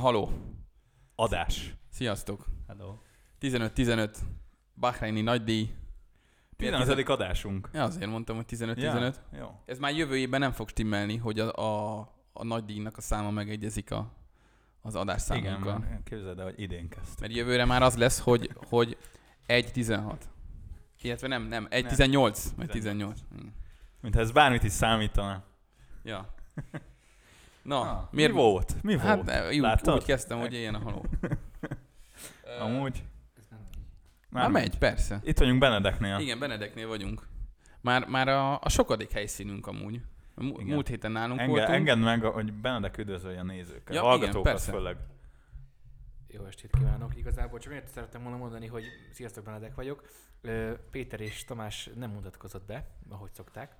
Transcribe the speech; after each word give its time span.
Haló. 0.00 0.30
Adás. 1.14 1.74
Sziasztok. 1.90 2.46
Hello. 2.66 2.98
15-15. 3.40 4.16
Bahreini 4.74 5.20
nagydíj. 5.20 5.74
15. 6.56 7.08
adásunk. 7.08 7.70
Ja, 7.72 7.82
azért 7.82 8.10
mondtam, 8.10 8.36
hogy 8.36 8.44
15-15. 8.48 8.76
Ja, 8.76 9.12
jó. 9.38 9.60
Ez 9.66 9.78
már 9.78 9.94
jövő 9.94 10.16
évben 10.16 10.40
nem 10.40 10.52
fog 10.52 10.68
stimmelni, 10.68 11.16
hogy 11.16 11.40
a, 11.40 11.52
a, 11.52 11.98
a 12.32 12.44
nagydíjnak 12.44 12.96
a 12.96 13.00
száma 13.00 13.30
megegyezik 13.30 13.90
a, 13.90 14.12
az 14.82 14.92
Igen, 14.92 15.02
adásszámunkkal. 15.02 15.78
mert 15.78 16.02
képzeld 16.02 16.38
el, 16.38 16.44
hogy 16.44 16.60
idén 16.60 16.88
kezdtük. 16.88 17.20
Mert 17.20 17.32
jövőre 17.34 17.64
már 17.64 17.82
az 17.82 17.96
lesz, 17.96 18.18
hogy, 18.20 18.50
hogy 18.68 18.96
1-16. 19.46 20.14
Illetve 21.00 21.28
nem, 21.28 21.42
nem, 21.42 21.66
1-18. 21.70 22.44
Vagy 22.56 22.68
18. 22.68 23.20
Igen. 23.32 23.54
Mint 24.00 24.14
ha 24.14 24.20
ez 24.20 24.30
bármit 24.30 24.62
is 24.62 24.72
számítana. 24.72 25.44
Ja. 26.02 26.34
Na, 27.62 27.80
Ah, 27.80 28.08
miért 28.10 28.32
Mi 28.32 28.36
volt? 28.38 28.82
Mi 28.82 28.98
Hát 28.98 29.14
volt? 29.14 29.26
de, 29.26 29.48
úgy, 29.48 29.58
Láttad? 29.58 29.94
úgy 29.94 30.04
kezdtem, 30.04 30.38
hogy 30.38 30.54
éljen 30.54 30.74
a 30.74 30.78
haló. 30.78 31.04
Amúgy. 32.60 33.02
Már 34.28 34.50
megy, 34.50 34.78
persze. 34.78 35.20
Itt 35.22 35.38
vagyunk 35.38 35.58
Benedeknél. 35.58 36.18
Igen, 36.18 36.38
Benedeknél 36.38 36.88
vagyunk. 36.88 37.26
Már, 37.80 38.06
már 38.08 38.28
a, 38.28 38.60
a 38.60 38.68
sokadik 38.68 39.10
helyszínünk 39.10 39.66
amúgy. 39.66 40.00
A 40.34 40.42
mu- 40.42 40.60
Igen. 40.60 40.74
múlt 40.74 40.88
héten 40.88 41.12
nálunk 41.12 41.40
Enge, 41.40 41.50
voltunk. 41.52 41.74
engedd 41.76 41.98
meg, 41.98 42.22
hogy 42.22 42.52
Benedek 42.52 42.98
üdvözölje 42.98 43.40
a 43.40 43.44
nézőket. 43.44 43.94
Ja, 43.94 44.02
Hallgatókat 44.02 44.60
főleg. 44.60 44.96
Jó 46.28 46.44
estét 46.44 46.70
kívánok! 46.78 47.16
Igazából 47.16 47.58
csak 47.58 47.72
annyit 47.72 47.88
szerettem 47.88 48.22
volna 48.22 48.36
mondani, 48.36 48.66
hogy 48.66 48.84
sziasztok, 49.12 49.44
Benedek 49.44 49.74
vagyok. 49.74 50.02
Péter 50.90 51.20
és 51.20 51.44
Tamás 51.44 51.90
nem 51.94 52.10
mutatkozott 52.10 52.66
be, 52.66 52.86
ahogy 53.08 53.32
szokták. 53.32 53.76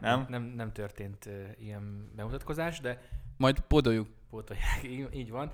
Nem? 0.00 0.26
Nem, 0.28 0.42
nem 0.42 0.72
történt 0.72 1.28
ilyen 1.58 2.10
bemutatkozás, 2.16 2.80
de 2.80 3.02
Majd 3.36 3.60
podoljuk. 3.60 4.08
pótolják, 4.30 4.82
így, 4.84 5.08
így 5.12 5.30
van. 5.30 5.50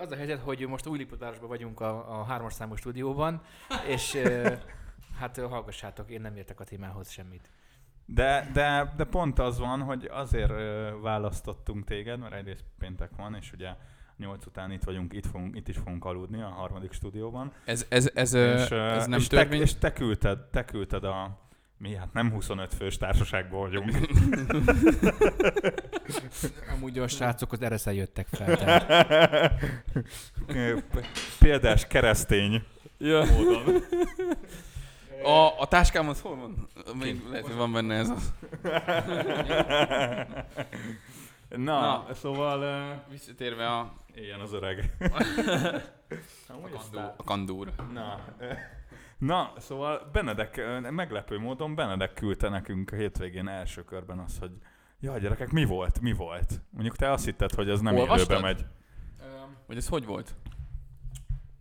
Az 0.00 0.10
a 0.10 0.16
helyzet, 0.16 0.40
hogy 0.40 0.66
most 0.66 0.86
Újliputárosban 0.86 1.48
vagyunk 1.48 1.80
a, 1.80 2.20
a 2.20 2.24
hármas 2.24 2.52
számú 2.52 2.74
stúdióban, 2.74 3.42
és 3.88 4.18
hát 5.18 5.38
ö, 5.38 5.42
hallgassátok, 5.48 6.10
én 6.10 6.20
nem 6.20 6.36
értek 6.36 6.60
a 6.60 6.64
témához 6.64 7.10
semmit. 7.10 7.48
De, 8.06 8.50
de, 8.52 8.92
de 8.96 9.04
pont 9.04 9.38
az 9.38 9.58
van, 9.58 9.80
hogy 9.82 10.08
azért 10.12 10.50
ö, 10.50 10.90
választottunk 11.02 11.84
téged, 11.84 12.18
mert 12.18 12.34
egyrészt 12.34 12.64
péntek 12.78 13.10
van, 13.16 13.34
és 13.34 13.52
ugye 13.52 13.74
nyolc 14.16 14.46
után 14.46 14.70
itt 14.70 14.84
vagyunk, 14.84 15.12
itt, 15.12 15.26
fogunk, 15.26 15.56
itt 15.56 15.68
is 15.68 15.76
fogunk 15.76 16.04
aludni 16.04 16.42
a 16.42 16.48
harmadik 16.48 16.92
stúdióban. 16.92 17.52
Ez, 17.64 17.86
ez, 17.88 18.10
ez, 18.14 18.32
és, 18.32 18.70
ez 18.70 19.06
nem 19.06 19.18
és, 19.18 19.26
te, 19.26 19.36
törvény. 19.36 19.60
és 19.60 19.74
te 19.74 19.92
küldted, 19.92 20.38
te 20.38 20.64
küldted 20.64 21.04
a 21.04 21.38
mi 21.82 21.94
hát 21.94 22.12
nem 22.12 22.30
25 22.30 22.74
fős 22.74 22.96
társaságból 22.96 23.60
vagyunk. 23.60 23.90
Amúgy 26.74 26.98
a 26.98 27.08
srácok 27.08 27.52
az 27.52 27.62
ereszel 27.62 27.92
jöttek 27.92 28.26
fel, 28.30 28.56
tehát 28.58 29.54
Példás 31.38 31.86
keresztény 31.86 32.64
Ja. 32.98 33.24
módon. 33.24 33.82
A, 35.22 35.60
a 35.60 35.66
táskám 35.68 36.08
az 36.08 36.20
hol 36.20 36.36
van? 36.36 36.68
Még 36.94 37.22
lehet, 37.28 37.46
hogy 37.46 37.56
van 37.56 37.72
benne 37.72 37.94
ez 37.94 38.08
a... 38.08 38.16
Na, 41.48 41.80
Na. 41.80 42.14
szóval 42.14 42.58
uh, 42.58 43.10
Visszatérve 43.10 43.66
a, 43.66 43.92
éljen 44.14 44.40
az 44.40 44.52
öreg. 44.52 44.96
a, 46.48 46.68
kandúr, 46.70 47.12
a 47.16 47.22
kandúr. 47.24 47.72
Na, 47.92 48.20
na, 49.22 49.52
szóval 49.66 50.08
Benedek, 50.12 50.80
meglepő 50.90 51.38
módon 51.38 51.74
Benedek 51.74 52.12
küldte 52.12 52.48
nekünk 52.48 52.92
a 52.92 52.96
hétvégén 52.96 53.48
első 53.48 53.84
körben 53.84 54.18
azt, 54.18 54.38
hogy 54.38 54.50
jaj 55.00 55.20
gyerekek, 55.20 55.50
mi 55.50 55.64
volt, 55.64 56.00
mi 56.00 56.12
volt? 56.12 56.60
Mondjuk 56.70 56.96
te 56.96 57.10
azt 57.10 57.24
hitted, 57.24 57.52
hogy 57.52 57.70
ez 57.70 57.80
nem 57.80 57.96
Olvastad? 57.96 58.30
élőbe 58.30 58.46
megy. 58.46 58.66
Vagy 59.66 59.76
ez 59.76 59.88
hogy 59.88 60.04
volt? 60.04 60.34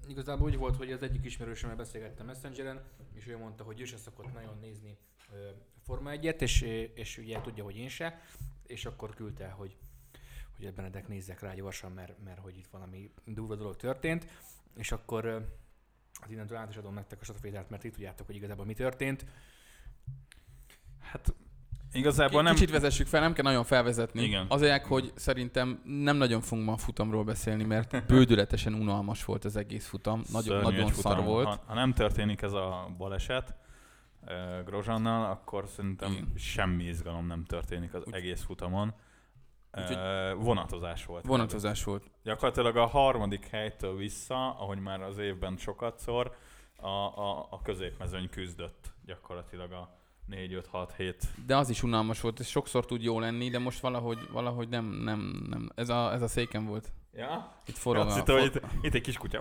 Igazából 0.07 0.47
úgy 0.47 0.57
volt, 0.57 0.75
hogy 0.75 0.91
az 0.91 1.03
egyik 1.03 1.25
ismerősömmel 1.25 1.75
beszélgettem 1.75 2.25
Messengeren, 2.25 2.81
és 3.13 3.27
ő 3.27 3.37
mondta, 3.37 3.63
hogy 3.63 3.81
ő 3.81 3.85
se 3.85 3.97
szokott 3.97 4.33
nagyon 4.33 4.57
nézni 4.61 4.97
ö, 5.33 5.49
Forma 5.83 6.11
1-et, 6.13 6.41
és, 6.41 6.61
és 6.93 7.17
ugye 7.17 7.41
tudja, 7.41 7.63
hogy 7.63 7.77
én 7.77 7.89
se, 7.89 8.21
és 8.67 8.85
akkor 8.85 9.15
küldte, 9.15 9.49
hogy, 9.49 9.77
hogy 10.55 10.73
Benedek 10.73 11.07
nézzek 11.07 11.39
rá 11.39 11.53
gyorsan, 11.53 11.91
mert, 11.91 12.23
mert 12.23 12.39
hogy 12.39 12.57
itt 12.57 12.67
valami 12.67 13.11
durva 13.25 13.55
dolog 13.55 13.75
történt, 13.75 14.27
és 14.75 14.91
akkor 14.91 15.47
az 16.21 16.31
innentől 16.31 16.57
át 16.57 16.69
is 16.69 16.75
adom 16.77 16.93
nektek 16.93 17.21
a 17.21 17.23
stafétát, 17.23 17.69
mert 17.69 17.83
itt 17.83 17.93
tudjátok, 17.93 18.25
hogy 18.25 18.35
igazából 18.35 18.65
mi 18.65 18.73
történt. 18.73 19.25
Hát 20.99 21.33
igazából 21.93 22.41
nem... 22.41 22.53
Kicsit 22.53 22.69
vezessük 22.71 23.07
fel, 23.07 23.21
nem 23.21 23.33
kell 23.33 23.43
nagyon 23.43 23.63
felvezetni. 23.63 24.21
Igen. 24.23 24.45
Azért, 24.49 24.85
hogy 24.85 25.11
szerintem 25.15 25.81
nem 25.85 26.17
nagyon 26.17 26.41
fogunk 26.41 26.67
ma 26.67 26.73
a 26.73 26.77
futamról 26.77 27.23
beszélni, 27.23 27.63
mert 27.63 28.05
bődületesen 28.05 28.73
unalmas 28.73 29.25
volt 29.25 29.45
az 29.45 29.55
egész 29.55 29.87
futam. 29.87 30.21
Nagyon, 30.31 30.43
szörnyű 30.43 30.63
nagyon 30.77 30.87
egy 30.89 30.93
szar 30.93 31.11
futam. 31.15 31.25
volt. 31.25 31.47
Ha, 31.47 31.63
ha 31.65 31.73
nem 31.73 31.93
történik 31.93 32.41
ez 32.41 32.53
a 32.53 32.91
baleset 32.97 33.55
uh, 34.21 34.29
Grozsannal, 34.65 35.31
akkor 35.31 35.67
szerintem 35.67 36.11
Igen. 36.11 36.31
semmi 36.37 36.83
izgalom 36.83 37.27
nem 37.27 37.43
történik 37.43 37.93
az 37.93 38.03
Úgy- 38.05 38.13
egész 38.13 38.41
futamon. 38.43 38.93
Úgyhogy- 39.77 40.43
vonatozás 40.43 41.05
volt. 41.05 41.25
Vonatozás 41.25 41.83
volt. 41.83 42.11
Gyakorlatilag 42.23 42.77
a 42.77 42.85
harmadik 42.85 43.45
helytől 43.45 43.95
vissza, 43.95 44.49
ahogy 44.49 44.79
már 44.79 45.01
az 45.01 45.17
évben 45.17 45.57
sokat 45.57 45.99
szor, 45.99 46.35
a, 46.75 46.87
a, 46.87 47.47
a 47.49 47.61
középmezőny 47.63 48.29
küzdött 48.29 48.93
gyakorlatilag 49.05 49.71
a 49.71 49.89
4-5-6-7. 50.31 51.15
De 51.45 51.57
az 51.57 51.69
is 51.69 51.83
unalmas 51.83 52.21
volt, 52.21 52.39
ez 52.39 52.47
sokszor 52.47 52.85
tud 52.85 53.03
jó 53.03 53.19
lenni, 53.19 53.49
de 53.49 53.59
most 53.59 53.79
valahogy, 53.79 54.29
valahogy 54.31 54.69
nem, 54.69 54.85
nem, 54.85 55.45
nem. 55.49 55.69
Ez 55.75 55.89
a, 55.89 56.13
ez 56.13 56.21
a 56.21 56.27
széken 56.27 56.65
volt. 56.65 56.91
Ja? 57.13 57.53
Itt 57.65 57.77
forog 57.77 58.05
Azt 58.05 58.15
a... 58.15 58.19
hittem, 58.19 58.35
hogy 58.39 58.51
for... 58.51 58.61
itt, 58.73 58.85
itt 58.85 58.93
egy 58.93 59.01
kis 59.01 59.17
kutya. 59.17 59.39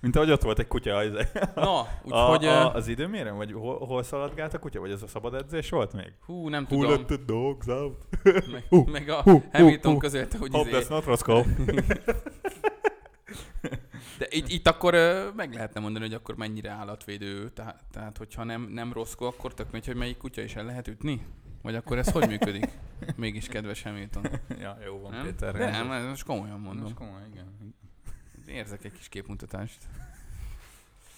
Mint 0.00 0.16
ahogy 0.16 0.30
ott 0.30 0.42
volt 0.42 0.58
egy 0.58 0.66
kutya. 0.66 0.96
Az, 0.96 1.28
Na, 1.54 1.86
úgyhogy... 2.04 2.44
a, 2.46 2.66
A, 2.66 2.74
az 2.74 2.88
időmérem? 2.88 3.36
Vagy 3.36 3.52
hol, 3.52 3.78
hol 3.86 4.02
szaladgált 4.02 4.54
a 4.54 4.58
kutya? 4.58 4.80
Vagy 4.80 4.90
ez 4.90 5.02
a 5.02 5.06
szabad 5.06 5.34
edzés 5.34 5.70
volt 5.70 5.92
még? 5.92 6.12
hú, 6.26 6.48
nem 6.48 6.66
Who 6.70 6.80
tudom. 6.80 6.90
let 6.90 7.06
the 7.06 7.16
dogs 7.26 7.66
out? 7.66 8.06
Meg, 8.52 8.64
Hú, 8.68 8.84
meg 8.86 9.08
a 9.08 9.22
hú, 9.22 9.42
Hamilton 9.52 9.92
hú. 9.92 9.98
közölte, 9.98 10.38
hogy 10.38 10.50
Hope 10.52 10.68
izé, 10.68 10.78
that's 10.78 10.88
not 10.88 11.04
Roscoe. 11.04 11.44
De 14.18 14.26
itt, 14.30 14.48
itt 14.48 14.68
akkor 14.68 14.94
meg 15.36 15.54
lehetne 15.54 15.80
mondani, 15.80 16.04
hogy 16.04 16.14
akkor 16.14 16.36
mennyire 16.36 16.70
állatvédő. 16.70 17.50
Tehát, 17.50 17.84
tehát 17.92 18.18
hogyha 18.18 18.44
nem, 18.44 18.62
nem 18.62 18.92
rosszkó, 18.92 19.26
akkor 19.26 19.54
tök 19.54 19.70
megy, 19.70 19.86
hogy 19.86 19.96
melyik 19.96 20.16
kutya 20.16 20.42
is 20.42 20.54
el 20.56 20.64
lehet 20.64 20.88
ütni? 20.88 21.26
Vagy 21.64 21.74
akkor 21.74 21.98
ez 21.98 22.10
hogy 22.12 22.28
működik? 22.28 22.68
Mégis 23.16 23.46
kedves 23.48 23.82
Hamilton. 23.82 24.22
ja, 24.60 24.78
jó 24.84 25.00
van, 25.00 25.10
Nem? 25.10 25.22
Péter. 25.22 25.52
De 25.52 25.70
nem, 25.70 25.90
ez 25.90 26.04
most 26.04 26.24
komolyan 26.24 26.60
mondom. 26.60 26.82
Most 26.82 26.94
komoly, 26.94 27.20
igen. 27.32 27.74
Érzek 28.46 28.84
egy 28.84 28.92
kis 28.92 29.08
képmutatást. 29.08 29.78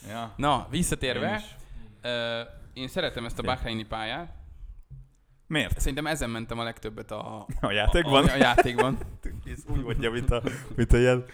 Ja. 0.08 0.32
Na, 0.36 0.60
Én 0.64 0.70
visszatérve, 0.70 1.36
is. 1.36 1.56
ö, 2.02 2.40
én 2.72 2.88
szeretem 2.88 3.24
ezt 3.24 3.38
a. 3.38 3.42
Bahreini 3.42 3.84
pályát. 3.84 4.34
Miért? 5.46 5.78
Szerintem 5.78 6.06
ezen 6.06 6.30
mentem 6.30 6.58
a 6.58 6.62
legtöbbet 6.62 7.10
a, 7.10 7.46
A 7.60 7.70
játékban? 7.70 8.24
A, 8.24 8.30
a, 8.30 8.34
a 8.34 8.36
játékban. 8.36 8.98
Ez 9.52 9.64
úgy 9.68 9.82
mondja, 9.82 10.10
mint 10.10 10.30
a, 10.30 10.42
mint 10.76 10.92
a 10.92 10.98
ilyen, 10.98 11.24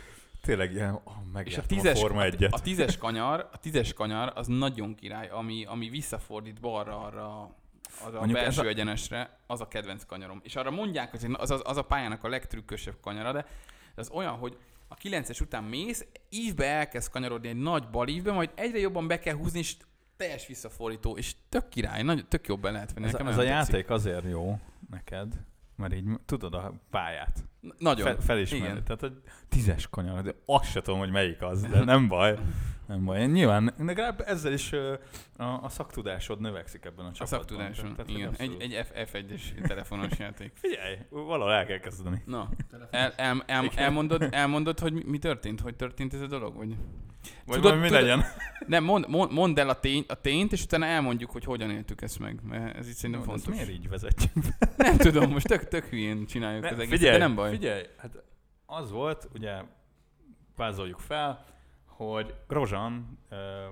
tényleg 0.43 0.72
ilyen, 0.72 0.95
oh, 1.05 1.12
És 1.12 1.25
a 1.27 1.31
megjártam 1.33 1.65
a, 1.65 1.81
tízes, 1.81 2.01
Forma 2.01 2.21
a, 2.21 2.25
egyet. 2.25 2.53
a 2.53 2.61
tízes 2.61 2.97
kanyar, 2.99 3.49
a 3.53 3.59
tízes 3.59 3.93
kanyar 3.93 4.33
az 4.34 4.47
nagyon 4.47 4.95
király, 4.95 5.28
ami, 5.28 5.65
ami 5.65 5.89
visszafordít 5.89 6.61
balra 6.61 7.01
arra 7.01 7.61
az 8.06 8.14
a 8.14 8.19
Mondjuk 8.19 8.38
ez 8.38 8.44
belső 8.44 8.60
a- 8.60 8.70
egyenesre, 8.70 9.38
az 9.47 9.60
a 9.60 9.69
kedvenc 9.69 10.04
kanyarom. 10.04 10.41
És 10.44 10.56
arra 10.56 10.70
mondják, 10.70 11.10
hogy 11.10 11.26
az, 11.32 11.50
az, 11.50 11.60
az 11.64 11.76
a 11.76 11.82
pályának 11.82 12.25
a 12.25 12.28
legtrükkösebb 12.28 12.97
kanyara, 13.00 13.32
de 13.32 13.47
az 13.94 14.10
olyan, 14.10 14.32
hogy 14.34 14.56
a 14.89 14.94
9-es 14.94 15.41
után 15.42 15.65
mész, 15.65 16.06
ívbe 16.28 16.66
elkezd 16.66 17.10
kanyarodni 17.10 17.48
egy 17.48 17.56
nagy 17.56 17.89
balívbe, 17.91 18.33
majd 18.33 18.50
egyre 18.54 18.78
jobban 18.78 19.06
be 19.06 19.18
kell 19.18 19.34
húzni, 19.34 19.59
és 19.59 19.77
teljes 20.16 20.47
visszafordító, 20.47 21.16
és 21.16 21.34
tök 21.48 21.68
király, 21.68 22.03
nagy, 22.03 22.27
tök 22.27 22.47
jobb 22.47 22.60
be 22.60 22.71
lehet 22.71 22.92
venni. 22.92 23.06
Ez, 23.06 23.12
Nekem 23.12 23.27
ez 23.27 23.39
a 23.39 23.42
tetszik. 23.42 23.72
játék 23.72 23.91
azért 23.91 24.24
jó 24.30 24.59
neked, 24.91 25.33
mert 25.77 25.95
így 25.95 26.04
tudod 26.27 26.54
a 26.54 26.72
pályát. 26.91 27.45
Nagyon. 27.78 28.06
Fe, 28.06 28.21
felismerni. 28.21 28.66
Igen. 28.66 28.84
Tehát, 28.84 29.00
hogy 29.00 29.21
tízes 29.48 29.88
kanyar, 29.91 30.22
de 30.22 30.34
azt 30.47 30.71
se 30.71 30.80
tudom, 30.83 30.98
hogy 30.98 31.10
melyik 31.10 31.42
az, 31.42 31.62
de 31.62 31.84
nem 31.84 32.09
baj. 32.09 32.38
Nem 32.87 33.05
baj. 33.05 33.27
Nyilván, 33.27 33.75
legalább 33.79 34.23
ezzel 34.27 34.53
is 34.53 34.73
a, 34.73 34.99
a 35.63 35.69
szaktudásod 35.69 36.41
növekszik 36.41 36.84
ebben 36.84 37.05
a 37.05 37.09
A 37.09 37.13
csapatban. 37.13 37.39
szaktudáson, 37.41 37.91
Tehát, 37.95 38.07
hogy 38.07 38.15
igen. 38.19 38.34
Egy, 38.39 38.51
abszolút. 38.51 38.63
egy 38.63 38.87
F, 38.87 39.13
F1-es 39.13 39.67
telefonos 39.67 40.19
játék. 40.19 40.53
Figyelj, 40.55 40.97
valahol 41.09 41.53
el 41.53 41.67
kell 41.67 41.79
kezdeni. 41.79 42.23
Na, 42.27 42.49
el, 42.91 43.13
el, 43.17 43.43
el, 43.47 43.71
elmondod, 43.75 44.29
elmondod, 44.31 44.79
hogy 44.79 45.05
mi, 45.05 45.19
történt? 45.19 45.61
Hogy 45.61 45.77
történt 45.77 46.15
ez 46.15 46.21
a 46.21 46.27
dolog? 46.27 46.57
Vagy... 46.57 46.77
Vagy 47.47 47.61
Tudod- 47.61 47.81
mi 47.81 47.87
tudod- 47.87 48.03
legyen. 48.03 48.25
Nem, 48.67 48.84
mond, 48.84 49.09
mond, 49.09 49.33
mondd 49.33 49.59
el 49.61 49.69
a, 49.69 49.81
tény, 49.81 50.05
a 50.09 50.15
tényt, 50.21 50.53
és 50.53 50.63
utána 50.63 50.84
elmondjuk, 50.87 51.31
hogy 51.31 51.45
hogyan 51.45 51.71
éltük 51.71 52.03
ezt 52.03 52.19
meg. 52.19 52.39
Mert 52.43 52.77
ez 52.77 52.89
itt 52.89 52.95
szerintem 52.95 53.21
ezt 53.21 53.31
fontos. 53.31 53.55
miért 53.55 53.71
így 53.71 53.89
vezetjük? 53.89 54.33
Nem 54.77 54.97
tudom, 54.97 55.31
most 55.31 55.47
tök, 55.47 55.69
tök 55.69 55.84
hülyén 55.84 56.27
csináljuk 56.27 56.63
Ne, 56.63 56.69
az 56.71 56.79
egészet, 56.79 56.99
figyelj, 56.99 57.19
de 57.19 57.25
nem 57.27 57.34
baj. 57.34 57.51
Figyelj, 57.51 57.83
hát 57.99 58.23
az 58.67 58.91
volt, 58.91 59.29
ugye 59.34 59.63
vázoljuk 60.57 60.99
fel, 60.99 61.45
hogy 62.10 62.34
Grozsan 62.49 63.19
ö, 63.28 63.66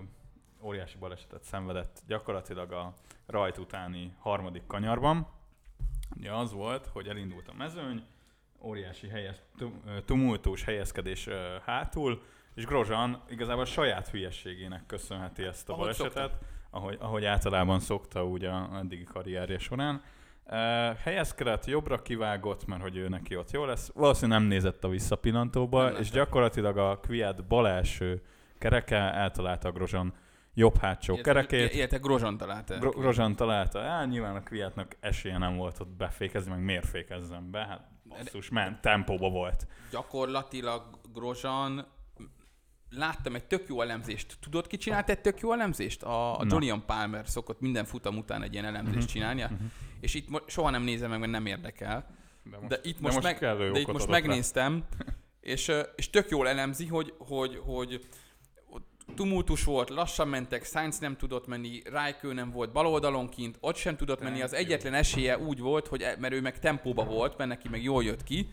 óriási 0.62 0.98
balesetet 0.98 1.42
szenvedett 1.42 2.02
gyakorlatilag 2.06 2.72
a 2.72 2.94
rajt 3.26 3.58
utáni 3.58 4.14
harmadik 4.18 4.66
kanyarban. 4.66 5.26
Ugye 6.16 6.32
az 6.32 6.52
volt, 6.52 6.86
hogy 6.86 7.08
elindult 7.08 7.48
a 7.48 7.54
mezőny, 7.54 8.04
óriási 8.62 9.08
helyez, 9.08 9.42
tum- 9.56 9.86
ö, 9.86 10.00
tumultus 10.00 10.64
helyezkedés 10.64 11.26
ö, 11.26 11.56
hátul, 11.64 12.22
és 12.54 12.64
Grozan 12.64 13.22
igazából 13.28 13.62
a 13.62 13.66
saját 13.66 14.08
hülyességének 14.08 14.86
köszönheti 14.86 15.42
ezt 15.42 15.68
a 15.68 15.72
Ahogy 15.72 15.82
balesetet, 15.82 16.38
ahogy, 16.70 16.96
ahogy 17.00 17.24
általában 17.24 17.80
szokta 17.80 18.26
úgy 18.26 18.44
a 18.44 18.78
eddigi 18.78 19.04
karrierje 19.04 19.58
során. 19.58 20.02
Helyezkedett, 21.02 21.64
jobbra 21.66 22.02
kivágott, 22.02 22.66
mert 22.66 22.82
hogy 22.82 22.96
ő 22.96 23.08
neki 23.08 23.36
ott 23.36 23.50
jó 23.50 23.64
lesz. 23.64 23.90
Valószínűleg 23.94 24.40
nem 24.40 24.48
nézett 24.48 24.84
a 24.84 24.88
visszapillantóba, 24.88 25.82
Nem 25.82 25.92
és 25.92 25.98
látta. 25.98 26.14
gyakorlatilag 26.16 26.76
a 26.78 26.98
Kviat 26.98 27.46
bal 27.46 27.68
első 27.68 28.22
kereke 28.58 28.96
eltalálta 28.96 29.68
a 29.68 29.72
Grozan 29.72 30.14
jobb 30.54 30.76
hátsó 30.76 31.16
kerekét. 31.20 31.74
Illetve 31.74 31.96
Grozan 31.98 32.36
találta. 32.36 32.78
Gro- 32.78 32.94
Grozan 32.96 33.36
találta 33.36 33.82
el, 33.82 34.06
nyilván 34.06 34.36
a 34.36 34.42
Kviatnak 34.42 34.96
esélye 35.00 35.38
nem 35.38 35.56
volt 35.56 35.80
ott 35.80 35.88
befékezni, 35.96 36.50
meg 36.50 36.62
miért 36.64 36.86
fékezzen 36.86 37.50
be, 37.50 37.58
hát 37.66 37.88
basszus, 38.08 38.48
ment, 38.48 38.80
tempóba 38.80 39.28
volt. 39.30 39.66
Gyakorlatilag 39.90 40.82
Grozan 41.12 41.86
láttam 42.90 43.34
egy 43.34 43.44
tök 43.44 43.68
jó 43.68 43.80
elemzést. 43.80 44.36
Tudod, 44.40 44.66
ki 44.66 44.76
csinált 44.76 45.08
egy 45.08 45.20
tök 45.20 45.40
jó 45.40 45.52
elemzést? 45.52 46.02
A, 46.02 46.38
a. 46.40 46.44
Julian 46.48 46.82
Palmer 46.86 47.28
szokott 47.28 47.60
minden 47.60 47.84
futam 47.84 48.16
után 48.16 48.42
egy 48.42 48.52
ilyen 48.52 48.64
elemzést 48.64 49.08
csinálnia, 49.08 49.48
Mhm. 49.48 49.64
És 50.00 50.14
itt 50.14 50.28
mo- 50.28 50.50
soha 50.50 50.70
nem 50.70 50.82
nézem 50.82 51.10
meg, 51.10 51.18
mert 51.18 51.32
nem 51.32 51.46
érdekel. 51.46 52.18
De, 52.42 52.56
most, 52.56 52.68
De 52.68 52.78
itt 52.82 52.94
de 52.94 53.00
most, 53.00 53.22
most 53.22 53.40
meg, 53.40 53.70
de 53.72 53.78
itt 53.80 53.92
most 53.92 54.06
megnéztem, 54.06 54.84
és, 55.40 55.72
és 55.96 56.10
tök 56.10 56.28
jól 56.28 56.48
elemzi, 56.48 56.86
hogy, 56.86 57.14
hogy, 57.18 57.60
hogy 57.64 58.00
tumultus 59.14 59.64
volt, 59.64 59.90
lassan 59.90 60.28
mentek, 60.28 60.64
Sainz 60.64 60.98
nem 60.98 61.16
tudott 61.16 61.46
menni, 61.46 61.82
Raikő 61.84 62.32
nem 62.32 62.50
volt 62.50 62.72
bal 62.72 62.86
oldalon 62.86 63.28
kint, 63.28 63.56
ott 63.60 63.76
sem 63.76 63.96
tudott 63.96 64.20
menni, 64.20 64.42
az 64.42 64.52
egyetlen 64.52 64.94
esélye 64.94 65.38
úgy 65.38 65.58
volt, 65.58 65.86
hogy 65.86 66.02
e- 66.02 66.16
mert 66.18 66.34
ő 66.34 66.40
meg 66.40 66.58
tempóba 66.58 67.04
volt, 67.04 67.36
mert 67.36 67.50
neki 67.50 67.68
meg 67.68 67.82
jól 67.82 68.04
jött 68.04 68.22
ki, 68.22 68.52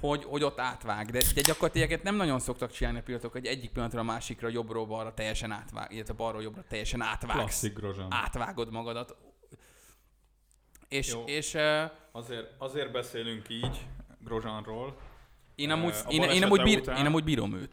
hogy, 0.00 0.24
hogy 0.24 0.42
ott 0.44 0.58
átvág. 0.58 1.10
De, 1.10 1.20
de 1.34 1.40
gyakorlatilag 1.40 2.00
nem 2.02 2.16
nagyon 2.16 2.40
szoktak 2.40 2.70
csinálni 2.70 2.98
a 2.98 3.02
pilotok, 3.02 3.32
hogy 3.32 3.46
egyik 3.46 3.70
pillanatra 3.70 4.00
a 4.00 4.02
másikra 4.02 4.48
jobbról 4.48 4.86
balra 4.86 5.14
teljesen 5.14 5.50
átvág, 5.50 5.92
illetve 5.92 6.14
balról 6.14 6.42
jobbra 6.42 6.64
teljesen 6.68 7.00
átvágsz. 7.02 7.38
Klasszik 7.38 7.74
Grozan. 7.74 8.06
Átvágod 8.10 8.70
magadat. 8.70 9.16
És, 10.88 11.12
Jó. 11.12 11.22
és 11.26 11.54
uh, 11.54 11.90
Azért, 12.12 12.54
azért 12.58 12.92
beszélünk 12.92 13.48
így 13.48 13.86
Grozsanról, 14.18 14.96
én 15.54 15.70
amúgy, 15.70 15.94
a 16.06 16.10
én, 16.10 16.22
én, 16.22 16.42
amúgy 16.42 16.62
bír, 16.62 16.78
után- 16.78 16.98
én 16.98 17.06
amúgy 17.06 17.24
bírom 17.24 17.54
őt. 17.54 17.72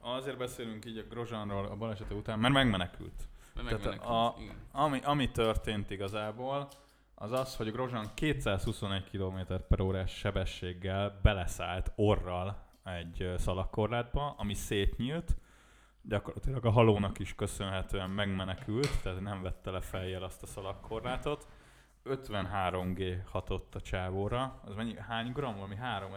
azért 0.00 0.36
beszélünk 0.36 0.84
így 0.84 0.98
a 0.98 1.02
Grozsanról 1.10 1.66
a 1.66 1.76
balesete 1.76 2.14
után, 2.14 2.38
mert 2.38 2.54
megmenekült. 2.54 3.28
Mert 3.54 3.68
Tehát 3.68 3.84
megmenekült, 3.84 4.10
a- 4.10 4.34
igen. 4.40 4.54
Ami, 4.72 5.00
ami 5.04 5.30
történt 5.30 5.90
igazából, 5.90 6.68
az 7.14 7.32
az, 7.32 7.56
hogy 7.56 7.72
Grozan 7.72 8.10
221 8.14 9.10
km 9.10 9.38
per 9.68 9.80
órás 9.80 10.10
sebességgel 10.12 11.18
beleszállt 11.22 11.92
orral 11.96 12.66
egy 12.84 13.32
szalagkorlátba, 13.38 14.34
ami 14.38 14.54
szétnyílt, 14.54 15.36
gyakorlatilag 16.02 16.64
a 16.64 16.70
halónak 16.70 17.18
is 17.18 17.34
köszönhetően 17.34 18.10
megmenekült, 18.10 19.02
tehát 19.02 19.20
nem 19.20 19.42
vette 19.42 19.70
le 19.70 19.80
fejjel 19.80 20.22
azt 20.22 20.42
a 20.42 20.46
szalagkorlátot. 20.46 21.46
53G 22.10 23.16
hatott 23.30 23.74
a 23.74 23.80
csávóra, 23.80 24.60
az 24.64 24.74
mennyi, 24.74 24.94
hány 25.08 25.32
gram, 25.32 25.54
valami 25.54 25.76
3 25.76 26.12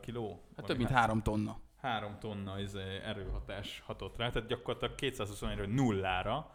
kiló? 0.00 0.42
Hát 0.56 0.66
több 0.66 0.76
mint 0.76 0.90
három 0.90 1.22
tonna. 1.22 1.56
3 1.80 2.18
tonna 2.18 2.60
izé, 2.60 3.00
erőhatás 3.04 3.82
hatott 3.86 4.16
rá, 4.16 4.30
tehát 4.30 4.48
gyakorlatilag 4.48 4.94
221-ről 4.98 5.74
nullára, 5.74 6.50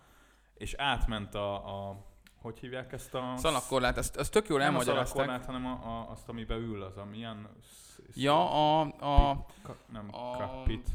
és 0.54 0.74
átment 0.74 1.36
a, 1.36 1.54
a 1.89 2.10
hogy 2.42 2.60
hívják 2.60 2.92
ezt 2.94 3.13
a... 3.13 3.33
Szalagkorlát, 3.38 3.98
azt, 3.98 4.18
azt 4.18 4.31
tök 4.31 4.48
jól 4.48 4.60
nem 4.60 4.68
a 4.68 4.72
elmagyarázták. 4.72 5.45
hanem 5.45 5.66
a, 5.66 5.72
a, 5.72 6.10
azt, 6.12 6.30
amiben 6.30 6.57
ül, 6.57 6.81
az, 6.84 6.98
ami 6.98 7.18
ilyen... 7.18 7.50
sz- 7.63 8.01
sz- 8.10 8.16
Ja, 8.22 8.51
a, 8.51 8.81
a, 8.81 9.45
Ka, 9.63 9.75
nem, 9.92 10.07
a- 10.12 10.38
cockpit. 10.38 10.88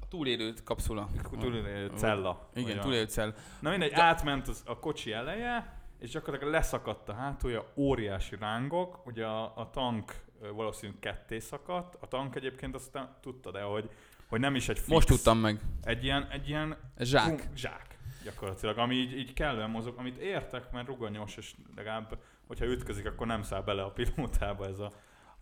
a 0.00 0.08
túlélő 0.08 0.54
kapszula. 0.64 1.08
Túlélő 1.38 1.90
cella. 1.94 2.48
Igen, 2.54 2.70
Olyan. 2.70 2.80
túlélő 2.80 3.04
cell. 3.04 3.34
Na 3.60 3.70
mindegy, 3.70 3.92
átment 3.92 4.48
az, 4.48 4.62
a 4.66 4.78
kocsi 4.78 5.12
eleje, 5.12 5.75
és 5.98 6.10
gyakorlatilag 6.10 6.52
leszakadt 6.52 7.08
a 7.08 7.14
hátulja, 7.14 7.66
óriási 7.74 8.36
rángok, 8.40 9.06
ugye 9.06 9.26
a, 9.26 9.52
a 9.56 9.70
tank 9.70 10.24
valószínűleg 10.54 11.00
ketté 11.00 11.38
szakadt, 11.38 11.96
a 12.00 12.06
tank 12.06 12.34
egyébként 12.34 12.74
azt 12.74 12.92
te 12.92 13.16
tudtad 13.20 13.56
el, 13.56 13.66
hogy, 13.66 13.90
hogy 14.26 14.40
nem 14.40 14.54
is 14.54 14.68
egy 14.68 14.78
fix, 14.78 14.88
Most 14.88 15.08
tudtam 15.08 15.38
meg. 15.38 15.60
egy 15.82 16.04
ilyen, 16.04 16.28
egy 16.30 16.48
ilyen 16.48 16.76
zsák. 16.98 17.36
Bum, 17.36 17.56
zsák 17.56 17.96
gyakorlatilag, 18.26 18.78
ami 18.78 18.94
így, 18.94 19.18
így 19.18 19.32
kellően 19.32 19.70
mozog, 19.70 19.94
amit 19.98 20.16
értek, 20.16 20.72
mert 20.72 20.86
ruganyos, 20.86 21.36
és 21.36 21.54
legalább, 21.76 22.18
hogyha 22.46 22.66
ütközik, 22.66 23.06
akkor 23.06 23.26
nem 23.26 23.42
száll 23.42 23.62
bele 23.62 23.82
a 23.82 23.90
pilótába 23.90 24.66
ez 24.66 24.78
a... 24.78 24.92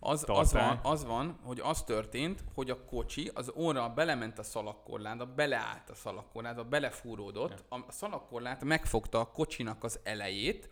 Az, 0.07 0.25
az, 0.27 0.53
van, 0.53 0.79
az 0.83 1.05
van, 1.05 1.39
hogy 1.43 1.59
az 1.63 1.83
történt, 1.83 2.43
hogy 2.53 2.69
a 2.69 2.85
kocsi 2.85 3.31
az 3.33 3.51
óra 3.55 3.89
belement 3.89 4.39
a 4.39 4.43
szalagkorlátba, 4.43 5.25
beleállt 5.25 5.89
a 5.89 5.95
szalagkorlátba, 5.95 6.63
belefúródott, 6.63 7.63
a 7.69 7.91
szalagkorlát 7.91 8.63
megfogta 8.63 9.19
a 9.19 9.25
kocsinak 9.25 9.83
az 9.83 9.99
elejét, 10.03 10.69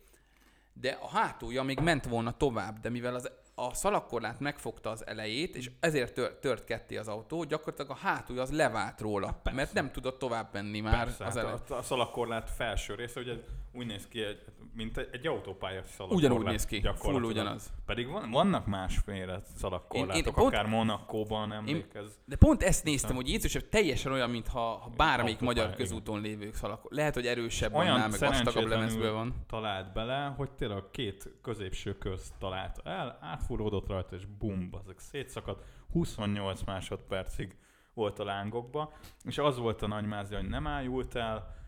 de 0.73 0.97
a 1.01 1.07
hátulja 1.07 1.63
még 1.63 1.79
ment 1.79 2.05
volna 2.05 2.37
tovább, 2.37 2.79
de 2.79 2.89
mivel 2.89 3.15
az, 3.15 3.31
a 3.55 3.73
szalagkorlát 3.73 4.39
megfogta 4.39 4.89
az 4.89 5.05
elejét, 5.07 5.55
és 5.55 5.71
ezért 5.79 6.13
tör, 6.13 6.33
tört 6.39 6.63
ketté 6.63 6.97
az 6.97 7.07
autó, 7.07 7.43
gyakorlatilag 7.43 7.91
a 7.91 7.95
hátulja 7.95 8.41
az 8.41 8.51
levált 8.51 9.01
róla, 9.01 9.41
mert 9.43 9.73
nem 9.73 9.91
tudott 9.91 10.19
tovább 10.19 10.49
menni 10.53 10.79
már 10.79 11.03
Persze, 11.03 11.25
az 11.25 11.33
hát 11.33 11.43
elején. 11.43 11.59
a, 11.69 11.73
a 11.73 11.81
szalagkorlát 11.81 12.49
felső 12.49 12.95
része, 12.95 13.19
ugye 13.19 13.33
úgy 13.73 13.85
néz 13.85 14.07
ki, 14.07 14.21
egy, 14.23 14.41
mint 14.73 14.97
egy, 14.97 15.09
egy 15.11 15.27
autópálya 15.27 15.83
szalagkorlát. 15.83 16.31
Ugyanúgy 16.31 16.45
néz 16.51 16.65
ki, 16.65 16.81
full 16.95 17.21
ugyanaz. 17.23 17.73
Pedig 17.85 18.07
van, 18.07 18.31
vannak 18.31 18.65
másféle 18.65 19.41
szalagkorlátok, 19.55 20.15
Én- 20.15 20.25
én 20.25 20.33
pont- 20.33 20.53
akár 20.53 20.65
Monakóban 20.65 21.51
emlékez. 21.53 22.19
De 22.25 22.35
pont 22.35 22.63
ezt 22.63 22.83
néztem, 22.83 23.15
hogy 23.15 23.27
Jézus 23.27 23.57
teljesen 23.69 24.11
olyan, 24.11 24.29
mintha 24.29 24.59
ha 24.59 24.89
bármelyik 24.97 25.41
Autópálya, 25.41 25.63
magyar 25.67 25.77
közúton 25.77 26.21
lévő 26.21 26.51
szalak. 26.53 26.85
Lehet, 26.89 27.13
hogy 27.13 27.27
erősebb 27.27 27.73
Olyan 27.73 27.93
annál, 27.93 28.09
meg 28.09 28.19
vastagabb 28.19 28.67
lemezből 28.67 29.13
van. 29.13 29.35
talált 29.47 29.93
bele, 29.93 30.33
hogy 30.37 30.51
tényleg 30.51 30.77
a 30.77 30.89
két 30.91 31.29
középső 31.41 31.97
közt 31.97 32.33
találta 32.39 32.81
el, 32.89 33.17
átfúródott 33.21 33.87
rajta, 33.87 34.15
és 34.15 34.25
bum, 34.25 34.69
azok 34.71 34.99
szétszakadt. 34.99 35.65
28 35.91 36.63
másodpercig 36.63 37.55
volt 37.93 38.19
a 38.19 38.23
lángokba, 38.23 38.93
és 39.23 39.37
az 39.37 39.57
volt 39.57 39.81
a 39.81 39.87
nagy 39.87 40.05
mázlia, 40.05 40.39
hogy 40.39 40.49
nem 40.49 40.67
ájult 40.67 41.15
el, 41.15 41.61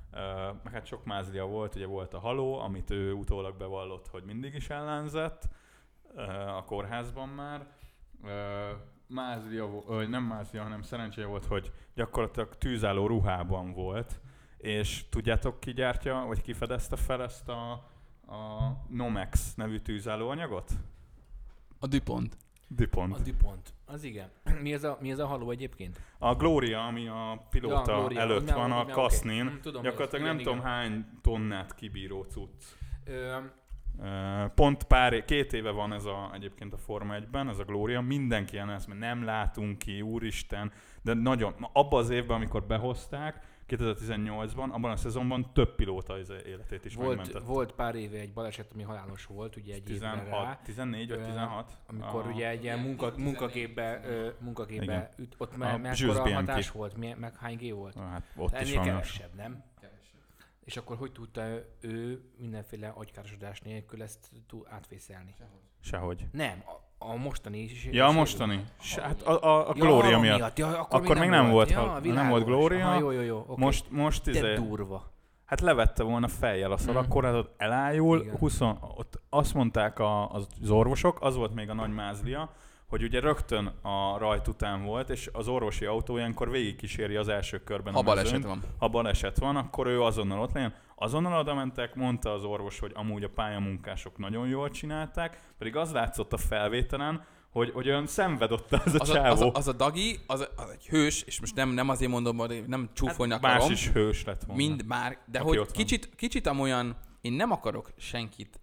meg 0.63 0.74
hát 0.74 0.86
sok 0.86 1.05
mázlia 1.05 1.45
volt, 1.45 1.75
ugye 1.75 1.86
volt 1.86 2.13
a 2.13 2.19
haló, 2.19 2.60
amit 2.60 2.89
ő 2.89 3.13
utólag 3.13 3.57
bevallott, 3.57 4.07
hogy 4.07 4.24
mindig 4.24 4.53
is 4.53 4.69
ellenzett 4.69 5.48
a 6.48 6.63
kórházban 6.63 7.29
már. 7.29 7.67
Mázlia, 9.07 9.69
nem 10.07 10.24
mázlia, 10.24 10.63
hanem 10.63 10.81
szerencséje 10.81 11.27
volt, 11.27 11.45
hogy 11.45 11.72
gyakorlatilag 11.93 12.57
tűzálló 12.57 13.07
ruhában 13.07 13.74
volt, 13.74 14.19
és 14.57 15.10
tudjátok 15.10 15.60
ki 15.60 15.74
gyártja, 15.74 16.24
vagy 16.27 16.41
ki 16.41 16.53
fedezte 16.53 16.95
fel 16.95 17.24
ezt 17.24 17.50
a, 17.50 17.72
a 18.27 18.72
Nomex 18.89 19.53
nevű 19.55 19.79
tűzállóanyagot? 19.79 20.72
A 21.79 21.88
DuPont. 21.88 22.38
DuPont. 22.67 23.15
A 23.15 23.19
DuPont. 23.22 23.74
Az 23.86 24.03
igen. 24.03 24.29
Mi 24.63 24.74
ez 24.74 24.84
a, 24.84 24.98
mi 25.01 25.12
ez 25.12 25.19
a 25.19 25.25
haló 25.25 25.51
egyébként? 25.51 26.00
A 26.17 26.36
Gloria, 26.36 26.86
ami 26.86 27.07
a 27.07 27.45
pilóta 27.50 27.91
Ja, 27.91 27.98
Gloria. 27.98 28.19
előtt 28.19 28.50
van, 28.51 28.72
a. 28.72 28.86
Kasznin, 28.86 29.48
Hm, 29.50 29.60
tudom, 29.62 29.81
gyakorlatilag 29.81 30.25
nem 30.25 30.39
igen. 30.39 30.45
tudom 30.45 30.63
hány 30.65 31.05
tonnát 31.22 31.75
kibíró 31.75 32.24
cucc. 32.24 32.63
Ö, 33.05 33.38
Pont 34.55 34.84
pár, 34.84 35.25
két 35.25 35.53
éve 35.53 35.72
van 35.72 35.93
ez 35.93 36.05
a, 36.05 36.29
egyébként 36.34 36.74
a 36.74 36.77
Forma 36.77 37.15
1-ben, 37.19 37.50
ez 37.50 37.60
a 37.60 37.63
Gloria, 37.63 38.01
mindenki 38.01 38.53
ilyen 38.53 38.69
ezt, 38.69 38.88
mert 38.88 39.00
nem 39.00 39.24
látunk 39.24 39.77
ki, 39.77 40.01
úristen, 40.01 40.72
de 41.01 41.13
nagyon, 41.13 41.53
abban 41.74 42.00
az 42.00 42.10
évben, 42.10 42.36
amikor 42.36 42.63
behozták, 42.63 43.41
2018-ban, 43.69 44.69
abban 44.72 44.91
a 44.91 44.95
szezonban 44.95 45.53
több 45.53 45.75
pilóta 45.75 46.17
életét 46.45 46.86
is 46.86 46.95
volt, 46.95 47.17
megmentett. 47.17 47.43
volt 47.43 47.72
pár 47.72 47.95
éve 47.95 48.17
egy 48.19 48.34
baleset, 48.34 48.72
ami 48.74 48.84
halálos 48.84 49.25
volt, 49.25 49.55
ugye 49.55 49.74
egy 49.74 49.89
évre 49.89 50.12
16, 50.12 50.43
rá. 50.43 50.60
14 50.63 51.10
vagy 51.10 51.19
Ö, 51.19 51.25
16? 51.25 51.77
Amikor 51.88 52.25
a, 52.25 52.29
ugye 52.29 52.50
egy 52.50 52.63
ilyen 52.63 52.79
munka, 52.79 53.12
14, 53.12 53.25
munkagépbe, 53.25 54.01
ö, 54.05 54.19
Igen. 54.19 54.34
munkagépbe 54.39 55.10
üt, 55.17 55.36
ott 55.38 55.57
Jules 55.57 55.79
mekkora 55.81 56.34
hatás 56.34 56.72
volt, 56.72 56.98
mi, 56.98 57.15
meg 57.19 57.36
hány 57.36 57.57
G 57.57 57.74
volt? 57.74 57.95
Hát 57.95 58.24
ott 58.36 58.51
is 58.53 58.60
Ennél 58.60 58.75
van. 58.75 58.86
kevesebb, 58.86 59.36
nem? 59.36 59.63
És 60.63 60.77
akkor 60.77 60.98
hogy 60.98 61.12
tudta 61.12 61.48
ő 61.79 62.24
mindenféle 62.38 62.88
agykárosodás 62.89 63.62
nélkül 63.62 64.01
ezt 64.03 64.31
túl 64.48 64.67
átvészelni? 64.69 65.36
Sehogy. 65.81 66.27
Nem, 66.31 66.63
a, 66.65 66.94
a 67.12 67.15
mostani 67.15 67.57
is. 67.59 67.88
Ja, 67.91 68.05
a 68.05 68.12
mostani. 68.12 68.63
Se, 68.81 69.01
hát 69.01 69.21
a, 69.21 69.43
a, 69.43 69.59
a 69.69 69.74
Ja, 69.75 69.81
Gloria 69.85 70.07
arra 70.07 70.19
miatt. 70.19 70.57
Ja, 70.57 70.67
akkor, 70.79 71.00
Akkor 71.01 71.17
még 71.17 71.29
nem 71.29 71.50
volt, 71.50 71.69
Ja, 71.69 71.79
ha- 71.79 72.00
nem 72.00 72.29
volt 72.29 72.45
Gloria. 72.45 72.85
Aha, 72.85 73.00
jó, 73.00 73.12
jó, 73.12 73.21
jó. 73.21 73.38
Okay. 73.38 73.55
Most, 73.65 73.85
most 73.89 74.24
De 74.24 74.31
izé, 74.31 74.53
durva. 74.53 75.12
hát 75.45 75.62
levette 75.62 76.03
volna 76.03 76.27
fejjel 76.27 76.71
a 76.71 76.77
szalagkorlátot, 76.77 77.50
elájul, 77.57 78.19
Igen. 78.21 78.38
20, 78.38 78.62
ott 78.95 79.19
azt 79.29 79.53
mondták 79.53 80.00
a, 80.00 80.29
az 80.29 80.47
orvosok, 80.69 81.17
az 81.21 81.35
volt 81.35 81.53
még 81.55 81.69
a 81.69 81.74
nagy 81.74 81.93
mázlia, 81.93 82.50
hogy 82.88 83.03
ugye 83.03 83.19
rögtön 83.19 83.65
a 83.81 84.17
rajt 84.17 84.47
után 84.47 84.83
volt, 84.83 85.09
és 85.09 85.29
az 85.33 85.47
orvosi 85.47 85.85
autó 85.85 86.17
ilyenkor 86.17 86.50
végigkíséri 86.50 87.15
az 87.15 87.27
első 87.27 87.63
körben 87.63 87.93
Ha 87.93 88.00
a 88.00 88.03
baleset 88.03 88.31
mezőnyt. 88.31 88.45
van. 88.45 88.62
Ha 88.79 88.88
baleset 88.88 89.39
van, 89.39 89.55
akkor 89.55 89.88
ő 89.88 90.01
azonnal 90.01 90.39
ott 90.41 90.53
legyen. 90.53 90.74
Azonnal 90.95 91.39
oda 91.39 91.53
mentek, 91.53 91.95
mondta 91.95 92.33
az 92.33 92.43
orvos, 92.43 92.79
hogy 92.79 92.91
amúgy 92.95 93.23
a 93.23 93.29
pályamunkások 93.29 94.17
nagyon 94.17 94.47
jól 94.47 94.69
csinálták, 94.69 95.39
pedig 95.57 95.75
az 95.75 95.91
látszott 95.91 96.33
a 96.33 96.37
felvételen, 96.37 97.23
hogy, 97.51 97.71
hogy 97.71 97.87
olyan 97.87 98.07
szenved 98.07 98.51
ott 98.51 98.71
az 98.71 98.93
a 98.95 98.99
Az 98.99 98.99
a, 98.99 99.01
az, 99.01 99.11
csávó. 99.11 99.47
a, 99.47 99.51
az 99.53 99.67
a 99.67 99.73
Dagi, 99.73 100.19
az, 100.27 100.47
az 100.55 100.69
egy 100.69 100.87
hős, 100.87 101.21
és 101.21 101.39
most 101.39 101.55
nem, 101.55 101.69
nem 101.69 101.89
azért 101.89 102.11
mondom, 102.11 102.37
hogy 102.37 102.63
nem 102.67 102.89
csúfolni 102.93 103.31
hát 103.33 103.43
akarom. 103.43 103.61
más 103.61 103.71
is 103.71 103.89
hős 103.89 104.23
lett 104.23 104.43
volna. 104.43 104.61
Mind 104.61 104.85
már, 104.85 105.17
de 105.25 105.39
Aki 105.39 105.57
hogy 105.57 105.71
kicsit, 105.71 106.15
kicsit 106.15 106.47
amolyan, 106.47 106.95
én 107.21 107.33
nem 107.33 107.51
akarok 107.51 107.91
senkit 107.97 108.59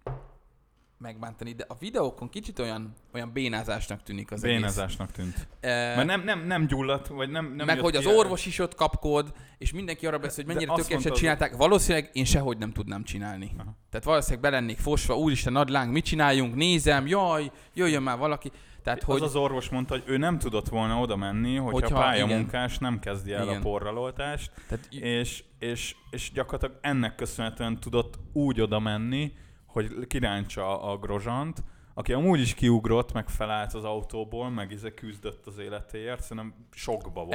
megbántani, 1.03 1.53
de 1.53 1.65
a 1.69 1.75
videókon 1.79 2.29
kicsit 2.29 2.59
olyan, 2.59 2.93
olyan 3.15 3.33
bénázásnak 3.33 4.03
tűnik 4.03 4.31
az 4.33 4.41
Bénázásnak 4.43 5.11
tűnt. 5.13 5.35
egész. 5.35 5.47
Mert 5.61 5.99
E, 5.99 6.05
nem, 6.05 6.23
nem, 6.25 6.47
nem 6.47 6.67
gyulladt, 6.67 7.07
vagy 7.07 7.31
nem, 7.31 7.55
nem 7.57 7.67
meg 7.67 7.81
hogy 7.81 7.97
az 7.97 8.05
ki- 8.05 8.15
orvos 8.15 8.47
is 8.47 8.59
ott 8.59 8.75
kapkod, 8.75 9.33
és 9.59 9.73
mindenki 9.73 10.07
arra 10.07 10.19
beszél, 10.19 10.45
hogy 10.45 10.55
mennyire 10.55 10.75
tökéletesen 10.75 11.13
csinálták. 11.13 11.57
Valószínűleg 11.57 12.11
én 12.13 12.25
sehogy 12.25 12.59
nem 12.59 12.73
tudnám 12.73 13.05
csinálni. 13.05 13.51
Aha. 13.59 13.77
Tehát 13.91 14.07
valószínűleg 14.07 14.41
belennék 14.43 14.79
fosva, 14.79 15.17
úristen, 15.19 15.53
nagy 15.53 15.69
láng, 15.69 15.93
mit 15.93 16.05
csináljunk, 16.05 16.55
nézem, 16.55 17.07
jaj, 17.07 17.51
jöjjön 17.75 18.03
már 18.03 18.19
valaki. 18.19 18.51
Tehát, 18.83 19.03
hogy... 19.03 19.15
hogy 19.19 19.23
Az 19.29 19.35
az 19.35 19.43
orvos 19.43 19.69
mondta, 19.69 19.95
hogy 19.95 20.03
ő 20.07 20.17
nem 20.17 20.39
tudott 20.39 20.69
volna 20.69 21.01
oda 21.01 21.17
menni, 21.17 21.57
hogyha, 21.57 21.71
Hogyha- 21.81 21.99
pályamunkás 22.01 22.79
nem 22.79 22.99
kezdi 22.99 23.33
el 23.33 23.45
Igen. 23.45 23.57
a 23.57 23.61
porraloltást, 23.61 24.51
tehát, 24.69 24.87
és, 24.91 25.45
és, 25.59 25.95
és 26.11 26.31
gyakorlatilag 26.35 26.79
ennek 26.81 27.15
köszönhetően 27.15 27.81
tudott 27.81 28.19
úgy 28.33 28.61
oda 28.61 28.79
menni, 28.79 29.33
hogy 29.73 30.07
kirántsa 30.07 30.83
a 30.83 30.97
grozsant, 30.99 31.63
aki 31.95 32.13
amúgy 32.13 32.41
is 32.41 32.55
kiugrott, 32.55 33.13
meg 33.13 33.29
felállt 33.29 33.75
az 33.75 33.85
autóból, 33.85 34.51
meg 34.51 34.71
izé 34.71 34.95
küzdött 34.95 35.47
az 35.47 35.59
életéért, 35.59 36.23
szerintem 36.23 36.55
sokba 36.71 37.25
volt 37.25 37.31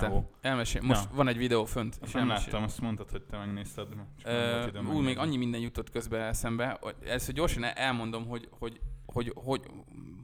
csávó. 0.00 0.30
Elmesél. 0.40 0.82
Most 0.82 1.10
Na. 1.10 1.16
van 1.16 1.28
egy 1.28 1.36
videó 1.36 1.64
fönt. 1.64 1.94
és 1.94 2.00
Azt 2.02 2.12
nem 2.14 2.22
elmesélem. 2.22 2.52
láttam, 2.52 2.68
azt 2.68 2.80
mondtad, 2.80 3.10
hogy 3.10 3.22
te 3.22 3.36
megnézted. 3.38 3.86
Ö, 4.24 4.66
Ú, 4.88 4.98
még 4.98 5.18
annyi 5.18 5.36
minden 5.36 5.60
jutott 5.60 5.90
közben 5.90 6.20
eszembe. 6.20 6.78
hogy- 6.80 6.94
Először 7.06 7.34
gyorsan 7.34 7.64
elmondom, 7.64 8.26
hogy, 8.26 8.48
hogy, 8.58 8.80
hogy, 9.06 9.32
hogy 9.34 9.62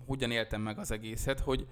hogyan 0.07 0.31
éltem 0.31 0.61
meg 0.61 0.79
az 0.79 0.91
egészet, 0.91 1.41
hogy 1.41 1.67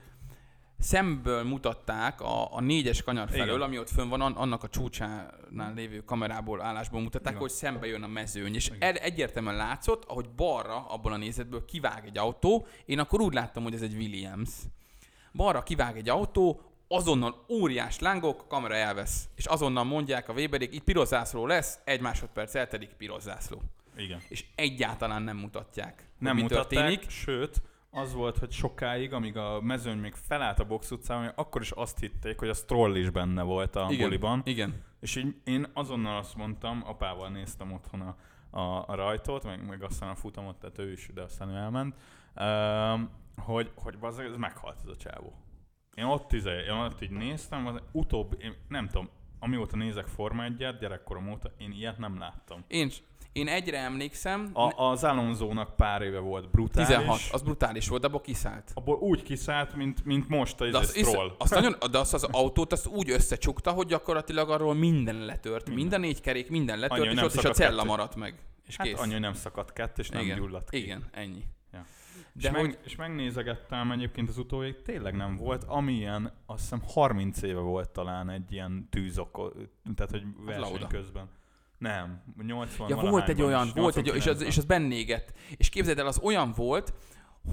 szemből 0.83 1.43
mutatták 1.43 2.21
a, 2.21 2.55
a 2.55 2.61
négyes 2.61 3.03
kanyar 3.03 3.29
felől, 3.29 3.47
Igen. 3.47 3.61
ami 3.61 3.79
ott 3.79 3.91
fönn 3.91 4.09
van, 4.09 4.21
an- 4.21 4.37
annak 4.37 4.63
a 4.63 4.69
csúcsánál 4.69 5.73
lévő 5.75 6.05
kamerából, 6.05 6.61
állásból 6.63 7.01
mutatták, 7.01 7.29
Igen. 7.33 7.41
hogy 7.41 7.51
szembe 7.51 7.87
jön 7.87 8.03
a 8.03 8.07
mezőny. 8.07 8.55
És 8.55 8.73
el, 8.79 8.95
egyértelműen 8.95 9.57
látszott, 9.57 10.05
ahogy 10.05 10.29
balra, 10.37 10.87
abból 10.87 11.13
a 11.13 11.17
nézetből 11.17 11.65
kivág 11.65 12.07
egy 12.07 12.19
autó, 12.19 12.67
én 12.85 12.99
akkor 12.99 13.21
úgy 13.21 13.35
láttam, 13.35 13.63
hogy 13.63 13.75
ez 13.75 13.83
egy 13.83 13.95
Williams. 13.95 14.51
Balra 15.33 15.63
kivág 15.63 15.97
egy 15.97 16.09
autó, 16.09 16.61
azonnal 16.89 17.45
óriás 17.49 17.99
lángok, 17.99 18.41
a 18.41 18.47
kamera 18.47 18.75
elvesz. 18.75 19.29
És 19.35 19.45
azonnal 19.45 19.85
mondják 19.85 20.29
a 20.29 20.33
Weberék, 20.33 20.75
itt 20.75 20.85
piros 20.85 21.09
zászló 21.09 21.47
lesz, 21.47 21.79
egy 21.85 22.01
másodperc 22.01 22.55
eltelik, 22.55 22.89
piros 22.89 23.23
zászló. 23.23 23.63
Igen. 23.97 24.21
És 24.29 24.45
egyáltalán 24.55 25.23
nem 25.23 25.37
mutatják, 25.37 26.07
Nem 26.19 26.35
mi 26.35 26.43
mutatták, 26.43 26.69
történik. 26.69 27.11
sőt, 27.11 27.63
az 27.95 28.15
volt, 28.15 28.39
hogy 28.39 28.51
sokáig, 28.53 29.13
amíg 29.13 29.37
a 29.37 29.61
mezőny 29.61 29.99
még 29.99 30.15
felállt 30.15 30.59
a 30.59 30.65
box 30.65 30.91
utcán, 30.91 31.33
akkor 31.35 31.61
is 31.61 31.71
azt 31.71 31.99
hitték, 31.99 32.39
hogy 32.39 32.49
a 32.49 32.55
Stroll 32.55 32.95
is 32.95 33.11
benne 33.11 33.43
volt 33.43 33.77
a 33.77 33.87
Igen, 33.91 34.05
boliban. 34.05 34.43
igen. 34.45 34.85
És 35.01 35.17
így 35.17 35.37
én 35.45 35.67
azonnal 35.73 36.17
azt 36.17 36.37
mondtam, 36.37 36.83
apával 36.87 37.29
néztem 37.29 37.73
otthon 37.73 38.01
a, 38.01 38.17
a, 38.61 38.85
a 38.89 38.95
rajtot, 38.95 39.45
meg, 39.45 39.67
meg 39.67 39.83
aztán 39.83 40.09
a 40.09 40.15
futamot, 40.15 40.57
tehát 40.57 40.79
ő 40.79 40.93
is, 40.93 41.11
de 41.15 41.23
aztán 41.23 41.49
ő 41.49 41.57
elment, 41.57 41.97
um, 42.37 43.11
hogy, 43.37 43.73
hogy 43.75 43.99
bazzeg, 43.99 44.27
ez 44.27 44.37
meghalt 44.37 44.79
ez 44.83 44.89
a 44.89 44.97
csávó. 44.97 45.33
Én 45.95 46.05
ott, 46.05 46.33
izé, 46.33 46.65
én 46.65 46.71
ott 46.71 47.03
így 47.03 47.11
néztem, 47.11 47.67
az 47.67 47.83
utóbb, 47.93 48.37
én 48.41 48.55
nem 48.69 48.87
tudom, 48.87 49.09
amióta 49.43 49.77
nézek 49.77 50.07
Forma 50.07 50.45
1 50.45 50.57
gyerekkorom 50.81 51.31
óta, 51.31 51.51
én 51.59 51.73
ilyet 51.73 51.99
nem 51.99 52.19
láttam. 52.19 52.65
Én, 52.69 52.91
én 53.33 53.49
egyre 53.49 53.79
emlékszem, 53.79 54.51
A, 54.53 54.83
az 54.85 55.05
Alonso-nak 55.05 55.77
pár 55.77 56.03
éve 56.03 56.19
volt 56.19 56.51
brutális. 56.51 56.89
16, 56.97 57.21
az 57.33 57.43
brutális 57.43 57.89
volt, 57.89 58.01
de 58.01 58.07
abból 58.07 58.21
kiszállt. 58.21 58.71
Abból 58.75 58.97
úgy 58.97 59.23
kiszállt, 59.23 59.75
mint, 59.75 60.05
mint 60.05 60.29
most 60.29 60.61
a 60.61 60.67
isz, 60.67 60.97
Stroll. 60.97 61.35
azt 61.39 61.55
nagyon, 61.55 61.77
de 61.91 61.99
azt 61.99 62.15
az 62.15 62.25
autót 62.25 62.73
azt 62.73 62.87
úgy 62.87 63.11
összecsukta, 63.11 63.71
hogy 63.71 63.87
gyakorlatilag 63.87 64.51
arról 64.51 64.75
minden 64.75 65.25
letört. 65.25 65.67
Minden, 65.69 65.75
minden 65.75 66.01
négy 66.01 66.21
kerék, 66.21 66.51
minden 66.51 66.79
letört, 66.79 67.01
Annyi, 67.01 67.13
és 67.15 67.23
ott 67.23 67.35
is 67.35 67.45
a 67.45 67.51
cella 67.51 67.77
kettő. 67.77 67.89
maradt 67.89 68.17
meg. 68.17 68.35
És 68.67 68.77
Hát 68.77 68.87
kész. 68.87 68.99
annyi, 69.01 69.19
nem 69.19 69.35
szakadt 69.35 69.73
kett, 69.73 69.99
és 69.99 70.09
nem 70.09 70.23
igen, 70.23 70.37
gyulladt 70.39 70.71
ki. 70.71 70.77
Igen, 70.83 71.05
ennyi. 71.13 71.45
De 72.33 72.49
és, 72.49 72.55
hogy, 72.55 72.63
meg, 72.63 72.79
és 72.85 72.97
megnézegettem 72.97 73.91
egyébként 73.91 74.29
az 74.29 74.39
utóvég, 74.39 74.83
tényleg 74.83 75.15
nem 75.15 75.37
volt, 75.37 75.65
amilyen, 75.65 76.33
azt 76.47 76.61
hiszem 76.61 76.81
30 76.87 77.43
éve 77.43 77.61
volt 77.61 77.91
talán 77.91 78.31
egy 78.31 78.53
ilyen 78.53 78.89
tűzok, 78.91 79.53
tehát 79.95 80.11
hogy 80.11 80.25
verseny 80.45 80.63
Lauda. 80.63 80.87
közben. 80.87 81.29
Nem, 81.79 82.23
80 82.43 82.89
Ja, 82.89 82.97
volt 82.97 83.29
egy 83.29 83.43
olyan, 83.43 83.67
is, 83.67 83.73
volt 83.73 83.97
egy, 83.97 84.07
és 84.07 84.27
az, 84.27 84.37
89-ben. 84.37 84.47
és 84.47 84.57
az 84.59 84.65
benne 84.65 84.95
égett. 84.95 85.33
És 85.57 85.69
képzeld 85.69 85.99
el, 85.99 86.07
az 86.07 86.19
olyan 86.23 86.53
volt, 86.57 86.95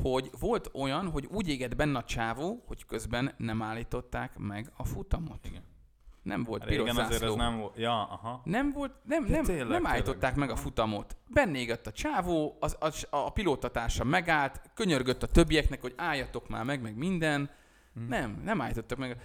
hogy 0.01 0.29
volt 0.39 0.69
olyan, 0.73 1.09
hogy 1.09 1.25
úgy 1.25 1.47
égett 1.49 1.75
benne 1.75 1.97
a 1.97 2.03
csávó, 2.03 2.63
hogy 2.67 2.85
közben 2.85 3.33
nem 3.37 3.61
állították 3.61 4.37
meg 4.37 4.71
a 4.77 4.83
futamot. 4.83 5.45
Igen. 5.45 5.63
Nem 6.29 6.43
volt 6.43 6.65
piros 6.65 6.77
Régen 6.77 6.95
azért 6.95 7.11
ez 7.13 7.19
zászló. 7.19 7.35
nem 7.35 7.57
volt, 7.57 7.77
ja, 7.77 8.03
aha. 8.03 8.41
Nem 8.43 8.71
volt, 8.71 8.91
nem, 9.03 9.23
nem, 9.23 9.43
tényleg, 9.43 9.67
nem 9.67 9.67
tényleg. 9.67 9.91
állították 9.91 10.35
meg 10.35 10.49
a 10.49 10.55
futamot. 10.55 11.17
Benne 11.27 11.57
égett 11.57 11.87
a 11.87 11.91
csávó, 11.91 12.57
az, 12.59 12.75
az, 12.79 13.07
a 13.09 13.31
pilótatársa 13.31 14.03
megállt, 14.03 14.61
könyörgött 14.73 15.23
a 15.23 15.27
többieknek, 15.27 15.81
hogy 15.81 15.93
álljatok 15.97 16.49
már 16.49 16.63
meg, 16.63 16.81
meg 16.81 16.97
minden. 16.97 17.49
Hm. 17.93 18.07
Nem, 18.07 18.41
nem 18.43 18.61
állítottak 18.61 18.97
meg. 18.97 19.17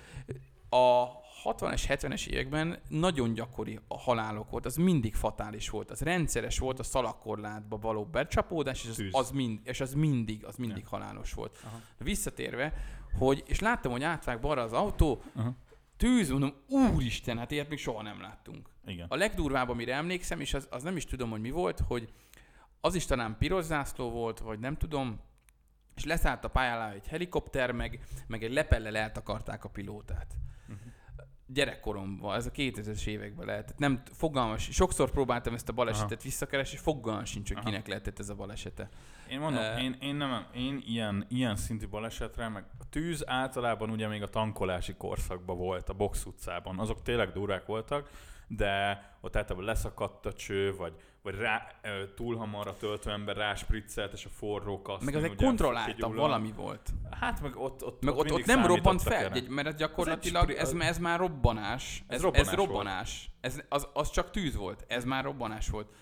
A 0.68 1.06
60-es, 1.44 1.82
70-es 1.88 2.26
években 2.26 2.78
nagyon 2.88 3.32
gyakori 3.34 3.78
a 3.88 3.98
halálok 3.98 4.50
volt, 4.50 4.66
az 4.66 4.76
mindig 4.76 5.14
fatális 5.14 5.70
volt, 5.70 5.90
az 5.90 6.00
rendszeres 6.00 6.58
volt 6.58 6.78
a 6.78 6.82
szalakkorlátba 6.82 7.76
való 7.76 8.04
becsapódás, 8.04 8.84
és 8.84 8.90
az, 8.90 9.04
az, 9.10 9.30
mind, 9.30 9.60
és 9.64 9.80
az 9.80 9.94
mindig, 9.94 10.44
az 10.44 10.56
mindig 10.56 10.86
halálos 10.86 11.32
volt. 11.32 11.58
Aha. 11.64 11.80
Visszatérve, 11.98 12.72
hogy, 13.18 13.42
és 13.46 13.60
láttam, 13.60 13.92
hogy 13.92 14.02
átvág 14.02 14.40
balra 14.40 14.62
az 14.62 14.72
autó, 14.72 15.22
Aha. 15.34 15.54
Tűz, 16.04 16.30
mondom, 16.30 16.54
úristen, 16.68 17.38
hát 17.38 17.50
ilyet 17.50 17.68
még 17.68 17.78
soha 17.78 18.02
nem 18.02 18.20
láttunk. 18.20 18.68
Igen. 18.86 19.06
A 19.08 19.16
legdurvább, 19.16 19.68
amire 19.68 19.94
emlékszem, 19.94 20.40
és 20.40 20.54
az, 20.54 20.68
az 20.70 20.82
nem 20.82 20.96
is 20.96 21.04
tudom, 21.04 21.30
hogy 21.30 21.40
mi 21.40 21.50
volt, 21.50 21.80
hogy 21.86 22.12
az 22.80 22.94
is 22.94 23.06
talán 23.06 23.36
piros 23.38 23.64
zászló 23.64 24.10
volt, 24.10 24.38
vagy 24.38 24.58
nem 24.58 24.76
tudom, 24.76 25.20
és 25.94 26.04
leszállt 26.04 26.44
a 26.44 26.48
pályán 26.48 26.76
alá 26.76 26.92
egy 26.92 27.06
helikopter, 27.06 27.72
meg, 27.72 28.00
meg 28.26 28.44
egy 28.44 28.52
lepellel 28.52 28.96
eltakarták 28.96 29.64
a 29.64 29.68
pilótát. 29.68 30.34
Gyerekkoromban, 31.46 32.34
ez 32.36 32.46
a 32.46 32.50
2000-es 32.50 33.06
években 33.06 33.46
lehetett. 33.46 33.78
Nem, 33.78 34.02
fogalmas, 34.12 34.68
sokszor 34.72 35.10
próbáltam 35.10 35.54
ezt 35.54 35.68
a 35.68 35.72
balesetet 35.72 36.12
Aha. 36.12 36.20
visszakeresni, 36.22 36.76
fogalmas 36.78 37.30
sincs, 37.30 37.48
hogy 37.48 37.56
Aha. 37.56 37.66
kinek 37.66 37.86
lehetett 37.86 38.18
ez 38.18 38.28
a 38.28 38.34
balesete. 38.34 38.88
Én 39.30 39.40
mondom, 39.40 39.62
Eh. 39.62 39.82
én, 39.82 39.96
én, 40.00 40.14
nem, 40.14 40.46
én 40.54 40.82
ilyen, 40.86 41.26
ilyen 41.28 41.56
szintű 41.56 41.88
balesetre, 41.88 42.48
meg 42.48 42.64
a 42.78 42.88
tűz 42.90 43.28
általában 43.28 43.90
ugye 43.90 44.08
még 44.08 44.22
a 44.22 44.28
tankolási 44.28 44.94
korszakban 44.94 45.56
volt, 45.56 45.88
a 45.88 45.92
box 45.92 46.24
utcában. 46.24 46.78
Azok 46.78 47.02
tényleg 47.02 47.32
durák 47.32 47.66
voltak, 47.66 48.10
de 48.48 49.02
ott 49.20 49.36
általában 49.36 49.64
leszakadt 49.68 50.26
a 50.26 50.32
cső, 50.32 50.76
vagy, 50.76 50.94
vagy 51.24 51.34
rá, 51.34 51.66
túl 52.14 52.36
hamar 52.36 52.68
a 52.68 52.76
töltőember 52.76 53.36
ráspriccelt, 53.36 54.12
és 54.12 54.24
a 54.24 54.28
forró 54.28 54.82
kaszni, 54.82 55.04
Meg 55.04 55.14
az 55.14 55.22
egy 55.22 55.30
ugye 55.30 55.44
kontrollálta 55.44 55.94
kigyullad. 55.94 56.16
valami 56.16 56.52
volt. 56.52 56.90
Hát 57.20 57.40
meg 57.40 57.56
ott, 57.56 57.84
ott, 57.84 58.04
Meg 58.04 58.14
ott, 58.14 58.32
ott 58.32 58.44
nem 58.44 58.66
robbant 58.66 59.02
fel, 59.02 59.32
egy, 59.32 59.48
mert 59.48 59.66
ez 59.66 59.74
gyakorlatilag, 59.74 60.42
spri- 60.42 60.56
ez, 60.58 60.72
ez 60.72 60.98
már 60.98 61.18
robbanás. 61.18 62.04
Ez, 62.08 62.16
ez 62.16 62.22
robbanás 62.22 62.54
robbanás. 62.54 63.30
Ez, 63.40 63.56
robbanás. 63.56 63.64
ez 63.64 63.64
az, 63.68 63.88
az 63.92 64.10
csak 64.10 64.30
tűz 64.30 64.56
volt, 64.56 64.84
ez 64.88 65.04
már 65.04 65.24
robbanás 65.24 65.68
volt. 65.68 65.92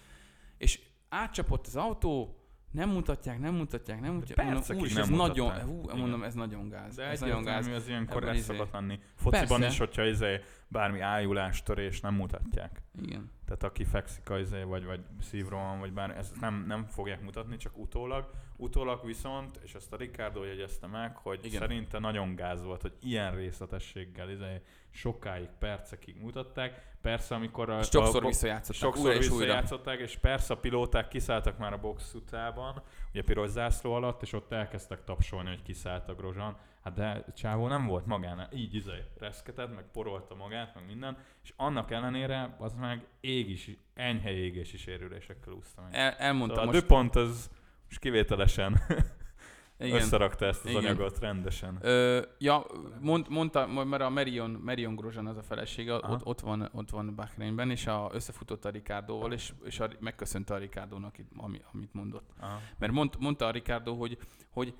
És 0.58 0.80
átcsapott 1.08 1.66
az 1.66 1.76
autó, 1.76 2.41
nem 2.72 2.88
mutatják, 2.88 3.38
nem 3.38 3.54
mutatják, 3.54 4.00
nem 4.00 4.12
mutatják. 4.12 4.36
Mondom, 4.38 4.54
percekig 4.54 4.82
úr, 4.82 4.92
nem 4.92 5.02
ez 5.02 5.08
nagyon, 5.08 5.60
hú, 5.60 5.80
Igen. 5.84 5.98
mondom, 5.98 6.22
ez 6.22 6.34
nagyon 6.34 6.68
gáz. 6.68 6.94
De 6.94 7.04
ez 7.04 7.20
nagyon 7.20 7.42
gáz. 7.42 7.66
az 7.66 7.88
ilyenkor 7.88 8.28
ez 8.28 8.34
izé- 8.36 8.44
szokott 8.56 8.72
lenni. 8.72 8.98
Fociban 9.14 9.46
Persze. 9.46 9.66
is, 9.66 9.78
hogyha 9.78 10.04
izé, 10.04 10.40
bármi 10.68 11.00
ájulás, 11.00 11.62
törés 11.62 12.00
nem 12.00 12.14
mutatják. 12.14 12.82
Igen. 13.02 13.30
Tehát 13.44 13.62
aki 13.62 13.84
fekszik 13.84 14.30
a 14.30 14.38
izé, 14.38 14.62
vagy, 14.62 14.84
vagy 14.84 15.00
szívrohan, 15.20 15.78
vagy 15.78 15.92
bár 15.92 16.10
ezt 16.10 16.40
nem, 16.40 16.64
nem 16.66 16.84
fogják 16.84 17.22
mutatni, 17.22 17.56
csak 17.56 17.78
utólag. 17.78 18.30
Utólag 18.62 19.06
viszont, 19.06 19.60
és 19.62 19.74
ezt 19.74 19.92
a 19.92 19.96
Ricardo 19.96 20.44
jegyezte 20.44 20.86
meg, 20.86 21.16
hogy 21.16 21.44
Igen. 21.44 21.60
Szerinte 21.60 21.98
nagyon 21.98 22.34
gáz 22.34 22.62
volt, 22.62 22.82
hogy 22.82 22.92
ilyen 23.00 23.34
részletességgel 23.34 24.30
izé, 24.30 24.62
sokáig, 24.90 25.48
percekig 25.58 26.16
mutatták. 26.20 26.90
Persze, 27.00 27.34
amikor 27.34 27.70
a, 27.70 27.78
És 27.78 27.86
sokszor 27.86 28.24
a, 28.24 28.26
visszajátszották, 28.26 28.82
sokszor 28.82 29.06
újra 29.06 29.18
és 29.18 29.28
újra. 29.28 29.38
visszajátszották, 29.38 29.98
és 30.00 30.16
persze 30.16 30.54
a 30.54 30.56
pilóták 30.56 31.08
kiszálltak 31.08 31.58
már 31.58 31.72
a 31.72 31.78
box 31.78 32.14
utcában, 32.14 32.82
ugye 33.10 33.22
piros 33.22 33.48
zászló 33.48 33.92
alatt, 33.92 34.22
és 34.22 34.32
ott 34.32 34.52
elkezdtek 34.52 35.04
tapsolni, 35.04 35.48
hogy 35.48 35.62
kiszállt 35.62 36.08
a 36.08 36.14
Grozsan. 36.14 36.56
Hát 36.84 36.94
de 36.94 37.24
Csávó 37.34 37.66
nem 37.66 37.86
volt 37.86 38.06
magánál, 38.06 38.48
így 38.52 38.74
izé 38.74 39.04
reszketett, 39.18 39.74
meg 39.74 39.84
porolta 39.92 40.34
magát, 40.34 40.74
meg 40.74 40.86
minden, 40.86 41.18
és 41.42 41.52
annak 41.56 41.90
ellenére 41.90 42.56
az 42.58 42.74
meg 42.74 43.06
ég 43.20 43.50
is, 43.50 43.70
enyhe 43.94 44.30
égési 44.30 44.76
sérülésekkel 44.76 45.52
úszta 45.52 45.82
meg. 45.82 45.94
El, 45.94 46.12
elmondtam 46.12 46.56
Szóval 46.56 46.62
a 46.62 46.72
most. 46.72 46.80
DuPont 46.80 47.16
az 47.16 47.50
most 47.92 48.04
kivételesen 48.04 48.80
Igen. 49.78 49.96
összerakta 49.96 50.46
ezt 50.46 50.64
az 50.64 50.70
Igen. 50.70 50.84
anyagot 50.84 51.18
rendesen. 51.18 51.78
Ö, 51.80 52.22
ja, 52.38 52.66
mond, 53.00 53.26
mondta, 53.28 53.66
mert 53.66 54.02
a 54.02 54.10
Marion, 54.10 54.50
Marion 54.50 54.94
Grosjean 54.94 55.26
az 55.26 55.36
a 55.36 55.42
felesége, 55.42 55.94
Aha. 55.94 56.12
ott, 56.12 56.24
ott, 56.24 56.40
van, 56.40 56.68
ott 56.72 56.90
van 56.90 57.14
Bahreinben, 57.14 57.70
és 57.70 57.86
a, 57.86 58.10
összefutott 58.12 58.64
a 58.64 58.70
Ricardóval, 58.70 59.32
és, 59.32 59.52
és 59.64 59.80
a, 59.80 59.88
megköszönte 60.00 60.54
a 60.54 60.56
Ricardónak, 60.56 61.14
ami, 61.36 61.60
amit 61.72 61.94
mondott. 61.94 62.30
Aha. 62.40 62.60
Mert 62.78 62.92
mond, 62.92 63.14
mondta 63.18 63.46
a 63.46 63.50
Ricardo, 63.50 63.94
hogy, 63.94 64.18
hogy 64.50 64.74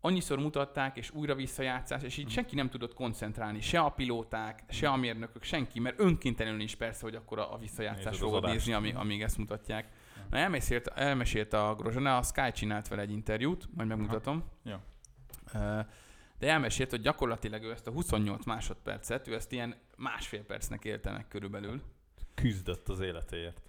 annyiszor 0.00 0.38
mutatták, 0.38 0.96
és 0.96 1.10
újra 1.10 1.34
visszajátszás, 1.34 2.02
és 2.02 2.16
így 2.16 2.30
senki 2.30 2.54
nem 2.54 2.68
tudott 2.68 2.94
koncentrálni, 2.94 3.60
se 3.60 3.80
a 3.80 3.88
pilóták, 3.88 4.62
se 4.68 4.88
a 4.88 4.96
mérnökök, 4.96 5.42
senki, 5.42 5.80
mert 5.80 6.00
önkéntelenül 6.00 6.60
is 6.60 6.74
persze, 6.74 7.02
hogy 7.02 7.14
akkor 7.14 7.38
a 7.38 7.52
a 7.52 7.58
visszajátszás 7.58 8.18
fogod 8.18 8.44
nézni, 8.44 8.72
ami, 8.72 8.92
amíg 8.92 9.22
ezt 9.22 9.38
mutatják. 9.38 9.88
Na 10.30 10.36
elmesélt, 10.36 10.86
elmesélte 10.86 11.66
a 11.66 11.74
Grozsana, 11.74 12.16
a 12.16 12.22
Sky 12.22 12.52
csinált 12.52 12.88
vele 12.88 13.02
egy 13.02 13.10
interjút, 13.10 13.68
majd 13.74 13.88
megmutatom. 13.88 14.44
Ja. 14.64 14.82
De 16.38 16.48
elmesélt, 16.48 16.90
hogy 16.90 17.00
gyakorlatilag 17.00 17.62
ő 17.62 17.70
ezt 17.70 17.86
a 17.86 17.90
28 17.90 18.44
másodpercet, 18.44 19.28
ő 19.28 19.34
ezt 19.34 19.52
ilyen 19.52 19.76
másfél 19.96 20.42
percnek 20.44 21.02
meg 21.04 21.28
körülbelül. 21.28 21.82
Küzdött 22.34 22.88
az 22.88 23.00
életéért. 23.00 23.60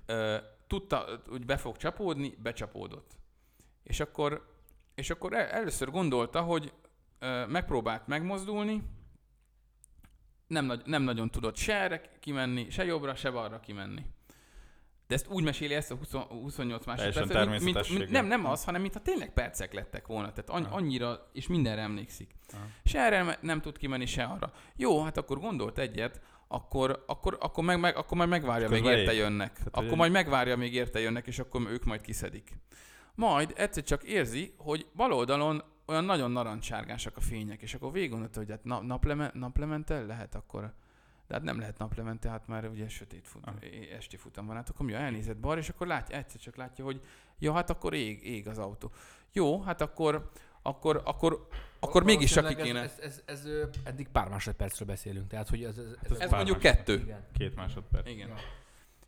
Tudta, 0.68 1.22
hogy 1.28 1.46
be 1.46 1.58
fog 1.58 1.78
csapódni, 1.78 2.38
becsapódott. 2.42 3.12
És 3.84 4.00
akkor, 4.00 4.54
és 4.96 5.10
akkor 5.10 5.34
el, 5.34 5.48
először 5.48 5.90
gondolta, 5.90 6.42
hogy 6.42 6.74
megpróbált 7.48 8.08
megmozdulni, 8.08 8.84
nem, 10.48 10.66
nagy, 10.66 10.82
nem 10.86 11.04
nagyon 11.04 11.32
tudott 11.32 11.56
se 11.56 11.76
erre 11.76 12.02
kimenni, 12.20 12.70
se 12.70 12.86
jobbra, 12.86 13.16
se 13.16 13.32
balra 13.32 13.60
kimenni. 13.60 14.06
De 15.14 15.20
ezt 15.20 15.28
úgy 15.30 15.44
meséli 15.44 15.74
ezt 15.74 15.92
a 15.92 15.96
20, 15.96 16.12
28 16.30 16.86
másodpercet, 16.86 17.50
mint, 17.50 17.64
mint, 17.64 17.90
mint, 17.90 18.10
nem, 18.10 18.26
nem 18.26 18.46
az, 18.46 18.64
hanem 18.64 18.82
mintha 18.82 19.00
tényleg 19.00 19.34
percek 19.34 19.74
lettek 19.74 20.08
volna. 20.08 20.32
Tehát 20.32 20.72
annyira, 20.72 21.30
és 21.34 21.48
mindenre 21.48 21.82
emlékszik. 21.82 22.36
Aha. 22.54 22.64
Se 22.84 23.00
erre 23.00 23.38
nem 23.42 23.62
tud 23.62 23.78
kimenni, 23.78 24.06
se 24.06 24.24
arra. 24.24 24.52
Jó, 24.76 25.04
hát 25.04 25.18
akkor 25.18 25.40
gondolt 25.40 25.78
egyet, 25.78 26.22
akkor, 26.48 27.04
akkor, 27.08 27.38
akkor, 27.40 27.64
meg, 27.64 27.80
meg, 27.80 27.96
akkor 27.96 28.18
majd 28.18 28.30
megvárja, 28.30 28.70
még 28.70 28.84
érte 28.84 29.14
ég. 29.14 29.18
jönnek. 29.18 29.54
Tehát, 29.54 29.76
akkor 29.76 29.98
majd 29.98 30.12
megvárja, 30.12 30.58
még 30.58 30.74
érte 30.74 31.00
jönnek, 31.00 31.28
és 31.28 31.40
akkor 31.40 31.62
ők 31.70 31.84
majd 31.84 32.02
kiszedik. 32.02 32.58
Majd 33.16 33.54
egyszer 33.56 33.84
csak 33.84 34.04
érzi, 34.04 34.54
hogy 34.58 34.86
bal 34.96 35.14
oldalon 35.14 35.64
olyan 35.86 36.04
nagyon 36.04 36.32
narancsárgásak 36.32 37.18
a 37.18 37.22
fények, 37.22 37.62
és 37.62 37.74
akkor 37.74 37.92
végig 37.92 38.10
gondolta, 38.10 38.40
hogy 38.40 38.50
hát 38.50 38.64
na, 38.64 38.82
napleme, 38.82 39.32
naplemente 39.34 40.02
lehet 40.02 40.36
akkor. 40.36 40.74
De 41.34 41.40
hát 41.40 41.48
nem 41.48 41.60
lehet 41.60 41.78
naplemente, 41.78 42.30
hát 42.30 42.48
már 42.48 42.68
ugye 42.68 42.90
sötét 42.90 43.28
fut, 43.28 43.46
Ah. 43.46 43.54
esti 43.98 44.18
futam 44.18 44.46
van. 44.46 44.56
Hát 44.56 44.70
akkor 44.70 44.86
mi, 44.86 44.94
elnézett 44.94 45.38
balra, 45.38 45.60
és 45.60 45.70
akkor 45.70 45.88
látja, 45.88 46.18
egyszer 46.18 46.42
csak 46.42 46.56
látja, 46.56 46.86
hogy 46.86 47.02
ja, 47.40 47.54
hát 47.54 47.70
akkor 47.70 47.94
ég, 47.94 48.26
ég 48.28 48.48
az 48.48 48.58
autó. 48.58 48.92
Jó, 49.32 49.62
hát 49.62 49.82
akkor, 49.82 50.30
akkor, 50.62 51.02
akkor, 51.06 51.48
akkor 51.80 52.04
mégis 52.04 52.32
csak 52.32 52.48
ki 52.48 52.56
kéne. 52.56 52.82
Ez, 52.82 53.00
ez, 53.02 53.22
ez, 53.26 53.46
ez, 53.46 53.68
eddig 53.84 54.08
pár 54.08 54.28
másodpercről 54.30 54.88
beszélünk, 54.88 55.28
tehát 55.28 55.50
hogy 55.50 55.64
ez, 55.64 55.78
ez, 55.78 55.86
ez, 56.02 56.12
Ez 56.12 56.20
Ez 56.20 56.32
mondjuk 56.32 56.60
kettő. 56.60 56.94
Igen. 57.00 57.26
Két 57.38 57.56
másodperc. 57.56 58.10
Igen. 58.10 58.28
Ja. 58.28 58.36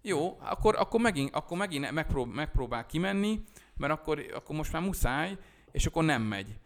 Jó, 0.02 0.38
akkor, 0.40 0.76
akkor 0.76 1.02
megint, 1.02 1.34
akkor 1.36 1.58
megint 1.58 1.92
megprób- 1.92 2.34
megpróbál 2.34 2.86
kimenni, 2.86 3.44
mert 3.78 3.94
akkor, 3.94 4.26
akkor 4.34 4.56
most 4.56 4.72
már 4.72 4.82
muszáj, 4.82 5.38
és 5.72 5.86
akkor 5.86 6.04
nem 6.04 6.22
megy. 6.22 6.60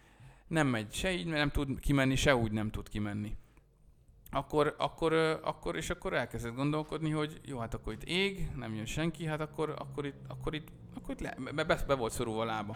Nem 0.48 0.68
megy 0.68 0.94
se 0.94 1.12
így, 1.12 1.26
mert 1.26 1.38
nem 1.38 1.50
tud 1.50 1.80
kimenni, 1.80 2.16
se 2.16 2.36
úgy 2.36 2.52
nem 2.52 2.70
tud 2.72 2.90
kimenni. 2.90 3.38
Akkor, 4.32 4.76
akkor, 4.78 5.14
akkor, 5.44 5.76
és 5.76 5.90
akkor 5.90 6.14
elkezdett 6.14 6.56
gondolkodni, 6.56 7.10
hogy 7.10 7.42
jó, 7.46 7.58
hát 7.58 7.74
akkor 7.74 7.94
itt 7.94 8.04
ég, 8.04 8.50
nem 8.56 8.76
jön 8.76 8.86
senki, 8.86 9.26
hát 9.26 9.42
akkor, 9.42 9.76
akkor 9.78 10.06
itt, 10.06 10.20
akkor 10.28 10.54
itt, 10.54 10.68
akkor 10.96 11.14
itt 11.14 11.20
le, 11.20 11.36
be, 11.56 11.64
be, 11.88 11.94
volt 11.94 12.12
szorulva 12.12 12.42
a 12.42 12.46
lába. 12.46 12.76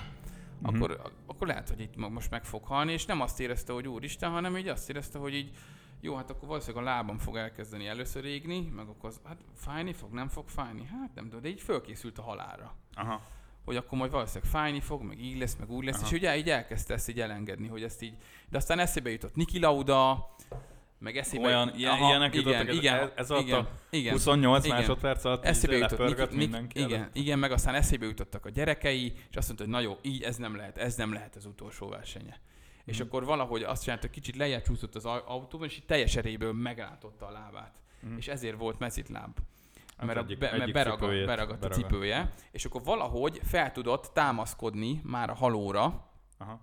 Mhm. 0.60 0.76
Akkor, 0.76 1.02
akkor 1.26 1.48
lehet, 1.48 1.70
hogy 1.70 1.80
itt 1.80 1.96
most 1.96 2.30
meg 2.30 2.46
fog 2.46 2.64
halni, 2.66 2.92
és 2.92 3.06
nem 3.06 3.22
azt 3.22 3.40
érezte, 3.40 3.74
hogy 3.74 3.88
úristen, 3.88 4.32
hanem 4.32 4.58
így 4.58 4.68
azt 4.68 4.90
érezte, 4.90 5.20
hogy 5.20 5.34
így 5.34 5.56
jó, 6.04 6.16
hát 6.16 6.30
akkor 6.30 6.48
valószínűleg 6.48 6.86
a 6.86 6.90
lábam 6.90 7.18
fog 7.18 7.36
elkezdeni 7.36 7.88
először 7.88 8.26
égni, 8.26 8.72
meg 8.76 8.88
akkor 8.88 9.10
az, 9.10 9.22
hát 9.24 9.38
fájni 9.56 9.94
fog, 9.94 10.12
nem 10.12 10.28
fog 10.28 10.48
fájni, 10.48 10.86
hát 10.86 11.16
nem 11.16 11.24
tudom, 11.24 11.42
de 11.42 11.48
így 11.48 11.62
fölkészült 11.62 12.18
a 12.18 12.22
halálra. 12.22 12.76
Aha. 12.94 13.22
Hogy 13.66 13.76
akkor 13.76 13.98
majd 13.98 14.12
valószínűleg 14.12 14.52
fájni 14.52 14.80
fog, 14.80 15.02
meg 15.02 15.20
így 15.20 15.38
lesz, 15.38 15.56
meg 15.56 15.72
úgy 15.72 15.86
lesz, 15.86 15.96
Aha. 15.96 16.06
és 16.06 16.12
ugye 16.12 16.38
így 16.38 16.50
elkezdte 16.50 16.94
ezt 16.94 17.10
így 17.10 17.20
elengedni, 17.20 17.68
hogy 17.68 17.84
ezt 17.84 18.02
így, 18.02 18.14
de 18.50 18.58
aztán 18.58 18.80
eszébe 18.80 19.10
jutott 19.10 19.36
Niki 19.36 19.60
Lauda, 19.60 20.30
meg 21.04 21.18
eszébe 21.18 21.46
Olyan, 21.46 21.72
ilyen, 21.76 21.98
ilyenek 21.98 22.34
igen, 22.36 22.54
jutottak, 22.54 22.76
igen, 22.76 22.96
ez, 23.00 23.10
ez 23.16 23.32
alatt 23.32 23.44
igen, 23.46 23.60
a 23.60 23.68
igen. 23.90 24.12
28 24.14 24.66
igen. 24.66 24.78
másodperc 24.78 25.24
alatt 25.26 25.46
Eszébe 25.46 25.76
így 25.76 25.82
jutott 25.82 26.08
Niki, 26.20 26.36
mindenki 26.36 26.80
igen, 26.80 27.00
előtt. 27.00 27.16
igen, 27.16 27.40
meg 27.40 27.52
aztán 27.52 27.76
eszébe 27.76 28.06
jutottak 28.06 28.46
a 28.46 28.50
gyerekei, 28.50 29.14
és 29.30 29.36
azt 29.36 29.48
mondta, 29.48 29.66
hogy 29.66 29.74
na 29.74 29.80
jó, 29.80 29.98
így 30.02 30.24
ez 30.24 30.36
nem 30.38 30.56
lehet, 30.56 30.78
ez 30.78 30.96
nem 30.96 31.14
lehet 31.14 31.36
az 31.36 31.46
utolsó 31.46 31.88
versenye. 31.90 32.40
És 32.86 32.98
Mhm. 32.98 33.08
akkor 33.08 33.26
valahogy 33.26 33.64
azt 33.64 33.84
csinálta, 33.84 34.06
hogy 34.06 34.16
kicsit 34.16 34.36
lejjebb 34.36 34.62
csúszott 34.64 34.96
az 34.96 35.06
au- 35.06 35.24
autóban, 35.28 35.68
és 35.68 35.76
így 35.76 35.86
teljes 35.86 36.16
erejéből 36.16 36.54
megrántotta 36.54 37.26
a 37.28 37.32
lábát. 37.32 37.74
Mhm. 38.00 38.18
És 38.18 38.28
ezért 38.28 38.58
volt 38.58 38.80
mezitláb. 38.80 39.38
Az 39.98 40.06
Mert, 40.06 40.20
egyik- 40.20 40.38
a, 40.38 40.40
be, 40.40 40.50
mert 40.52 40.62
egyik 40.62 40.74
beragadt, 40.74 41.02
cipőjét 41.02 41.26
beragadt 41.26 41.64
a 41.66 41.68
cipője, 41.70 42.34
és 42.52 42.66
akkor 42.66 42.84
valahogy 42.84 43.40
fel 43.44 43.72
tudott 43.72 44.12
támaszkodni 44.14 45.02
már 45.04 45.30
a 45.30 45.34
halóra, 45.36 46.12
Aha. 46.38 46.60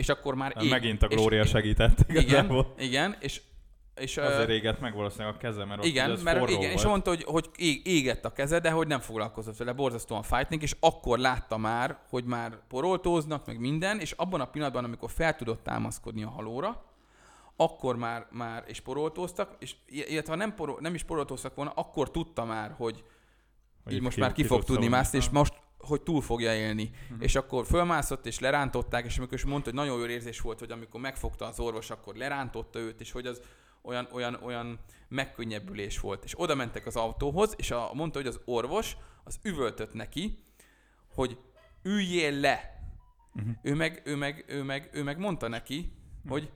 És 0.00 0.08
akkor 0.08 0.34
már 0.34 0.52
Hát 0.54 0.68
Megint 0.68 1.02
a 1.02 1.06
és- 1.06 1.16
Glória 1.16 1.44
segített 1.44 1.98
Igen, 2.08 2.22
igazából. 2.22 2.74
igen, 2.78 3.16
és, 3.20 3.40
és 3.94 4.16
Azért 4.16 4.48
égett 4.48 4.80
meg 4.80 4.94
valószínűleg 4.94 5.34
a 5.34 5.36
keze, 5.38 5.64
mert 5.64 5.78
ott 5.80 5.84
igen, 5.86 6.10
ez 6.10 6.22
mert 6.22 6.48
igen, 6.50 6.62
és 6.70 6.74
volt. 6.74 6.86
mondta, 6.86 7.10
hogy, 7.10 7.22
hogy 7.24 7.48
ég, 7.56 7.86
égett 7.86 8.24
a 8.24 8.32
keze, 8.32 8.58
de 8.60 8.70
hogy 8.70 8.86
nem 8.86 9.00
foglalkozott 9.00 9.56
vele, 9.56 9.72
borzasztóan 9.72 10.22
fájtnik, 10.22 10.62
és 10.62 10.76
akkor 10.80 11.18
látta 11.18 11.56
már, 11.56 11.98
hogy 12.08 12.24
már 12.24 12.58
poroltóznak, 12.68 13.46
meg 13.46 13.58
minden, 13.60 13.98
és 14.00 14.12
abban 14.12 14.40
a 14.40 14.44
pillanatban, 14.44 14.84
amikor 14.84 15.10
fel 15.10 15.36
tudott 15.36 15.62
támaszkodni 15.62 16.22
a 16.22 16.28
halóra, 16.30 16.84
akkor 17.56 17.96
már, 17.96 18.26
már 18.30 18.64
és 18.66 18.80
poroltóztak, 18.80 19.56
és 19.58 19.74
illetve 19.86 20.32
ha 20.32 20.38
nem, 20.38 20.54
porol, 20.54 20.76
nem 20.80 20.94
is 20.94 21.02
poroltóztak 21.02 21.54
volna, 21.54 21.72
akkor 21.74 22.10
tudta 22.10 22.44
már, 22.44 22.74
hogy 22.76 23.04
Hogy 23.84 23.92
így 23.92 24.00
most 24.00 24.14
ki- 24.14 24.20
már 24.20 24.32
ki 24.32 24.42
ki 24.42 24.48
fog 24.48 24.58
tud 24.58 24.66
tudni 24.74 24.88
mászni, 24.88 25.18
és 25.18 25.26
Ah. 25.26 25.32
most, 25.32 25.52
hogy 25.80 26.02
túl 26.02 26.20
fogja 26.20 26.54
élni. 26.54 26.90
Mhm. 27.10 27.22
És 27.22 27.34
akkor 27.34 27.66
fölmászott, 27.66 28.26
és 28.26 28.38
lerántották, 28.38 29.04
és 29.04 29.18
amikor 29.18 29.34
is 29.34 29.44
mondta, 29.44 29.70
hogy 29.70 29.78
nagyon 29.78 29.98
jó 29.98 30.06
érzés 30.06 30.40
volt, 30.40 30.58
hogy 30.58 30.70
amikor 30.70 31.00
megfogta 31.00 31.46
az 31.46 31.60
orvos, 31.60 31.90
akkor 31.90 32.14
lerántotta 32.14 32.78
őt, 32.78 33.00
és 33.00 33.12
hogy 33.12 33.26
az 33.26 33.40
olyan, 33.82 34.08
olyan, 34.12 34.38
olyan 34.42 34.78
megkönnyebbülés 35.08 36.00
volt. 36.00 36.24
És 36.24 36.40
oda 36.40 36.54
mentek 36.54 36.86
az 36.86 36.96
autóhoz, 36.96 37.54
és 37.56 37.70
a, 37.70 37.90
mondta, 37.94 38.18
hogy 38.18 38.28
az 38.28 38.40
orvos 38.44 38.96
az 39.24 39.38
üvöltött 39.42 39.92
neki, 39.92 40.38
hogy 41.14 41.38
üljél 41.82 42.32
le. 42.32 42.82
Mhm. 43.32 43.50
Ő, 43.62 43.74
meg, 43.74 44.02
ő, 44.04 44.16
meg, 44.16 44.44
ő, 44.48 44.62
meg, 44.62 44.88
ő 44.92 45.02
meg 45.02 45.18
mondta 45.18 45.48
neki, 45.48 45.92
hogy 46.28 46.50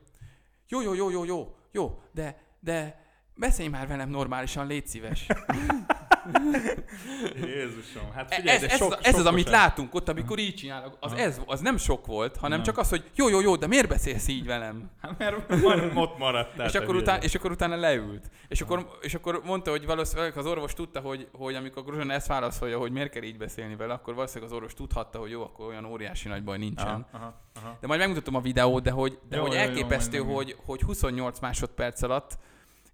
jó, 0.68 0.80
jó, 0.80 0.94
jó, 0.94 1.10
jó, 1.10 1.24
jó, 1.24 1.56
jó, 1.72 2.02
de, 2.12 2.42
de 2.60 3.04
beszélj 3.34 3.68
már 3.68 3.86
velem 3.86 4.08
normálisan, 4.08 4.66
légy 4.66 4.86
szíves. 4.86 5.26
Jézusom, 7.46 8.12
hát 8.14 8.32
E- 8.32 8.36
figyelj, 8.36 8.56
ez, 8.56 8.62
de 8.62 8.68
ez, 8.68 8.76
sok, 8.78 8.92
az, 8.92 8.98
ez 9.02 9.18
az, 9.18 9.26
amit 9.26 9.48
látunk 9.48 9.94
ott, 9.94 10.08
amikor 10.08 10.38
így 10.38 10.54
csinálok. 10.54 10.96
Az, 11.00 11.12
ez, 11.12 11.40
az 11.46 11.60
nem 11.60 11.76
sok 11.76 12.06
volt, 12.06 12.36
hanem 12.36 12.56
Nem. 12.56 12.66
csak 12.66 12.78
az, 12.78 12.88
hogy 12.88 13.04
jó, 13.14 13.28
jó, 13.28 13.40
jó, 13.40 13.56
de 13.56 13.66
miért 13.66 13.88
beszélsz 13.88 14.28
így 14.28 14.46
velem? 14.46 14.90
Hát 15.02 15.18
mert 15.18 15.48
majdnem 15.62 15.96
ott 15.96 16.18
maradt. 16.18 16.58
és, 16.58 16.74
akkor 16.74 16.96
után, 16.96 17.20
és 17.20 17.34
akkor 17.34 17.50
utána 17.50 17.76
leült. 17.76 18.30
És 18.48 18.60
akkor, 18.60 18.98
és 19.00 19.14
akkor 19.14 19.40
mondta, 19.44 19.70
hogy 19.70 19.86
valószínűleg 19.86 20.36
az 20.36 20.46
orvos 20.46 20.72
tudta, 20.74 21.00
hogy, 21.00 21.28
hogy 21.32 21.54
amikor 21.54 21.84
Grozsan 21.84 22.10
ezt 22.10 22.26
válaszolja, 22.26 22.78
hogy 22.78 22.92
miért 22.92 23.10
kell 23.10 23.22
így 23.22 23.36
beszélni 23.36 23.76
vele, 23.76 23.92
akkor 23.92 24.14
valószínűleg 24.14 24.50
az 24.50 24.56
orvos 24.56 24.74
tudhatta, 24.74 25.18
hogy 25.18 25.30
jó, 25.30 25.42
akkor 25.42 25.66
olyan 25.66 25.84
óriási 25.84 26.28
nagy 26.28 26.44
baj 26.44 26.58
nincsen. 26.58 26.86
Aha, 26.86 27.08
aha, 27.12 27.40
aha. 27.54 27.76
De 27.80 27.86
majd 27.86 28.00
megmutatom 28.00 28.34
a 28.34 28.40
videót, 28.40 28.82
de 28.82 28.90
hogy, 28.90 29.18
de 29.28 29.36
Jó, 29.36 29.42
hogy 29.42 29.52
jó, 29.52 29.58
jó, 29.58 29.64
elképesztő, 29.64 30.16
majd 30.24 30.28
meg- 30.28 30.36
hogy, 30.36 30.56
hogy 30.66 30.80
28 30.80 31.40
másodperc 31.40 32.02
alatt, 32.02 32.38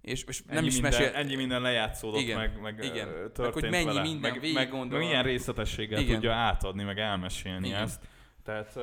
és, 0.01 0.23
és 0.27 0.41
nem 0.43 0.57
ennyi 0.57 0.67
is 0.67 0.73
minden, 0.73 0.91
mesél... 0.91 1.15
Ennyi 1.15 1.35
minden 1.35 1.61
lejátszódott, 1.61 2.19
Igen, 2.21 2.37
meg, 2.37 2.61
meg 2.61 2.83
igen. 2.83 3.07
ö, 3.07 3.21
Meg, 3.21 3.31
történt 3.31 3.53
hogy 3.53 3.69
mennyi 3.69 3.85
vele. 3.85 4.01
minden 4.01 4.31
meg, 4.31 4.53
meg, 4.53 4.71
meg 4.73 4.99
milyen 4.99 5.23
részletességgel 5.23 5.99
Igen. 5.99 6.13
tudja 6.13 6.33
átadni, 6.33 6.83
meg 6.83 6.99
elmesélni 6.99 7.67
Igen. 7.67 7.81
ezt. 7.81 8.07
Tehát 8.43 8.77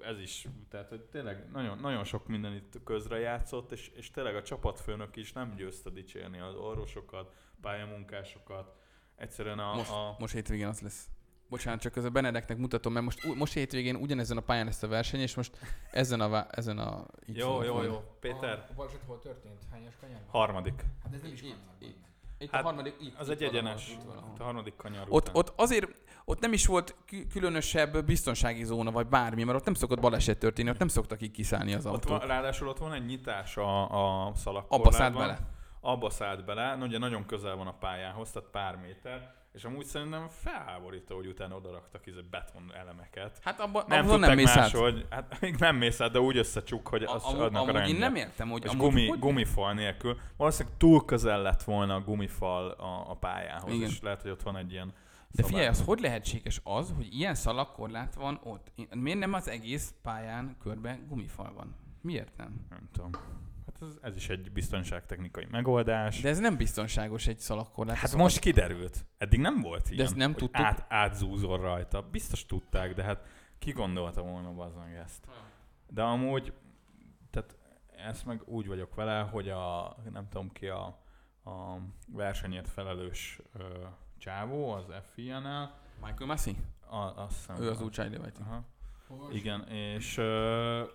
ez 0.00 0.20
is, 0.20 0.46
tehát 0.70 0.88
hogy 0.88 1.00
tényleg 1.00 1.50
nagyon, 1.52 1.78
nagyon 1.78 2.04
sok 2.04 2.26
minden 2.26 2.54
itt 2.54 2.78
közre 2.84 3.18
játszott, 3.18 3.72
és, 3.72 3.90
és 3.94 4.10
tényleg 4.10 4.36
a 4.36 4.42
csapatfőnök 4.42 5.16
is 5.16 5.32
nem 5.32 5.54
győzte 5.56 5.90
dicsérni 5.90 6.40
az 6.40 6.54
orvosokat, 6.54 7.32
pályamunkásokat. 7.60 8.74
Egyszerűen 9.16 9.58
a, 9.58 9.74
Most, 9.74 9.90
a 9.90 10.16
most 10.18 10.34
hétvégén 10.34 10.66
az 10.66 10.80
lesz. 10.80 11.08
Bocsánat, 11.50 11.80
csak 11.80 11.96
ez 11.96 12.04
a 12.04 12.10
Benedeknek 12.10 12.58
mutatom, 12.58 12.92
mert 12.92 13.04
most, 13.04 13.34
most 13.34 13.52
hétvégén 13.52 13.96
ugyanezen 13.96 14.36
a 14.36 14.40
pályán 14.40 14.64
lesz 14.64 14.82
a 14.82 14.88
verseny, 14.88 15.20
és 15.20 15.34
most 15.34 15.56
ezen 15.90 16.20
a, 16.20 16.46
ezen 16.50 16.78
a 16.78 17.04
így 17.26 17.36
jó, 17.36 17.62
jó, 17.62 17.82
jó. 17.82 18.02
Péter, 18.20 18.66
A 18.70 18.72
baleset 18.76 19.00
hol 19.06 19.18
történt? 19.18 19.60
Hányas 19.70 19.94
kanyarban? 20.00 20.28
harmadik. 20.30 20.84
Hát 21.04 21.14
ez 21.14 21.20
nem 21.22 21.32
is 21.32 21.42
Itt, 21.42 21.48
kanyarban. 21.50 21.74
itt. 21.78 21.98
Itt 22.38 22.50
Hát, 22.50 22.60
a 22.62 22.64
harmadik, 22.64 22.94
itt, 23.00 23.18
Az 23.18 23.28
itt 23.28 23.34
egy 23.34 23.42
egyenes. 23.42 23.88
itt. 23.90 24.00
A 24.38 24.42
harmadik 24.42 24.76
kanyar 24.76 25.06
Ott, 25.08 25.28
után. 25.28 25.34
ott 25.34 25.52
azért, 25.56 25.88
ott 26.24 26.40
nem 26.40 26.52
is 26.52 26.66
volt 26.66 26.94
kü- 27.06 27.32
különösebb 27.32 28.04
biztonsági 28.04 28.64
zóna, 28.64 28.90
vagy 28.90 29.06
bármi, 29.06 29.44
mert 29.44 29.58
ott 29.58 29.64
nem 29.64 29.74
szokott 29.74 30.00
baleset 30.00 30.38
történni, 30.38 30.70
ott 30.70 30.78
nem 30.78 30.88
szoktak 30.88 31.22
így 31.22 31.30
kiszállni 31.30 31.74
az 31.74 31.86
Ott 31.86 31.92
autók. 31.92 32.18
van, 32.18 32.28
ráadásul 32.28 32.68
ott 32.68 32.78
van 32.78 32.92
egy 32.92 33.04
nyitás 33.06 33.56
a, 33.56 33.82
a 34.28 34.34
szalagkorlátban. 34.34 34.80
Abba 34.80 34.90
szállt 34.92 35.14
bele. 35.14 35.38
Abba 35.80 36.10
szállt 36.10 36.44
bele, 36.44 36.76
ugye 36.80 36.98
nagyon 36.98 37.26
közel 37.26 37.56
van 37.56 37.66
a 37.66 37.78
pályához, 37.78 38.30
tehát 38.30 38.48
pár 38.48 38.76
méter, 38.76 39.34
és 39.52 39.64
amúgy 39.64 39.84
szerintem 39.84 40.28
felháborító, 40.28 41.16
hogy 41.16 41.26
utána 41.26 41.56
odaraktak 41.56 42.06
izé 42.06 42.20
beton 42.30 42.72
elemeket. 42.74 43.38
Hát 43.42 43.60
abba, 43.60 43.84
Nem 43.86 44.04
abban 44.04 44.20
nem 44.20 44.34
mész 44.34 44.48
át. 44.48 44.56
máshogy, 44.56 45.06
hát 45.10 45.40
még 45.40 45.56
nem 45.56 45.76
mész 45.76 46.00
át, 46.00 46.10
de 46.12 46.20
úgy 46.20 46.36
összecsuk, 46.36 46.88
hogy 46.88 47.02
A- 47.02 47.14
az 47.14 47.24
amúgy, 47.24 47.40
adnak 47.40 47.68
a 47.68 47.70
amúgy 47.74 47.88
én 47.88 47.96
nem 47.96 48.14
értem, 48.14 48.48
hogy 48.50 48.64
és 48.64 48.76
gumi, 48.76 49.06
hogy... 49.08 49.18
gumifal 49.18 49.72
nélkül. 49.72 50.18
Valószínűleg 50.36 50.78
túl 50.78 51.04
közel 51.04 51.42
lett 51.42 51.62
volna 51.62 51.94
a 51.94 52.00
gumifal 52.00 52.70
a, 52.70 53.10
a 53.10 53.14
pályához, 53.14 53.74
Igen. 53.74 53.88
és 53.88 54.00
lehet, 54.00 54.22
hogy 54.22 54.30
ott 54.30 54.42
van 54.42 54.56
egy 54.56 54.72
ilyen 54.72 54.92
De 55.30 55.42
figyelj, 55.42 55.66
az 55.66 55.82
hogy 55.84 56.00
lehetséges 56.00 56.60
az, 56.64 56.92
hogy 56.96 57.14
ilyen 57.14 57.34
szalagkorlát 57.34 58.14
van 58.14 58.40
ott? 58.44 58.72
Miért 58.94 59.18
nem 59.18 59.32
az 59.32 59.48
egész 59.48 59.94
pályán 60.02 60.56
körbe 60.62 60.98
gumifal 61.08 61.52
van? 61.54 61.76
Miért 62.00 62.36
nem? 62.36 62.66
Nem 62.70 62.88
tudom. 62.92 63.10
Ez, 63.80 63.98
ez 64.00 64.16
is 64.16 64.28
egy 64.28 64.52
biztonságtechnikai 64.52 65.46
megoldás. 65.50 66.20
De 66.20 66.28
ez 66.28 66.38
nem 66.38 66.56
biztonságos 66.56 67.26
egy 67.26 67.38
szalagkorlát. 67.38 67.96
Hát 67.96 68.14
most 68.14 68.38
kiderült. 68.38 69.06
Eddig 69.18 69.40
nem 69.40 69.60
volt 69.60 69.90
ilyen. 69.90 70.06
ezt 70.06 70.16
nem 70.16 70.30
hogy 70.30 70.38
tudtuk? 70.38 70.64
Át, 70.64 70.86
átzúzol 70.88 71.58
rajta. 71.58 72.02
Biztos 72.02 72.46
tudták, 72.46 72.94
de 72.94 73.02
hát 73.02 73.26
ki 73.58 73.72
gondolta 73.72 74.22
volna 74.22 74.52
bazzang 74.52 74.94
ezt. 74.94 75.26
De 75.88 76.02
amúgy, 76.02 76.52
tehát 77.30 77.56
ezt 77.96 78.26
meg 78.26 78.42
úgy 78.44 78.66
vagyok 78.66 78.94
vele, 78.94 79.20
hogy 79.20 79.48
a, 79.48 79.96
nem 80.12 80.28
tudom 80.28 80.50
ki 80.52 80.66
a, 80.66 80.84
a 81.44 81.76
versenyért 82.06 82.68
felelős 82.68 83.40
ö, 83.52 83.64
csávó 84.18 84.70
az 84.70 84.84
FIA-nál, 85.14 85.78
Michael 86.02 86.26
Massey? 86.26 86.54
a, 86.90 86.96
azt 86.96 87.34
hiszem, 87.34 87.62
Ő 87.62 87.70
az 87.70 87.80
új 87.80 87.90
Charlie 87.90 88.18
Igen, 89.32 89.68
és 89.68 90.20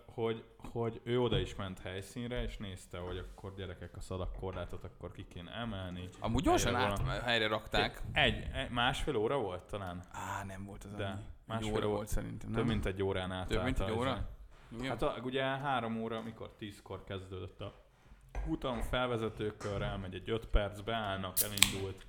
hogy, 0.06 0.44
hogy 0.72 1.02
ő 1.04 1.22
oda 1.22 1.40
is 1.40 1.56
ment 1.56 1.80
helyszínre, 1.80 2.44
és 2.44 2.58
nézte, 2.58 2.98
hogy 2.98 3.18
akkor 3.18 3.54
gyerekek 3.56 3.98
a 3.98 4.00
szalagkorlátot 4.00 4.84
akkor 4.84 5.12
ki 5.12 5.26
kéne 5.28 5.52
emelni. 5.52 6.10
Amúgy 6.20 6.44
gyorsan 6.44 6.76
Helyre 6.76 6.92
át, 6.92 6.98
volna. 6.98 7.22
helyre 7.22 7.48
rakták. 7.48 8.02
Egy, 8.12 8.48
egy, 8.54 8.70
másfél 8.70 9.16
óra 9.16 9.38
volt 9.38 9.64
talán? 9.64 10.04
Á, 10.12 10.44
nem 10.44 10.66
volt 10.66 10.84
az 10.84 10.92
De, 10.92 11.06
annyi. 11.06 11.22
Másfél 11.46 11.74
óra 11.74 11.88
volt 11.88 12.08
szerintem, 12.08 12.50
nem? 12.50 12.60
Több 12.60 12.68
mint 12.68 12.86
egy 12.86 13.04
órán 13.04 13.32
át. 13.32 13.48
Több 13.48 13.64
mint 13.64 13.80
egy 13.80 13.92
óra? 13.92 14.30
Igen? 14.78 14.90
Hát 14.90 15.02
a, 15.02 15.16
ugye 15.24 15.44
három 15.44 16.02
óra, 16.02 16.22
mikor 16.22 16.56
tízkor 16.58 17.04
kezdődött 17.04 17.62
a 17.62 17.84
futam, 18.46 18.82
felvezetőkör 18.82 19.82
elmegy 19.82 20.14
egy 20.14 20.30
öt 20.30 20.46
perc, 20.46 20.80
beállnak, 20.80 21.34
elindult. 21.42 22.06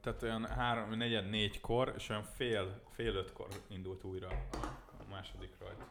Tehát 0.00 0.22
olyan 0.22 0.46
három, 0.46 0.90
negyed, 0.90 1.30
négykor, 1.30 1.92
és 1.96 2.08
olyan 2.08 2.22
fél, 2.22 2.80
fél 2.88 3.14
ötkor 3.14 3.48
indult 3.68 4.04
újra 4.04 4.28
a 4.98 5.10
második 5.10 5.56
rajt. 5.58 5.84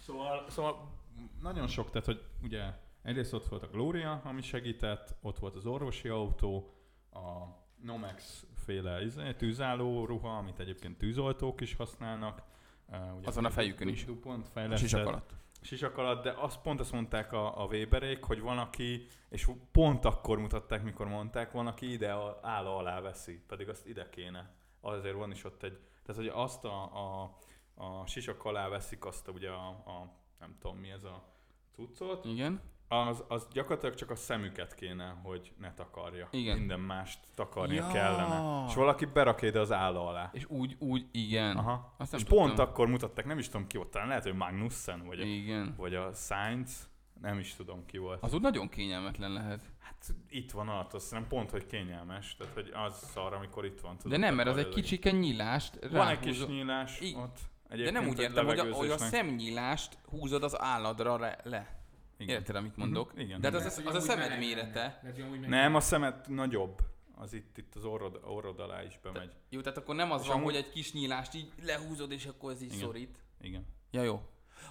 Szóval, 0.00 0.44
szóval 0.48 0.90
nagyon 1.42 1.66
sok, 1.66 1.90
tehát 1.90 2.06
hogy 2.06 2.22
ugye 2.42 2.62
egyrészt 3.02 3.32
ott 3.32 3.46
volt 3.46 3.62
a 3.62 3.68
Gloria, 3.68 4.20
ami 4.24 4.42
segített, 4.42 5.14
ott 5.22 5.38
volt 5.38 5.54
az 5.56 5.66
orvosi 5.66 6.08
autó, 6.08 6.74
a 7.12 7.62
Nomex 7.82 8.46
féle 8.56 9.04
izé, 9.04 9.32
tűzálló 9.32 10.04
ruha, 10.04 10.36
amit 10.36 10.58
egyébként 10.58 10.98
tűzoltók 10.98 11.60
is 11.60 11.74
használnak. 11.74 12.42
Uh, 12.88 13.16
ugye 13.16 13.28
Az 13.28 13.34
van 13.34 13.44
a 13.44 13.50
fejükön 13.50 13.88
is. 13.88 14.04
DuPont 14.04 14.46
A 14.46 14.50
fejlesztett. 14.50 14.88
sisak 14.88 15.06
alatt. 15.06 15.34
Sisak 15.64 15.98
alatt, 15.98 16.22
de 16.22 16.30
azt 16.30 16.60
pont 16.60 16.80
azt 16.80 16.92
mondták 16.92 17.32
a, 17.32 17.62
a 17.62 17.66
Weberék, 17.66 18.24
hogy 18.24 18.40
van, 18.40 18.58
aki, 18.58 19.06
és 19.28 19.48
pont 19.72 20.04
akkor 20.04 20.38
mutatták, 20.38 20.82
mikor 20.82 21.08
mondták, 21.08 21.52
van, 21.52 21.66
aki 21.66 21.92
ide 21.92 22.12
a- 22.12 22.38
áll 22.42 22.66
alá 22.66 23.00
veszi, 23.00 23.40
pedig 23.46 23.68
azt 23.68 23.86
ide 23.86 24.08
kéne. 24.08 24.54
Azért 24.80 25.14
van 25.14 25.30
is 25.30 25.44
ott 25.44 25.62
egy, 25.62 25.78
tehát 26.02 26.20
hogy 26.22 26.30
azt 26.34 26.64
a, 26.64 26.82
a, 26.82 27.36
a 27.74 28.06
sisak 28.06 28.44
alá 28.44 28.68
veszik 28.68 29.04
azt 29.04 29.28
a, 29.28 29.32
ugye 29.32 29.50
a, 29.50 29.66
a, 29.68 30.12
nem 30.38 30.56
tudom 30.60 30.76
mi 30.76 30.90
ez 30.90 31.04
a 31.04 31.24
cuccot, 31.74 32.24
Igen. 32.24 32.60
Az, 32.88 33.24
az 33.28 33.48
gyakorlatilag 33.52 33.94
csak 33.94 34.10
a 34.10 34.16
szemüket 34.16 34.74
kéne, 34.74 35.20
hogy 35.22 35.52
ne 35.58 35.74
takarja. 35.74 36.28
Igen. 36.30 36.58
Minden 36.58 36.80
mást 36.80 37.18
takarnia 37.34 37.86
Ja. 37.86 37.92
kellene. 37.92 38.64
És 38.68 38.74
valaki 38.74 39.04
berakja 39.04 39.48
ide 39.48 39.60
az 39.60 39.72
álla 39.72 40.06
alá. 40.08 40.30
És 40.32 40.44
úgy, 40.48 40.76
úgy, 40.78 41.06
igen. 41.12 41.56
Aha. 41.56 41.94
Azt 41.98 42.14
és 42.14 42.22
tudtam. 42.22 42.38
pont 42.46 42.58
akkor 42.58 42.88
mutatták, 42.88 43.24
nem 43.24 43.38
is 43.38 43.48
tudom 43.48 43.66
ki 43.66 43.76
volt, 43.76 43.88
talán 43.90 44.08
lehet, 44.08 44.22
hogy 44.22 44.34
Magnussen, 44.34 45.06
vagy 45.06 45.20
a, 45.20 45.24
Igen. 45.24 45.74
vagy 45.76 45.94
a 45.94 46.12
Sainz, 46.12 46.88
nem 47.20 47.38
is 47.38 47.54
tudom 47.54 47.86
ki 47.86 47.98
volt. 47.98 48.22
Az 48.22 48.34
úgy 48.34 48.40
nagyon 48.40 48.68
kényelmetlen 48.68 49.32
lehet. 49.32 49.62
Hát 49.78 50.04
itt 50.28 50.50
van 50.50 50.68
alatt, 50.68 50.92
azt 50.94 51.08
hiszem 51.08 51.26
pont, 51.26 51.50
hogy 51.50 51.66
kényelmes, 51.66 52.36
tehát 52.36 52.54
hogy 52.54 52.70
az 52.86 53.10
szar, 53.12 53.32
amikor 53.32 53.64
itt 53.64 53.80
van. 53.80 53.96
Tudod, 53.96 54.12
De 54.18 54.26
nem, 54.26 54.34
mert 54.34 54.48
az 54.48 54.56
egy 54.56 54.68
kicsike 54.68 55.10
nyílást 55.10 55.88
Van 55.90 56.08
egy 56.08 56.18
kis 56.20 56.46
nyílás 56.46 57.00
I- 57.00 57.14
ott. 57.16 57.38
De 57.68 57.90
nem 57.90 58.08
úgy 58.08 58.18
értem, 58.18 58.46
hogy 58.46 58.58
a, 58.58 58.72
hogy 58.74 58.90
a 58.90 58.98
szemnyílást 58.98 59.98
húzod 60.10 60.42
az 60.42 60.60
álladra 60.60 61.16
le. 61.42 61.82
Igen. 62.24 62.36
Érted, 62.36 62.56
amit 62.56 62.76
mondok? 62.76 63.12
Mhm, 63.12 63.20
igen, 63.20 63.40
De 63.40 63.50
hát 63.50 63.56
az, 63.60 63.64
az, 63.64 63.82
az 63.86 63.94
a 63.94 64.00
szemed 64.00 64.38
mérete. 64.38 65.02
Nem, 65.46 65.74
a 65.74 65.80
szemet 65.80 66.28
nagyobb. 66.28 66.78
Az 67.16 67.32
itt, 67.32 67.58
itt 67.58 67.74
az 67.74 67.84
orrod, 67.84 68.20
orrod 68.24 68.60
alá 68.60 68.82
is 68.82 68.98
bemegy. 69.02 69.30
Jó, 69.48 69.60
tehát 69.60 69.78
akkor 69.78 69.94
nem 69.94 70.10
az 70.12 70.20
És 70.20 70.26
van, 70.26 70.36
amúgy- 70.36 70.54
hogy 70.54 70.64
egy 70.64 70.70
kis 70.70 70.92
nyílást 70.92 71.34
így 71.34 71.52
lehúzod, 71.62 72.10
és 72.12 72.26
akkor 72.26 72.52
ez 72.52 72.62
így 72.62 72.72
Igen. 72.72 72.84
szorít. 72.84 73.18
Igen. 73.40 73.66
Ja, 73.90 74.02
jó. 74.02 74.20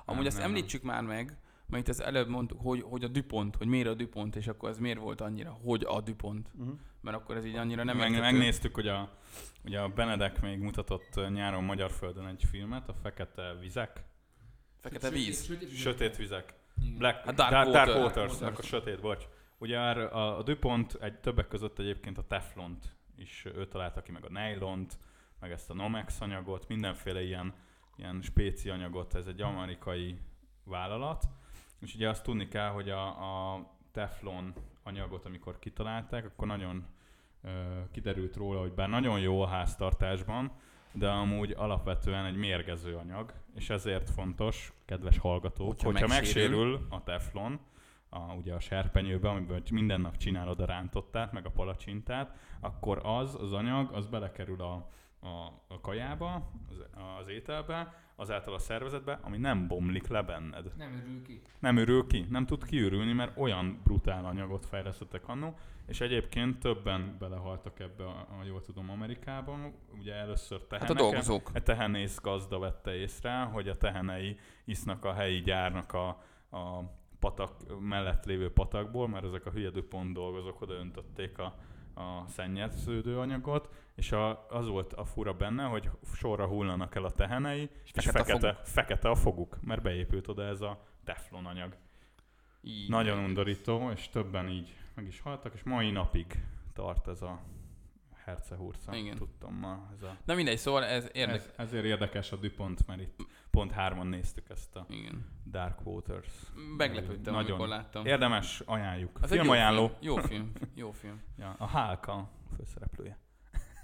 Amúgy 0.06 0.18
Nem, 0.20 0.28
ezt 0.28 0.38
nem, 0.38 0.48
említsük 0.50 0.84
már 0.84 1.04
meg, 1.04 1.38
mert 1.68 1.84
itt 1.84 1.90
az 1.90 2.02
előbb 2.02 2.28
mondtuk, 2.28 2.60
hogy, 2.62 2.82
hogy 2.82 3.04
a 3.04 3.08
DuPont, 3.08 3.56
hogy 3.56 3.68
miért 3.68 3.88
a 3.88 3.94
DuPont, 3.94 4.36
és 4.36 4.48
akkor 4.48 4.70
ez 4.70 4.78
miért 4.78 5.00
volt 5.00 5.22
annyira, 5.22 5.52
hogy 5.52 5.84
a 5.88 6.02
DuPont. 6.02 6.50
Uh-huh. 6.58 6.80
Mert 7.02 7.18
akkor 7.18 7.36
ez 7.38 7.46
így 7.46 7.56
annyira 7.56 7.84
nem 7.84 7.98
Meg, 7.98 8.20
megnéztük, 8.20 8.76
hogy 8.76 8.88
a, 8.88 9.18
ugye 9.66 9.80
a 9.80 9.88
Benedek 9.90 10.42
még 10.42 10.60
mutatott 10.60 11.16
nyáron 11.30 11.64
magyar 11.64 11.92
földön 11.92 12.26
egy 12.26 12.44
filmet, 12.50 12.90
a 12.90 12.94
Fekete 12.94 13.58
Vizek, 13.60 14.04
Fekete 14.82 15.10
víz. 15.10 15.52
Sötét 15.76 16.16
Vizek. 16.16 16.54
Igen. 16.82 16.98
Black, 16.98 17.28
A 17.28 17.32
Dark 17.32 17.52
Dark, 17.52 17.68
Water. 17.68 17.86
Dark 17.86 18.04
Waters, 18.04 18.34
Waters. 18.34 18.58
a 18.58 18.62
sötét, 18.62 19.02
bocs. 19.02 19.28
Ugye 19.58 19.80
a, 19.80 20.38
a 20.38 20.44
DuPont 20.44 20.94
egy 20.94 21.20
többek 21.20 21.48
között 21.48 21.80
egyébként 21.80 22.18
a 22.18 22.28
Teflont 22.28 22.96
is 23.16 23.46
ő 23.56 23.68
találta 23.68 24.02
ki, 24.02 24.12
meg 24.12 24.26
a 24.26 24.30
nylont, 24.30 24.98
meg 25.40 25.52
ezt 25.52 25.70
a 25.70 25.74
Nomex 25.74 26.22
anyagot, 26.22 26.68
mindenféle 26.68 27.24
ilyen, 27.24 27.54
ilyen 27.96 28.22
spéci 28.22 28.70
anyagot, 28.70 29.16
ez 29.16 29.28
egy 29.28 29.42
amerikai 29.42 30.20
vállalat. 30.64 31.24
És 31.80 31.96
ugye 31.96 32.10
azt 32.10 32.24
tudni 32.24 32.48
kell, 32.48 32.70
hogy 32.70 32.90
a, 32.90 33.08
a 33.54 33.66
Teflon 33.92 34.54
anyagot, 34.84 35.26
amikor 35.26 35.60
kitalálták, 35.60 36.26
akkor 36.26 36.48
nagyon 36.48 36.86
ö, 37.42 37.50
kiderült 37.92 38.36
róla, 38.36 38.60
hogy 38.60 38.74
bár 38.74 38.90
nagyon 38.90 39.20
jó 39.20 39.42
a 39.42 39.48
háztartásban, 39.48 40.52
de 40.92 41.10
amúgy 41.10 41.52
alapvetően 41.52 42.26
egy 42.26 42.36
mérgező 42.36 42.96
anyag, 42.96 43.34
és 43.56 43.70
ezért 43.70 44.10
fontos, 44.10 44.74
kedves 44.86 45.18
hallgatók, 45.18 45.68
Hogyha 45.68 45.86
hogyha, 45.86 46.08
megsérül. 46.08 46.50
megsérül 46.50 46.88
a 46.90 47.04
teflon, 47.04 47.60
a, 48.10 48.20
ugye 48.34 48.54
a 48.54 48.60
serpenyőben, 48.60 49.32
amiből 49.32 49.62
minden 49.72 50.02
nap 50.02 50.18
csinálod 50.18 50.60
a 50.60 50.66
rántottát, 50.66 51.32
meg 51.32 51.46
a 51.46 51.50
palacsintát, 51.50 52.36
akkor 52.60 53.02
az, 53.04 53.36
az 53.36 53.54
anyag, 53.54 53.92
az 53.94 54.06
belekerül 54.06 54.62
a, 54.62 54.74
a, 55.20 55.64
a 55.68 55.82
kajába, 55.82 56.52
az, 56.70 56.86
az 57.20 57.28
ételbe, 57.28 58.03
azáltal 58.16 58.54
a 58.54 58.60
szervezetbe, 58.60 59.20
ami 59.22 59.38
nem 59.38 59.68
bomlik 59.68 60.08
le 60.08 60.22
benned 60.22 60.72
Nem 60.78 60.94
örül 61.04 61.22
ki. 61.24 61.42
nem 61.60 61.78
örül 61.78 62.08
ki, 62.08 62.26
nem 62.30 62.46
tud 62.46 62.66
kiürülni, 62.66 63.14
mert 63.14 63.38
olyan 63.38 63.80
brutál 63.84 64.26
anyagot 64.26 64.66
fejlesztettek 64.66 65.28
annó, 65.28 65.58
és 65.88 66.02
egyébként 66.02 66.60
többen 66.60 67.16
belehaltak 67.20 67.80
ebbe, 67.80 68.04
a, 68.04 68.28
a 68.40 68.44
jól 68.46 68.62
tudom, 68.62 68.90
Amerikában. 68.90 69.74
Ugye 70.00 70.14
először 70.14 70.58
Hát 70.60 70.68
teheneken. 70.68 70.96
a 70.98 71.00
dolgozók. 71.00 71.50
Egy 71.54 71.64
tehenész 71.64 72.20
gazda 72.22 72.60
vette 72.60 72.96
észre, 72.96 73.42
hogy 73.42 73.68
a 73.68 73.78
tehenei 73.78 74.38
isznak 74.66 75.06
a 75.06 75.14
helyi 75.14 75.42
gyárnak 75.42 75.94
a, 75.94 76.08
a 76.58 76.84
patak 77.20 77.80
mellett 77.80 78.26
lévő 78.26 78.52
patakból, 78.52 79.08
mert 79.08 79.26
ezek 79.26 79.46
a 79.46 79.50
hülye 79.52 79.70
DuPont 79.70 80.14
dolgozók 80.14 80.62
oda 80.62 80.74
öntötték 80.74 81.38
a, 81.38 81.56
a 81.94 82.28
szennyeződő 82.28 83.20
anyagot, 83.20 83.70
és 83.96 84.12
a, 84.12 84.48
az 84.50 84.68
volt 84.68 84.94
a 84.94 85.06
fura 85.06 85.34
benne, 85.34 85.64
hogy 85.64 85.90
sorra 86.14 86.48
hullanak 86.48 86.96
el 86.96 87.04
a 87.04 87.12
tehenei, 87.12 87.70
és 87.84 87.92
fekete 87.92 88.20
a 88.20 88.24
fekete, 88.24 88.62
fekete 88.64 89.10
a 89.10 89.16
foguk, 89.16 89.58
mert 89.62 89.82
beépült 89.82 90.28
oda 90.28 90.44
ez 90.44 90.62
a 90.62 90.84
teflon 91.04 91.46
anyag. 91.46 91.76
Így. 92.62 92.90
Nagyon 92.90 93.18
undorító, 93.18 93.92
és 93.92 94.10
többen 94.10 94.50
így 94.50 94.76
meg 94.96 95.08
is 95.08 95.20
haltak, 95.20 95.54
és 95.54 95.64
mai 95.64 95.92
napig 95.92 96.46
tart 96.74 97.08
ez 97.08 97.22
a 97.22 97.40
hercehurca. 98.26 98.96
Igen. 98.96 99.16
Tudtam 99.16 99.54
ma. 99.56 99.90
Ez 99.96 100.02
a, 100.04 100.18
Na 100.26 100.34
mindegy, 100.36 100.58
szóval 100.58 100.84
ez 100.84 101.10
érdekes. 101.14 101.42
ez, 101.46 101.54
ezért 101.56 101.84
érdekes 101.86 102.32
a 102.32 102.36
DuPont, 102.36 102.88
mert 102.88 103.02
itt 103.02 103.26
pont 103.52 103.72
hárman 103.72 104.08
néztük 104.08 104.50
ezt 104.50 104.76
a 104.76 104.86
Igen. 104.90 105.26
Dark 105.46 105.86
Waters. 105.86 106.34
Meglepődtem, 106.78 107.34
Nagyon. 107.34 107.50
amikor 107.52 107.68
láttam. 107.68 108.06
Érdemes, 108.06 108.60
ajánljuk. 108.66 109.18
Az 109.22 109.32
egy 109.32 109.38
jó 109.38 109.42
Filmajánló. 109.44 109.88
film. 109.88 109.98
Jó 110.02 110.16
film. 110.16 110.52
Jó 110.76 110.92
film. 110.92 111.22
Ja, 111.38 111.56
a 111.58 111.66
Hálka 111.66 112.30
főszereplője. 112.58 113.18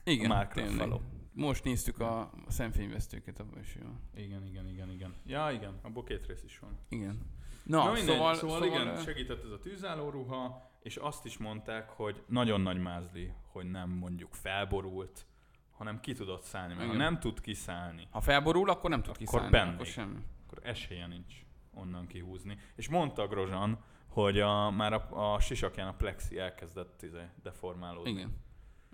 Igen, 0.04 0.32
a 0.32 0.34
Mark. 0.36 0.56
Ruffalo. 0.56 1.00
Most 1.34 1.64
néztük 1.64 2.00
a 2.00 2.32
szemfényvesztőket, 2.48 3.40
abban 3.40 3.60
is 3.60 3.76
jó. 3.82 3.90
Igen, 4.24 4.46
igen, 4.46 4.68
igen, 4.70 4.90
igen. 4.92 5.14
Ja, 5.26 5.50
igen, 5.52 5.80
abból 5.82 6.04
két 6.04 6.26
rész 6.28 6.44
is 6.44 6.60
van. 6.60 6.78
Igen. 6.90 7.38
Na, 7.64 7.84
Na 7.84 7.92
mindegy, 7.92 8.16
szóval, 8.16 8.34
szóval, 8.36 8.62
szóval, 8.62 8.82
igen, 8.82 8.88
ö, 8.96 9.02
segített 9.02 9.44
ez 9.44 9.52
a 9.52 9.60
tűzállóruha, 9.60 10.69
és 10.82 10.96
azt 10.96 11.26
is 11.26 11.38
mondták, 11.38 11.90
hogy 11.90 12.24
nagyon 12.28 12.62
nagy 12.62 12.78
mázli, 12.78 13.34
hogy 13.52 13.66
nem 13.72 13.90
mondjuk 13.90 14.34
felborult, 14.34 15.26
hanem 15.72 16.00
ki 16.00 16.14
tudott 16.14 16.44
szállni. 16.44 16.74
Ha 16.74 16.84
Igen. 16.84 16.96
nem 16.96 17.20
tud 17.20 17.42
kiszállni, 17.42 18.08
ha 18.12 18.22
felborul, 18.22 18.70
akkor 18.70 18.90
nem 18.90 19.00
tud 19.02 19.10
Akkor 19.10 19.26
kiszállni. 19.26 19.50
bennék. 19.50 19.74
Akkor 19.74 19.86
semmi. 19.86 20.20
akkor 20.46 20.60
esélye 20.64 21.08
nincs 21.08 21.34
onnan 21.74 22.08
kihúzni. 22.08 22.58
És 22.76 22.90
mondta 22.90 23.28
Grozan, 23.28 23.84
hogy 24.08 24.40
a, 24.40 24.70
már 24.70 24.94
a, 24.94 25.34
a 25.34 25.40
sisakján 25.40 25.88
a 25.88 25.94
plexi 25.94 26.40
elkezdett 26.40 27.02
izé, 27.02 27.24
deformálódni. 27.44 28.10
Igen. 28.12 28.38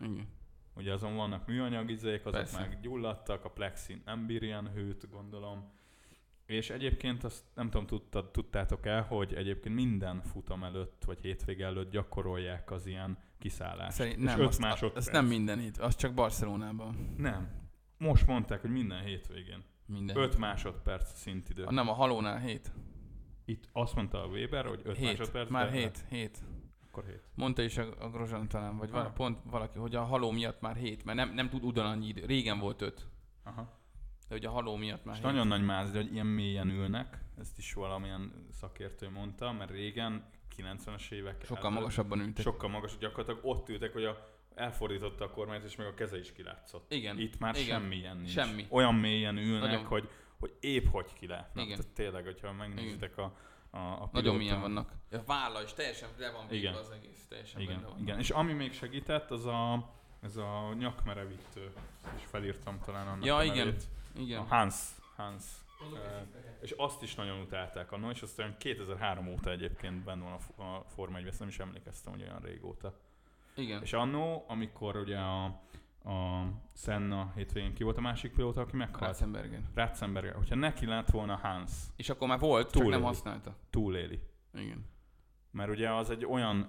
Igen. 0.01 0.27
Ugye 0.75 0.93
azon 0.93 1.15
vannak 1.15 1.47
műanyag 1.47 1.89
izék, 1.89 2.19
azok 2.25 2.39
Persze. 2.39 2.59
meg 2.59 2.79
gyulladtak, 2.81 3.45
a 3.45 3.49
plexi 3.49 4.01
nem 4.05 4.25
bír 4.25 4.43
ilyen 4.43 4.71
hőt, 4.71 5.09
gondolom. 5.09 5.71
És 6.45 6.69
egyébként 6.69 7.23
azt 7.23 7.43
nem 7.53 7.69
tudom, 7.69 7.85
tudtad, 7.87 8.31
tudtátok 8.31 8.85
el, 8.85 9.01
hogy 9.03 9.33
egyébként 9.33 9.75
minden 9.75 10.21
futam 10.21 10.63
előtt, 10.63 11.03
vagy 11.05 11.19
hétvége 11.21 11.65
előtt 11.65 11.91
gyakorolják 11.91 12.71
az 12.71 12.85
ilyen 12.85 13.17
kiszállást. 13.39 13.95
Szerint 13.95 14.17
És 14.17 14.23
nem, 14.23 14.39
öt 14.39 14.47
azt, 14.47 14.59
másodperc. 14.59 14.97
azt 14.97 15.11
nem 15.11 15.25
minden 15.25 15.59
hét, 15.59 15.77
az 15.77 15.95
csak 15.95 16.13
Barcelonában. 16.13 17.13
Nem. 17.17 17.63
Most 17.97 18.27
mondták, 18.27 18.61
hogy 18.61 18.71
minden 18.71 19.03
hétvégén. 19.03 19.63
Minden 19.85 20.17
5 20.17 20.37
másodperc 20.37 21.13
szintidő. 21.17 21.63
A, 21.63 21.71
nem, 21.71 21.89
a 21.89 21.93
halónál 21.93 22.39
7. 22.39 22.71
Itt 23.45 23.69
azt 23.71 23.95
mondta 23.95 24.23
a 24.23 24.27
Weber, 24.27 24.65
hogy 24.65 24.81
5 24.83 24.97
Hét. 24.97 25.05
másodperc. 25.05 25.49
Már 25.49 25.71
de- 25.71 25.77
7, 25.77 26.05
7. 26.09 26.37
Akkor 26.87 27.05
7. 27.05 27.21
Mondta 27.35 27.61
is 27.61 27.77
a, 27.77 27.93
a 27.99 28.09
Grozan 28.09 28.47
talán, 28.47 28.77
vagy 28.77 28.89
vala, 28.89 29.09
pont 29.09 29.39
valaki, 29.43 29.79
hogy 29.79 29.95
a 29.95 30.03
haló 30.03 30.31
miatt 30.31 30.61
már 30.61 30.75
7, 30.75 31.03
mert 31.05 31.17
nem, 31.17 31.33
nem 31.33 31.49
tud 31.49 31.63
ugyanannyi 31.63 32.07
idő. 32.07 32.25
Régen 32.25 32.59
volt 32.59 32.81
5, 32.81 33.07
Aha. 33.43 33.79
De 34.27 34.35
hogy 34.35 34.45
a 34.45 34.49
haló 34.49 34.75
miatt 34.75 35.05
már 35.05 35.15
És 35.15 35.21
7. 35.21 35.31
nagyon 35.31 35.47
nagy 35.47 35.63
mázli, 35.63 35.97
hogy 35.97 36.13
ilyen 36.13 36.25
mélyen 36.25 36.69
ülnek, 36.69 37.17
ezt 37.39 37.57
is 37.57 37.73
valamilyen 37.73 38.47
szakértő 38.51 39.09
mondta, 39.09 39.51
mert 39.51 39.71
régen, 39.71 40.25
90-es 40.57 41.11
évek 41.11 41.43
Sokkal 41.45 41.63
előtt 41.65 41.79
magasabban 41.79 42.19
ültek. 42.19 42.43
Sokkal 42.43 42.69
magas, 42.69 42.97
gyakorlatilag 42.97 43.39
ott 43.45 43.69
ültek, 43.69 43.93
hogy 43.93 44.03
a, 44.03 44.29
elfordította 44.55 45.23
a 45.23 45.29
kormányt, 45.29 45.63
és 45.63 45.75
meg 45.75 45.87
a 45.87 45.93
keze 45.93 46.19
is 46.19 46.31
kilátszott. 46.31 46.93
Igen. 46.93 47.19
Itt 47.19 47.39
már 47.39 47.55
igen. 47.55 47.79
semmilyen 47.79 48.17
nincs. 48.17 48.29
Semmi. 48.31 48.65
Olyan 48.69 48.95
mélyen 48.95 49.37
ülnek, 49.37 49.69
Nagyon- 49.69 49.85
hogy, 49.85 50.09
hogy 50.39 50.53
épp 50.59 50.85
hogy 50.91 51.13
kilátnak. 51.13 51.65
Igen. 51.65 51.77
Tehát 51.77 51.93
tényleg, 51.93 52.23
hogyha 52.23 52.53
megnézitek 52.53 53.17
a, 53.17 53.37
a, 53.69 53.77
a 53.77 54.09
Nagyon 54.11 54.35
milyen 54.35 54.61
vannak. 54.61 54.91
A 55.11 55.17
válla 55.25 55.63
is 55.63 55.73
teljesen 55.73 56.09
le 56.17 56.31
van 56.31 56.45
Igen. 56.49 56.73
az 56.73 56.89
egész. 56.89 57.25
Teljesen 57.29 57.61
Igen, 57.61 57.75
benne 57.75 57.87
van. 57.87 57.99
igen. 57.99 58.19
És 58.19 58.29
ami 58.29 58.53
még 58.53 58.73
segített, 58.73 59.31
az 59.31 59.45
a, 59.45 59.89
ez 60.21 60.35
a 60.37 60.73
nyakmerevítő. 60.77 61.71
És 62.15 62.21
felírtam 62.25 62.79
talán 62.85 63.07
annak 63.07 63.25
Ja, 63.25 63.35
a 63.35 63.43
igen. 63.43 63.57
nevét. 63.57 63.83
Igen. 64.17 64.39
A 64.39 64.43
Hans. 64.43 64.75
Hans. 65.15 65.43
És 66.61 66.71
azt 66.71 67.01
is 67.01 67.15
nagyon 67.15 67.39
utálták 67.39 67.91
annól, 67.91 68.11
és 68.11 68.21
aztán 68.21 68.55
2003 68.57 69.27
óta 69.27 69.51
egyébként 69.51 70.03
benne 70.03 70.23
van 70.23 70.37
a, 70.57 70.61
a 70.63 70.83
Forma 70.87 71.17
1 71.17 71.33
nem 71.39 71.47
is 71.47 71.59
emlékeztem, 71.59 72.13
hogy 72.13 72.21
olyan 72.21 72.39
régóta. 72.39 72.99
Igen. 73.55 73.81
És 73.81 73.93
annó, 73.93 74.45
amikor 74.47 74.95
ugye 74.95 75.17
a, 75.17 75.43
a 76.09 76.45
Senna 76.75 77.31
hétvégén 77.35 77.73
ki 77.73 77.83
volt 77.83 77.97
a 77.97 78.01
másik 78.01 78.33
pilóta, 78.33 78.61
aki 78.61 78.75
meghalt? 78.75 79.03
Ratzenbergen. 79.03 79.71
Ratzenberger. 79.75 80.35
Hogyha 80.35 80.55
neki 80.55 80.85
lett 80.85 81.09
volna 81.09 81.35
Hans, 81.35 81.71
És 81.95 82.09
akkor 82.09 82.27
már 82.27 82.39
volt, 82.39 82.63
csak 82.65 82.73
nem 82.73 82.83
Túléli. 82.83 83.03
használta. 83.03 83.55
túléli. 83.69 84.19
Igen. 84.53 84.85
Mert 85.55 85.69
ugye 85.69 85.93
az 85.93 86.09
egy 86.09 86.25
olyan, 86.25 86.61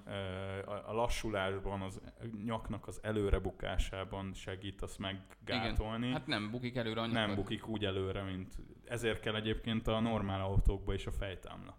a- 0.66 0.92
lassulásban, 0.92 1.80
az 1.80 2.00
nyaknak 2.44 2.86
az 2.86 3.00
előre 3.02 3.38
bukásában 3.38 4.32
segít 4.34 4.82
azt 4.82 4.98
meggátolni. 4.98 6.10
Hát 6.10 6.26
nem 6.26 6.50
bukik 6.50 6.76
előre 6.76 7.00
annyit. 7.00 7.14
nem 7.14 7.34
bukik 7.34 7.66
úgy 7.66 7.84
előre, 7.84 8.22
mint... 8.22 8.54
Ezért 8.84 9.20
kell 9.20 9.34
egyébként 9.34 9.86
a 9.88 10.00
normál 10.00 10.40
autókba 10.40 10.94
is 10.94 11.06
a 11.06 11.12
fejtámla. 11.12 11.76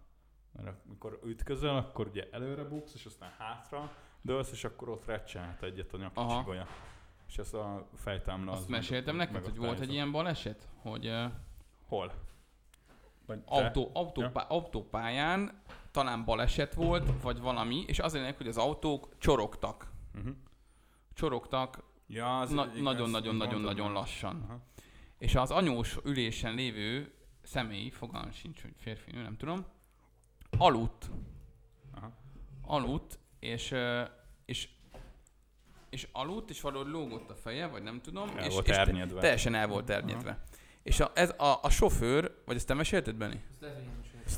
Mert 0.52 0.76
amikor 0.86 1.18
ütközöl, 1.24 1.76
akkor 1.76 2.06
ugye 2.06 2.28
előre 2.30 2.64
buksz, 2.64 2.94
és 2.94 3.04
aztán 3.04 3.32
hátra 3.38 3.92
dőlsz, 4.20 4.52
és 4.52 4.64
akkor 4.64 4.88
ott 4.88 5.04
recsenhet 5.04 5.62
egyet 5.62 5.92
a 5.92 6.10
Aha. 6.14 6.28
nyakcsigolya. 6.28 6.66
És 7.28 7.38
ez 7.38 7.54
a 7.54 7.88
fejtámla... 7.94 8.52
Azt 8.52 8.60
az 8.60 8.66
meséltem 8.66 9.16
meg- 9.16 9.26
neked, 9.26 9.42
meg 9.42 9.50
hogy 9.50 9.66
volt 9.66 9.80
egy 9.80 9.92
ilyen 9.92 10.12
baleset, 10.12 10.68
hogy 10.82 11.06
uh, 11.06 11.24
Hol? 11.86 12.12
Vagy 13.26 13.42
autó, 13.44 13.90
autópá, 13.92 14.42
autópályán 14.42 15.62
talán 15.98 16.24
baleset 16.24 16.74
volt, 16.74 17.22
vagy 17.22 17.40
valami, 17.40 17.84
és 17.86 17.98
az 17.98 18.14
a 18.14 18.16
lényeg, 18.16 18.36
hogy 18.36 18.48
az 18.48 18.56
autók 18.56 19.08
csorogtak. 19.18 19.90
Uh-huh. 20.14 20.34
Csorogtak 21.14 21.82
Ja, 22.06 22.44
nagyon-nagyon-nagyon-nagyon 22.80 23.92
lassan. 23.92 24.42
Aha. 24.48 24.60
És 25.18 25.34
az 25.34 25.50
anyós 25.50 25.96
ülésen 26.04 26.54
lévő 26.54 27.12
személy, 27.42 27.90
fogalmam 27.90 28.30
sincs, 28.30 28.62
hogy 28.62 28.74
férfi, 28.76 29.10
nő, 29.10 29.22
nem 29.22 29.36
tudom, 29.36 29.64
aludt. 30.58 31.10
Aha. 31.94 32.12
Aludt, 32.62 33.18
és, 33.38 33.74
és 34.44 34.68
és 35.90 36.08
aludt, 36.12 36.50
és 36.50 36.60
valahogy 36.60 36.90
lógott 36.90 37.30
a 37.30 37.34
feje, 37.34 37.66
vagy 37.66 37.82
nem 37.82 38.00
tudom. 38.00 38.28
El 38.36 38.44
és, 38.44 38.52
volt 38.52 38.68
és 38.68 38.76
ernyedve. 38.76 39.20
teljesen 39.20 39.54
el 39.54 39.66
volt 39.66 39.90
ernyedve. 39.90 40.44
És 40.82 41.00
a, 41.00 41.10
ez 41.14 41.34
a, 41.36 41.58
a 41.62 41.70
sofőr, 41.70 42.42
vagy 42.44 42.56
ezt 42.56 42.66
te 42.66 42.74
mesélted, 42.74 43.14
Benni? 43.14 43.40
Ezt 43.50 43.60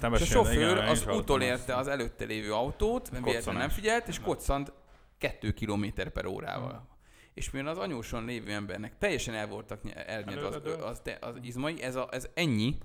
nem 0.01 0.13
És 0.15 0.21
a 0.21 0.25
sofőr 0.25 0.77
igen, 0.77 0.89
az 0.89 1.07
utolérte 1.07 1.77
az 1.77 1.89
előtte 1.89 2.25
lévő 2.25 2.53
autót, 2.53 3.11
mert 3.11 3.25
véletlenül 3.25 3.61
nem 3.61 3.71
figyelt, 3.71 4.09
és 4.09 4.21
koccant 4.21 4.73
2 5.19 5.53
km 5.53 5.85
per 6.13 6.27
órával. 6.27 6.89
És 7.35 7.51
mivel 7.51 7.69
az 7.73 7.79
anyóson 7.79 8.25
lévő 8.25 8.53
embernek 8.53 8.99
teljesen 8.99 9.35
el 9.35 9.47
voltak 9.47 9.83
nye- 9.83 10.07
elnyedve 10.07 10.47
az, 10.47 10.61
az, 10.65 10.83
az, 10.83 11.03
az 11.21 11.35
izmai, 11.43 11.83
ez, 11.83 11.97
a, 11.97 12.09
ez 12.11 12.29
ennyi 12.35 12.79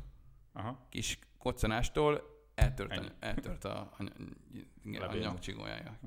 Aha. 0.53 0.77
kis 0.89 1.19
koccanástól 1.37 2.21
eltört, 2.55 2.97
a, 2.97 3.03
eltört 3.19 3.63
a, 3.63 3.69
a, 3.97 4.03
a, 4.99 5.09
a 5.09 5.15
nyakcsigójája. 5.15 5.97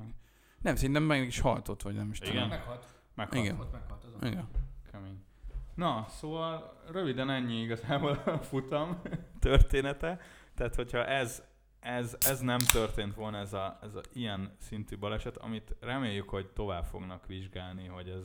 Nem, 0.62 0.76
szerintem 0.76 1.02
meg 1.02 1.26
is 1.26 1.40
haltott, 1.40 1.82
vagy 1.82 1.94
nem 1.94 2.10
is 2.10 2.20
Igen? 2.20 2.32
tudom. 2.32 2.48
Meghalt. 2.48 2.86
Meghalt. 3.14 3.44
Igen. 3.44 3.60
Ott 3.60 3.72
meghalt 3.72 4.04
azon. 4.04 4.26
Igen. 4.26 4.48
Kemény. 4.92 5.22
Na, 5.74 6.06
szóval 6.08 6.80
röviden 6.90 7.30
ennyi 7.30 7.60
igazából 7.60 8.22
a 8.24 8.38
futam 8.38 9.02
története. 9.40 10.20
Tehát, 10.58 10.74
hogyha 10.74 11.06
ez, 11.06 11.42
ez, 11.80 12.16
ez 12.20 12.40
nem 12.40 12.58
történt 12.58 13.14
volna, 13.14 13.38
ez 13.38 13.52
a, 13.52 13.78
ez 13.82 13.94
a 13.94 14.00
ilyen 14.12 14.56
szintű 14.60 14.98
baleset, 14.98 15.36
amit 15.36 15.74
reméljük, 15.80 16.28
hogy 16.28 16.46
tovább 16.46 16.84
fognak 16.84 17.26
vizsgálni, 17.26 17.86
hogy 17.86 18.08
ez, 18.08 18.22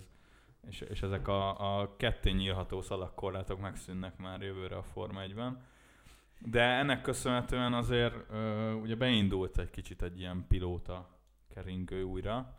és, 0.68 0.82
és 0.82 1.02
ezek 1.02 1.28
a, 1.28 1.80
a 1.80 1.96
ketté 1.98 2.32
nyílható 2.32 2.82
szalagkorlátok 2.82 3.60
megszűnnek 3.60 4.18
már 4.18 4.42
jövőre 4.42 4.76
a 4.76 4.84
Forma 4.84 5.22
1-ben. 5.28 5.62
De 6.40 6.62
ennek 6.62 7.02
köszönhetően 7.02 7.74
azért 7.74 8.16
ö, 8.32 8.72
ugye 8.72 8.96
beindult 8.96 9.58
egy 9.58 9.70
kicsit 9.70 10.02
egy 10.02 10.20
ilyen 10.20 10.46
pilóta 10.48 11.10
keringő 11.54 12.04
újra, 12.04 12.56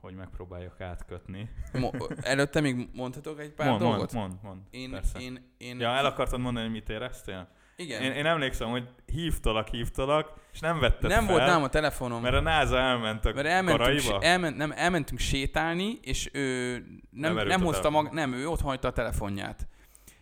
hogy 0.00 0.14
megpróbáljak 0.14 0.80
átkötni. 0.80 1.50
Mo- 1.72 2.12
előtte 2.22 2.60
még 2.60 2.88
mondhatok 2.92 3.40
egy 3.40 3.52
pár 3.52 3.68
mond, 3.68 3.80
dolgot? 3.80 4.12
mond, 4.12 4.32
mond, 4.32 4.42
mond, 4.42 4.60
Én, 4.70 4.90
persze. 4.90 5.18
én, 5.20 5.54
én, 5.58 5.80
Ja, 5.80 5.88
el 5.88 6.06
akartad 6.06 6.40
mondani, 6.40 6.64
hogy 6.66 6.74
mit 6.74 6.88
éreztél? 6.88 7.48
Igen. 7.76 8.02
Én, 8.02 8.12
én 8.12 8.26
emlékszem, 8.26 8.68
hogy 8.68 8.88
hívtalak, 9.06 9.68
hívtalak, 9.68 10.32
és 10.52 10.60
nem 10.60 10.78
vetted 10.78 11.10
nem 11.10 11.24
fel, 11.24 11.34
volt 11.34 11.46
nálam 11.46 11.62
a 11.62 11.68
telefonom. 11.68 12.22
mert 12.22 12.34
a 12.34 12.40
NASA 12.40 12.78
elment 12.78 13.24
a 13.24 13.32
Mert 13.32 13.46
elmentünk, 13.46 13.78
karaiba. 13.78 14.20
elment, 14.22 14.56
nem, 14.56 14.72
elmentünk 14.76 15.20
sétálni, 15.20 15.98
és 16.02 16.30
ő 16.32 16.72
nem, 17.10 17.34
nem 17.34 17.60
a 17.60 17.64
hozta 17.64 17.90
mag, 17.90 18.12
nem, 18.12 18.32
ő 18.32 18.48
ott 18.48 18.60
hagyta 18.60 18.88
a 18.88 18.92
telefonját. 18.92 19.68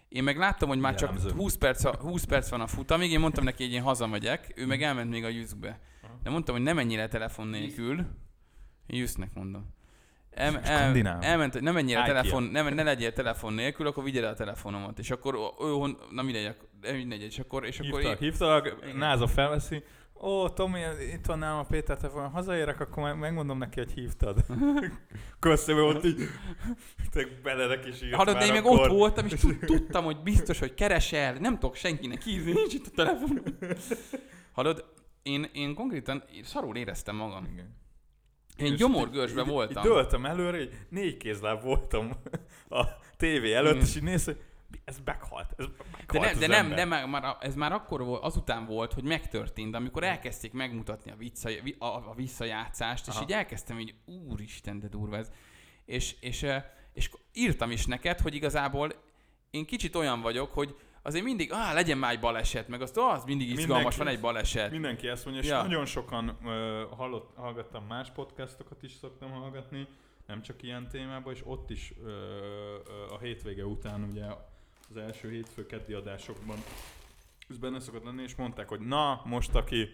Én 0.09 0.23
meg 0.23 0.37
láttam, 0.37 0.69
hogy 0.69 0.79
már 0.79 0.95
Jellemző. 1.01 1.29
csak 1.29 1.37
20 1.37 1.55
perc, 1.57 1.85
a- 1.85 1.97
20 2.01 2.25
perc 2.25 2.49
van 2.49 2.61
a 2.61 2.67
futamig, 2.67 3.11
én 3.12 3.21
mondtam 3.21 3.45
neki, 3.45 3.64
hogy 3.64 3.73
én 3.73 3.83
hazamegyek, 3.83 4.53
ő 4.57 4.67
meg 4.67 4.83
elment 4.83 5.11
még 5.11 5.25
a 5.25 5.29
Jüszkbe. 5.29 5.81
Aha. 6.03 6.19
De 6.23 6.31
mondtam, 6.31 6.55
hogy 6.55 6.64
nem 6.64 6.77
menjél 6.77 7.09
telefon 7.09 7.47
nélkül. 7.47 8.07
Jüsznek 8.87 9.35
mondom. 9.35 9.73
El, 10.31 10.59
el, 10.61 11.19
elment, 11.21 11.61
nem 11.61 11.77
Ikea. 11.79 12.05
telefon, 12.05 12.43
nem, 12.43 12.75
ne 12.75 12.83
legyél 12.83 13.12
telefon 13.12 13.53
nélkül, 13.53 13.87
akkor 13.87 14.05
vigyél 14.05 14.25
el 14.25 14.31
a 14.33 14.35
telefonomat. 14.35 14.99
És 14.99 15.11
akkor 15.11 15.35
ő, 15.61 15.97
na 16.11 16.23
mindegy, 16.23 16.55
de 16.85 16.92
mindegy, 16.92 17.23
és 17.23 17.38
akkor, 17.38 17.64
és 17.64 17.79
akkor 17.81 17.92
Hívtalak, 18.01 18.20
én, 18.20 18.29
hívtalak, 18.29 18.77
Igen. 18.83 18.97
NASA 18.97 19.27
felveszi, 19.27 19.83
ó, 20.23 20.49
Tomi, 20.49 20.81
itt 21.12 21.27
van 21.27 21.38
nálam 21.38 21.59
a 21.59 21.62
Péter 21.64 21.97
telefon, 21.97 22.29
hazaérek, 22.31 22.81
akkor 22.81 23.14
megmondom 23.14 23.59
neki, 23.59 23.79
hogy 23.79 23.92
hívtad. 23.92 24.44
Köszönöm, 25.40 25.85
ott 25.85 26.05
így, 26.05 26.16
te 27.12 27.27
beledek 27.42 27.87
is 27.87 28.03
írt 28.03 28.14
Hallod, 28.14 28.37
de 28.38 28.44
én 28.47 28.53
még 28.53 28.64
akkor. 28.64 28.81
ott 28.81 28.87
voltam, 28.97 29.27
és 29.27 29.40
tud, 29.40 29.59
tudtam, 29.73 30.05
hogy 30.05 30.16
biztos, 30.23 30.59
hogy 30.59 30.75
keresel, 30.75 31.35
nem 31.35 31.55
tudok 31.59 31.75
senkinek 31.77 32.23
hívni, 32.23 32.53
nincs 32.53 32.75
itt 32.75 32.87
a 32.87 32.90
telefon. 32.94 33.42
Hallod, 34.53 34.85
én, 35.23 35.47
én 35.53 35.75
konkrétan 35.75 36.25
szarul 36.42 36.77
éreztem 36.77 37.16
magam. 37.16 37.44
Igen. 37.53 37.77
Én 38.57 38.73
És 38.73 38.79
gyomorgőrsben 38.79 39.42
így- 39.44 39.49
így- 39.51 39.55
voltam. 39.57 39.83
Döltem 39.83 40.25
előre, 40.27 40.61
így 40.61 40.70
négy 40.88 41.16
kézláb 41.16 41.62
voltam 41.62 42.11
a 42.68 42.85
tévé 43.16 43.53
előtt, 43.53 43.77
Mm. 43.77 43.81
és 43.81 43.97
így 43.97 44.03
néz, 44.03 44.25
hogy 44.25 44.40
ez 44.85 44.99
meghalt, 45.05 45.55
ez 45.57 45.67
meghalt 45.97 46.07
De, 46.13 46.19
ne, 46.19 46.31
az 46.31 46.39
de 46.39 46.47
nem, 46.47 46.59
ember. 46.65 46.77
de 46.77 46.85
már, 46.85 47.07
már, 47.07 47.37
ez 47.41 47.55
már 47.55 47.73
akkor 47.73 48.05
volt, 48.05 48.23
azután 48.23 48.67
volt, 48.67 48.93
hogy 48.93 49.05
megtörtént, 49.05 49.75
amikor 49.75 50.03
elkezdték 50.05 50.53
megmutatni 50.53 51.11
a, 51.11 51.17
vissza, 51.17 51.51
a, 51.79 51.85
a 51.87 52.13
visszajátszást, 52.17 53.07
és 53.07 53.15
Aha. 53.15 53.23
így 53.23 53.33
elkezdtem, 53.33 53.77
hogy 53.77 53.95
úristen, 54.29 54.79
de 54.81 54.89
durva 54.89 55.17
ez. 55.17 55.31
És, 55.85 56.17
és, 56.21 56.47
és 56.93 57.11
írtam 57.33 57.71
is 57.71 57.87
neked, 57.87 58.21
hogy 58.21 58.35
igazából 58.35 58.93
én 59.51 59.65
kicsit 59.67 59.95
olyan 59.95 60.21
vagyok, 60.21 60.53
hogy 60.53 60.77
azért 61.03 61.25
mindig, 61.25 61.53
ah, 61.53 61.73
legyen 61.75 61.99
már 61.99 62.13
egy 62.13 62.21
baleset, 62.21 62.69
meg 62.69 62.83
azt, 62.83 62.97
ah, 62.97 63.13
az 63.13 63.25
mindig 63.25 63.49
izgalmas, 63.49 63.69
Mindenki- 63.77 63.99
van 63.99 64.09
egy 64.09 64.21
baleset. 64.21 64.71
Mindenki 64.71 65.09
ezt 65.09 65.25
mondja, 65.25 65.43
és 65.43 65.49
Ja. 65.49 65.63
nagyon 65.63 65.87
sokan 65.87 66.39
ö, 66.45 66.85
hallott, 66.97 67.37
hallgattam 67.37 67.85
más 67.85 68.11
podcastokat 68.11 68.83
is 68.83 68.93
szoktam 68.93 69.31
hallgatni, 69.31 69.87
nem 70.27 70.43
csak 70.43 70.63
ilyen 70.63 70.89
témában, 70.89 71.33
és 71.33 71.41
ott 71.45 71.71
is 71.71 71.93
ö, 72.03 72.09
ö, 72.09 73.13
a 73.15 73.19
hétvége 73.19 73.65
után 73.65 74.03
ugye 74.03 74.25
az 74.90 74.97
első 74.97 75.31
hétfő 75.31 75.66
keddi 75.66 75.92
adásokban 75.92 76.59
ez 77.49 77.59
benne 77.59 77.81
szokott 77.81 78.05
lenni, 78.05 78.23
és 78.23 78.35
mondták, 78.35 78.68
hogy 78.68 78.81
na, 78.81 79.23
most 79.25 79.55
aki 79.55 79.88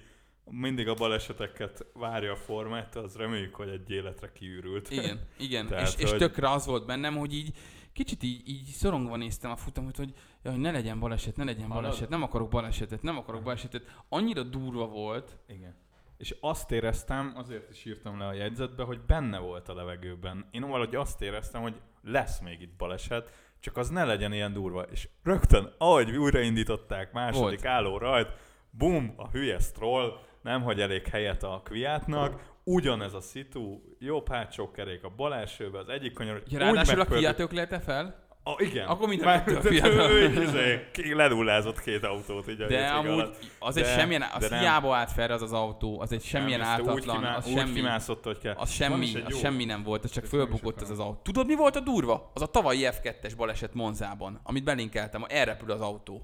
mindig 0.44 0.88
a 0.88 0.94
baleseteket 0.94 1.86
várja 1.92 2.32
a 2.32 2.36
formát, 2.36 2.96
az 2.96 3.16
reméljük, 3.16 3.54
hogy 3.54 3.68
egy 3.68 3.90
életre 3.90 4.32
kiürült. 4.32 4.90
Igen, 4.90 5.20
igen. 5.38 5.66
Tehát, 5.68 5.88
és, 5.88 6.04
és 6.04 6.10
hogy- 6.10 6.18
tökre 6.18 6.50
az 6.50 6.66
volt 6.66 6.86
bennem, 6.86 7.16
hogy 7.16 7.34
így 7.34 7.56
kicsit 7.92 8.22
így, 8.22 8.48
így 8.48 8.64
szorongva 8.64 9.16
néztem 9.16 9.50
a 9.50 9.56
futamot, 9.56 9.96
hogy, 9.96 10.14
ja, 10.42 10.50
hogy 10.50 10.60
ne 10.60 10.70
legyen 10.70 10.98
baleset, 11.00 11.36
ne 11.36 11.44
legyen 11.44 11.66
Hallod? 11.66 11.82
baleset, 11.82 12.08
nem 12.08 12.22
akarok 12.22 12.48
balesetet, 12.48 13.02
nem 13.02 13.16
akarok 13.16 13.42
balesetet. 13.42 14.02
Annyira 14.08 14.42
durva 14.42 14.86
volt, 14.86 15.36
Igen. 15.48 15.74
És 16.16 16.36
azt 16.40 16.70
éreztem, 16.70 17.32
azért 17.36 17.70
is 17.70 17.84
írtam 17.84 18.18
le 18.18 18.26
a 18.26 18.32
jegyzetbe, 18.32 18.82
hogy 18.82 19.00
benne 19.00 19.38
volt 19.38 19.68
a 19.68 19.74
levegőben. 19.74 20.48
Én 20.50 20.60
valahogy 20.60 20.94
azt 20.94 21.22
éreztem, 21.22 21.62
hogy 21.62 21.80
lesz 22.02 22.40
még 22.40 22.60
itt 22.60 22.76
baleset, 22.76 23.30
csak 23.60 23.76
az 23.76 23.88
ne 23.88 24.04
legyen 24.04 24.32
ilyen 24.32 24.52
durva. 24.52 24.82
És 24.82 25.08
rögtön, 25.22 25.74
ahogy 25.78 26.16
újraindították, 26.16 27.12
második 27.12 27.60
Volt. 27.60 27.66
álló 27.66 27.98
rajt, 27.98 28.28
bum, 28.70 29.14
a 29.16 29.28
hülye 29.28 29.58
stroll, 29.58 30.12
nem 30.42 30.62
hagy 30.62 30.80
elég 30.80 31.06
helyet 31.06 31.42
a 31.42 31.60
kviátnak, 31.64 32.42
ugyanez 32.64 33.14
a 33.14 33.20
szitu, 33.20 33.80
jobb 33.98 34.28
hátsó 34.28 34.70
kerék 34.70 35.04
a 35.04 35.08
bal 35.16 35.34
elsőbe, 35.34 35.78
az 35.78 35.88
egyik 35.88 36.12
kanyar, 36.12 36.42
Ja, 36.48 36.58
ráadásul 36.58 36.94
a 36.94 36.96
megpörgött- 36.96 37.36
töklelte 37.36 37.80
fel, 37.80 38.28
Ah, 38.58 38.66
igen. 38.66 38.86
Akkor 38.86 39.08
mind 39.08 39.20
a 39.22 39.24
kettő 39.24 39.56
a 39.56 39.60
de- 39.62 39.68
Fiat. 39.68 40.10
ő 40.10 40.24
így 40.30 40.42
izé, 40.42 40.86
ledullázott 41.14 41.80
két 41.80 42.04
autót 42.04 42.48
így 42.48 42.60
a 42.60 42.66
de 42.66 42.86
amúgy 42.86 43.10
alatt. 43.10 43.44
az 43.58 43.76
egy 43.76 43.82
De- 43.82 43.92
semmilyen, 43.98 44.20
de 44.20 44.28
az 44.32 44.50
nem. 44.50 44.58
hiába 44.60 44.96
állt 44.96 45.12
fel 45.12 45.30
az 45.30 45.42
az 45.42 45.52
autó, 45.52 46.00
az 46.00 46.12
egy 46.12 46.22
semmilyen 46.22 46.60
Nem, 46.60 46.68
úgy 46.72 46.78
ártatlan, 46.88 47.16
kimá- 47.16 47.36
az 47.36 47.46
úgy 47.46 47.56
semmi, 47.56 47.72
kimászott, 47.72 48.24
hogy 48.24 48.38
kell. 48.38 48.54
az 48.56 48.70
semmi, 48.70 49.06
egy 49.14 49.22
az 49.26 49.38
semmi 49.38 49.64
nem 49.64 49.82
volt, 49.82 50.04
az 50.04 50.10
csak 50.10 50.24
fölbukott 50.24 50.80
az 50.80 50.90
az 50.90 50.98
autó. 50.98 51.20
Tudod 51.22 51.46
mi 51.46 51.54
volt 51.56 51.76
a 51.76 51.80
durva? 51.80 52.30
Az 52.34 52.42
a 52.42 52.46
tavalyi 52.46 52.80
F2-es 52.90 53.32
baleset 53.36 53.74
Monzában, 53.74 54.40
amit 54.42 54.64
belinkeltem, 54.64 55.24
elrepül 55.28 55.70
az 55.70 55.80
autó. 55.80 56.22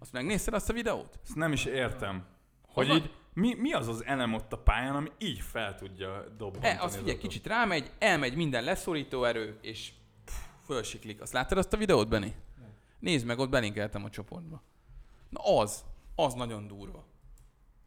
Azt 0.00 0.12
megnézted 0.12 0.54
azt 0.54 0.70
a 0.70 0.72
videót? 0.72 1.18
Ezt 1.24 1.34
nem 1.36 1.52
is 1.52 1.64
értem. 1.64 2.24
Hogy 2.72 2.88
Az 2.88 2.94
a- 2.96 2.98
így, 2.98 3.10
mi, 3.32 3.54
mi 3.58 3.72
az 3.72 3.88
az 3.88 4.04
elem 4.06 4.34
ott 4.34 4.52
a 4.52 4.58
pályán, 4.58 4.94
ami 4.96 5.08
így 5.18 5.40
fel 5.52 5.74
tudja 5.74 6.24
dobbantani 6.38 6.66
E, 6.74 6.82
az 6.82 6.90
figyelj, 6.96 7.10
autót? 7.14 7.28
kicsit 7.28 7.46
rámegy, 7.46 7.90
elmegy 7.98 8.34
minden 8.36 8.64
leszorító 8.64 9.24
erő, 9.24 9.58
és 9.62 9.90
fölsiklik. 10.64 11.20
Azt 11.20 11.32
láttad 11.32 11.58
azt 11.58 11.72
a 11.72 11.76
videót, 11.76 12.08
Benni? 12.08 12.34
Nézd 12.98 13.26
meg, 13.26 13.38
ott 13.38 13.50
belinkeltem 13.50 14.04
a 14.04 14.10
csoportba. 14.10 14.62
Na 15.28 15.58
az, 15.58 15.84
az 16.14 16.34
nagyon 16.34 16.66
durva. 16.66 17.04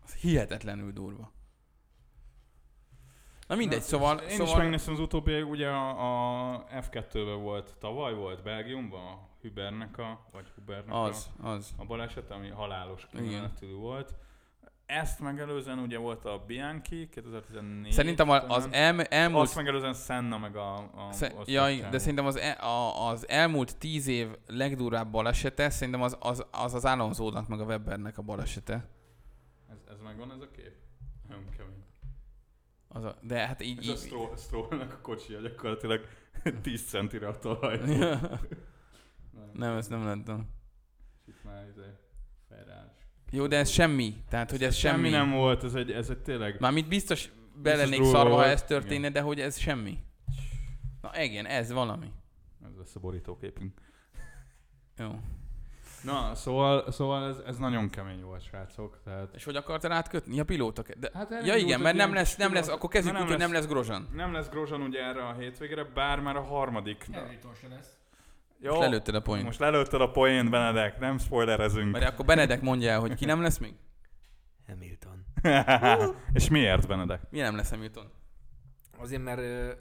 Az 0.04 0.14
hihetetlenül 0.14 0.92
durva. 0.92 1.32
Na 3.48 3.56
mindegy, 3.56 3.80
Na, 3.80 3.84
szóval... 3.84 4.18
Én 4.18 4.30
szóval 4.30 4.54
is 4.54 4.58
megnéztem 4.58 4.94
az 4.94 5.00
utóbbi, 5.00 5.42
ugye 5.42 5.68
a, 5.68 6.54
a 6.54 6.66
F2-ben 6.66 7.42
volt, 7.42 7.76
tavaly 7.80 8.14
volt 8.14 8.44
Belgiumban, 8.44 9.14
a 9.14 9.28
Hubernek 9.42 9.98
a, 9.98 10.26
vagy 10.32 10.48
Hubernek 10.56 10.94
az, 10.94 11.30
az. 11.42 11.74
a, 11.78 11.82
a 11.82 11.86
baleset, 11.86 12.32
ami 12.32 12.50
halálos 12.50 13.08
kimenetű 13.12 13.74
volt. 13.74 14.14
Ezt 14.88 15.20
megelőzően 15.20 15.80
ugye 15.80 15.98
volt 15.98 16.26
a 16.26 16.44
Bianchi 16.48 17.10
2014. 17.10 17.92
Szerintem 17.92 18.30
a- 18.30 18.48
az 18.48 18.68
elme, 18.72 19.04
elmúlt... 19.04 19.44
Azt 19.44 19.56
megelőzően 19.56 19.94
Senna 19.94 20.38
meg 20.38 20.56
a... 20.56 20.74
a 20.78 21.12
Sze- 21.12 21.34
azt 21.34 21.50
ja, 21.50 21.64
ott 21.72 21.90
de 21.92 21.98
szerintem 21.98 22.26
az, 22.26 22.36
e, 22.36 22.58
a, 22.62 23.08
az 23.10 23.28
elmúlt 23.28 23.78
tíz 23.78 24.08
év 24.08 24.28
legdurvább 24.48 25.12
balesete, 25.12 25.70
szerintem 25.70 26.02
az 26.02 26.18
az, 26.20 26.46
az, 26.52 26.74
az 26.74 26.86
Alonso-nak 26.86 27.48
meg 27.48 27.60
a 27.60 27.64
Webbernek 27.64 28.18
a 28.18 28.22
balesete. 28.22 28.88
Ez, 29.70 29.78
ez 29.92 30.00
megvan 30.04 30.32
ez 30.32 30.40
a 30.42 30.52
kép? 30.52 30.74
Nem 31.30 31.50
kemény. 31.58 31.84
Az 32.88 33.04
a, 33.04 33.16
de 33.22 33.48
hát 33.48 33.62
így... 33.62 33.78
Ez 33.78 33.88
a 33.88 33.92
így 33.92 33.98
Stroll, 33.98 34.36
Strollnak 34.38 34.94
a 34.94 35.02
kocsia 35.02 35.40
gyakorlatilag 35.42 36.08
10 36.62 36.88
centire 36.90 37.28
a 37.28 37.40
talaj. 37.40 37.78
nem, 39.54 39.76
ezt 39.78 39.90
nem 39.90 40.06
láttam. 40.06 40.50
Itt 41.26 41.44
már 41.44 41.68
izé 41.68 41.82
Ferrari. 42.48 42.90
Jó, 43.32 43.48
de 43.48 43.58
ez 43.58 43.70
semmi. 43.70 44.16
Tehát, 44.30 44.52
hogy 44.52 44.64
ez 44.64 44.76
semmi. 44.76 44.96
Semmi 44.96 45.10
nem 45.10 45.32
volt, 45.32 45.64
ez 45.64 45.74
egy, 45.74 45.92
ez 45.92 46.10
egy 46.10 46.18
tényleg... 46.18 46.60
Mármint 46.60 46.88
biztos 46.88 47.30
belennék 47.62 48.04
szarva, 48.04 48.36
ha 48.36 48.46
ez 48.46 48.64
történne, 48.64 49.10
de 49.10 49.22
hogy 49.22 49.40
ez 49.40 49.58
semmi. 49.58 49.98
Na 51.02 51.22
igen, 51.24 51.46
ez 51.46 51.72
valami. 51.72 52.12
Ez 52.66 52.78
lesz 52.78 52.96
a 52.96 53.00
borítóképünk. 53.00 53.74
Jó. 54.98 55.20
Na, 56.04 56.36
szóval, 56.36 56.92
szóval 56.92 57.30
ez, 57.30 57.38
ez 57.46 57.58
nagyon 57.58 57.90
kemény 57.90 58.22
volt, 58.22 58.44
srácok. 58.44 59.00
Tehát 59.04 59.34
És 59.36 59.44
hogy 59.44 59.56
akartál 59.56 59.92
átkötni? 59.92 60.40
A 60.40 60.44
pilótok. 60.44 60.90
De, 60.92 61.10
Hát 61.14 61.30
ja 61.46 61.56
igen, 61.56 61.80
mert 61.80 61.96
nem 61.96 62.14
lesz, 62.14 62.36
nem 62.36 62.54
lesz, 62.54 62.62
pilóta- 62.64 62.78
akkor 62.78 62.90
kezdjük 62.90 63.20
úgy, 63.20 63.28
hogy 63.28 63.38
nem 63.38 63.52
lesz. 63.54 63.68
Grozan. 63.68 64.10
nem 64.14 64.34
lesz 64.34 64.50
Grozsan 64.50 64.82
ugye 64.82 65.00
erre 65.04 65.28
a 65.28 65.34
hétvégére, 65.34 65.84
bár 65.84 66.20
már 66.20 66.36
a 66.36 66.42
harmadik. 66.42 67.06
Hamilton 67.14 67.54
se 67.62 67.68
lesz. 67.68 67.98
Jó, 68.60 68.70
Most 68.70 68.82
lelőtted 68.82 69.16
a 69.16 69.22
point. 69.22 69.44
most 69.44 69.60
lelőtted 69.60 70.02
a 70.02 70.12
poént, 70.12 70.50
Benedek, 70.50 71.00
nem 71.00 71.18
spoilerezünk. 71.18 71.92
Mert 71.92 72.06
akkor 72.06 72.26
Benedek 72.26 72.62
mondja 72.62 72.90
el, 72.92 73.00
hogy 73.00 73.14
ki 73.14 73.26
nem 73.26 73.42
lesz 73.42 73.58
még? 73.58 73.74
Hamilton. 74.68 75.26
És 76.34 76.50
miért, 76.50 76.88
Benedek? 76.88 77.22
Mi 77.30 77.40
nem 77.40 77.56
lesz 77.56 77.70
Hamilton? 77.70 78.12
Azért, 78.98 79.24
mert 79.24 79.40
ö, 79.40 79.72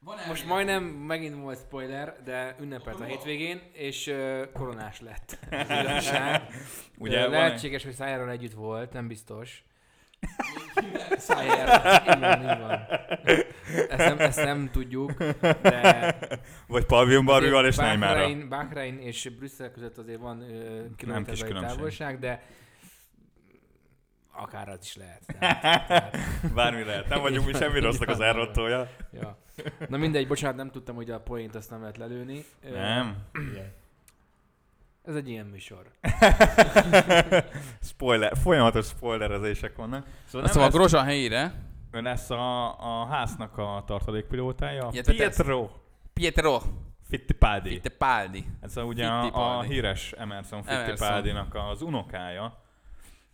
Van 0.00 0.16
most 0.28 0.46
majdnem 0.46 0.82
megint 0.84 1.34
volt 1.34 1.58
spoiler, 1.58 2.16
de 2.24 2.56
ünnepelt 2.60 3.00
a 3.00 3.04
hétvégén, 3.04 3.60
és 3.72 4.06
ö, 4.06 4.44
koronás 4.52 5.00
lett. 5.00 5.38
Ugye 6.98 7.18
Ö, 7.18 7.22
van 7.22 7.30
lehetséges, 7.30 7.84
hogy 7.84 7.92
Szájáról 7.92 8.30
együtt 8.30 8.52
volt, 8.52 8.92
nem 8.92 9.08
biztos. 9.08 9.64
Szájára, 11.16 12.02
így 12.14 12.20
van, 12.20 12.40
így 12.40 12.58
van. 12.58 12.80
Ezt 13.88 14.08
nem, 14.08 14.18
ezt 14.18 14.44
nem 14.44 14.70
tudjuk, 14.70 15.12
de... 15.62 16.18
Vagy 16.66 16.84
Pavillon 16.84 17.24
Barbival 17.24 17.66
és 17.66 17.76
Neymarra. 17.76 18.46
Bahrein 18.48 18.98
és 18.98 19.30
Brüsszel 19.38 19.70
között 19.70 19.98
azért 19.98 20.20
van 20.20 20.40
ö, 20.40 20.84
kilométerbeli 20.96 21.46
különbség. 21.46 21.76
távolság, 21.76 22.18
de 22.18 22.42
akár 24.32 24.68
az 24.68 24.78
is 24.82 24.96
lehet. 24.96 25.22
Tehát, 25.38 25.60
tehát, 25.88 26.16
Bármi 26.54 26.84
lehet. 26.84 27.08
Nem 27.08 27.20
vagyunk 27.20 27.46
mi 27.46 27.52
semmi 27.52 27.80
rosszak 27.80 28.08
az 28.08 28.20
elrottója. 28.20 28.88
ja. 29.12 29.38
Na 29.88 29.96
mindegy, 29.96 30.28
bocsánat, 30.28 30.56
nem 30.56 30.70
tudtam, 30.70 30.94
hogy 30.94 31.10
a 31.10 31.20
point 31.20 31.54
azt 31.54 31.70
nem 31.70 31.80
lehet 31.80 31.96
lelőni. 31.96 32.44
Nem. 32.70 33.16
Ez 35.04 35.14
egy 35.14 35.28
ilyen 35.28 35.46
műsor. 35.46 35.90
Spoiler, 37.90 38.36
folyamatos 38.36 38.86
spoilerezések 38.86 39.76
vannak. 39.76 40.06
Szóval 40.26 40.48
Szóval 40.48 40.62
lesz, 40.62 40.72
Grozan 40.74 41.04
helyére 41.04 41.52
lesz 41.90 42.30
a, 42.30 42.78
a 42.80 43.06
háznak 43.06 43.58
a 43.58 43.82
tartalékpilótája. 43.86 44.88
Illetve 44.92 45.12
Pietro 45.12 45.70
Pietro 46.12 46.60
Fittipaldi. 47.08 47.68
Fittipaldi. 47.68 48.44
Ez 48.60 48.76
a, 48.76 48.82
ugye 48.82 49.06
a, 49.06 49.18
a 49.18 49.22
Fittipaldi. 49.22 49.72
híres 49.72 50.12
Emerson 50.12 50.62
Emerson. 50.66 50.84
Fittipaldinak 50.84 51.54
az 51.54 51.82
unokája. 51.82 52.62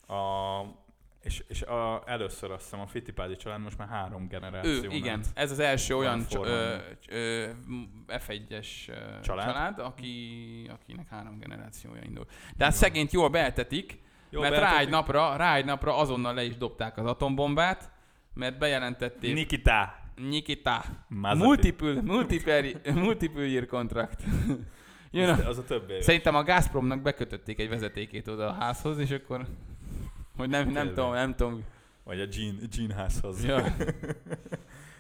A, 0.07 0.15
és, 1.23 1.45
és 1.49 1.63
a, 1.63 2.03
először 2.07 2.51
azt 2.51 2.63
hiszem 2.63 2.81
a 2.81 2.87
Fittipaldi 2.87 3.37
család 3.37 3.61
most 3.61 3.79
már 3.79 3.89
három 3.89 4.29
generáció. 4.29 4.73
Ő, 4.73 4.89
igen. 4.91 5.21
Ez 5.35 5.51
az 5.51 5.59
első 5.59 5.97
olyan 5.97 6.27
csa- 6.27 6.47
ö, 6.47 6.77
ö, 7.09 7.49
F1-es 8.09 8.67
ö, 8.89 8.93
Család. 9.23 9.47
család 9.47 9.79
aki, 9.79 10.71
akinek 10.73 11.09
három 11.09 11.39
generációja 11.39 12.03
indul. 12.05 12.27
De 12.57 12.65
hát 12.65 12.73
szegényt 12.75 13.13
jól 13.13 13.29
beeltetik, 13.29 13.99
Jó, 14.31 14.41
mert 14.41 14.53
rá 14.53 14.59
beeltetik. 14.59 14.87
egy, 14.87 14.93
napra, 14.93 15.37
rá 15.37 15.57
egy 15.57 15.65
napra 15.65 15.97
azonnal 15.97 16.35
le 16.35 16.45
is 16.45 16.57
dobták 16.57 16.97
az 16.99 17.07
atombombát, 17.07 17.91
mert 18.35 18.59
bejelentették 18.59 19.35
Nikita. 19.35 19.95
Nikita. 20.17 20.85
Mazepin. 21.09 21.47
Multiple, 21.47 22.01
multiple, 22.03 22.63
multiple 22.95 23.43
year 23.47 23.67
contract. 23.67 24.23
Jön 25.11 25.29
a, 25.29 25.49
Az 25.49 25.59
a 25.59 25.65
több 25.65 25.91
éves. 25.91 26.05
Szerintem 26.05 26.35
a 26.35 26.43
Gazpromnak 26.43 27.03
bekötötték 27.03 27.59
egy 27.61 27.69
vezetékét 27.69 28.29
oda 28.29 28.49
a 28.49 28.53
házhoz, 28.53 28.99
és 28.99 29.11
akkor 29.11 29.47
hogy 30.39 30.49
nem, 30.49 30.69
nem 30.69 30.89
tudom, 30.89 31.13
nem 31.13 31.35
tudom. 31.35 31.65
Vagy 32.05 32.21
a 32.21 32.27
Jean, 32.31 32.59
Jean 32.77 32.91
házhoz. 32.91 33.45
Ja. 33.45 33.65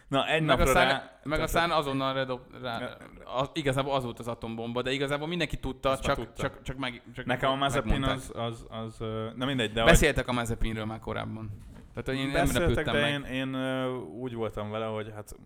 Na, 0.09 0.27
egy 0.29 0.42
Meg, 0.42 0.57
napra 0.57 0.64
aztán, 0.64 0.87
rá... 0.88 1.18
meg 1.22 1.40
aztán 1.40 1.70
azonnal 1.70 2.14
redob, 2.14 2.40
rá, 2.62 2.96
az, 3.24 3.51
igazából 3.53 3.94
az 3.94 4.05
volt 4.05 4.18
az 4.18 4.29
atombomba, 4.29 4.83
de 4.83 4.92
igazából 4.92 5.29
mindenki 5.29 5.57
tudta, 5.57 5.90
Azt 5.90 6.03
csak, 6.03 6.16
tudta. 6.16 6.42
csak, 6.42 6.62
csak, 6.62 6.77
meg, 6.77 7.03
csak 7.14 7.24
Nekem 7.24 7.51
a 7.51 7.55
Mazepin 7.55 8.03
az, 8.03 8.33
az, 8.35 8.66
az, 8.68 8.98
na 9.37 9.44
mindegy, 9.46 9.72
de 9.72 9.81
hogy 9.81 9.90
Beszéltek 9.90 10.29
a 10.29 10.33
Mazepinről 10.33 10.85
már 10.85 10.98
korábban. 10.98 11.51
Tehát 11.94 12.09
hogy 12.09 12.16
én 12.16 12.33
nem 12.33 12.46
beszéltek, 12.46 12.87
repültem 12.87 12.94
de 12.94 13.01
meg. 13.01 13.35
én, 13.37 13.55
én 13.55 13.87
úgy 13.96 14.35
voltam 14.35 14.70
vele, 14.70 14.85
hogy 14.85 15.12
hát 15.14 15.37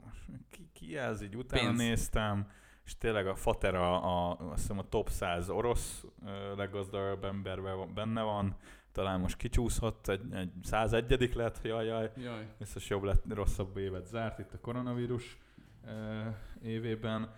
ki, 0.51 0.69
ki 0.73 0.97
ez, 0.99 1.23
így 1.23 1.37
utána 1.37 1.63
Pénz. 1.67 1.79
néztem, 1.79 2.47
és 2.85 2.99
tényleg 2.99 3.27
a 3.27 3.35
Fater 3.35 3.75
a, 3.75 3.95
a, 4.05 4.31
azt 4.31 4.61
hiszem 4.61 4.79
a 4.79 4.89
top 4.89 5.09
100 5.09 5.49
orosz 5.49 6.05
leggazdagabb 6.57 7.25
emberben 7.25 7.95
benne 7.95 8.23
van, 8.23 8.57
talán 8.93 9.21
most 9.21 9.37
kicsúszott, 9.37 10.09
egy, 10.09 10.21
egy 10.35 10.51
101 10.63 11.35
lett, 11.35 11.61
jaj, 11.63 11.87
jaj, 11.87 12.11
Jaj. 12.17 12.47
biztos 12.59 12.89
jobb 12.89 13.03
lett, 13.03 13.23
rosszabb 13.29 13.77
évet 13.77 14.07
zárt 14.07 14.39
itt 14.39 14.53
a 14.53 14.59
koronavírus 14.61 15.39
ö, 15.87 16.21
évében. 16.63 17.35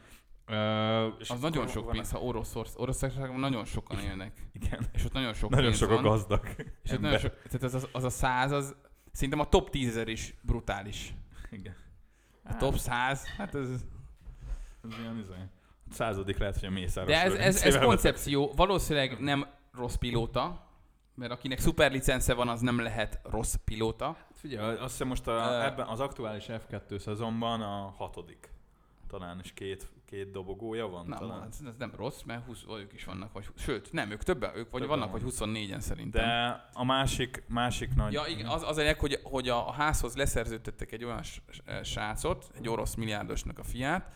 Ö, 0.47 1.07
és 1.19 1.31
Az 1.31 1.41
nagyon 1.41 1.67
sok 1.67 1.91
pénz, 1.91 2.11
ha 2.11 2.19
Oroszország, 2.19 2.81
Oroszországban 2.81 3.41
nagyon 3.41 3.65
sokan 3.65 3.99
élnek. 3.99 4.49
Igen, 4.53 4.87
És 4.93 5.05
ott 5.05 5.13
nagyon 5.13 5.35
sok 5.35 5.51
nagyon 5.51 5.67
pénz 5.67 5.79
sok 5.79 5.91
a 5.91 5.95
van. 5.95 6.03
gazdag 6.03 6.47
És 6.83 6.91
ott 6.91 7.01
nagyon 7.01 7.19
sok, 7.19 7.43
tehát 7.43 7.63
az, 7.63 7.75
az, 7.75 7.89
az 7.93 8.05
a 8.05 8.11
száz, 8.11 8.51
az 8.53 8.77
szerintem 9.13 9.41
a 9.41 9.49
top 9.49 9.71
10 9.71 9.89
ezer 9.89 10.09
is 10.09 10.35
brutális. 10.43 11.15
Igen. 11.51 11.75
A 12.45 12.57
top 12.57 12.77
100, 12.77 13.27
hát 13.37 13.55
ez... 13.55 13.69
Ez 14.83 14.99
ilyen 15.01 15.19
izé. 15.19 15.33
A 15.91 15.95
századik 15.95 16.39
lehet, 16.39 16.55
hogy 16.55 16.69
a 16.69 16.71
Mészáros 16.71 17.11
De 17.11 17.23
ez, 17.23 17.35
ez, 17.35 17.63
ez 17.63 17.79
koncepció, 17.79 18.53
valószínűleg 18.57 19.21
nem 19.21 19.47
rossz 19.73 19.95
pilóta, 19.95 20.64
mert 21.15 21.33
akinek 21.33 21.59
szuperlicence 21.59 22.35
van, 22.35 22.49
az 22.49 22.61
nem 22.61 22.81
lehet 22.81 23.21
rossz 23.23 23.55
pilóta. 23.65 24.17
Figyelj, 24.35 24.77
azt 24.77 24.91
hiszem 24.91 25.09
most 25.09 25.27
a, 25.27 25.33
Ö. 25.33 25.65
ebben 25.65 25.87
az 25.87 26.01
aktuális 26.01 26.47
F2 26.49 26.99
szezonban 26.99 27.61
a 27.61 27.95
hatodik. 27.97 28.53
Talán 29.09 29.41
is 29.43 29.53
két, 29.53 29.89
két 30.07 30.31
dobogója 30.31 30.89
van 30.89 31.07
Na, 31.07 31.17
talán. 31.19 31.49
ez, 31.51 31.59
ez 31.67 31.75
nem 31.79 31.93
rossz, 31.97 32.23
mert 32.23 32.45
20, 32.47 32.65
ők 32.79 32.93
is 32.93 33.05
vannak, 33.05 33.33
vagy, 33.33 33.49
sőt, 33.57 33.93
nem, 33.93 34.11
ők 34.11 34.23
többen, 34.23 34.51
ők 34.57 34.71
vagy 34.71 34.81
Többen 34.81 34.99
vannak, 34.99 35.13
vagy 35.13 35.35
vannak. 35.39 35.57
24-en 35.57 35.81
szerintem. 35.81 36.25
De 36.25 36.71
a 36.73 36.85
másik, 36.85 37.43
másik 37.49 37.95
nagy... 37.95 38.13
Ja, 38.13 38.27
igen, 38.27 38.47
az, 38.47 38.63
az 38.63 38.77
lényeg, 38.77 38.99
hogy, 38.99 39.21
hogy 39.23 39.49
a, 39.49 39.69
a 39.69 39.73
házhoz 39.73 40.17
leszerződtettek 40.17 40.93
egy 40.93 41.05
olyan 41.05 41.23
srácot, 41.83 42.51
egy 42.57 42.69
orosz 42.69 42.95
milliárdosnak 42.95 43.59
a 43.59 43.63
fiát, 43.63 44.13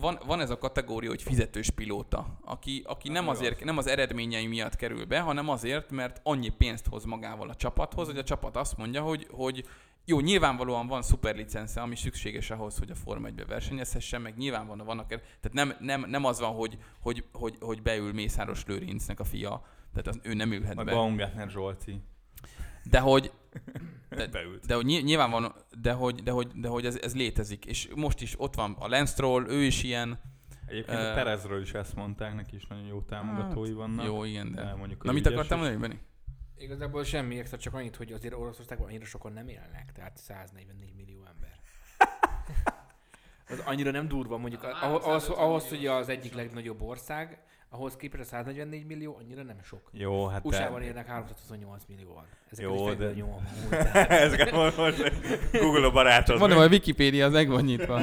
van, 0.00 0.18
van 0.26 0.40
ez 0.40 0.50
a 0.50 0.58
kategória, 0.58 1.08
hogy 1.08 1.22
fizetős 1.22 1.70
pilóta, 1.70 2.38
aki, 2.44 2.82
aki 2.86 3.08
nem, 3.08 3.28
azért, 3.28 3.64
nem 3.64 3.78
az 3.78 3.86
eredményei 3.86 4.46
miatt 4.46 4.76
kerül 4.76 5.04
be, 5.04 5.20
hanem 5.20 5.48
azért, 5.48 5.90
mert 5.90 6.20
annyi 6.22 6.48
pénzt 6.48 6.86
hoz 6.86 7.04
magával 7.04 7.48
a 7.48 7.54
csapathoz, 7.54 8.06
hogy 8.06 8.18
a 8.18 8.22
csapat 8.22 8.56
azt 8.56 8.76
mondja, 8.76 9.02
hogy, 9.02 9.26
hogy 9.30 9.64
jó, 10.04 10.20
nyilvánvalóan 10.20 10.86
van 10.86 11.02
szuperlicence, 11.02 11.80
ami 11.80 11.96
szükséges 11.96 12.50
ahhoz, 12.50 12.78
hogy 12.78 12.90
a 12.90 12.94
Forma 12.94 13.28
1-be 13.28 13.44
versenyezhessen, 13.44 14.20
meg 14.20 14.36
nyilvánvalóan 14.36 14.86
vannak, 14.86 15.12
er- 15.12 15.22
tehát 15.40 15.52
nem, 15.52 15.76
nem, 15.80 16.10
nem 16.10 16.24
az 16.24 16.40
van, 16.40 16.54
hogy, 16.54 16.78
hogy, 17.00 17.24
hogy, 17.32 17.56
hogy 17.60 17.82
beül 17.82 18.12
Mészáros 18.12 18.64
Lőrincnek 18.66 19.20
a 19.20 19.24
fia, 19.24 19.64
tehát 19.92 20.06
az, 20.06 20.18
ő 20.22 20.34
nem 20.34 20.52
ülhet 20.52 20.74
Meg 20.74 20.84
be. 20.84 20.92
Baumgartner 20.92 21.50
Zsolti 21.50 22.00
De 22.84 22.98
hogy, 22.98 23.32
De- 24.16 24.26
beült. 24.26 24.66
de 24.66 24.74
hogy 24.74 24.84
ny- 24.84 25.02
nyilván 25.02 25.30
van, 25.30 25.54
de 25.80 25.92
hogy, 25.92 26.22
de 26.22 26.30
hogy, 26.30 26.46
de 26.54 26.68
hogy 26.68 26.86
ez, 26.86 26.98
ez 27.02 27.14
létezik. 27.14 27.66
És 27.66 27.88
most 27.94 28.20
is 28.20 28.34
ott 28.40 28.54
van 28.54 28.76
a 28.78 28.88
Lance 28.88 29.26
ő 29.48 29.62
is 29.62 29.82
ilyen. 29.82 30.20
Egyébként 30.66 30.98
Ö, 30.98 31.10
a 31.10 31.14
Perezről 31.14 31.60
is 31.60 31.72
ezt 31.72 31.94
mondták, 31.94 32.34
neki 32.34 32.56
is 32.56 32.66
nagyon 32.66 32.84
jó 32.84 33.00
támogatói 33.00 33.72
vannak. 33.72 33.98
Hát, 33.98 34.06
Jó, 34.06 34.24
igen, 34.24 34.52
de... 34.52 34.64
De 34.64 34.74
mondjuk, 34.74 35.02
Na 35.02 35.12
mit 35.12 35.26
akartam 35.26 35.58
mondani, 35.58 35.80
Benni? 35.80 35.98
Igazából 36.56 37.04
semmi 37.04 37.38
extra, 37.38 37.58
csak 37.58 37.74
annyit, 37.74 37.96
hogy 37.96 38.12
azért 38.12 38.34
Oroszországban 38.34 38.88
annyira 38.88 39.04
sokan 39.04 39.32
nem 39.32 39.48
élnek, 39.48 39.92
tehát 39.94 40.16
144 40.16 40.94
millió 40.96 41.24
ember. 41.24 41.60
Az 43.48 43.62
annyira 43.64 43.90
nem 43.90 44.08
durva, 44.08 44.36
mondjuk 44.36 44.62
Ah, 44.62 44.82
ahhoz, 44.82 45.04
ahhoz, 45.04 45.22
150 45.22 45.44
ahhoz 45.46 45.68
hogy 45.68 45.86
az 45.86 46.08
egyik 46.08 46.34
legnagyobb 46.34 46.82
ország, 46.82 47.42
ahhoz 47.72 47.96
képest 47.96 48.22
a 48.22 48.24
144 48.24 48.86
millió 48.86 49.16
annyira 49.16 49.42
nem 49.42 49.62
sok. 49.62 49.90
Jó, 49.92 50.26
hát 50.26 50.44
USA-ban 50.44 50.80
de... 50.80 50.86
élnek 50.86 51.06
328 51.06 51.84
millióan. 51.88 52.24
Ezek 52.50 52.64
Jó, 52.64 52.92
de- 52.92 53.12
nyomom. 53.12 53.48
Ezeket 54.26 54.52
most, 54.52 54.76
most 54.76 55.12
Google 55.52 55.86
a 55.86 55.90
barátod. 55.90 56.38
Mondom, 56.38 56.58
a 56.58 56.66
Wikipédia 56.66 57.26
az 57.26 57.32
meg 57.32 57.48
van 57.48 57.64
nyitva. 57.64 58.00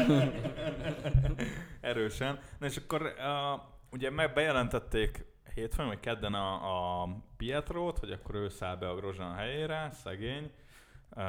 Erősen. 1.82 2.40
Na 2.60 2.66
és 2.66 2.78
akkor 2.78 3.02
uh, 3.02 3.62
ugye 3.92 4.10
meg 4.10 4.34
bejelentették 4.34 5.26
hétfőn, 5.54 5.88
vagy 5.88 6.00
kedden 6.00 6.34
a, 6.34 6.54
a 7.02 7.08
Pietrót, 7.38 8.00
hogy 8.00 8.12
akkor 8.12 8.36
ő 8.36 8.50
száll 8.50 8.76
be 8.76 8.90
a 8.90 8.96
Grozsán 8.96 9.36
helyére, 9.36 9.90
szegény. 10.04 10.52
Uh, 11.16 11.24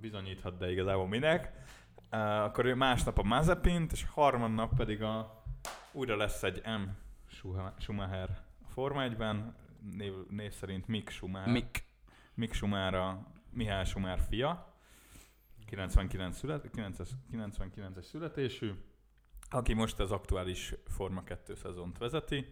bizonyíthat, 0.00 0.58
de 0.58 0.70
igazából 0.70 1.08
minek. 1.08 1.52
Uh, 2.12 2.44
akkor 2.44 2.64
ő 2.64 2.74
másnap 2.74 3.18
a 3.18 3.22
Mazepint, 3.22 3.92
és 3.92 4.04
harmadnap 4.14 4.76
pedig 4.76 5.02
a, 5.02 5.42
újra 5.92 6.16
lesz 6.16 6.42
egy 6.42 6.62
M. 6.64 7.06
Schumacher 7.78 8.30
a 8.64 8.68
Forma 8.70 9.08
1-ben, 9.08 9.54
név, 9.96 10.12
név 10.28 10.52
szerint 10.52 10.86
Mick 10.86 11.10
Schumacher. 11.10 11.52
Mik. 11.52 11.84
Mick 12.34 12.52
Schumacher 12.54 12.94
a 12.94 13.26
Mihály 13.50 13.84
Schumacher 13.84 14.20
fia, 14.28 14.74
99 15.66 16.36
szület, 16.36 16.68
99-es 16.72 18.02
születésű, 18.02 18.72
aki 19.50 19.72
most 19.74 19.98
az 20.00 20.10
aktuális 20.12 20.74
Forma 20.86 21.22
2 21.24 21.54
szezont 21.54 21.98
vezeti. 21.98 22.46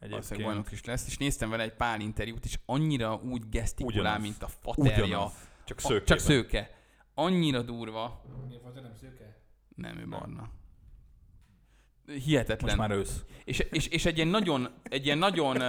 Valószínűleg 0.00 0.46
bajnok 0.48 0.72
is 0.72 0.84
lesz. 0.84 1.06
És 1.06 1.18
néztem 1.18 1.50
vele 1.50 1.62
egy 1.62 1.74
pár 1.74 2.00
interjút, 2.00 2.44
és 2.44 2.58
annyira 2.66 3.14
úgy 3.14 3.48
gesztikulál, 3.48 3.98
Ugyanaz. 4.00 4.22
mint 4.22 4.42
a 4.42 4.48
faterja. 4.48 5.04
ugyanaz, 5.04 5.48
csak 5.64 5.76
A- 5.76 5.80
szőkében. 5.80 6.06
Csak 6.06 6.18
szőke. 6.18 6.70
Annyira 7.14 7.62
durva. 7.62 8.22
Mi 8.48 8.56
a 8.64 8.80
nem 8.80 8.94
szőke? 8.94 9.40
Nem, 9.74 9.96
ő 9.96 10.00
Nem. 10.00 10.10
barna. 10.10 10.50
Hihetetlen. 12.06 12.76
Most 12.76 12.88
már 12.88 12.98
ősz. 12.98 13.24
És, 13.44 13.58
és, 13.58 13.86
és 13.86 14.04
egy 14.04 14.16
ilyen 14.16 14.28
nagyon, 14.28 14.68
egy 14.82 15.04
ilyen 15.04 15.18
nagyon, 15.18 15.62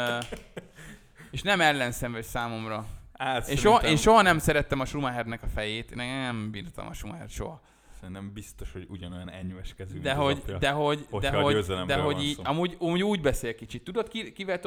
és 1.32 1.42
nem 1.42 1.62
ellenszenves 1.62 2.26
számomra. 2.26 2.86
Hát 3.14 3.48
Én 3.48 3.56
soha, 3.56 3.88
én 3.88 3.98
soha 3.98 4.22
nem 4.22 4.38
szerettem 4.40 4.80
a 4.80 4.86
Schumachernek 4.86 5.44
a 5.44 5.48
fejét, 5.48 5.92
én 5.92 5.98
nem 5.98 6.52
bírtam 6.52 6.88
a 6.88 6.94
Schumacher 6.94 7.30
soha. 7.30 7.62
szerintem 8.00 8.34
biztos, 8.34 8.72
hogy 8.72 8.86
ugyanolyan 8.90 9.30
enyves 9.30 9.74
kezű, 9.74 10.00
De 10.00 10.14
hogy, 10.14 10.38
apja. 10.42 10.58
de 10.58 10.72
hogy, 10.72 11.08
de 11.20 11.32
hogy, 11.32 11.66
de 11.86 11.96
hogy 11.98 12.22
így, 12.24 12.40
amúgy, 12.44 12.76
amúgy 12.80 13.04
úgy 13.04 13.22
beszél 13.22 13.56
kicsit. 13.56 13.84
Tudod, 13.84 14.08
ki, 14.08 14.32
kivel, 14.32 14.60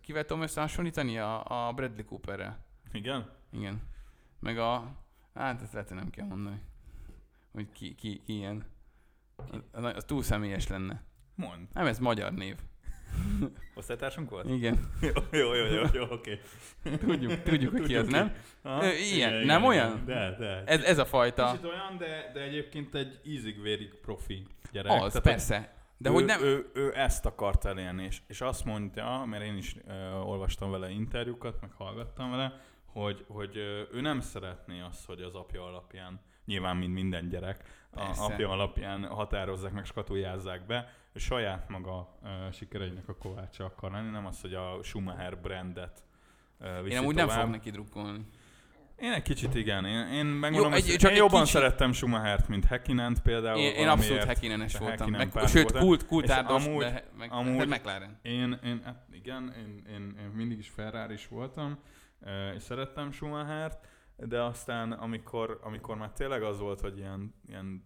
kivel 0.00 0.24
tudom 0.24 0.42
összehasonlítani? 0.42 1.18
A, 1.18 1.66
a 1.68 1.72
Bradley 1.72 2.04
Cooperrel. 2.04 2.64
Igen? 2.92 3.30
Igen. 3.52 3.82
Meg 4.40 4.58
a, 4.58 4.92
hát 5.34 5.62
ezt 5.62 5.72
lehet, 5.72 5.88
hogy 5.88 5.96
nem 5.98 6.10
kell 6.10 6.26
mondani. 6.26 6.60
Hogy 7.52 7.66
ki, 7.72 7.94
ki, 7.94 8.20
ki 8.24 8.36
ilyen. 8.38 8.64
Az, 9.72 9.84
az 9.84 10.04
túl 10.04 10.22
személyes 10.22 10.68
lenne. 10.68 11.02
Mond. 11.34 11.68
Nem, 11.72 11.86
ez 11.86 11.98
magyar 11.98 12.32
név. 12.32 12.56
Osztálytársunk 13.74 14.30
volt? 14.30 14.48
Igen. 14.48 14.78
jó, 15.30 15.54
jó, 15.54 15.64
jó, 15.64 15.84
jó, 15.92 16.04
oké. 16.10 16.40
Tudjuk, 16.82 17.42
tudjuk, 17.42 17.72
hogy 17.72 17.86
ki 17.86 17.96
az, 17.96 18.08
nem? 18.08 18.32
Aha. 18.62 18.84
Ilyen, 18.92 19.32
Igen, 19.32 19.32
nem 19.32 19.62
igen, 19.62 19.62
olyan? 19.62 20.02
De, 20.04 20.36
de. 20.38 20.62
Ez, 20.66 20.82
ez 20.82 20.98
a 20.98 21.04
fajta. 21.04 21.50
Kicsit 21.50 21.64
olyan, 21.64 21.96
de, 21.98 22.30
de 22.32 22.40
egyébként 22.40 22.94
egy 22.94 23.20
ízig-vérig 23.24 23.94
profi 24.00 24.46
gyerek. 24.72 24.92
Az, 24.92 25.12
Tehát, 25.12 25.22
persze. 25.22 25.74
De 25.96 26.10
ő, 26.10 26.12
hogy 26.12 26.24
nem... 26.24 26.42
Ő, 26.42 26.70
ő 26.74 26.92
ezt 26.96 27.26
akart 27.26 27.64
elérni, 27.64 28.04
és, 28.04 28.20
és 28.26 28.40
azt 28.40 28.64
mondja, 28.64 29.24
mert 29.24 29.44
én 29.44 29.56
is 29.56 29.76
ö, 29.86 30.10
olvastam 30.12 30.70
vele 30.70 30.90
interjúkat, 30.90 31.60
meg 31.60 31.70
hallgattam 31.72 32.30
vele, 32.30 32.60
hogy, 32.86 33.24
hogy 33.28 33.56
ő 33.92 34.00
nem 34.00 34.20
szeretné 34.20 34.80
azt, 34.80 35.06
hogy 35.06 35.20
az 35.20 35.34
apja 35.34 35.64
alapján, 35.64 36.20
nyilván 36.44 36.76
mint 36.76 36.92
minden 36.94 37.28
gyerek, 37.28 37.62
a 37.90 38.00
apja 38.16 38.48
alapján 38.48 39.04
határozzák 39.06 39.72
meg, 39.72 39.84
skatujázzák 39.84 40.66
be, 40.66 40.88
saját 41.14 41.68
maga 41.68 42.18
sikereinek 42.52 43.08
a 43.08 43.16
kovácsa 43.16 43.64
akar 43.64 43.90
lenni, 43.90 44.10
nem 44.10 44.26
az, 44.26 44.40
hogy 44.40 44.54
a 44.54 44.78
Schumacher 44.82 45.38
brandet 45.38 46.04
ö, 46.60 46.82
viszi 46.82 46.94
Én 46.94 47.00
amúgy 47.00 47.14
nem 47.14 47.28
fog 47.28 47.50
neki 47.50 47.70
drukkolni. 47.70 48.26
Én 48.96 49.12
egy 49.12 49.22
kicsit 49.22 49.54
igen. 49.54 49.84
Én, 49.84 50.06
én 50.06 50.26
megmondom, 50.26 50.70
Jó, 50.70 50.76
egy- 50.76 50.88
én 50.88 50.98
csak 50.98 51.10
egy 51.10 51.16
jobban 51.16 51.40
kicsit- 51.42 51.54
szerettem 51.54 51.92
Schumachert, 51.92 52.48
mint 52.48 52.64
Hackinent 52.64 53.22
például. 53.22 53.58
Én, 53.58 53.74
én 53.74 53.88
abszolút 53.88 54.20
Te 54.72 54.78
voltam. 54.78 55.10
Meg, 55.10 55.32
sőt, 55.48 55.72
kult, 55.72 56.06
kultárdos, 56.06 56.66
amúgy- 56.66 56.84
de 56.84 57.04
meg, 57.18 57.32
amúgy- 57.32 57.48
amúgy, 57.60 57.68
McLaren. 57.68 58.18
Én, 58.22 58.58
én 58.64 58.80
hát 58.84 59.06
igen, 59.12 59.54
én, 59.58 59.82
én, 59.94 60.16
én 60.20 60.26
mindig 60.34 60.58
is 60.58 60.68
ferrari 60.68 61.12
is 61.14 61.28
voltam, 61.28 61.78
és 62.56 62.62
szerettem 62.62 63.12
Schumachert, 63.12 63.86
de 64.16 64.42
aztán 64.42 64.92
amikor, 64.92 65.58
amikor 65.62 65.96
már 65.96 66.12
tényleg 66.12 66.42
az 66.42 66.58
volt, 66.58 66.80
hogy 66.80 66.98
ilyen, 66.98 67.34
ilyen 67.48 67.84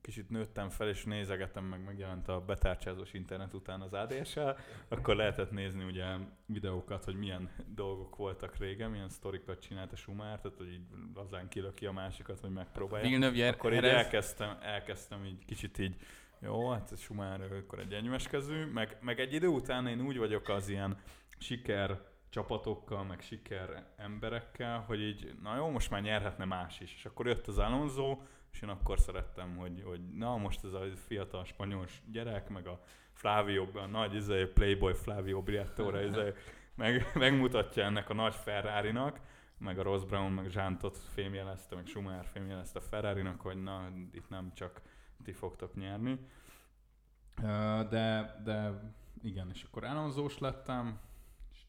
kicsit 0.00 0.30
nőttem 0.30 0.68
fel, 0.68 0.88
és 0.88 1.04
nézegettem, 1.04 1.64
meg 1.64 1.84
megjelent 1.84 2.28
a 2.28 2.40
betárcsázós 2.40 3.12
internet 3.12 3.54
után 3.54 3.80
az 3.80 3.92
ADSL, 3.92 4.48
akkor 4.88 5.16
lehetett 5.16 5.50
nézni 5.50 5.84
ugye 5.84 6.04
videókat, 6.46 7.04
hogy 7.04 7.14
milyen 7.14 7.50
dolgok 7.74 8.16
voltak 8.16 8.56
régen, 8.56 8.90
milyen 8.90 9.08
sztorikat 9.08 9.60
csinált 9.60 9.92
a 9.92 9.96
Schumacher, 9.96 10.40
tehát 10.40 10.56
hogy 10.56 10.72
így 10.72 10.82
lazán 11.14 11.48
kilöki 11.48 11.86
a 11.86 11.92
másikat, 11.92 12.40
hogy 12.40 12.50
megpróbálja. 12.50 13.06
Akkor 13.54 13.72
így 13.72 13.78
elkezdtem, 13.96 14.58
elkezdtem 14.62 15.24
így 15.24 15.44
kicsit 15.44 15.78
így, 15.78 15.96
jó, 16.40 16.70
hát 16.70 16.98
Schumacher 16.98 17.52
akkor 17.52 17.78
egy 17.78 17.92
enyveskezű, 17.92 18.64
meg, 18.64 18.98
meg 19.00 19.20
egy 19.20 19.32
idő 19.32 19.46
után 19.46 19.86
én 19.86 20.00
úgy 20.00 20.18
vagyok 20.18 20.48
az 20.48 20.68
ilyen 20.68 20.98
siker 21.38 22.08
csapatokkal, 22.30 23.04
meg 23.04 23.20
siker 23.20 23.86
emberekkel, 23.96 24.80
hogy 24.80 25.00
így, 25.00 25.34
na 25.42 25.56
jó, 25.56 25.70
most 25.70 25.90
már 25.90 26.02
nyerhetne 26.02 26.44
más 26.44 26.80
is. 26.80 26.94
És 26.94 27.04
akkor 27.04 27.26
jött 27.26 27.46
az 27.46 27.58
Alonso, 27.58 28.18
és 28.52 28.62
én 28.62 28.68
akkor 28.68 29.00
szerettem, 29.00 29.56
hogy, 29.56 29.82
hogy 29.84 30.00
na 30.14 30.36
most 30.36 30.64
ez 30.64 30.72
a 30.72 30.84
fiatal 31.06 31.44
spanyol 31.44 31.86
gyerek, 32.12 32.48
meg 32.48 32.66
a 32.66 32.80
Flavio, 33.12 33.66
a 33.74 33.86
nagy 33.86 34.14
izé, 34.14 34.44
Playboy 34.44 34.94
Flavio 34.94 35.42
Briatore 35.42 36.04
izé, 36.10 36.32
meg, 36.74 37.10
megmutatja 37.14 37.84
ennek 37.84 38.10
a 38.10 38.14
nagy 38.14 38.34
Ferrari-nak, 38.34 39.20
meg 39.58 39.78
a 39.78 39.82
Ross 39.82 40.04
Brown, 40.04 40.32
meg 40.32 40.50
Zsántot 40.50 40.98
fémjelezte, 40.98 41.74
meg 41.74 41.86
Schumacher 41.86 42.26
fémjelezte 42.26 42.78
a 42.78 42.82
Ferrari-nak, 42.82 43.40
hogy 43.40 43.62
na, 43.62 43.88
itt 44.12 44.28
nem 44.28 44.52
csak 44.54 44.82
ti 45.24 45.32
fogtok 45.32 45.74
nyerni. 45.74 46.18
De, 47.88 48.40
de 48.44 48.80
igen, 49.22 49.50
és 49.52 49.62
akkor 49.62 49.84
Alonso-s 49.84 50.38
lettem, 50.38 51.00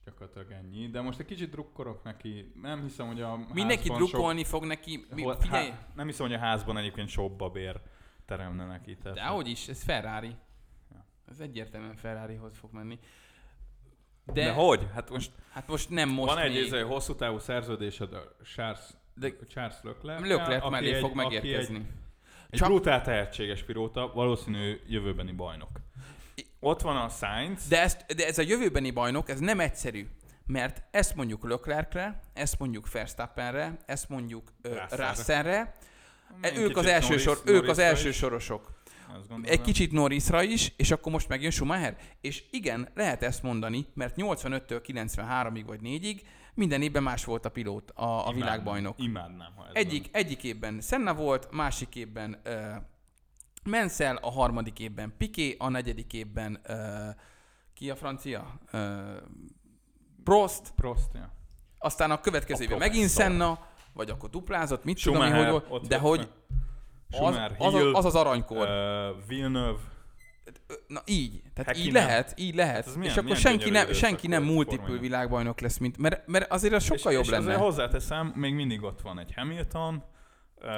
gyakorlatilag 0.05 0.51
ennyi. 0.51 0.87
De 0.89 1.01
most 1.01 1.19
egy 1.19 1.25
kicsit 1.25 1.49
drukkolok 1.49 2.03
neki. 2.03 2.51
Nem 2.61 2.81
hiszem, 2.81 3.07
hogy 3.07 3.21
a 3.21 3.45
Mindenki 3.53 3.89
drukkolni 3.89 4.43
fog 4.43 4.63
neki. 4.65 5.05
Mi, 5.15 5.21
Hol- 5.21 5.41
figyelj, 5.41 5.69
há- 5.69 5.95
nem 5.95 6.05
hiszem, 6.05 6.25
hogy 6.25 6.35
a 6.35 6.39
házban 6.39 6.77
egyébként 6.77 7.09
sok 7.09 7.35
babér 7.35 7.81
teremne 8.25 8.65
neki. 8.65 8.97
Tehát 8.97 9.17
de 9.17 9.23
ahogy 9.23 9.47
is, 9.47 9.67
ez 9.67 9.83
Ferrari. 9.83 10.35
Ja. 10.91 11.05
Ez 11.31 11.39
egyértelműen 11.39 11.95
Ferrarihoz 11.95 12.57
fog 12.57 12.73
menni. 12.73 12.99
De, 14.25 14.33
De, 14.33 14.51
hogy? 14.51 14.87
Hát 14.93 15.09
most, 15.09 15.31
hát 15.51 15.67
most 15.67 15.89
nem 15.89 16.09
most 16.09 16.33
van 16.33 16.43
egy 16.43 16.53
még. 16.53 16.63
izé, 16.63 16.79
hosszú 16.79 17.15
távú 17.15 17.37
szerződésed 17.39 18.13
a 18.13 18.35
Charles, 18.55 18.79
De- 19.15 19.35
Charles 19.47 19.75
Leclerc. 19.83 20.21
Leclerc 20.27 20.69
mellé 20.69 20.93
egy- 20.93 20.99
fog 21.01 21.15
megérkezni. 21.15 21.75
Egy, 21.75 21.85
egy 22.49 22.59
Csak- 22.59 22.67
brutál 22.67 23.01
tehetséges 23.01 23.63
pilóta, 23.63 24.11
valószínű 24.13 24.79
jövőbeni 24.87 25.31
bajnok. 25.31 25.69
Ott 26.63 26.81
van 26.81 26.95
a 26.97 27.09
Sainz, 27.09 27.67
De, 27.67 27.81
ezt, 27.81 28.05
de 28.15 28.27
ez 28.27 28.37
a 28.37 28.41
jövőbeni 28.41 28.91
bajnok, 28.91 29.29
ez 29.29 29.39
nem 29.39 29.59
egyszerű. 29.59 30.07
mert 30.45 30.83
ezt 30.91 31.15
mondjuk 31.15 31.49
Leclercre, 31.49 32.19
ezt 32.33 32.59
mondjuk 32.59 32.91
Verstappenre, 32.91 33.77
ezt 33.85 34.09
mondjuk 34.09 34.51
Russellre. 34.89 35.75
Ők 36.55 36.77
az 36.77 36.85
első 36.85 37.07
Norris- 37.07 37.23
sor, 37.23 37.41
ők 37.45 37.67
az 37.67 37.77
első 37.77 38.11
sorosok. 38.11 38.71
Egy 39.43 39.61
kicsit 39.61 39.91
Norrisra 39.91 40.43
is, 40.43 40.73
és 40.77 40.91
akkor 40.91 41.11
most 41.11 41.27
megjön 41.27 41.51
Schumacher. 41.51 41.95
És 42.21 42.43
igen, 42.51 42.89
lehet 42.95 43.23
ezt 43.23 43.43
mondani, 43.43 43.85
mert 43.93 44.13
85-től 44.17 44.81
93-ig 44.87 45.63
vagy 45.65 45.79
4-ig 45.83 46.21
minden 46.53 46.81
évben 46.81 47.03
más 47.03 47.25
volt 47.25 47.45
a 47.45 47.49
pilót, 47.49 47.91
a, 47.91 48.03
a 48.03 48.07
Imádnám, 48.19 48.35
világbajnok. 48.35 48.99
Imádnám, 48.99 49.53
ha 49.55 49.63
ez 49.65 49.71
Egyik, 49.73 50.07
egyik 50.11 50.43
évben 50.43 50.81
Senna 50.81 51.13
volt, 51.13 51.47
másik 51.51 51.95
évben 51.95 52.41
uh, 52.45 52.53
Mansell, 53.63 54.15
a 54.15 54.31
harmadik 54.31 54.79
évben 54.79 55.13
Piqué, 55.17 55.55
a 55.59 55.69
negyedik 55.69 56.13
évben 56.13 56.61
uh, 56.69 56.75
ki 57.73 57.89
a 57.89 57.95
francia? 57.95 58.59
Uh, 58.73 58.81
Prost, 60.23 60.61
Prost, 60.75 61.07
ja. 61.13 61.33
aztán 61.77 62.11
a 62.11 62.19
következő 62.21 62.59
A 62.61 62.63
évben 62.63 62.77
megint. 62.77 63.09
Senna, 63.09 63.59
vagy 63.93 64.09
akkor 64.09 64.29
duplázott, 64.29 64.83
mit 64.83 65.03
tudom 65.03 65.21
én, 65.21 65.27
Schumacher, 65.27 65.63
hogy 65.69 65.81
de 65.87 65.97
hogy 65.97 66.19
az, 66.19 66.27
Schumacher, 67.15 67.55
az, 67.57 67.73
Hill, 67.73 67.93
az 67.95 68.05
az 68.05 68.15
aranykor. 68.15 68.67
uh, 68.67 69.27
Villeneuve, 69.27 69.79
Na 70.87 71.01
így, 71.05 71.41
tehát 71.53 71.77
így 71.77 71.83
Häkkinen. 71.83 72.05
lehet, 72.05 72.33
így 72.39 72.55
lehet. 72.55 72.85
Hát 72.85 72.95
milyen- 72.95 73.11
és 73.11 73.17
akkor 73.17 73.35
senki 73.35 73.69
nem, 73.69 73.93
senki 73.93 74.27
nem 74.27 74.43
multiple 74.43 74.97
világbajnok 74.97 75.59
lesz, 75.59 75.77
mint, 75.77 75.97
mert, 75.97 76.27
mert 76.27 76.51
azért 76.51 76.73
az 76.73 76.83
sokkal 76.83 77.11
és, 77.11 77.17
jobb 77.17 77.23
és 77.23 77.29
lenne. 77.29 77.43
azért 77.45 77.59
hozzáteszem, 77.59 78.33
még 78.35 78.53
mindig 78.53 78.83
ott 78.83 79.01
van 79.01 79.19
egy 79.19 79.33
Hamilton, 79.35 80.03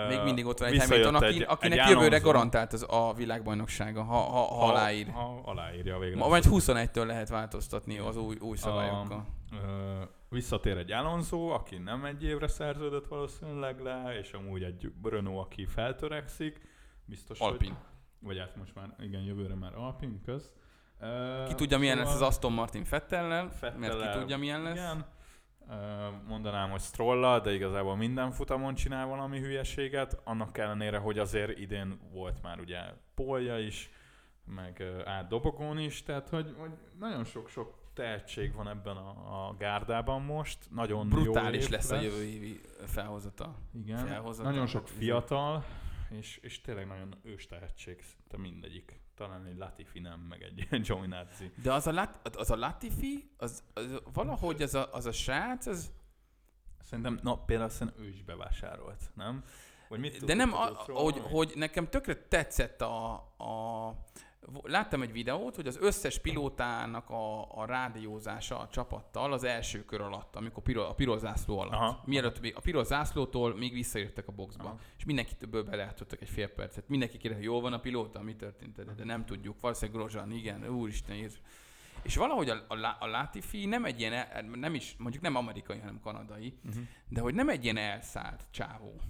Még 0.08 0.20
mindig 0.24 0.46
ott 0.46 0.60
van 0.60 0.68
egy 0.70 0.80
Hamilton, 0.80 1.16
aki, 1.16 1.26
egy- 1.26 1.46
akinek 1.48 1.78
egy 1.80 1.88
jövőre 1.90 2.06
Alonso, 2.06 2.26
garantált 2.26 2.74
az 2.74 2.86
a 2.90 3.14
világbajnoksága, 3.14 4.04
ha, 4.04 4.18
ha, 4.18 4.42
ha 4.56 4.68
aláír. 4.68 5.08
Ha, 5.12 5.42
aláírja 5.46 6.00
végre. 6.00 6.18
Ma, 6.18 6.28
majd 6.28 6.44
21-től 6.50 7.06
lehet 7.06 7.30
változtatni 7.30 7.98
az 7.98 8.18
új, 8.18 8.36
új 8.42 8.58
szabályokkal. 8.58 9.26
Ö, 9.52 10.02
visszatér 10.30 10.78
egy 10.78 10.92
Alonso, 10.92 11.48
aki 11.48 11.78
nem 11.78 12.06
egy 12.06 12.24
évre 12.24 12.48
szerződött 12.48 13.08
valószínűleg 13.08 13.80
le, 13.80 14.18
és 14.22 14.32
amúgy 14.32 14.64
egy 14.64 14.92
Renault, 15.04 15.46
aki 15.46 15.66
feltörekszik. 15.66 16.62
Biztos, 17.06 17.40
Alpin. 17.40 17.70
Hogy, 17.70 17.78
vagy 18.20 18.38
hát 18.40 18.56
most 18.56 18.76
már, 18.76 18.96
igen, 19.00 19.22
jövőre 19.22 19.56
már 19.56 19.76
Alpin, 19.76 20.22
köz. 20.26 20.52
Ö, 21.00 21.44
Ki 21.48 21.54
tudja, 21.56 21.78
milyen 21.78 21.98
lesz 21.98 22.08
az 22.08 22.14
szóval 22.14 22.28
Aston 22.28 22.52
Martin 22.54 22.84
Fettellel, 22.84 23.44
mert 23.44 23.56
Fettellel, 23.58 24.14
ki 24.14 24.20
tudja, 24.20 24.38
milyen 24.38 24.62
lesz. 24.62 24.74
Igen. 24.78 25.06
Mondanám, 26.28 26.70
hogy 26.70 26.82
Strollal, 26.82 27.40
de 27.40 27.54
igazából 27.54 27.96
minden 27.96 28.32
futamon 28.32 28.76
csinál 28.76 29.08
valami 29.08 29.40
hülyeséget, 29.40 30.22
annak 30.24 30.58
ellenére, 30.58 30.98
hogy 30.98 31.20
azért 31.20 31.60
idén 31.60 32.00
volt 32.12 32.42
már 32.42 32.60
ugye 32.60 32.80
polja 33.16 33.60
is, 33.60 33.92
meg 34.46 34.84
átdobogón 35.06 35.80
is, 35.80 36.04
tehát 36.04 36.30
hogy, 36.30 36.56
hogy 36.58 36.72
nagyon 37.00 37.24
sok-sok 37.24 37.82
tehetség 37.94 38.54
van 38.54 38.68
ebben 38.68 38.98
a, 38.98 39.48
a 39.48 39.56
gárdában 39.58 40.22
most, 40.22 40.58
nagyon 40.70 41.10
jó 41.12 41.22
Brutális 41.22 41.64
év 41.64 41.70
lesz 41.70 41.92
a 41.92 42.02
jövő 42.02 42.24
évi 42.24 42.62
felhozata. 42.86 43.56
Igen, 43.74 44.06
felhozata. 44.06 44.50
nagyon 44.50 44.68
sok 44.68 44.88
fiatal, 44.88 45.64
és, 46.10 46.38
és 46.38 46.62
tényleg 46.62 46.88
nagyon 46.88 47.16
ős 47.24 47.46
tehetség, 47.46 48.02
szinte 48.02 48.38
mindegyik. 48.38 49.03
Talán 49.16 49.46
egy 49.46 49.58
Latifi 49.58 50.00
nem, 50.00 50.20
meg 50.20 50.42
egy 50.42 50.68
Giovinazzi. 50.86 51.52
De 51.64 51.74
az 51.74 51.88
a, 51.88 51.92
Lat, 51.92 52.36
az 52.36 52.52
a 52.52 52.56
Latifi, 52.56 53.32
az, 53.38 53.64
az 53.74 54.02
valahogy 54.14 54.62
az 54.62 54.76
a, 54.76 54.94
az 54.94 55.06
a 55.06 55.12
srác, 55.12 55.66
az, 55.66 55.92
Szerintem, 56.84 57.20
na 57.22 57.38
például 57.38 57.70
szerintem 57.70 58.04
ő 58.04 58.08
is 58.08 58.24
bevásárolt, 58.24 59.12
nem? 59.16 59.44
Vagy 59.90 60.00
mit 60.00 60.26
De 60.26 60.34
nem, 60.34 60.54
a, 60.54 60.66
hogy, 60.88 61.20
hogy 61.20 61.52
nekem 61.56 61.90
tökre 61.90 62.16
tetszett 62.16 62.82
a, 62.82 63.14
a... 63.38 63.88
Láttam 64.64 65.02
egy 65.02 65.12
videót, 65.12 65.56
hogy 65.56 65.68
az 65.68 65.78
összes 65.82 66.20
pilótának 66.20 67.10
a, 67.10 67.56
a 67.58 67.66
rádiózása 67.66 68.60
a 68.60 68.68
csapattal 68.68 69.34
az 69.34 69.44
első 69.44 69.86
kör 69.86 70.02
alatt, 70.02 70.36
amikor 70.36 70.64
piro, 70.64 70.82
a 70.82 70.94
piros 70.94 71.20
zászló 71.20 71.60
alatt. 71.60 71.74
Aha, 71.74 72.04
Mielőtt 72.06 72.42
még 72.42 72.56
a 72.56 72.60
piros 72.60 72.88
zászlótól 72.88 73.56
még 73.56 73.74
visszajöttek 73.74 74.28
a 74.28 74.32
boxba. 74.32 74.64
Aha. 74.64 74.80
És 74.98 75.06
mindenkitől 75.06 75.64
belejátszottak 75.64 76.22
egy 76.22 76.30
fél 76.30 76.48
percet. 76.48 76.88
Mindenki 76.90 77.18
kérdezi, 77.18 77.44
jól 77.44 77.62
van 77.62 77.74
a 77.74 77.80
pilóta, 77.80 78.22
mi 78.22 78.36
történt, 78.36 78.96
de, 78.96 79.04
nem 79.04 79.26
tudjuk. 79.26 79.60
Valószínűleg 79.62 80.02
Grozsán, 80.02 80.32
igen, 80.32 80.68
úristen, 80.68 81.16
Jézus. 81.16 81.42
És 82.02 82.16
valahogy 82.16 82.50
a, 82.50 82.64
a, 82.68 82.98
a 83.00 83.08
Latifi 83.08 83.66
nem 83.66 83.86
egy 83.86 84.00
ilyen, 84.00 84.46
nem 84.54 84.74
is, 84.76 84.96
mondjuk 84.98 85.24
nem 85.24 85.36
amerikai, 85.36 85.80
hanem 85.80 86.00
kanadai, 86.00 86.54
Uh-huh. 86.66 86.84
de 87.10 87.22
hogy 87.22 87.34
nem 87.34 87.50
egy 87.50 87.64
ilyen 87.64 87.78
elszállt 87.78 88.44
csávó. 88.52 89.02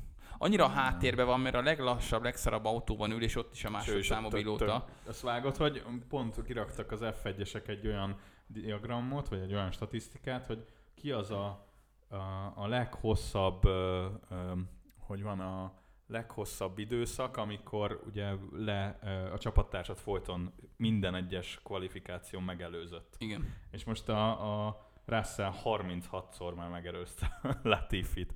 Annyira 0.43 0.65
a 0.65 0.69
háttérben 0.69 1.25
van, 1.25 1.39
mert 1.39 1.55
a 1.55 1.61
leglassabb, 1.61 2.23
legszarabb 2.23 2.65
autóban 2.65 3.11
ül, 3.11 3.23
és 3.23 3.35
ott 3.35 3.53
is 3.53 3.65
a 3.65 3.69
másodszámú 3.69 4.27
pilóta. 4.27 4.85
Azt 5.07 5.21
vágod, 5.21 5.57
hogy 5.57 5.83
pont 6.09 6.43
kiraktak 6.43 6.91
az 6.91 6.99
F1-esek 7.03 7.67
egy 7.67 7.87
olyan 7.87 8.19
diagramot, 8.47 9.27
vagy 9.27 9.39
egy 9.39 9.53
olyan 9.53 9.71
statisztikát, 9.71 10.45
hogy 10.45 10.65
ki 10.95 11.11
az 11.11 11.31
a, 11.31 11.67
a, 12.09 12.15
a 12.55 12.67
leghosszabb, 12.67 13.65
ö, 13.65 14.05
ö, 14.29 14.51
hogy 14.99 15.23
van 15.23 15.39
a 15.39 15.73
leghosszabb 16.07 16.77
időszak, 16.77 17.37
amikor 17.37 18.01
ugye 18.05 18.33
le, 18.51 18.99
ö, 19.03 19.33
a 19.33 19.37
csapattársat 19.37 19.99
folyton 19.99 20.53
minden 20.77 21.15
egyes 21.15 21.59
kvalifikáció 21.63 22.39
megelőzött. 22.39 23.15
Igen. 23.17 23.55
És 23.71 23.83
most 23.83 24.09
a, 24.09 24.65
a 24.65 24.91
Russell 25.05 25.53
36-szor 25.63 26.55
már 26.55 26.69
megelőzte 26.69 27.39
Latifit, 27.63 28.33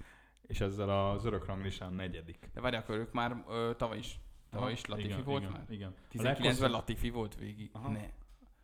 és 0.48 0.60
ezzel 0.60 1.10
az 1.10 1.26
örök 1.26 1.46
ranglistán 1.46 1.94
negyedik. 1.94 2.50
De 2.54 2.62
várj, 2.62 2.76
akkor 2.76 2.96
ők 2.96 3.12
már 3.12 3.44
ö, 3.48 3.72
tavaly 3.78 3.98
is. 3.98 4.20
Tavaly 4.50 4.72
is 4.72 4.86
Latifi 4.86 5.08
igen, 5.08 5.24
volt 5.24 5.42
igen, 5.42 5.52
már? 5.54 5.66
Igen. 5.70 5.90
A 5.90 6.12
19-ben 6.12 6.34
leghosszabb- 6.34 6.72
Latifi 6.72 7.10
volt 7.10 7.36
végig. 7.36 7.70
Aha. 7.74 7.90
Ne. 7.90 8.10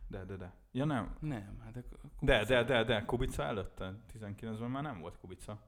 De, 0.08 0.24
de, 0.24 0.36
de. 0.36 0.54
Ja 0.72 0.84
nem. 0.84 1.16
Nem, 1.20 1.60
hát. 1.64 1.84
De, 2.20 2.44
de, 2.44 2.64
de, 2.64 2.84
de, 2.84 3.04
Kubica 3.04 3.42
előtte? 3.42 3.94
19-ben 4.18 4.70
már 4.70 4.82
nem 4.82 5.00
volt 5.00 5.18
Kubica. 5.18 5.62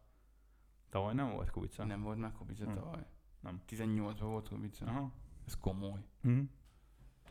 Tavaly 0.91 1.15
nem 1.15 1.31
volt 1.31 1.51
Kubica. 1.51 1.85
Nem 1.85 2.03
volt 2.03 2.19
már 2.19 2.33
Kubica 2.33 2.65
Hm. 2.65 2.75
tavaly. 2.75 3.07
Nem. 3.41 3.63
18-ban 3.69 4.17
volt 4.21 4.49
Kubica. 4.49 4.85
Aha. 4.87 5.13
Ez 5.47 5.57
komoly. 5.61 6.01
Mm. 6.29 6.43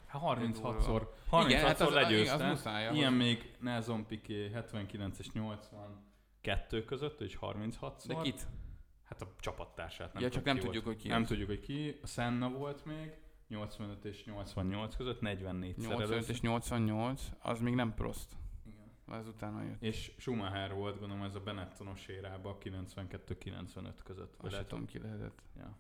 Hát 0.06 0.22
36-szor. 0.22 1.08
Igen, 1.46 1.62
36-szor 1.62 1.66
hát 1.66 1.80
az, 1.82 1.90
igen, 1.90 2.02
legyőzte. 2.02 2.34
az 2.34 2.42
muszáj. 2.42 2.94
Ilyen 2.96 3.14
ahhoz. 3.14 3.18
még 3.26 3.56
Nelson 3.60 4.06
Piqué 4.06 4.50
79 4.50 5.20
és 5.20 5.32
82 5.32 6.86
között, 6.86 7.22
és 7.22 7.38
36-szor. 7.42 8.06
De 8.08 8.16
kit? 8.22 8.48
Hát 9.06 9.22
a 9.22 9.28
csapattársát 9.40 10.14
nem 10.14 10.22
Ja, 10.24 10.30
csak 10.30 10.44
nem 10.44 10.56
tudjuk, 10.56 10.84
volt. 10.84 10.96
hogy 10.96 11.04
ki 11.04 11.08
Nem 11.10 11.22
az. 11.22 11.28
tudjuk, 11.28 11.48
hogy 11.48 11.60
ki. 11.60 12.00
A 12.04 12.08
Senna 12.08 12.50
volt 12.50 12.86
még, 12.86 13.18
85 13.48 14.06
és 14.06 14.24
88 14.26 14.96
között, 14.96 15.22
44 15.22 15.74
szer 15.78 15.84
85 15.90 16.12
először. 16.12 16.30
és 16.36 16.42
88, 16.42 17.30
az 17.40 17.60
még 17.60 17.74
nem 17.76 17.94
Prost. 17.94 18.28
Igen. 18.66 19.18
Az 19.20 19.28
utána 19.28 19.64
jött. 19.64 19.82
És 19.82 20.12
Schumacher 20.18 20.74
volt, 20.74 21.00
gondolom 21.00 21.24
ez 21.24 21.36
a 21.36 21.40
Benettonos 21.40 22.08
érában 22.08 22.56
92-95 22.64 23.94
között. 24.04 24.36
Azt 24.38 24.52
lehet, 24.52 24.68
tudom, 24.68 24.86
ki 24.86 25.00
lehetett. 25.00 25.42
Ja. 25.58 25.78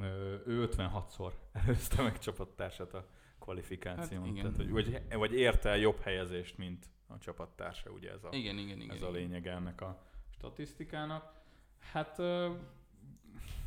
Ö, 0.00 0.36
ő 0.46 0.68
56-szor 0.72 1.32
előzte 1.52 2.02
meg 2.02 2.18
csapattársát 2.18 2.94
a 2.94 3.08
kvalifikáción. 3.38 4.20
Hát 4.22 4.30
igen. 4.30 4.42
Tehát, 4.42 4.56
hogy, 4.56 4.70
vagy, 4.70 5.02
vagy 5.18 5.32
érte 5.34 5.68
el 5.68 5.78
jobb 5.78 6.00
helyezést, 6.00 6.58
mint 6.58 6.86
a 7.06 7.18
csapattársa, 7.18 7.90
ugye 7.90 8.10
ez 8.10 8.24
a, 8.24 8.28
Igen, 8.32 8.58
igen, 8.58 8.80
igen. 8.80 8.96
ez 8.96 9.02
a 9.02 9.08
igen. 9.08 9.20
lényeg 9.20 9.46
ennek 9.46 9.80
a 9.80 10.02
statisztikának. 10.30 11.42
Hát 11.92 12.18
ö, 12.18 12.50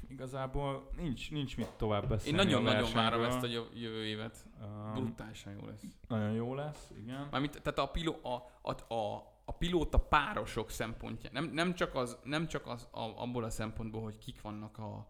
igazából 0.10 0.90
nincs, 0.98 1.32
nincs 1.32 1.58
mit 1.58 1.70
tovább 1.70 2.02
Én 2.04 2.08
beszélni 2.10 2.38
nagyon-nagyon 2.38 2.84
a 2.84 2.94
várom 2.94 3.24
ezt 3.24 3.44
a 3.44 3.48
jö- 3.48 3.72
jövő 3.80 4.06
évet. 4.06 4.46
Um, 4.62 4.94
Brutálisan 4.94 5.54
jó 5.54 5.66
lesz. 5.66 5.84
nagyon 6.08 6.32
jó 6.32 6.54
lesz, 6.56 6.92
igen. 6.98 7.28
Mármint, 7.32 7.62
tehát 7.62 7.80
a, 7.80 7.92
piló, 7.92 8.20
a, 8.24 8.36
a, 8.72 8.94
a, 8.94 9.16
a 9.46 9.52
pilóta 9.58 9.98
párosok 10.00 10.70
szempontja. 10.70 11.30
Nem, 11.34 11.46
nem 11.46 11.74
csak, 11.74 11.96
az, 11.96 12.18
nem 12.24 12.48
csak 12.48 12.68
az, 12.68 12.88
a, 12.92 13.00
abból 13.00 13.44
a 13.44 13.50
szempontból, 13.50 14.02
hogy 14.02 14.18
kik 14.18 14.42
vannak 14.42 14.78
a, 14.78 15.08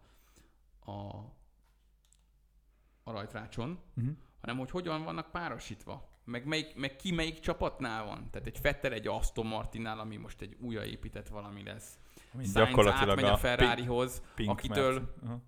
a, 0.92 0.92
a 3.04 3.12
rajtrácson, 3.12 3.80
Uh-huh. 3.98 4.14
hanem 4.42 4.58
hogy 4.58 4.70
hogyan 4.72 5.04
vannak 5.04 5.32
párosítva. 5.32 6.10
Meg, 6.24 6.46
melyik, 6.46 6.76
meg 6.76 6.96
ki 6.96 7.12
melyik 7.12 7.40
csapatnál 7.40 8.06
van. 8.06 8.30
Tehát 8.32 8.48
egy 8.48 8.58
Fettel 8.58 8.92
egy 8.94 9.08
Aston 9.08 9.46
Martinnál, 9.46 10.00
ami 10.00 10.16
most 10.16 10.42
egy 10.42 10.58
újraépített 10.60 11.28
valami 11.28 11.64
lesz. 11.64 12.00
Sainz 12.44 12.88
átmegy 12.88 13.24
a 13.24 13.38
Ferrarihoz, 13.38 14.24
Pink 14.36 14.50
akitől-. 14.50 15.02
Aha. 15.26 15.42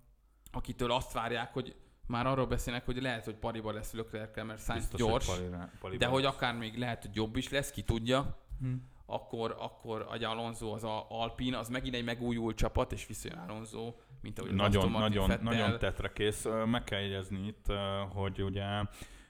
akitől 0.52 0.90
azt 0.90 1.12
várják, 1.12 1.52
hogy 1.52 1.76
már 2.06 2.26
arról 2.26 2.46
beszélnek, 2.46 2.84
hogy 2.84 3.02
lehet, 3.02 3.24
hogy 3.24 3.34
pariba 3.34 3.72
lesz 3.72 3.92
Leclerc, 3.92 4.36
mert 4.36 4.64
Sainz 4.64 4.88
Biztos, 4.88 5.00
gyors, 5.00 5.26
hogy 5.28 5.48
palira, 5.80 5.98
de 5.98 6.06
hogy 6.06 6.24
akár 6.24 6.54
még 6.56 6.78
lehet, 6.78 7.02
hogy 7.02 7.14
jobb 7.16 7.36
is 7.36 7.48
lesz, 7.48 7.70
ki 7.70 7.82
tudja, 7.82 8.38
Hm. 8.60 8.72
akkor, 9.06 9.56
akkor 9.58 10.08
egy 10.12 10.24
Alonso, 10.24 10.72
az 10.72 10.84
a 10.84 11.06
Alpine, 11.08 11.58
az 11.58 11.68
megint 11.68 11.94
egy 11.94 12.04
megújult 12.04 12.56
csapat, 12.56 12.92
és 12.92 13.06
visszajön 13.06 13.38
Alonso, 13.38 13.94
mint 14.20 14.38
ahogy 14.38 14.54
nagyon, 14.54 14.90
nagyon, 14.90 15.28
Vettel. 15.28 15.44
nagyon 15.44 15.78
tetre 15.78 16.12
kész. 16.12 16.44
Ö, 16.44 16.64
Meg 16.64 16.84
kell 16.84 17.00
jegyezni 17.00 17.46
itt, 17.46 17.66
hogy 18.12 18.42
ugye 18.42 18.64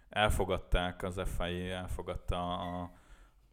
elfogadták, 0.09 1.03
az 1.03 1.21
FIA 1.37 1.75
elfogadta 1.75 2.59
a, 2.59 2.91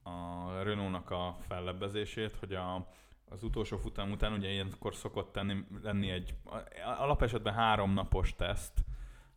a 0.04 0.52
Renault-nak 0.64 1.10
a 1.12 1.38
fellebbezését, 1.48 2.36
hogy 2.40 2.54
a, 2.54 2.88
az 3.30 3.44
utolsó 3.44 3.78
futam 3.78 4.12
után 4.12 4.34
ugye 4.34 4.50
ilyenkor 4.50 4.96
szokott 4.96 5.32
tenni, 5.32 5.66
lenni 5.82 6.10
egy 6.10 6.36
alapesetben 6.84 7.54
három 7.54 7.94
napos 7.94 8.36
teszt, 8.36 8.86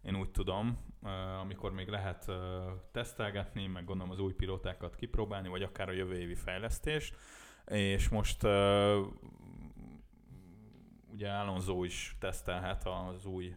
én 0.02 0.16
úgy 0.16 0.30
tudom, 0.30 0.78
amikor 1.40 1.72
még 1.72 1.88
lehet 1.88 2.30
tesztelgetni, 2.92 3.66
meg 3.66 3.84
gondolom 3.84 4.12
az 4.12 4.18
új 4.18 4.32
pilótákat 4.32 4.94
kipróbálni, 4.94 5.48
vagy 5.48 5.62
akár 5.62 5.88
a 5.88 5.92
jövő 5.92 6.18
évi 6.18 6.34
fejlesztés. 6.34 7.12
És 7.66 8.08
most 8.08 8.42
ugye 11.12 11.30
Alonso 11.30 11.84
is 11.84 12.16
tesztelhet 12.20 12.86
az 12.86 13.24
új 13.24 13.56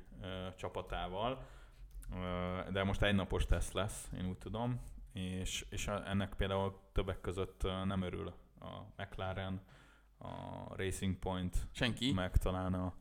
csapatával, 0.55 1.45
de 2.71 2.83
most 2.83 3.01
egy 3.01 3.15
napos 3.15 3.45
teszt 3.45 3.73
lesz, 3.73 4.11
én 4.17 4.25
úgy 4.25 4.37
tudom, 4.37 4.81
és, 5.13 5.65
és 5.69 5.87
ennek 5.87 6.33
például 6.33 6.79
többek 6.91 7.21
között 7.21 7.63
nem 7.63 8.01
örül 8.01 8.33
a 8.59 8.67
McLaren, 8.97 9.61
a 10.23 10.75
Racing 10.75 11.15
Point, 11.19 11.57
Senki. 11.71 12.13
meg 12.13 12.37
talán 12.37 12.73
a, 12.73 12.93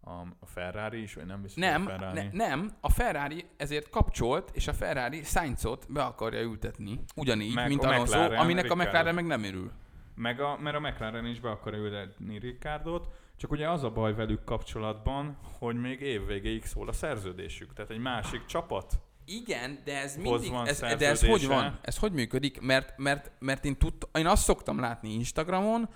a, 0.00 0.10
a 0.40 0.46
Ferrari 0.46 1.02
is, 1.02 1.14
vagy 1.14 1.26
nem 1.26 1.42
biztos, 1.42 1.62
Nem, 1.62 1.86
a 1.86 1.88
Ferrari. 1.88 2.20
ne, 2.20 2.46
nem, 2.46 2.72
a 2.80 2.90
Ferrari 2.90 3.44
ezért 3.56 3.90
kapcsolt, 3.90 4.50
és 4.54 4.68
a 4.68 4.72
Ferrari 4.72 5.22
Sainzot 5.22 5.86
be 5.92 6.02
akarja 6.02 6.40
ültetni. 6.40 7.00
Ugyanígy, 7.16 7.54
Meg 7.54 7.68
mint 7.68 7.82
a 7.84 7.88
Alonso, 7.88 8.18
aminek 8.18 8.40
a 8.40 8.68
Ricciardo. 8.68 8.74
McLaren 8.84 9.14
meg 9.14 9.26
nem 9.26 9.42
örül. 9.44 9.70
Meg 10.14 10.40
a, 10.40 10.58
mert 10.58 10.76
a 10.76 10.80
McLaren 10.80 11.26
is 11.26 11.40
be 11.40 11.50
akarja 11.50 11.78
ültetni 11.78 12.38
Ricardot, 12.38 13.08
csak 13.36 13.50
ugye 13.50 13.70
az 13.70 13.84
a 13.84 13.90
baj 13.90 14.14
velük 14.14 14.44
kapcsolatban, 14.44 15.38
hogy 15.58 15.76
még 15.76 16.00
évvégéig 16.00 16.64
szól 16.64 16.88
a 16.88 16.92
szerződésük. 16.92 17.72
Tehát 17.72 17.90
egy 17.90 17.98
másik 17.98 18.44
csapat 18.44 19.00
Igen, 19.26 19.78
de 19.84 20.00
ez 20.00 20.16
mindig, 20.16 20.52
ez, 20.64 20.78
de 20.78 21.08
ez 21.08 21.24
hogy 21.26 21.46
van? 21.46 21.78
Ez 21.82 21.98
hogy 21.98 22.12
működik? 22.12 22.60
Mert, 22.60 22.98
mert, 22.98 23.30
mert 23.38 23.64
én, 23.64 23.76
tud, 23.76 23.94
én 24.14 24.26
azt 24.26 24.42
szoktam 24.42 24.80
látni 24.80 25.12
Instagramon, 25.12 25.88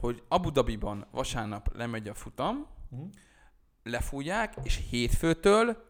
hogy 0.00 0.22
Abu 0.28 0.50
Dhabiban 0.50 1.06
vasárnap 1.10 1.76
lemegy 1.76 2.08
a 2.08 2.14
futam, 2.14 2.66
Mhm. 2.90 3.02
lefújják, 3.82 4.54
és 4.62 4.80
hétfőtől 4.90 5.84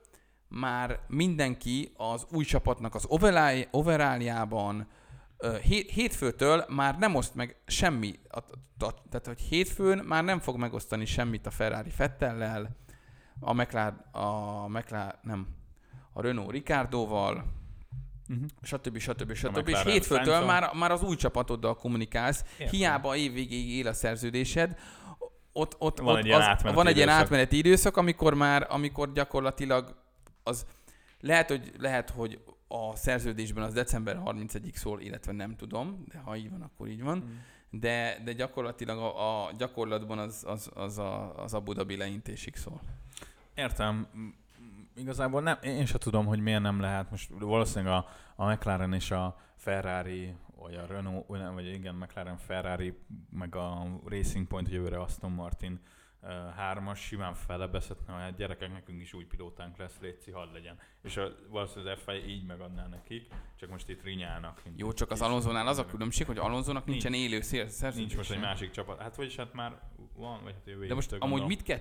már 0.49 1.01
mindenki 1.09 1.93
az 1.97 2.27
új 2.33 2.45
csapatnak 2.45 2.95
az 2.95 3.05
hé- 5.63 5.91
hétfőtől 5.91 6.65
már 6.69 6.99
nem 6.99 7.15
oszt 7.15 7.35
meg 7.35 7.57
semmi, 7.67 8.15
tehát 8.79 9.27
hogy 9.27 9.41
hétfőn 9.41 9.99
már 9.99 10.25
nem 10.25 10.39
fog 10.39 10.57
megosztani 10.57 11.05
semmit 11.05 11.47
a 11.47 11.51
Ferrari 11.51 11.91
Fettellel, 11.91 12.77
a 13.41 13.53
McLaren, 13.53 13.95
a 14.13 14.69
McLaren, 14.69 15.19
nem, 15.23 15.47
a 16.17 16.23
Renault 16.23 16.51
Ricardóval, 16.51 17.45
uh-huh. 18.29 18.47
stb. 18.63 18.99
stb. 18.99 19.35
stb. 19.35 19.69
És 19.69 19.83
hétfőtől 19.83 20.25
Sainz-al. 20.25 20.45
már, 20.45 20.71
már 20.75 20.91
az 20.91 21.03
új 21.03 21.17
csapatoddal 21.17 21.75
kommunikálsz, 21.75 22.45
Értem. 22.59 22.69
hiába 22.69 23.17
évvégéig 23.17 23.69
él 23.69 23.87
a 23.87 23.93
szerződésed, 23.93 24.79
ott, 25.53 25.77
ott, 25.79 25.99
Van 25.99 26.15
ott 26.15 26.25
egy 26.25 26.31
az, 26.31 26.41
átmeneti 26.41 26.77
van 26.77 26.87
egy 26.87 26.97
ilyen 26.97 27.09
időszak. 27.09 27.25
átmeneti 27.25 27.57
időszak, 27.57 27.97
amikor 27.97 28.35
már, 28.35 28.67
amikor 28.71 29.13
gyakorlatilag 29.13 29.97
az 30.43 30.67
lehet, 31.21 31.49
hogy, 31.49 31.73
lehet, 31.79 32.11
hogy 32.11 32.41
a 32.69 32.97
szerződésben 32.97 33.65
az 33.65 33.73
december 33.73 34.21
31-ig 34.25 34.75
szól, 34.75 35.01
illetve 35.01 35.33
nem 35.33 35.57
tudom, 35.57 36.05
de 36.09 36.19
ha 36.19 36.37
így 36.37 36.51
van, 36.51 36.63
akkor 36.63 36.89
így 36.89 37.03
van. 37.03 37.19
Mm. 37.19 37.37
De, 37.81 38.21
de 38.25 38.33
gyakorlatilag 38.33 38.99
a, 38.99 39.45
a 39.47 39.53
gyakorlatban 39.59 40.19
az, 40.19 40.45
az, 40.47 40.71
az, 40.75 40.99
a, 40.99 41.43
az 41.43 41.55
Abu 41.55 41.73
Dhabi 41.73 41.97
leintésig 41.97 42.57
szól. 42.57 42.81
Értem. 43.55 44.07
Igazából 44.97 45.43
nem, 45.43 45.59
én 45.63 45.87
sem 45.87 45.99
tudom, 45.99 46.27
hogy 46.27 46.41
miért 46.41 46.63
nem 46.63 46.81
lehet. 46.81 47.11
Most 47.11 47.31
valószínűleg 47.39 47.95
a, 47.95 48.09
a 48.37 48.53
McLaren 48.53 48.93
és 48.93 49.11
a 49.11 49.41
Ferrari, 49.57 50.35
vagy 50.59 50.75
a 50.75 50.87
Renault, 50.87 51.27
vagy 51.27 51.67
igen, 51.67 51.95
McLaren, 51.95 52.37
Ferrari, 52.37 52.99
meg 53.31 53.55
a 53.55 53.87
Racing 54.05 54.47
Point, 54.47 54.69
jövőre 54.69 55.01
Aston 55.01 55.33
Martin 55.33 55.81
hármas 56.57 57.01
simán 57.01 57.35
felebezhetne, 57.35 58.13
hogy 58.13 58.23
hát 58.23 58.37
gyerekek, 58.37 58.73
nekünk 58.73 59.01
is 59.01 59.13
új 59.13 59.25
pilótánk 59.25 59.77
lesz, 59.77 59.99
létszi, 60.01 60.31
hadd 60.31 60.53
legyen. 60.53 60.79
És 61.03 61.17
a, 61.17 61.29
valószínűleg 61.49 61.97
az 61.97 62.03
FI 62.03 62.31
így 62.31 62.47
megadná 62.47 62.87
nekik, 62.87 63.27
csak 63.57 63.71
most 63.71 63.89
itt 63.89 64.03
rinyálnak. 64.03 64.63
Jó, 64.77 64.93
csak 64.93 65.11
az 65.11 65.23
Alonzónál 65.23 65.67
az 65.67 65.79
a 65.79 65.87
különbség, 65.87 66.27
hogy 66.27 66.39
Alonzónak 66.39 66.85
Nincs. 66.87 67.03
nincsen 67.03 67.21
élő 67.21 67.41
szél- 67.41 67.69
szerződése. 67.69 67.99
Nincs 67.99 68.17
most 68.17 68.31
egy 68.31 68.41
másik 68.41 68.71
csapat. 68.71 69.01
Hát 69.01 69.17
vagyis 69.17 69.37
hát 69.37 69.53
már 69.53 69.81
van, 70.15 70.43
vagy 70.43 70.53
hát 70.53 70.67
jövő 70.67 70.87
De 70.87 70.95
most 70.95 71.13
amúgy 71.13 71.47
mit 71.47 71.63
kell... 71.63 71.81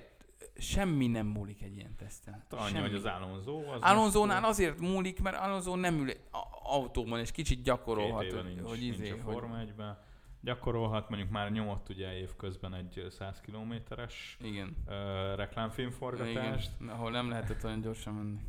Semmi 0.58 1.08
nem 1.08 1.28
múlik 1.28 1.62
egy 1.62 1.76
ilyen 1.76 1.96
teszten. 1.96 2.34
Hát 2.34 2.54
Annyi, 2.54 2.70
Semmi. 2.70 2.82
hogy 2.82 2.94
az 2.94 3.06
Alonso 3.06 3.72
az 3.72 3.82
Alonzónál 3.82 4.40
most, 4.40 4.52
azért 4.52 4.80
múlik, 4.80 5.22
mert 5.22 5.38
Alonso 5.38 5.76
nem 5.76 6.00
ül 6.00 6.10
a- 6.10 6.48
autóban, 6.64 7.20
és 7.20 7.32
kicsit 7.32 7.62
gyakorolhat, 7.62 8.22
Két 8.22 8.32
éve 8.32 8.42
hogy, 8.42 8.54
nincs, 8.56 8.68
hogy, 8.68 8.80
nincs 8.80 8.96
izé, 8.96 9.10
a 9.10 9.14
hogy 9.24 9.34
Forma 9.34 9.58
1-ben. 9.58 9.98
Gyakorolhat, 10.42 11.10
mondjuk 11.10 11.32
már 11.32 11.52
nyomott 11.52 11.90
ugye 11.90 12.18
évközben 12.18 12.74
egy 12.74 13.06
100 13.10 13.42
kilométeres 13.42 14.38
igen. 14.42 14.76
uh, 14.88 14.94
reklámfilmforgatást. 15.36 16.72
Igen, 16.80 16.94
ahol 16.94 17.12
nem 17.12 17.30
lehetett 17.30 17.64
olyan 17.64 17.82
gyorsan 17.82 18.14
menni. 18.14 18.40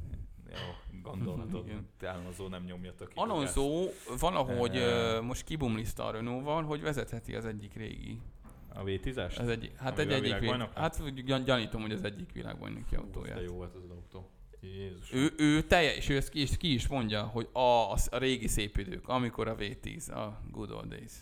Jó, 0.51 1.01
gondolhatod, 1.03 1.63
hogy 1.63 2.09
Alonso 2.09 2.49
nem 2.49 2.65
nyomja 2.65 2.93
a 2.99 3.05
Alonso 3.15 3.89
valahogy 4.19 4.77
Ö, 4.77 5.19
uh, 5.19 5.25
most 5.25 5.45
kibumliszta 5.45 6.05
a 6.05 6.11
Renault-val, 6.11 6.63
hogy 6.65 6.81
vezetheti 6.83 7.35
az 7.35 7.45
egyik 7.45 7.75
régi. 7.75 8.21
A 8.77 8.83
V10-es? 8.85 9.39
Az 9.39 9.49
egy, 9.49 9.72
hát 9.77 9.99
egy 9.99 10.12
egyik 10.12 10.39
vég, 10.39 10.51
hát 10.74 11.24
gyan- 11.24 11.45
gyanítom, 11.45 11.81
hogy 11.81 11.93
az 11.93 12.05
egyik 12.05 12.33
világbajnoki 12.33 12.95
De 12.95 12.99
autóját. 12.99 13.43
jó 13.43 13.53
volt 13.55 13.74
az 13.74 13.83
az 13.83 13.91
autó. 13.91 14.31
Jézus. 14.61 15.12
Ő, 15.12 15.33
ő 15.37 15.62
teljes, 15.62 15.97
és 15.97 16.09
ő 16.09 16.16
ezt 16.16 16.29
ki, 16.29 16.41
is, 16.41 16.57
ki 16.57 16.72
is 16.72 16.87
mondja, 16.89 17.22
hogy 17.22 17.49
a, 17.53 17.59
a, 17.93 17.97
a 18.11 18.18
régi 18.18 18.47
szép 18.47 18.77
idők, 18.77 19.09
amikor 19.09 19.49
a 19.49 19.55
V10, 19.57 20.12
a 20.14 20.41
good 20.51 20.70
old 20.70 20.89
days, 20.89 21.12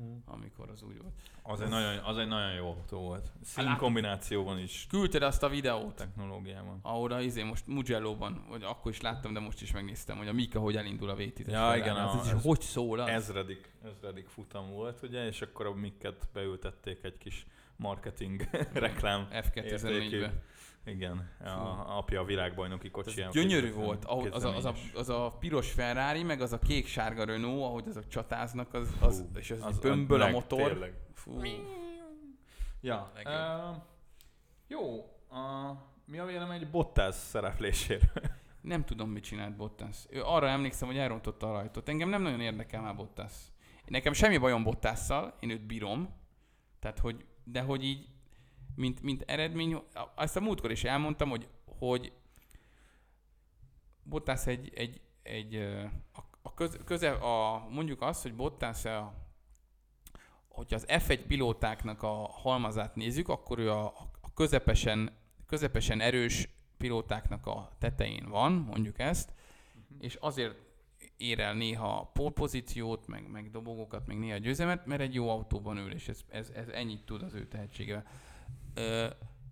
Mm. 0.00 0.16
amikor 0.24 0.70
az 0.70 0.82
úgy 0.82 0.98
volt. 1.02 1.14
Az 1.42 1.60
egy, 1.60 1.68
nagyon, 1.68 1.98
az 1.98 2.18
egy 2.18 2.26
nagyon 2.28 2.52
jó 2.54 2.66
autó 2.66 2.98
volt. 3.00 3.32
Szín 3.42 3.64
látod- 3.64 3.80
kombinációban 3.80 4.58
is, 4.58 4.86
Küldted 4.88 5.22
azt 5.22 5.42
a 5.42 5.48
videót, 5.48 5.94
technológiában. 5.94 6.78
ahol 6.82 7.20
izé 7.20 7.42
most 7.42 7.66
Mugello-ban, 7.66 8.44
vagy 8.48 8.62
akkor 8.62 8.90
is 8.92 9.00
láttam, 9.00 9.32
de 9.32 9.40
most 9.40 9.62
is 9.62 9.72
megnéztem, 9.72 10.16
hogy 10.16 10.28
a 10.28 10.32
Mika 10.32 10.58
hogy 10.60 10.76
elindul 10.76 11.08
a 11.10 11.14
V10-es. 11.16 11.50
Ja, 11.50 11.76
igen, 11.76 11.96
Az 11.96 12.14
a- 12.14 12.20
is 12.24 12.30
ez- 12.32 12.42
hogy 12.42 12.60
szól 12.60 13.00
az? 13.00 13.08
Ezredik, 13.08 13.72
ezredik 13.84 14.28
futam 14.28 14.70
volt, 14.70 15.02
ugye, 15.02 15.26
és 15.26 15.42
akkor 15.42 15.66
a 15.66 15.74
Mikket 15.74 16.28
beültették 16.32 17.04
egy 17.04 17.18
kis 17.18 17.46
marketing 17.76 18.48
reklám 18.72 19.28
F2004-be. 19.32 20.42
Igen, 20.84 21.30
a 21.44 21.96
apja 21.96 22.20
a 22.20 22.24
világbajnoki 22.24 22.90
kocsiján. 22.90 23.30
gyönyörű 23.30 23.72
volt, 23.72 24.04
ahogy 24.04 24.30
az, 24.32 24.44
a, 24.44 24.56
az, 24.56 24.64
a, 24.64 24.74
az 24.94 25.08
a 25.08 25.36
piros 25.38 25.72
Ferrari, 25.72 26.22
meg 26.22 26.40
az 26.40 26.52
a 26.52 26.58
kék-sárga 26.58 27.24
Renault, 27.24 27.62
ahogy 27.62 27.84
azok 27.88 28.08
csatáznak, 28.08 28.74
az, 28.74 28.94
az, 29.00 29.18
Fú, 29.18 29.38
és 29.38 29.50
az, 29.50 29.62
az- 29.62 29.78
bömböl 29.78 30.20
a 30.20 30.24
meg 30.24 30.32
motor. 30.32 30.70
Tényleg. 30.70 30.94
Fú. 31.14 31.40
Ja, 32.80 33.12
uh, 33.24 33.76
jó, 34.66 34.80
uh, 35.30 35.78
mi 36.04 36.18
a 36.18 36.24
vélemény 36.24 36.60
egy 36.60 36.70
Bottas 36.70 37.14
szerepléséről? 37.14 38.22
Nem 38.60 38.84
tudom, 38.84 39.10
mit 39.10 39.24
csinált 39.24 39.56
Bottas. 39.56 40.06
Ő 40.10 40.22
arra 40.22 40.48
emlékszem, 40.48 40.88
hogy 40.88 40.96
elrontotta 40.96 41.48
a 41.50 41.52
rajtot. 41.52 41.88
Engem 41.88 42.08
nem 42.08 42.22
nagyon 42.22 42.40
érdekel 42.40 42.80
már 42.80 42.96
Bottas. 42.96 43.32
Nekem 43.86 44.12
semmi 44.12 44.38
bajom 44.38 44.62
Bottasszal, 44.62 45.36
én 45.40 45.50
őt 45.50 45.66
bírom. 45.66 46.08
Tehát, 46.78 46.98
hogy, 46.98 47.24
de 47.44 47.60
hogy 47.60 47.84
így, 47.84 48.08
mint, 48.74 49.02
mint 49.02 49.22
eredmény, 49.26 49.82
azt 50.14 50.36
a 50.36 50.40
múltkor 50.40 50.70
is 50.70 50.84
elmondtam, 50.84 51.28
hogy, 51.28 51.48
hogy 51.78 52.12
Bottas 54.02 54.46
egy, 54.46 54.72
egy, 54.74 55.00
egy 55.22 55.54
a, 56.12 56.20
a 56.42 56.54
köze, 56.54 56.78
köze, 56.84 57.10
a, 57.10 57.66
mondjuk 57.70 58.02
azt, 58.02 58.22
hogy 58.22 58.34
Bottas 58.34 58.84
a, 58.84 59.14
hogyha 60.48 60.76
az 60.76 60.84
F1 60.88 61.20
pilótáknak 61.26 62.02
a 62.02 62.28
halmazát 62.28 62.94
nézzük, 62.94 63.28
akkor 63.28 63.58
ő 63.58 63.70
a, 63.70 63.84
a 64.20 64.32
közepesen, 64.34 65.10
közepesen 65.46 66.00
erős 66.00 66.48
pilótáknak 66.76 67.46
a 67.46 67.70
tetején 67.78 68.28
van, 68.28 68.52
mondjuk 68.52 68.98
ezt, 68.98 69.32
és 70.00 70.14
azért 70.14 70.54
ér 71.16 71.40
el 71.40 71.54
néha 71.54 72.10
polpozíciót, 72.14 73.06
meg, 73.06 73.30
meg 73.30 73.50
dobogókat, 73.50 74.06
meg 74.06 74.18
néha 74.18 74.36
győzelmet, 74.36 74.86
mert 74.86 75.00
egy 75.00 75.14
jó 75.14 75.28
autóban 75.28 75.76
ül, 75.76 75.92
és 75.92 76.08
ez, 76.08 76.20
ez, 76.28 76.50
ez 76.54 76.68
ennyit 76.68 77.04
tud 77.04 77.22
az 77.22 77.34
ő 77.34 77.46
tehetsége. 77.48 78.04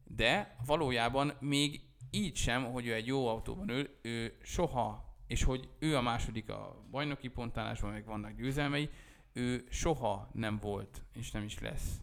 De 0.04 0.56
valójában 0.66 1.32
még 1.40 1.80
így 2.10 2.36
sem, 2.36 2.64
hogy 2.64 2.86
ő 2.86 2.94
egy 2.94 3.06
jó 3.06 3.28
autóban 3.28 3.68
ül, 3.68 3.98
ő 4.02 4.38
soha, 4.42 5.14
és 5.26 5.42
hogy 5.42 5.68
ő 5.78 5.96
a 5.96 6.00
második 6.00 6.48
a 6.48 6.84
bajnoki 6.90 7.28
pontálásban, 7.28 7.90
meg 7.90 8.04
vannak 8.04 8.36
győzelmei, 8.36 8.90
ő 9.32 9.66
soha 9.70 10.30
nem 10.32 10.58
volt, 10.58 11.02
és 11.12 11.30
nem 11.30 11.42
is 11.42 11.58
lesz 11.58 12.00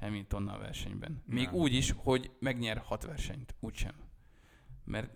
Hamiltonnal 0.00 0.58
versenyben. 0.58 1.22
Még 1.26 1.44
Nem. 1.44 1.54
úgy 1.54 1.74
is, 1.74 1.94
hogy 1.96 2.30
megnyer 2.38 2.78
hat 2.78 3.04
versenyt, 3.04 3.54
úgysem. 3.60 3.94
Mert 4.84 5.10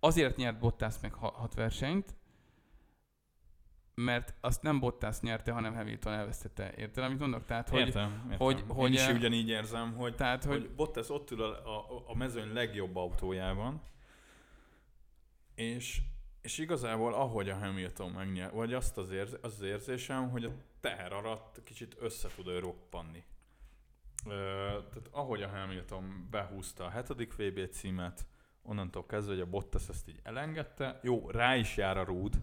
azért 0.00 0.36
nyert 0.36 0.58
Bottas 0.58 0.94
meg 1.00 1.12
ha- 1.12 1.32
hat 1.32 1.54
versenyt, 1.54 2.16
mert 4.00 4.34
azt 4.40 4.62
nem 4.62 4.80
Bottas 4.80 5.20
nyerte, 5.20 5.52
hanem 5.52 5.74
Hamilton 5.74 6.12
elvesztette. 6.12 6.72
Érted, 6.76 7.04
amit 7.04 7.18
mondok? 7.18 7.44
Tehát, 7.46 7.68
hogy, 7.68 7.80
értem, 7.80 8.22
értem. 8.24 8.38
hogy- 8.38 8.58
Én 8.58 8.66
hogy, 8.66 8.92
is 8.92 9.06
eh, 9.06 9.14
ugyanígy 9.14 9.48
érzem, 9.48 9.94
hogy, 9.94 10.14
tehát, 10.14 10.44
hogy, 10.44 10.60
hogy 10.60 10.70
Bottas 10.70 11.10
ott 11.10 11.30
ül 11.30 11.42
a, 11.42 11.78
a, 11.78 12.04
a 12.06 12.14
mezőny 12.16 12.52
legjobb 12.52 12.96
autójában, 12.96 13.82
és, 15.54 16.00
és 16.40 16.58
igazából 16.58 17.14
ahogy 17.14 17.48
a 17.48 17.56
Hamilton 17.56 18.10
megnyer, 18.10 18.52
vagy 18.52 18.74
azt 18.74 18.98
az, 18.98 19.10
érz, 19.10 19.36
az, 19.42 19.52
az 19.52 19.62
érzésem, 19.62 20.30
hogy 20.30 20.44
a 20.44 20.50
teher 20.80 21.12
alatt 21.12 21.60
kicsit 21.64 21.96
össze 21.98 22.28
tud 22.36 22.46
ő 22.46 22.58
roppanni. 22.58 23.24
Ö, 24.26 24.30
tehát 24.68 25.08
ahogy 25.10 25.42
a 25.42 25.48
Hamilton 25.48 26.28
behúzta 26.30 26.84
a 26.84 26.88
hetedik 26.88 27.36
VB 27.36 27.68
címet, 27.70 28.26
onnantól 28.62 29.06
kezdve, 29.06 29.32
hogy 29.32 29.42
a 29.42 29.46
Bottas 29.46 29.88
ezt 29.88 30.08
így 30.08 30.20
elengedte. 30.22 31.00
Jó, 31.02 31.30
rá 31.30 31.56
is 31.56 31.76
jár 31.76 31.96
a 31.98 32.04
rúd, 32.04 32.42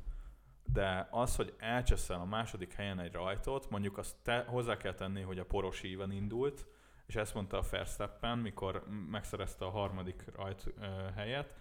de 0.73 1.07
az, 1.11 1.35
hogy 1.35 1.53
elcseszel 1.57 2.19
a 2.19 2.25
második 2.25 2.73
helyen 2.73 2.99
egy 2.99 3.13
rajtot, 3.13 3.69
mondjuk 3.69 3.97
azt 3.97 4.15
te, 4.23 4.45
hozzá 4.47 4.77
kell 4.77 4.93
tenni, 4.93 5.21
hogy 5.21 5.39
a 5.39 5.45
poros 5.45 5.83
íven 5.83 6.11
indult, 6.11 6.65
és 7.05 7.15
ezt 7.15 7.33
mondta 7.33 7.57
a 7.57 7.63
Verstappen, 7.71 8.37
mikor 8.37 8.83
megszerezte 9.09 9.65
a 9.65 9.69
harmadik 9.69 10.25
rajt 10.35 10.73
ö, 10.79 10.85
helyet, 11.15 11.53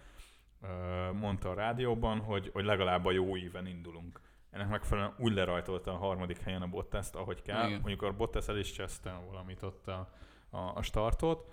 ö, 0.61 0.67
mondta 1.11 1.49
a 1.49 1.53
rádióban, 1.53 2.19
hogy, 2.19 2.49
hogy 2.53 2.65
legalább 2.65 3.05
a 3.05 3.11
jó 3.11 3.37
íven 3.37 3.67
indulunk. 3.67 4.21
Ennek 4.49 4.69
megfelelően 4.69 5.15
úgy 5.17 5.33
lerajtolta 5.33 5.93
a 5.93 5.97
harmadik 5.97 6.39
helyen 6.39 6.61
a 6.61 6.67
bottas 6.67 7.09
ahogy 7.11 7.41
kell. 7.41 7.67
Igen. 7.67 7.79
Mondjuk 7.79 8.01
a 8.01 8.13
Bottas 8.13 8.47
el 8.47 8.57
is 8.57 8.71
cseszte 8.71 9.21
valamit 9.29 9.61
ott 9.61 9.87
a, 9.87 10.13
a, 10.49 10.57
a 10.57 10.81
startot. 10.81 11.51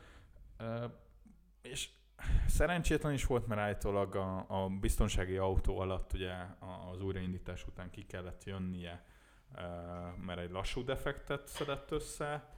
Ö, 0.56 0.84
és 1.62 1.88
szerencsétlen 2.46 3.12
is 3.12 3.26
volt, 3.26 3.46
mert 3.46 3.60
állítólag 3.60 4.14
a, 4.16 4.44
a 4.48 4.68
biztonsági 4.68 5.36
autó 5.36 5.78
alatt 5.78 6.12
ugye 6.12 6.34
az 6.92 7.02
újraindítás 7.02 7.66
után 7.66 7.90
ki 7.90 8.06
kellett 8.06 8.44
jönnie, 8.44 9.04
mert 10.26 10.40
egy 10.40 10.50
lassú 10.50 10.84
defektet 10.84 11.48
szedett 11.48 11.90
össze, 11.90 12.48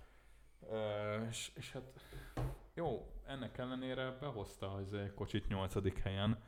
és, 1.29 1.51
és 1.55 1.73
hát 1.73 2.01
jó, 2.75 3.13
ennek 3.27 3.59
ellenére 3.59 4.11
behozta 4.21 4.73
az 4.73 4.95
egy 4.95 5.15
kocsit 5.15 5.49
nyolcadik 5.49 5.99
helyen, 5.99 6.43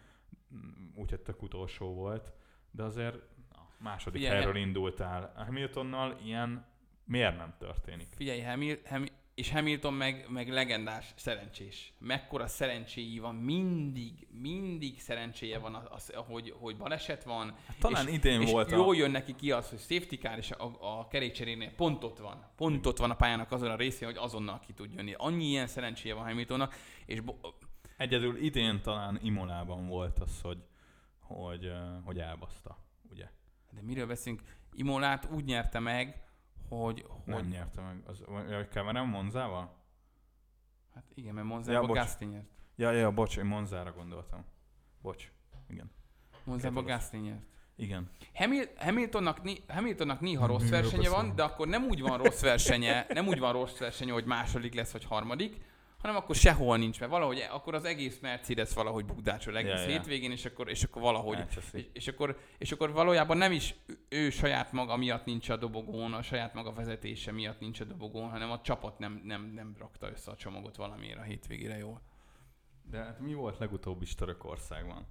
úgyhogy 0.95 1.21
tök 1.21 1.43
utolsó 1.43 1.95
volt, 1.95 2.33
de 2.71 2.83
azért 2.83 3.15
na, 3.53 3.69
második 3.79 4.21
Figyelj, 4.21 4.37
helyről 4.37 4.57
indultál. 4.57 5.33
Hamiltonnal 5.37 6.19
ilyen 6.23 6.67
miért 7.05 7.37
nem 7.37 7.55
történik? 7.59 8.07
Figyelj, 8.11 8.41
Hamil, 8.41 8.79
Hamil, 8.85 9.09
és 9.39 9.51
Hamilton 9.51 9.95
meg, 9.95 10.27
meg 10.29 10.49
legendás 10.49 11.13
szerencsés. 11.17 11.93
Mekkora 11.99 12.47
szerencséi 12.47 13.19
van, 13.19 13.35
mindig, 13.35 14.27
mindig 14.31 15.01
szerencséje 15.01 15.59
van, 15.59 15.75
az, 15.75 16.13
hogy, 16.15 16.55
hogy 16.59 16.77
baleset 16.77 17.25
van. 17.25 17.55
Hát 17.67 17.79
talán 17.79 18.09
és, 18.09 18.15
idén 18.15 18.41
és 18.41 18.51
volt 18.51 18.73
a... 18.73 18.77
jól 18.77 18.97
jön 18.97 19.11
neki 19.11 19.35
ki 19.35 19.53
az, 19.53 19.69
hogy 19.69 19.79
safety 19.79 20.15
car, 20.15 20.39
és 20.39 20.51
a, 20.51 20.77
a 20.81 21.09
kerékcserénél 21.09 21.71
pont 21.71 22.05
ott 22.05 22.19
van. 22.19 22.51
Pont 22.57 22.87
ott 22.87 22.99
van 22.99 23.11
a 23.11 23.15
pályának 23.15 23.53
azon 23.53 23.71
a 23.71 23.77
részén, 23.77 24.09
hogy 24.09 24.17
azonnal 24.17 24.61
ki 24.67 24.73
tud 24.73 24.93
jönni. 24.93 25.15
Annyi 25.17 25.45
ilyen 25.45 25.67
szerencséje 25.67 26.15
van 26.15 26.25
Hamiltonnak, 26.25 26.75
és 27.07 27.21
bo- 27.21 27.55
Egyedül 27.97 28.37
idén 28.37 28.83
talán 28.83 29.19
Imolában 29.23 29.87
volt 29.87 30.19
az, 30.19 30.41
hogy, 30.43 30.59
hogy, 31.21 31.73
hogy 32.05 32.19
elbaszta, 32.19 32.79
ugye? 33.11 33.31
de 33.71 33.83
miről 33.83 34.07
beszélünk? 34.07 34.43
Imolát 34.73 35.29
úgy 35.33 35.45
nyerte 35.45 35.79
meg, 35.79 36.28
hogy, 36.69 37.07
Nem 37.25 37.37
hogy 37.37 37.49
nyerte 37.49 37.81
meg. 37.81 38.03
Az, 38.07 38.25
vagy 38.27 38.69
keverem 38.69 39.09
Monzával? 39.09 39.77
hát 40.95 41.05
igen, 41.15 41.35
mert 41.35 41.47
Monzába 41.47 41.87
Ja. 41.87 41.93
Gasly 41.93 42.25
nyert. 42.25 42.47
Ja, 42.77 42.91
ja, 42.91 43.11
bocs, 43.11 43.37
én 43.37 43.45
Monzára 43.45 43.93
gondoltam. 43.93 44.45
Bocs. 45.03 45.33
Igen. 45.69 45.91
Monzába 46.45 46.83
Gasly 46.83 47.17
nyert. 47.17 47.43
Igen. 47.77 48.11
Hamil, 48.35 48.65
Hamiltonnak, 48.77 49.43
né- 49.43 49.71
Hamiltonnak 49.71 50.21
néha 50.21 50.47
rossz 50.47 50.69
versenye 50.69 51.09
van, 51.09 51.35
de 51.35 51.43
akkor 51.43 51.69
nem 51.69 51.85
úgy 51.85 52.01
van 52.01 52.19
rossz 52.19 52.41
versenye, 52.41 53.07
nem 53.09 53.27
úgy 53.27 53.39
van 53.39 53.53
rossz 53.53 53.79
versenye, 53.79 54.13
hogy 54.13 54.25
második 54.25 54.75
lesz, 54.75 54.93
vagy 54.93 55.05
harmadik, 55.05 55.57
hanem 55.99 56.17
akkor 56.17 56.35
sehol 56.35 56.77
nincs, 56.77 57.01
mert 57.01 57.11
valahogy 57.13 57.47
akkor 57.51 57.75
az 57.75 57.85
egész 57.85 58.19
Mercedes 58.21 58.75
valahogy 58.75 59.05
bukdácsol 59.05 59.57
egész 59.57 59.73
Ja, 59.73 59.87
hétvégén, 59.87 60.31
és 60.31 60.45
akkor, 60.45 60.69
és 60.69 60.85
akkor 60.85 61.03
valahogy 61.03 61.45
és, 61.73 61.87
és, 61.93 62.09
akkor, 62.09 62.39
és 62.59 62.73
akkor 62.73 62.93
valójában 62.93 63.37
nem 63.37 63.53
is 63.53 63.75
ő- 64.09 64.31
saját 64.31 64.73
maga 64.73 64.97
miatt 64.97 65.25
nincs 65.25 65.49
a 65.49 65.57
dobogón, 65.57 66.13
a 66.13 66.23
saját 66.23 66.55
maga 66.55 66.73
vezetése 66.73 67.33
miatt 67.33 67.61
nincs 67.61 67.81
a 67.81 67.85
dobogón, 67.85 68.31
hanem 68.31 68.51
a 68.51 68.61
csapat 68.61 68.99
nem, 68.99 69.21
nem, 69.25 69.51
nem 69.55 69.75
rakta 69.79 70.11
össze 70.11 70.31
a 70.31 70.37
csomagot 70.37 70.77
valamiért 70.77 71.19
a 71.19 71.23
hétvégére 71.23 71.77
jól. 71.77 72.03
De 72.91 72.99
hát 72.99 73.21
mi 73.21 73.35
volt 73.35 73.59
legutóbb 73.59 74.03
is 74.03 74.15
Törökországban? 74.15 75.07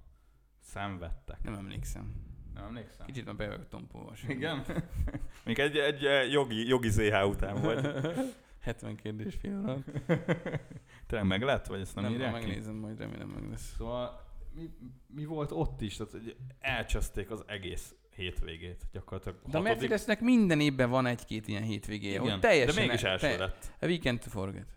Szenvedtek. 0.60 1.42
Nem 1.42 1.54
emlékszem. 1.54 2.14
Nem 2.54 2.64
emlékszem? 2.64 3.06
Kicsit 3.06 3.24
már 3.24 3.36
bevett 3.36 3.68
tompolvas. 3.68 4.22
Igen? 4.22 4.64
Még 5.44 5.58
egy, 5.58 5.76
egy 5.76 6.04
eh, 6.04 6.30
jogi, 6.30 6.66
jogi 6.68 6.88
ZH 6.90 7.26
után 7.26 7.62
volt. 7.62 7.86
70 8.68 8.96
kérdés 8.96 9.38
alatt. 9.42 9.84
Tényleg 11.06 11.28
meg 11.28 11.42
lett? 11.42 11.66
Vagy 11.66 11.80
ezt 11.80 11.94
nem, 11.94 12.04
Nem, 12.04 12.12
írják 12.12 12.32
nem 12.32 12.40
ki? 12.40 12.46
megnézem, 12.46 12.74
majd 12.74 12.98
remélem 12.98 13.28
meg 13.28 13.48
lesz. 13.50 13.74
Szóval 13.76 14.26
mi, 14.54 14.70
mi 15.06 15.24
volt 15.24 15.50
ott 15.52 15.80
is? 15.80 15.96
Tehát 15.96 16.12
hogy 16.12 16.36
elcseszték 16.60 17.30
az 17.30 17.44
egész 17.46 17.94
hétvégét 18.14 18.86
gyakorlatilag. 18.92 19.38
De 19.46 19.58
a 19.58 19.60
Mercedesnek 19.60 20.20
minden 20.20 20.60
évben 20.60 20.90
van 20.90 21.06
egy-két 21.06 21.48
ilyen 21.48 21.62
hétvégéje, 21.62 22.20
Igen, 22.22 22.40
teljesen... 22.40 22.74
de 22.74 22.80
mégis 22.80 23.02
első 23.02 23.26
te- 23.26 23.36
lett. 23.36 23.72
A 23.80 23.86
weekend 23.86 24.18
to 24.20 24.28
forget. 24.30 24.76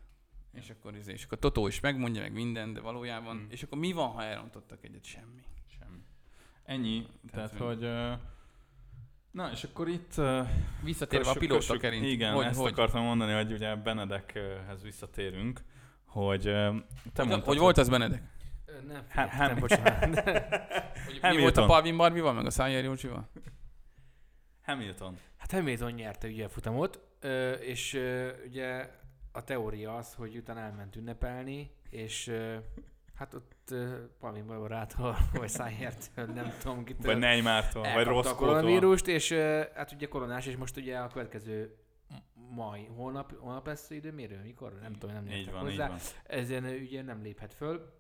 És 0.54 0.70
akkor, 0.70 0.96
izé- 0.96 1.14
és 1.14 1.24
akkor 1.24 1.40
Totó 1.40 1.68
is 1.68 1.80
megmondja 1.80 2.22
meg 2.22 2.34
minden, 2.34 2.74
de 2.74 2.80
valójában... 2.80 3.36
Mm. 3.36 3.46
És 3.50 3.64
akkor 3.64 3.78
mi 3.78 3.92
van, 3.92 4.10
ha 4.10 4.24
elrontottak 4.24 4.84
egyet? 4.84 5.04
Semmi. 5.06 5.42
Semmi. 5.80 6.00
Ennyi. 6.64 7.06
Tehát, 7.32 7.50
hogy- 7.52 7.60
hogy... 7.68 7.84
ö, 7.84 8.12
Na, 9.32 9.52
és 9.52 9.64
akkor 9.64 9.88
itt... 9.88 10.18
ö, 10.18 10.42
Visszatérve 10.84 11.26
a 11.30 11.34
kössük- 11.34 11.48
pilóta 11.48 11.66
kössük- 11.66 11.82
kerint. 11.82 12.06
Igen, 12.06 12.34
hogy, 12.34 12.46
ezt 12.46 12.60
hogy, 12.60 12.72
akartam 12.72 13.04
mondani, 13.04 13.34
hogy 13.34 13.52
ugye 13.52 13.76
Benedekhez 13.76 14.82
visszatérünk, 14.84 15.62
hogy 16.06 16.48
ö, 16.48 16.76
te 17.14 17.24
mondtad, 17.24 17.48
hogy 17.48 17.58
volt 17.58 17.78
az 17.78 17.90
Benedek? 17.90 18.24
Nem, 18.88 19.04
Ha- 19.14 19.28
figyelj, 19.30 19.38
nem, 19.38 19.48
Ham- 19.48 19.60
bocsánat. 19.60 20.20
Hogy 21.22 21.36
mi 21.36 21.42
volt 21.42 21.58
a 21.58 21.66
Palvin 21.66 21.98
Barbival, 21.98 22.34
meg 22.34 22.46
a 22.46 22.50
Szájer 22.50 22.84
Jócsival? 22.84 23.30
Hamilton. 24.66 25.18
Hát 25.38 25.52
Hamilton 25.52 25.92
nyerte 25.92 26.28
ugye 26.28 26.46
a 26.46 26.50
futamot, 26.50 27.00
és 27.60 28.00
ugye 28.48 28.90
a 29.32 29.44
teória 29.44 29.96
az, 29.96 30.14
hogy 30.14 30.36
utána 30.38 30.60
elment 30.60 30.96
ünnepelni, 30.96 31.72
és 31.90 32.32
hát 33.22 33.34
ott 33.34 33.72
ö, 33.72 33.96
Palmin 34.20 34.46
Barbarától, 34.48 35.18
vagy 35.34 35.50
Szájért, 35.50 36.12
nem 36.16 36.54
tudom 36.62 36.84
kitől. 36.84 37.12
Vagy 37.12 37.22
Neymartól, 37.22 37.82
vagy 37.82 37.92
elkapta 37.92 38.10
a 38.12 38.14
Rosszkótól. 38.14 38.48
koronavírust, 38.48 39.08
és 39.08 39.32
hát 39.74 39.92
ugye 39.92 40.08
koronás, 40.08 40.46
és 40.46 40.56
most 40.58 40.78
ugye 40.78 40.98
a 40.98 41.08
következő 41.08 41.76
mai, 42.50 42.86
holnap, 42.96 43.34
holnap 43.40 43.66
lesz 43.66 43.90
időmérő, 43.90 44.42
mikor? 44.44 44.80
Nem 44.82 44.94
tudom, 44.94 45.16
nem 45.16 45.28
Így 45.28 45.52
van, 45.52 45.64
így 45.64 45.70
hozzá. 45.70 45.88
van. 45.88 45.98
Ezen 46.24 46.64
ugye 46.64 47.02
nem 47.02 47.22
léphet 47.22 47.54
föl, 47.54 47.94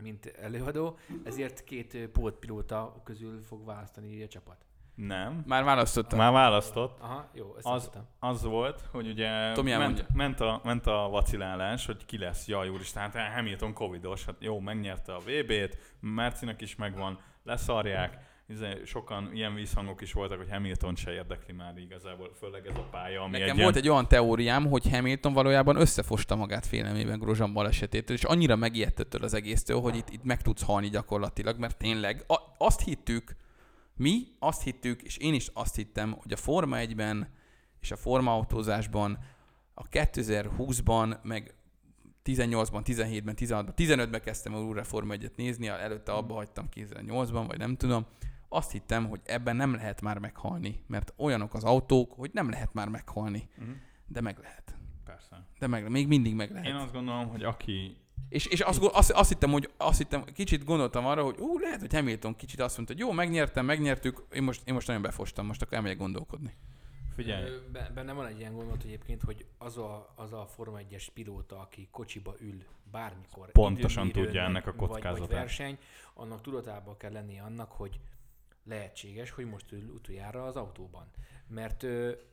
mint 0.00 0.26
előadó, 0.26 0.98
ezért 1.24 1.64
két 1.64 2.08
pótpilóta 2.08 3.00
közül 3.04 3.42
fog 3.42 3.64
választani 3.64 4.14
így 4.14 4.22
a 4.22 4.28
csapat. 4.28 4.64
Nem. 5.06 5.42
Már 5.46 5.64
választottam. 5.64 6.18
Már 6.18 6.32
választott. 6.32 6.98
Aha, 7.00 7.30
jó, 7.34 7.54
ezt 7.56 7.66
Az-. 7.66 7.90
Az 8.18 8.44
volt, 8.44 8.84
hogy 8.90 9.08
ugye 9.08 9.62
ment, 9.62 10.06
ment, 10.14 10.40
a, 10.40 10.60
ment 10.64 10.86
a 10.86 11.08
vacilálás, 11.10 11.86
hogy 11.86 12.04
ki 12.06 12.18
lesz, 12.18 12.46
jaj 12.48 12.68
úristen, 12.68 13.02
hát 13.02 13.34
Hamilton 13.34 13.72
covidos, 13.72 14.24
hát 14.24 14.34
jó, 14.38 14.60
megnyerte 14.60 15.14
a 15.14 15.18
VB-t, 15.18 15.96
Mercinek 16.00 16.60
is 16.60 16.76
megvan, 16.76 17.18
leszarják, 17.44 18.30
Izé, 18.48 18.82
sokan 18.84 19.30
ilyen 19.34 19.54
vízhangok 19.54 20.00
is 20.00 20.12
voltak, 20.12 20.38
hogy 20.38 20.50
Hamilton 20.50 20.94
se 20.94 21.12
érdekli 21.12 21.52
már 21.52 21.78
igazából, 21.78 22.32
főleg 22.38 22.66
ez 22.66 22.76
a 22.76 22.88
pálya, 22.90 23.22
ami 23.22 23.38
Nekem 23.38 23.56
egy 23.56 23.62
volt 23.62 23.74
ilyen, 23.74 23.84
egy 23.84 23.90
olyan 23.90 24.08
teóriám, 24.08 24.66
hogy 24.66 24.90
Hamilton 24.90 25.32
valójában 25.32 25.76
összefosta 25.76 26.36
magát 26.36 26.66
félelmében 26.66 27.18
Grosjean 27.18 27.52
balesetétől, 27.52 28.16
és 28.16 28.24
annyira 28.24 28.56
megijedt 28.56 29.00
ettől 29.00 29.22
az 29.22 29.34
egésztől, 29.34 29.80
hogy 29.80 29.96
itt, 29.96 30.10
itt 30.10 30.24
meg 30.24 30.42
tudsz 30.42 30.62
halni 30.62 30.88
gyakorlatilag, 30.88 31.58
mert 31.58 31.76
tényleg 31.76 32.24
a, 32.26 32.36
azt 32.58 32.80
hittük, 32.80 33.36
mi 33.96 34.26
azt 34.38 34.62
hittük, 34.62 35.02
és 35.02 35.16
én 35.16 35.34
is 35.34 35.50
azt 35.52 35.74
hittem, 35.76 36.12
hogy 36.12 36.32
a 36.32 36.36
Forma 36.36 36.76
1-ben 36.78 37.28
és 37.80 37.90
a 37.90 37.96
Forma 37.96 38.32
autózásban 38.32 39.18
a 39.74 39.88
2020-ban, 39.88 41.22
meg 41.22 41.54
18-ban, 42.24 42.82
17-ben, 42.84 43.34
16-ban, 43.38 43.72
15-ben 43.76 44.20
kezdtem 44.20 44.54
újra 44.54 44.84
Forma 44.84 45.14
1-et 45.16 45.36
nézni, 45.36 45.66
előtte 45.66 46.12
abba 46.12 46.34
hagytam 46.34 46.68
2008-ban, 46.74 47.44
vagy 47.46 47.58
nem 47.58 47.76
tudom. 47.76 48.06
Azt 48.48 48.70
hittem, 48.70 49.08
hogy 49.08 49.20
ebben 49.24 49.56
nem 49.56 49.74
lehet 49.74 50.00
már 50.00 50.18
meghalni, 50.18 50.84
mert 50.86 51.12
olyanok 51.16 51.54
az 51.54 51.64
autók, 51.64 52.12
hogy 52.12 52.30
nem 52.32 52.50
lehet 52.50 52.72
már 52.72 52.88
meghalni. 52.88 53.48
Mhm, 53.58 53.70
De 54.06 54.20
meg 54.20 54.38
lehet. 54.38 54.76
Persze. 55.04 55.46
De 55.58 55.66
meg, 55.66 55.90
még 55.90 56.06
mindig 56.06 56.34
meg 56.34 56.50
lehet. 56.50 56.68
Én 56.68 56.74
azt 56.74 56.92
gondolom, 56.92 57.28
hogy 57.28 57.42
aki 57.42 57.96
És, 58.28 58.46
és 58.46 58.60
azt, 58.60 58.82
azt, 58.82 59.10
azt, 59.10 59.28
hittem, 59.28 59.50
hogy 59.50 59.70
azt 59.76 59.98
hittem, 59.98 60.24
kicsit 60.24 60.64
gondoltam 60.64 61.06
arra, 61.06 61.24
hogy 61.24 61.38
ú, 61.38 61.58
lehet, 61.58 61.80
hogy 61.80 61.92
Hamilton 61.92 62.36
kicsit 62.36 62.60
azt 62.60 62.76
mondta, 62.76 62.94
hogy 62.94 63.02
jó, 63.02 63.12
megnyertem, 63.12 63.64
megnyertük, 63.64 64.22
én 64.32 64.42
most, 64.42 64.60
én 64.64 64.74
most 64.74 64.86
nagyon 64.86 65.02
befostam, 65.02 65.46
most 65.46 65.62
akkor 65.62 65.74
elmegyek 65.74 65.98
gondolkodni. 65.98 66.54
figyelj, 67.14 67.50
Benne 67.94 68.12
van 68.12 68.26
egy 68.26 68.38
ilyen 68.38 68.54
gondolat 68.54 68.82
egyébként, 68.82 69.22
hogy 69.22 69.46
az 69.58 69.78
a, 69.78 70.12
az 70.16 70.32
a 70.32 70.46
Forma 70.46 70.78
1-es 70.90 71.06
pilóta, 71.14 71.60
aki 71.60 71.88
kocsiba 71.90 72.34
ül 72.40 72.64
bármikor, 72.90 73.50
Pontosan 73.52 74.10
tudja 74.12 74.42
ennek 74.42 74.66
a 74.66 74.70
vagy- 74.70 74.78
Vagy, 74.78 74.88
kockázatát. 74.88 75.26
vagy 75.28 75.36
verseny, 75.36 75.78
annak 76.14 76.40
tudatában 76.40 76.96
kell 76.96 77.12
lennie 77.12 77.42
annak, 77.42 77.72
hogy 77.72 78.00
lehetséges, 78.64 79.30
hogy 79.30 79.44
most 79.44 79.72
ül 79.72 79.90
utoljára 79.94 80.44
az 80.44 80.56
autóban. 80.56 81.10
Mert, 81.46 81.84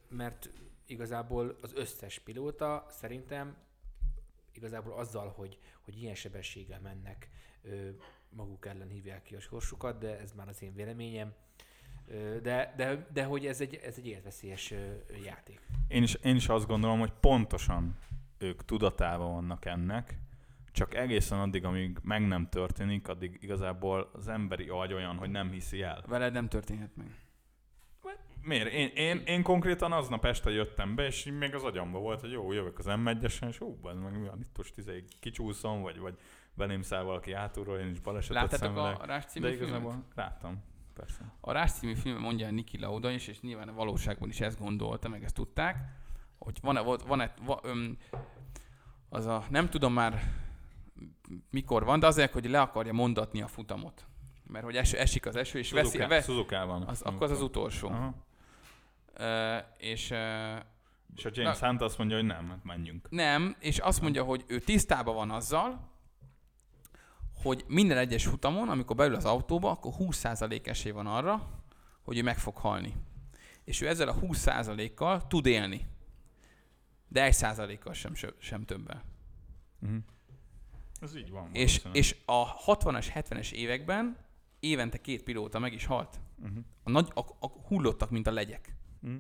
mert 0.09 0.49
igazából 0.85 1.57
az 1.61 1.73
összes 1.75 2.19
pilóta 2.19 2.85
szerintem 2.89 3.55
igazából 4.53 4.93
azzal, 4.93 5.27
hogy, 5.35 5.57
hogy 5.81 6.01
ilyen 6.01 6.15
sebességgel 6.15 6.79
mennek, 6.79 7.29
ö, 7.61 7.89
maguk 8.29 8.65
ellen 8.65 8.89
hívják 8.89 9.21
ki 9.23 9.35
a 9.35 9.39
sorsukat, 9.39 9.97
de 9.97 10.19
ez 10.19 10.31
már 10.33 10.47
az 10.47 10.61
én 10.61 10.73
véleményem. 10.73 11.33
Ö, 12.07 12.39
De, 12.41 12.73
de, 12.77 13.07
de 13.13 13.23
hogy 13.23 13.45
ez 13.45 13.61
egy, 13.61 13.75
ez 13.75 13.97
egy 13.97 14.07
életveszélyes 14.07 14.71
ö, 14.71 14.93
játék. 15.23 15.59
én 15.87 16.03
is, 16.03 16.13
én 16.13 16.35
is 16.35 16.49
azt 16.49 16.67
gondolom, 16.67 16.99
hogy 16.99 17.13
pontosan 17.19 17.97
ők 18.37 18.65
tudatában 18.65 19.33
vannak 19.33 19.65
ennek, 19.65 20.17
csak 20.71 20.93
egészen 20.93 21.39
addig, 21.39 21.63
amíg 21.65 21.97
meg 22.03 22.27
nem 22.27 22.49
történik, 22.49 23.07
addig 23.07 23.37
igazából 23.41 24.09
az 24.13 24.27
emberi 24.27 24.69
agy 24.69 24.93
olyan, 24.93 25.17
hogy 25.17 25.29
nem 25.29 25.51
hiszi 25.51 25.81
el. 25.81 26.03
Veled 26.07 26.33
nem 26.33 26.47
történhet 26.49 26.95
meg. 26.95 27.15
Miért? 28.41 28.71
Én, 28.71 28.87
én, 28.95 29.21
én 29.25 29.43
konkrétan 29.43 29.91
aznap 29.91 30.25
este 30.25 30.49
jöttem 30.49 30.95
be, 30.95 31.05
és 31.05 31.29
még 31.39 31.55
az 31.55 31.63
agyamba 31.63 31.99
volt, 31.99 32.21
hogy 32.21 32.31
jó, 32.31 32.51
jövök 32.51 32.79
az 32.79 32.85
m 32.85 33.07
1 33.07 33.23
és 33.23 33.39
bazd 33.81 34.01
meg 34.01 34.19
mi 34.19 34.27
van 34.27 34.39
itt 34.39 34.57
most 34.57 34.77
izé, 34.77 35.05
kicsúszom, 35.19 35.81
vagy, 35.81 35.99
vagy 35.99 36.17
belém 36.53 36.81
száll 36.81 37.03
valaki 37.03 37.33
hátulról, 37.33 37.77
én 37.77 37.89
is 37.89 37.99
balesetet 37.99 38.41
Láttátok 38.41 38.75
szenvedek. 38.75 39.01
a 39.01 39.05
Rás 39.05 39.25
című 39.25 39.45
De 39.45 39.51
filmet? 39.51 39.69
igazából 39.69 40.03
láttam, 40.15 40.63
persze. 40.93 41.33
A 41.41 41.51
Rás 41.51 41.71
című 41.71 41.93
filmben 41.95 42.23
mondja 42.23 42.45
el 42.45 42.51
Niki 42.51 42.79
Lauda 42.79 43.11
is, 43.11 43.27
és 43.27 43.41
nyilván 43.41 43.67
a 43.67 43.73
valóságban 43.73 44.29
is 44.29 44.39
ezt 44.41 44.59
gondolta, 44.59 45.09
meg 45.09 45.23
ezt 45.23 45.35
tudták, 45.35 45.77
hogy 46.37 46.57
van-e, 46.61 46.81
volt, 46.81 47.01
van-e, 47.01 47.33
va, 47.45 47.59
öm, 47.63 47.97
az 49.09 49.25
a, 49.25 49.43
nem 49.49 49.69
tudom 49.69 49.93
már 49.93 50.23
mikor 51.49 51.83
van, 51.83 51.99
de 51.99 52.07
azért, 52.07 52.33
hogy 52.33 52.49
le 52.49 52.61
akarja 52.61 52.93
mondatni 52.93 53.41
a 53.41 53.47
futamot. 53.47 54.05
Mert 54.43 54.65
hogy 54.65 54.75
es, 54.75 54.93
esik 54.93 55.25
az 55.25 55.35
eső, 55.35 55.59
és 55.59 55.71
veszi, 55.71 55.89
Suzuka, 55.89 56.07
ve, 56.07 56.21
Suzuka-ban. 56.21 56.83
az, 56.83 57.01
akkor 57.01 57.23
az 57.23 57.31
az 57.31 57.41
utolsó. 57.41 57.87
Aha. 57.87 58.13
És 59.77 60.03
És 61.15 61.25
a 61.25 61.29
James 61.33 61.59
Na- 61.59 61.67
Hunt 61.67 61.81
azt 61.81 61.97
mondja, 61.97 62.15
hogy 62.15 62.25
nem, 62.25 62.49
hát 62.49 62.63
menjünk. 62.63 63.09
nem, 63.09 63.55
és 63.59 63.77
azt 63.79 64.01
mondja, 64.01 64.23
hogy 64.23 64.43
ő 64.47 64.59
tisztában 64.59 65.15
van 65.15 65.31
azzal, 65.31 65.89
hogy 67.41 67.63
minden 67.67 67.97
egyes 67.97 68.25
futamon, 68.25 68.69
amikor 68.69 68.95
beül 68.95 69.15
az 69.15 69.25
autóba, 69.25 69.71
akkor 69.71 69.93
20% 69.99 70.67
esély 70.67 70.91
van 70.91 71.07
arra, 71.07 71.49
hogy 72.01 72.17
ő 72.17 72.23
meg 72.23 72.37
fog 72.37 72.57
halni. 72.57 72.93
És 73.63 73.81
ő 73.81 73.87
ezzel 73.87 74.07
a 74.07 74.15
20%-kal 74.15 75.27
tud 75.27 75.45
élni. 75.45 75.87
De 77.07 77.29
1%-kal 77.31 77.93
sem, 77.93 78.13
sem 78.37 78.65
többel. 78.65 79.03
Uh-huh. 79.81 79.97
Ez 81.01 81.15
így 81.15 81.29
van. 81.29 81.49
És, 81.53 81.81
és 81.91 82.15
a 82.25 82.55
60-as, 82.55 83.05
70-es 83.13 83.51
években 83.51 84.17
évente 84.59 84.97
két 85.01 85.23
pilóta 85.23 85.59
meg 85.59 85.73
is 85.73 85.85
halt. 85.85 86.19
Uh-huh. 86.41 86.57
A 86.83 86.89
nagy, 86.89 87.11
a, 87.13 87.19
a, 87.19 87.47
hullottak, 87.47 88.09
mint 88.09 88.27
a 88.27 88.31
legyek. 88.31 88.75
Uh-huh. 89.01 89.19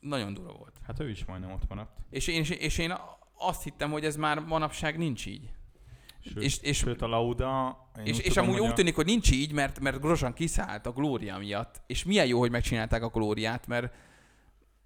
Nagyon 0.00 0.34
durva 0.34 0.52
volt. 0.52 0.80
Hát 0.86 1.00
ő 1.00 1.10
is 1.10 1.24
majdnem 1.24 1.50
ott 1.52 1.68
maradt. 1.68 1.98
És 2.10 2.26
én, 2.26 2.44
és, 2.58 2.78
én 2.78 2.94
azt 3.38 3.62
hittem, 3.62 3.90
hogy 3.90 4.04
ez 4.04 4.16
már 4.16 4.38
manapság 4.38 4.98
nincs 4.98 5.26
így. 5.26 5.50
Sőt, 6.20 6.42
És, 6.42 6.58
és, 6.58 6.76
sőt 6.76 7.02
a 7.02 7.06
Lauda... 7.06 7.78
és, 8.04 8.18
és 8.18 8.32
tudom, 8.32 8.48
amúgy 8.48 8.60
úgy 8.60 8.70
a- 8.70 8.72
tűnik, 8.72 8.94
hogy 8.94 9.04
nincs 9.06 9.30
így, 9.30 9.52
mert, 9.52 9.80
mert 9.80 10.00
Grosjean 10.00 10.32
kiszállt 10.32 10.86
a 10.86 10.92
Glória 10.92 11.38
miatt. 11.38 11.82
És 11.86 12.04
milyen 12.04 12.26
jó, 12.26 12.38
hogy 12.38 12.50
megcsinálták 12.50 13.02
a 13.02 13.08
Glóriát, 13.08 13.66
mert 13.66 13.94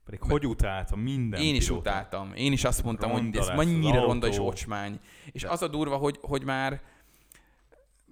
Pedig 0.05 0.21
hogy 0.21 0.47
utálta 0.47 0.97
minden 0.97 1.41
én 1.41 1.55
is 1.55 1.67
pilóta. 1.67 1.91
utáltam. 1.91 2.33
Én 2.35 2.53
is 2.53 2.65
azt 2.65 2.83
mondtam, 2.85 3.11
Ronda 3.11 3.39
hogy 3.41 3.49
ez 3.49 3.57
mennyire 3.57 4.01
ronda 4.01 4.27
és 4.27 4.39
ocsmány. 4.39 5.01
És 5.33 5.45
az 5.45 5.63
a 5.63 5.69
durva, 5.69 5.97
hogy, 5.97 6.19
hogy 6.23 6.45
már 6.45 6.83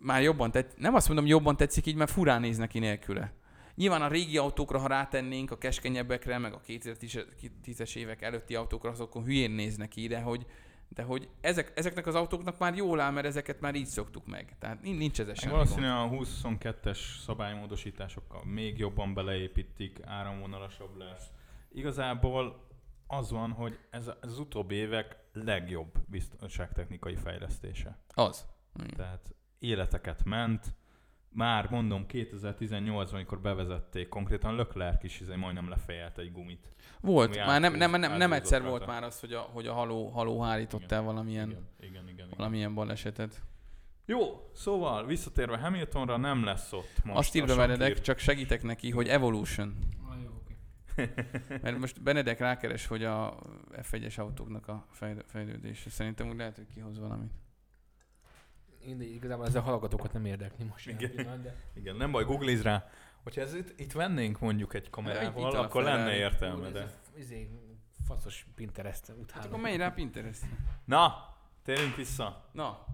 már 0.00 0.22
jobban 0.22 0.50
tetszik, 0.50 0.78
nem 0.78 0.94
azt 0.94 1.06
mondom, 1.06 1.26
jobban 1.26 1.56
tetszik 1.56 1.86
így, 1.86 1.94
mert 1.94 2.10
furán 2.10 2.40
néz 2.40 2.56
neki 2.56 2.78
nélküle. 2.78 3.32
Nyilván 3.76 4.02
a 4.02 4.08
régi 4.08 4.38
autókra, 4.38 4.78
ha 4.78 4.86
rátennénk, 4.86 5.50
a 5.50 5.58
keskenyebbekre, 5.58 6.38
meg 6.38 6.52
a 6.52 6.60
2010-es 6.60 7.96
évek 7.96 8.22
előtti 8.22 8.54
autókra, 8.54 8.90
azokon 8.90 9.24
hülyén 9.24 9.50
néznek 9.50 9.88
ki, 9.88 10.06
de 10.06 10.20
hogy, 10.20 10.46
de 10.88 11.02
hogy 11.02 11.28
ezek, 11.40 11.72
ezeknek 11.74 12.06
az 12.06 12.14
autóknak 12.14 12.58
már 12.58 12.74
jól 12.74 13.00
áll, 13.00 13.10
mert 13.10 13.26
ezeket 13.26 13.60
már 13.60 13.74
így 13.74 13.86
szoktuk 13.86 14.26
meg. 14.26 14.56
Tehát 14.58 14.82
nin- 14.82 14.98
nincs 14.98 15.20
ez 15.20 15.38
semmi 15.40 15.52
valószínűleg 15.52 16.08
gond. 16.08 16.12
a 16.12 16.24
22-es 16.24 16.98
szabálymódosításokkal 17.24 18.44
még 18.44 18.78
jobban 18.78 19.14
beleépítik, 19.14 19.98
áramvonalasabb 20.04 20.96
lesz. 20.96 21.26
Igazából 21.72 22.66
az 23.06 23.30
van, 23.30 23.50
hogy 23.50 23.78
ez, 23.90 24.10
az 24.20 24.38
utóbbi 24.38 24.74
évek 24.74 25.16
legjobb 25.32 25.98
biztonságtechnikai 26.06 27.14
fejlesztése. 27.14 27.98
Az. 28.08 28.46
Igen. 28.78 28.90
Tehát 28.96 29.34
életeket 29.58 30.24
ment, 30.24 30.74
már 31.36 31.70
mondom 31.70 32.06
2018-ban, 32.08 33.12
amikor 33.12 33.40
bevezették, 33.40 34.08
konkrétan 34.08 34.54
Leclerc 34.56 35.04
is 35.04 35.20
izé 35.20 35.34
majdnem 35.34 35.68
lefejelt 35.68 36.18
egy 36.18 36.32
gumit. 36.32 36.68
Volt, 37.00 37.36
már 37.36 37.60
nem, 37.60 37.74
nem, 37.74 37.90
nem, 37.90 38.16
nem 38.16 38.32
egyszer 38.32 38.60
rajta. 38.60 38.76
volt 38.76 38.86
már 38.86 39.02
az, 39.02 39.20
hogy 39.20 39.32
a, 39.32 39.40
hogy 39.40 39.66
a 39.66 39.72
haló, 39.72 40.08
haló 40.08 40.40
hárított 40.40 40.82
Igen. 40.82 40.98
el 40.98 41.04
valamilyen, 41.04 41.48
Igen, 41.48 41.68
igen, 41.80 41.90
igen. 42.02 42.08
igen. 42.08 42.28
valamilyen 42.36 42.74
balesetet. 42.74 43.42
Jó, 44.06 44.50
szóval 44.54 45.06
visszatérve 45.06 45.58
Hamiltonra 45.58 46.16
nem 46.16 46.44
lesz 46.44 46.72
ott 46.72 47.04
most. 47.04 47.18
Azt 47.18 47.34
írva 47.34 47.56
Benedek, 47.56 48.00
csak 48.00 48.18
segítek 48.18 48.62
neki, 48.62 48.90
hogy 48.90 49.08
Evolution. 49.08 49.74
Ah, 50.08 50.16
jó, 50.22 50.30
oké. 50.42 50.56
Mert 51.62 51.78
most 51.78 52.02
Benedek 52.02 52.38
rákeres, 52.38 52.86
hogy 52.86 53.04
a 53.04 53.38
F1-es 53.72 54.18
autóknak 54.18 54.68
a 54.68 54.86
fejlő- 54.90 55.24
fejlődése. 55.26 55.90
Szerintem 55.90 56.28
úgy 56.28 56.36
lehet, 56.36 56.56
hogy 56.56 56.66
kihoz 56.74 56.98
valamit. 56.98 57.32
Én 58.86 59.00
igazából 59.00 59.46
ezzel 59.46 59.60
a 59.60 59.64
hallgatókat 59.64 60.12
nem 60.12 60.24
érdekli 60.24 60.64
most. 60.64 60.86
Igen. 60.88 61.10
pillanat, 61.10 61.42
De 61.42 61.54
Igen, 61.74 61.96
nem 61.96 62.10
baj, 62.10 62.24
googliz 62.24 62.62
rá. 62.62 62.88
Hogyha 63.22 63.40
ez 63.40 63.54
itt, 63.54 63.80
itt 63.80 63.92
vennénk 63.92 64.38
mondjuk 64.40 64.74
egy 64.74 64.90
kamerával, 64.90 65.48
Itt 65.50 65.56
akkor 65.58 65.82
lenne 65.82 66.14
értelme, 66.14 66.60
Úr, 66.60 66.66
ez 66.66 66.72
de... 66.72 66.80
a- 66.80 67.18
Izé, 67.18 67.48
faszos 68.06 68.46
Pinterest 68.54 69.06
Hát 69.06 69.16
utálom. 69.16 69.46
akkor 69.48 69.60
menj 69.60 69.76
rá 69.76 69.88
Pinterest. 69.90 70.40
Na, 70.84 71.14
térjünk 71.64 71.96
vissza. 71.96 72.48
Na, 72.52 72.84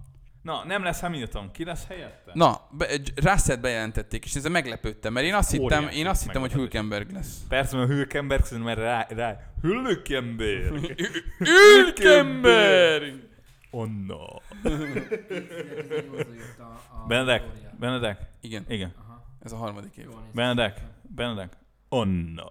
Na, 0.42 0.64
nem 0.64 0.82
lesz 0.82 1.00
Hamilton. 1.00 1.50
Ki 1.50 1.64
lesz 1.64 1.86
helyette? 1.86 2.30
na 2.34 2.68
be, 2.70 2.86
Russell 3.14 3.56
bejelentették, 3.56 4.24
és 4.24 4.34
ezzel 4.34 4.50
meglepődtem, 4.50 5.12
mert 5.12 5.26
én 5.26 5.34
azt 5.34 5.50
hittem, 5.50 5.78
Óriási 5.82 5.98
én 5.98 6.06
azt 6.06 6.22
hittem 6.22 6.40
hogy. 6.40 6.52
Hülkenberg 6.52 7.10
lesz. 7.12 7.40
Persze, 7.48 7.76
mert 7.76 7.88
Hülkenberg 7.90 8.44
szerintem 8.44 8.74
mert 8.74 8.78
rá, 8.78 9.06
rá. 9.16 9.52
Hülkenberg! 9.62 10.94
Hülkenberg! 11.38 13.30
Onna. 13.74 14.40
2018-ban 14.64 16.34
jött 16.36 16.58
a, 16.58 16.80
a 17.02 17.06
Benedek. 17.06 17.42
Benedek, 17.78 18.20
Igen, 18.40 18.64
igen. 18.68 18.92
Aha, 18.98 19.24
ez 19.42 19.52
a 19.52 19.56
harmadik 19.56 19.96
év. 19.96 20.04
jól 20.04 20.14
néz 20.14 20.24
ki. 20.30 20.36
Benedek, 20.36 20.80
Benedek. 21.02 21.52
Onna. 21.88 22.48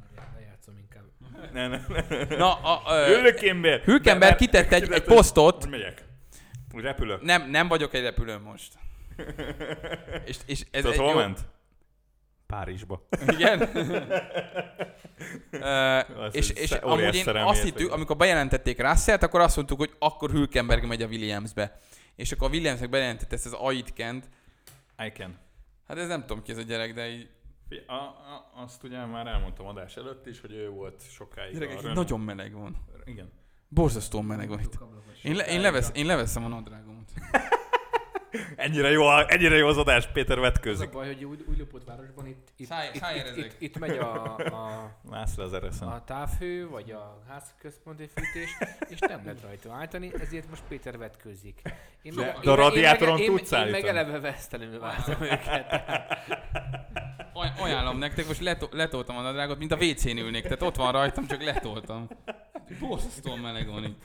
Várjál, 0.00 0.32
Lejátszom 0.34 0.74
inkább. 0.78 1.04
Ne, 1.52 1.68
ne, 1.68 1.80
ne. 2.28 2.36
Na, 2.36 2.54
a, 2.54 2.82
ö, 2.94 3.20
Hülkenberg. 3.22 3.82
Hülkenberg 3.82 4.36
kitett 4.36 4.72
egy, 4.72 4.92
egy 4.92 5.02
posztot, 5.04 5.62
Hogy 5.62 5.70
megyek. 5.70 6.04
Úgy 6.74 6.82
repülök. 6.82 7.22
nem, 7.22 7.50
nem 7.50 7.68
vagyok 7.68 7.94
egy 7.94 8.02
repülőn 8.02 8.40
most. 8.40 8.72
És, 10.24 10.36
és 10.46 10.60
ez 10.70 10.82
Tudod, 10.82 10.92
egy 10.92 10.98
hol 10.98 11.10
jó... 11.10 11.14
ment? 11.16 11.38
Párizsba. 12.48 13.08
Igen. 13.26 13.60
Az 16.18 16.34
és 16.34 16.50
és 16.50 16.70
amúgy 16.70 17.14
én 17.14 17.28
azt 17.28 17.62
hittük, 17.62 17.92
amikor 17.92 18.16
bejelentették 18.16 18.80
Russellt, 18.80 19.22
akkor 19.22 19.40
azt 19.40 19.56
mondtuk, 19.56 19.78
hogy 19.78 19.94
akkor 19.98 20.30
Hülkenberg 20.30 20.84
megy 20.84 21.02
a 21.02 21.06
Williamsbe. 21.06 21.78
És 22.16 22.32
akkor 22.32 22.48
a 22.48 22.50
Williamsnek 22.50 22.90
bejelentett 22.90 23.32
ezt 23.32 23.46
az 23.46 23.52
Aitkent. 23.52 24.28
I 25.06 25.08
can. 25.08 25.38
Hát 25.88 25.98
ez 25.98 26.08
nem 26.08 26.20
tudom 26.20 26.42
ki 26.42 26.52
ez 26.52 26.58
a 26.58 26.62
gyerek, 26.62 26.94
de 26.94 27.08
így, 27.08 27.28
A, 27.86 27.92
a, 27.92 28.50
azt 28.54 28.82
ugye 28.82 29.04
már 29.04 29.26
elmondtam 29.26 29.66
adás 29.66 29.96
előtt 29.96 30.26
is, 30.26 30.40
hogy 30.40 30.52
ő 30.52 30.68
volt 30.68 31.02
sokáig 31.10 31.52
gyerekek, 31.52 31.84
a 31.84 31.92
nagyon 31.92 32.20
meleg 32.20 32.52
van. 32.52 32.76
Igen. 33.04 33.32
Borzasztóan 33.68 34.24
meleg 34.24 34.48
van 34.48 34.60
itt. 34.60 34.78
Én, 35.22 35.34
le, 35.34 35.46
én, 35.46 35.60
levesz, 35.60 35.90
én 35.94 36.06
leveszem 36.06 36.44
a 36.44 36.48
nadrágomat. 36.48 37.10
Ennyire 38.56 38.90
jó, 38.90 39.10
ennyire 39.18 39.56
jó 39.56 39.66
az 39.66 39.76
adás, 39.76 40.06
Péter 40.12 40.30
Az 40.38 40.38
a 40.38 40.40
vetközik. 40.40 40.90
baj, 40.90 41.06
hogy 41.06 41.24
új, 41.24 41.36
új 41.48 41.56
lopott 41.58 41.84
városban 41.84 42.26
itt, 42.26 42.48
itt, 42.56 42.66
Száj- 42.66 42.94
itt, 42.94 43.02
itt, 43.36 43.36
itt, 43.36 43.54
itt, 43.58 43.78
megy 43.78 43.98
a, 43.98 44.34
a, 44.36 44.90
Mász 45.10 45.36
le 45.36 45.44
az 45.44 45.52
ereszen. 45.52 45.88
a 45.88 46.04
távhő, 46.04 46.68
vagy 46.68 46.90
a 46.90 47.22
házközponti 47.28 48.08
fűtés, 48.14 48.50
és 48.88 48.98
nem 48.98 49.20
lehet 49.24 49.40
rajta 49.42 49.72
állítani, 49.72 50.10
ezért 50.20 50.48
most 50.48 50.62
Péter 50.68 50.98
vetkőzik. 50.98 51.60
Én 52.02 52.14
De- 52.14 52.20
meg- 52.24 52.38
de 52.42 52.50
a 52.50 52.52
én 52.52 52.56
radiátoron 52.56 53.18
én, 53.18 53.30
meg- 53.30 53.38
tudsz 53.40 53.52
Én 53.52 53.66
meg 53.70 53.84
eleve 53.84 54.20
vesztelenül 54.20 54.78
váltam 54.80 55.22
őket. 55.22 55.72
Aj- 57.32 57.58
Ajánlom 57.60 57.98
nektek, 57.98 58.26
most 58.26 58.40
leto- 58.40 58.72
letoltam 58.72 59.16
a 59.16 59.20
nadrágot, 59.20 59.58
mint 59.58 59.72
a 59.72 59.76
WC-n 59.76 60.16
ülnék, 60.18 60.42
tehát 60.42 60.62
ott 60.62 60.76
van 60.76 60.92
rajtam, 60.92 61.26
csak 61.26 61.42
letoltam. 61.42 62.08
Borzasztóan 62.80 63.38
meleg 63.38 63.68
van 63.68 63.84
itt. 63.84 64.04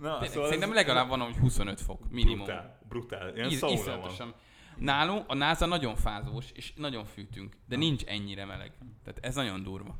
Na, 0.00 0.18
Tényleg, 0.18 0.44
Szerintem 0.44 0.74
legalább 0.74 1.08
van, 1.08 1.20
hogy 1.20 1.36
25 1.36 1.80
fok, 1.80 2.10
minimum. 2.10 2.44
Brutál, 2.44 2.78
brutál. 2.88 3.34
Ilyen 3.34 3.50
Is, 3.50 3.54
iszonyatosan. 3.54 4.34
Nálunk 4.76 5.24
a 5.28 5.34
NASA 5.34 5.66
nagyon 5.66 5.96
fázós, 5.96 6.50
és 6.52 6.72
nagyon 6.76 7.04
fűtünk, 7.04 7.56
de 7.66 7.76
nincs 7.76 8.04
ennyire 8.04 8.44
meleg. 8.44 8.72
Tehát 9.04 9.18
ez 9.24 9.34
nagyon 9.34 9.62
durva. 9.62 9.96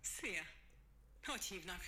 Szia! 0.00 0.42
Hogy 1.26 1.44
hívnak? 1.44 1.80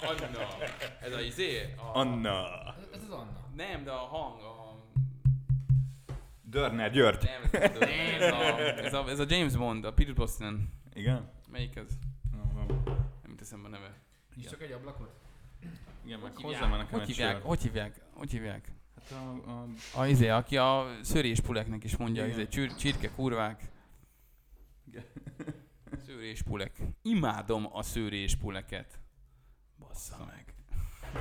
Anna. 0.00 0.48
Ez 1.00 1.12
a 1.12 1.20
izé? 1.20 1.74
A... 1.76 1.98
Anna. 1.98 2.46
Ez 2.92 3.02
az 3.02 3.10
Anna. 3.10 3.50
Nem, 3.56 3.84
de 3.84 3.90
a 3.90 3.96
hang, 3.96 4.40
a... 4.40 4.71
Dörner 6.52 6.90
György. 6.90 7.28
Nem, 7.52 7.62
ez, 7.62 7.76
a, 8.32 8.58
ez, 8.78 8.94
a, 8.94 9.08
ez, 9.08 9.18
a, 9.18 9.24
James 9.28 9.56
Bond, 9.56 9.84
a 9.84 9.92
Peter 9.92 10.14
Brosnan. 10.14 10.72
Igen? 10.94 11.30
Melyik 11.50 11.76
ez? 11.76 11.86
Nem 13.22 13.30
jut 13.30 13.40
eszembe 13.40 13.68
a 13.68 13.70
neve. 13.70 13.94
És 14.36 14.44
csak 14.44 14.62
egy 14.62 14.72
ablakot? 14.72 15.10
Igen, 16.04 16.18
meg 16.18 16.32
Hogy 16.34 16.42
hozzá 16.42 16.54
hívják? 16.54 16.70
már 16.70 16.78
nekem 16.78 16.98
Hogy 16.98 17.08
hívják? 17.08 17.42
Hogy 17.42 17.62
hívják? 17.62 18.00
Hogy 18.10 18.30
hívják? 18.30 18.72
Hát 18.94 19.18
a, 19.20 19.50
a, 19.50 19.66
A 20.00 20.06
izé, 20.06 20.28
aki 20.28 20.56
a 20.56 20.86
szörés 21.02 21.40
puleknek 21.40 21.84
is 21.84 21.96
mondja, 21.96 22.24
Igen. 22.26 22.38
izé, 22.38 22.48
csür, 22.48 22.74
csirke 22.74 23.10
kurvák. 23.10 23.70
Szőréspulek. 26.06 26.82
Imádom 27.02 27.68
a 27.72 27.82
szőréspuleket. 27.82 28.98
Bassza 29.78 30.24
meg. 30.26 30.54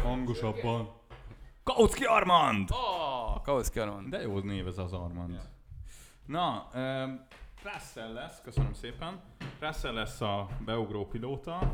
Hangosabban. 0.02 1.01
Kautsky 1.64 2.04
Armand! 2.06 2.70
Oh, 2.72 3.42
Kauszki 3.42 3.80
Aron. 3.80 4.10
De 4.10 4.22
jó 4.22 4.40
név 4.40 4.68
ez 4.68 4.78
az 4.78 4.94
Armand. 4.94 5.34
Ja. 5.34 5.42
Na, 6.26 6.68
um, 6.74 7.26
Russell 7.64 8.14
lesz, 8.14 8.42
köszönöm 8.44 8.74
szépen. 8.74 9.22
Russell 9.60 9.94
lesz 9.94 10.22
a 10.22 10.48
beugró 10.66 11.06
pilóta. 11.06 11.72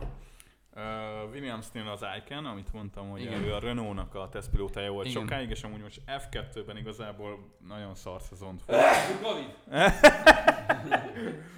Uh, 0.76 0.84
Williamsnél 1.32 1.88
az 1.88 2.06
Icon, 2.18 2.46
amit 2.46 2.74
mondtam, 2.74 3.10
hogy 3.10 3.22
Igen. 3.22 3.44
ő 3.44 3.54
a 3.54 3.60
Renault-nak 3.60 4.16
a 4.16 4.30
tesztpilótája 4.30 4.92
volt 4.92 5.08
Igen. 5.08 5.22
sokáig, 5.22 5.50
és 5.50 5.64
amúgy 5.64 5.82
most 5.82 6.02
F2-ben 6.08 6.78
igazából 6.78 7.58
nagyon 7.68 7.96
szar 7.96 8.22
szezont 8.22 8.64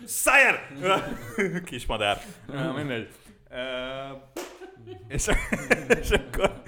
Sire! 0.07 0.67
Kismadár. 1.65 2.17
Uh, 2.47 2.75
mindegy. 2.75 3.09
Uh, 3.49 4.21
és, 5.07 5.27
és 6.01 6.09
akkor 6.09 6.61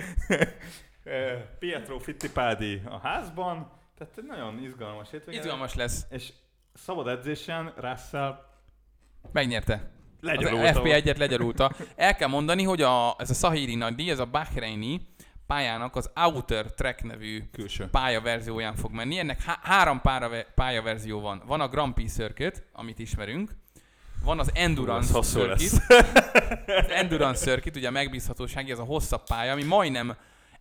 Pietro 1.60 2.00
Fittipaldi 2.00 2.82
a 2.86 3.00
házban, 3.00 3.72
tehát 3.98 4.18
egy 4.18 4.24
nagyon 4.24 4.64
izgalmas 4.64 5.10
hétvége. 5.12 5.38
Izgalmas 5.40 5.76
lesz. 5.76 6.06
És 6.10 6.34
szabad 6.74 7.08
edzésen 7.08 7.74
Russell 7.78 8.50
Megnyerte. 9.32 9.74
Az 9.74 10.28
legyarulta. 10.28 10.82
FP1-et 10.82 11.18
legyarulta. 11.18 11.72
El 11.96 12.16
kell 12.16 12.28
mondani, 12.28 12.64
hogy 12.64 12.82
a, 12.82 13.16
ez 13.18 13.30
a 13.30 13.34
Sahiri 13.34 13.76
nagydíj, 13.76 14.10
ez 14.10 14.20
a 14.20 14.26
Bahreini 14.26 15.02
pályának 15.48 15.96
az 15.96 16.12
Outer 16.16 16.66
Track 16.74 17.04
nevű 17.04 17.44
Külső. 17.52 17.88
pályaverzióján 17.90 18.76
fog 18.76 18.92
menni. 18.92 19.20
Ennek 19.20 19.42
há- 19.42 19.60
három 19.64 20.02
pára 20.02 20.30
pályaverzió 20.56 21.20
van. 21.20 21.42
Van 21.46 21.62
a 21.62 21.68
Grand 21.68 21.94
Prix 21.94 22.14
Circuit, 22.14 22.64
amit 22.74 23.00
ismerünk. 23.00 23.52
Van 24.24 24.40
az 24.40 24.52
Endurance 24.54 25.14
hosszú 25.14 25.40
Circuit. 25.40 25.72
Az 26.86 26.90
Endurance 26.90 27.44
Circuit, 27.44 27.76
ugye 27.76 27.88
a 27.88 27.92
megbízhatósági, 27.92 28.72
ez 28.72 28.80
a 28.80 28.84
hosszabb 28.84 29.24
pálya, 29.24 29.52
ami 29.52 29.64
majdnem 29.64 30.16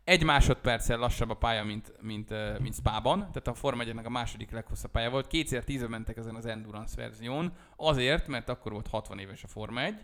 egy 0.05 0.25
másodperccel 0.25 0.99
lassabb 0.99 1.31
a 1.31 1.35
pálya, 1.35 1.65
mint, 1.65 1.93
mint, 2.01 2.59
mint 2.61 2.75
Spa-ban. 2.75 3.19
Tehát 3.19 3.47
a 3.47 3.55
Forma 3.55 3.83
1 3.83 3.97
a 4.05 4.09
második 4.09 4.51
leghosszabb 4.51 4.91
pálya 4.91 5.11
volt. 5.11 5.27
2010-ben 5.31 5.91
mentek 5.91 6.17
ezen 6.17 6.35
az 6.35 6.47
Endurance 6.47 6.97
verzión. 6.97 7.53
Azért, 7.77 8.27
mert 8.27 8.49
akkor 8.49 8.73
volt 8.73 8.89
60 8.89 9.19
éves 9.19 9.45
a 9.45 9.49
Forma 9.49 9.83
1. 9.83 9.95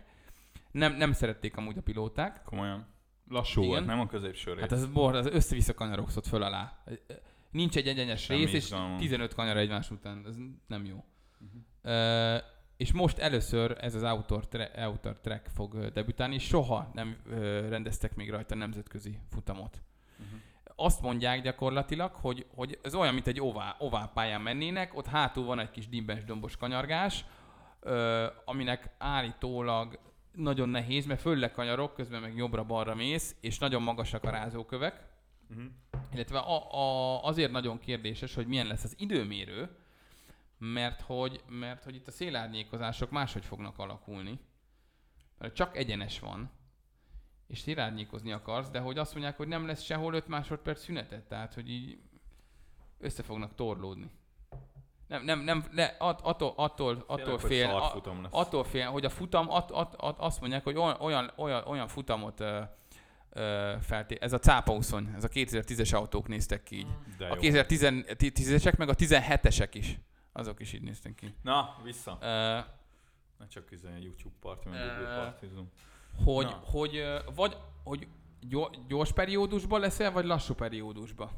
Nem, 0.71 0.95
nem 0.95 1.13
szerették 1.13 1.57
amúgy 1.57 1.77
a 1.77 1.81
pilóták. 1.81 2.41
Komolyan. 2.43 2.87
Lassú 3.29 3.61
Igen. 3.61 3.73
volt, 3.73 3.85
nem 3.85 3.99
a 3.99 4.07
középső 4.07 4.51
rész. 4.51 4.61
Hát 4.61 4.71
ez 4.71 4.85
bor, 4.85 5.15
az 5.15 5.25
össze-vissza 5.25 5.73
kanyarogszott 5.73 6.27
föl 6.27 6.43
alá. 6.43 6.83
Nincs 7.51 7.75
egy 7.75 7.87
egyenes 7.87 8.21
Semmi 8.21 8.39
rész, 8.39 8.53
és 8.53 8.63
izgalom. 8.63 8.97
15 8.97 9.33
kanyar 9.33 9.57
egymás 9.57 9.91
után. 9.91 10.23
Ez 10.27 10.35
nem 10.67 10.85
jó. 10.85 11.03
Uh, 11.83 12.37
és 12.77 12.93
most 12.93 13.17
először 13.17 13.77
ez 13.79 13.95
az 13.95 14.03
Outer, 14.03 14.47
tra- 14.47 15.19
Track 15.21 15.47
fog 15.53 15.89
debütálni, 15.91 16.35
és 16.35 16.43
soha 16.43 16.89
nem 16.93 17.17
ö, 17.29 17.67
rendeztek 17.69 18.15
még 18.15 18.29
rajta 18.29 18.55
nemzetközi 18.55 19.17
futamot. 19.29 19.81
Mhm. 20.17 20.35
Azt 20.75 21.01
mondják 21.01 21.41
gyakorlatilag, 21.41 22.11
hogy, 22.15 22.45
hogy 22.55 22.79
ez 22.83 22.95
olyan, 22.95 23.13
mint 23.13 23.27
egy 23.27 23.41
ovál, 23.41 23.75
ovál 23.79 24.11
pályán 24.13 24.41
mennének, 24.41 24.97
ott 24.97 25.07
hátul 25.07 25.45
van 25.45 25.59
egy 25.59 25.71
kis 25.71 25.89
dimbes 25.89 26.23
dombos 26.23 26.57
kanyargás, 26.57 27.25
ö, 27.79 28.27
aminek 28.45 28.89
állítólag 28.97 29.99
nagyon 30.31 30.69
nehéz, 30.69 31.05
mert 31.05 31.21
föl 31.21 31.51
kanyarok, 31.51 31.93
közben 31.93 32.21
meg 32.21 32.35
jobbra-balra 32.35 32.95
mész, 32.95 33.35
és 33.41 33.57
nagyon 33.59 33.81
magasak 33.81 34.23
a 34.23 34.29
rázókövek, 34.29 35.05
Mhm. 35.49 35.65
illetve 36.13 36.39
a, 36.39 36.73
a, 36.73 37.23
azért 37.23 37.51
nagyon 37.51 37.79
kérdéses, 37.79 38.33
hogy 38.35 38.47
milyen 38.47 38.67
lesz 38.67 38.83
az 38.83 38.95
időmérő, 38.97 39.69
mert 40.57 41.01
hogy, 41.01 41.43
mert 41.47 41.83
hogy 41.83 41.95
itt 41.95 42.07
a 42.07 42.11
szélárnyékozások 42.11 43.09
máshogy 43.09 43.45
fognak 43.45 43.77
alakulni. 43.77 44.39
Mert 45.37 45.55
csak 45.55 45.77
egyenes 45.77 46.19
van, 46.19 46.51
és 47.47 47.59
szélárnyékozni 47.59 48.31
akarsz, 48.31 48.69
de 48.69 48.79
hogy 48.79 48.97
azt 48.97 49.11
mondják, 49.13 49.37
hogy 49.37 49.47
nem 49.47 49.65
lesz 49.65 49.81
sehol 49.81 50.13
5 50.13 50.27
másodperc 50.27 50.83
szünetet, 50.83 51.27
tehát 51.27 51.53
hogy 51.53 51.69
így 51.69 51.99
össze 52.99 53.23
fognak 53.23 53.55
torlódni. 53.55 54.09
Nem, 55.07 55.23
nem, 55.23 55.39
nem, 55.39 55.65
le, 55.71 55.95
att, 55.99 56.21
attól, 56.21 56.53
attól, 56.55 57.03
attól 57.07 57.39
fél, 57.39 57.69
a, 57.69 58.01
attól 58.29 58.63
fél, 58.63 58.89
hogy 58.89 59.05
a 59.05 59.09
futam, 59.09 59.49
att, 59.49 59.71
att, 59.71 59.95
att, 59.95 60.19
azt 60.19 60.39
mondják, 60.39 60.63
hogy 60.63 60.77
olyan, 60.77 61.31
olyan, 61.35 61.63
olyan, 61.65 61.87
futamot 61.87 62.39
ö, 62.39 62.61
ö, 63.29 63.73
felté... 63.81 64.17
Ez 64.21 64.33
a 64.33 64.39
cápa 64.39 64.77
ez 65.15 65.23
a 65.23 65.27
2010-es 65.27 65.95
autók 65.95 66.27
néztek 66.27 66.63
ki 66.63 66.75
így. 66.75 66.87
De 67.17 67.25
A 67.25 67.37
jó. 67.41 67.51
2010-esek, 67.51 68.77
meg 68.77 68.89
a 68.89 68.95
17-esek 68.95 69.69
is. 69.71 69.99
Azok 70.37 70.59
is 70.59 70.73
így 70.73 70.81
néztek 70.81 71.15
ki. 71.15 71.33
Na, 71.41 71.75
vissza. 71.83 72.17
Ö, 72.21 72.59
Ne 73.39 73.47
csak 73.47 73.71
izé 73.71 73.87
YouTube 74.01 74.35
party, 74.39 74.67
meg 74.69 74.79
Ö, 74.79 74.85
Google 74.97 75.15
partizunk. 75.15 75.71
hogy, 76.23 76.45
Na. 76.45 76.61
hogy, 76.65 77.03
vagy, 77.35 77.57
hogy 77.83 78.07
gyo- 78.49 78.87
gyors 78.87 79.11
periódusban 79.11 79.79
leszel, 79.79 80.11
vagy 80.11 80.25
lassú 80.25 80.53
periódusban? 80.53 81.29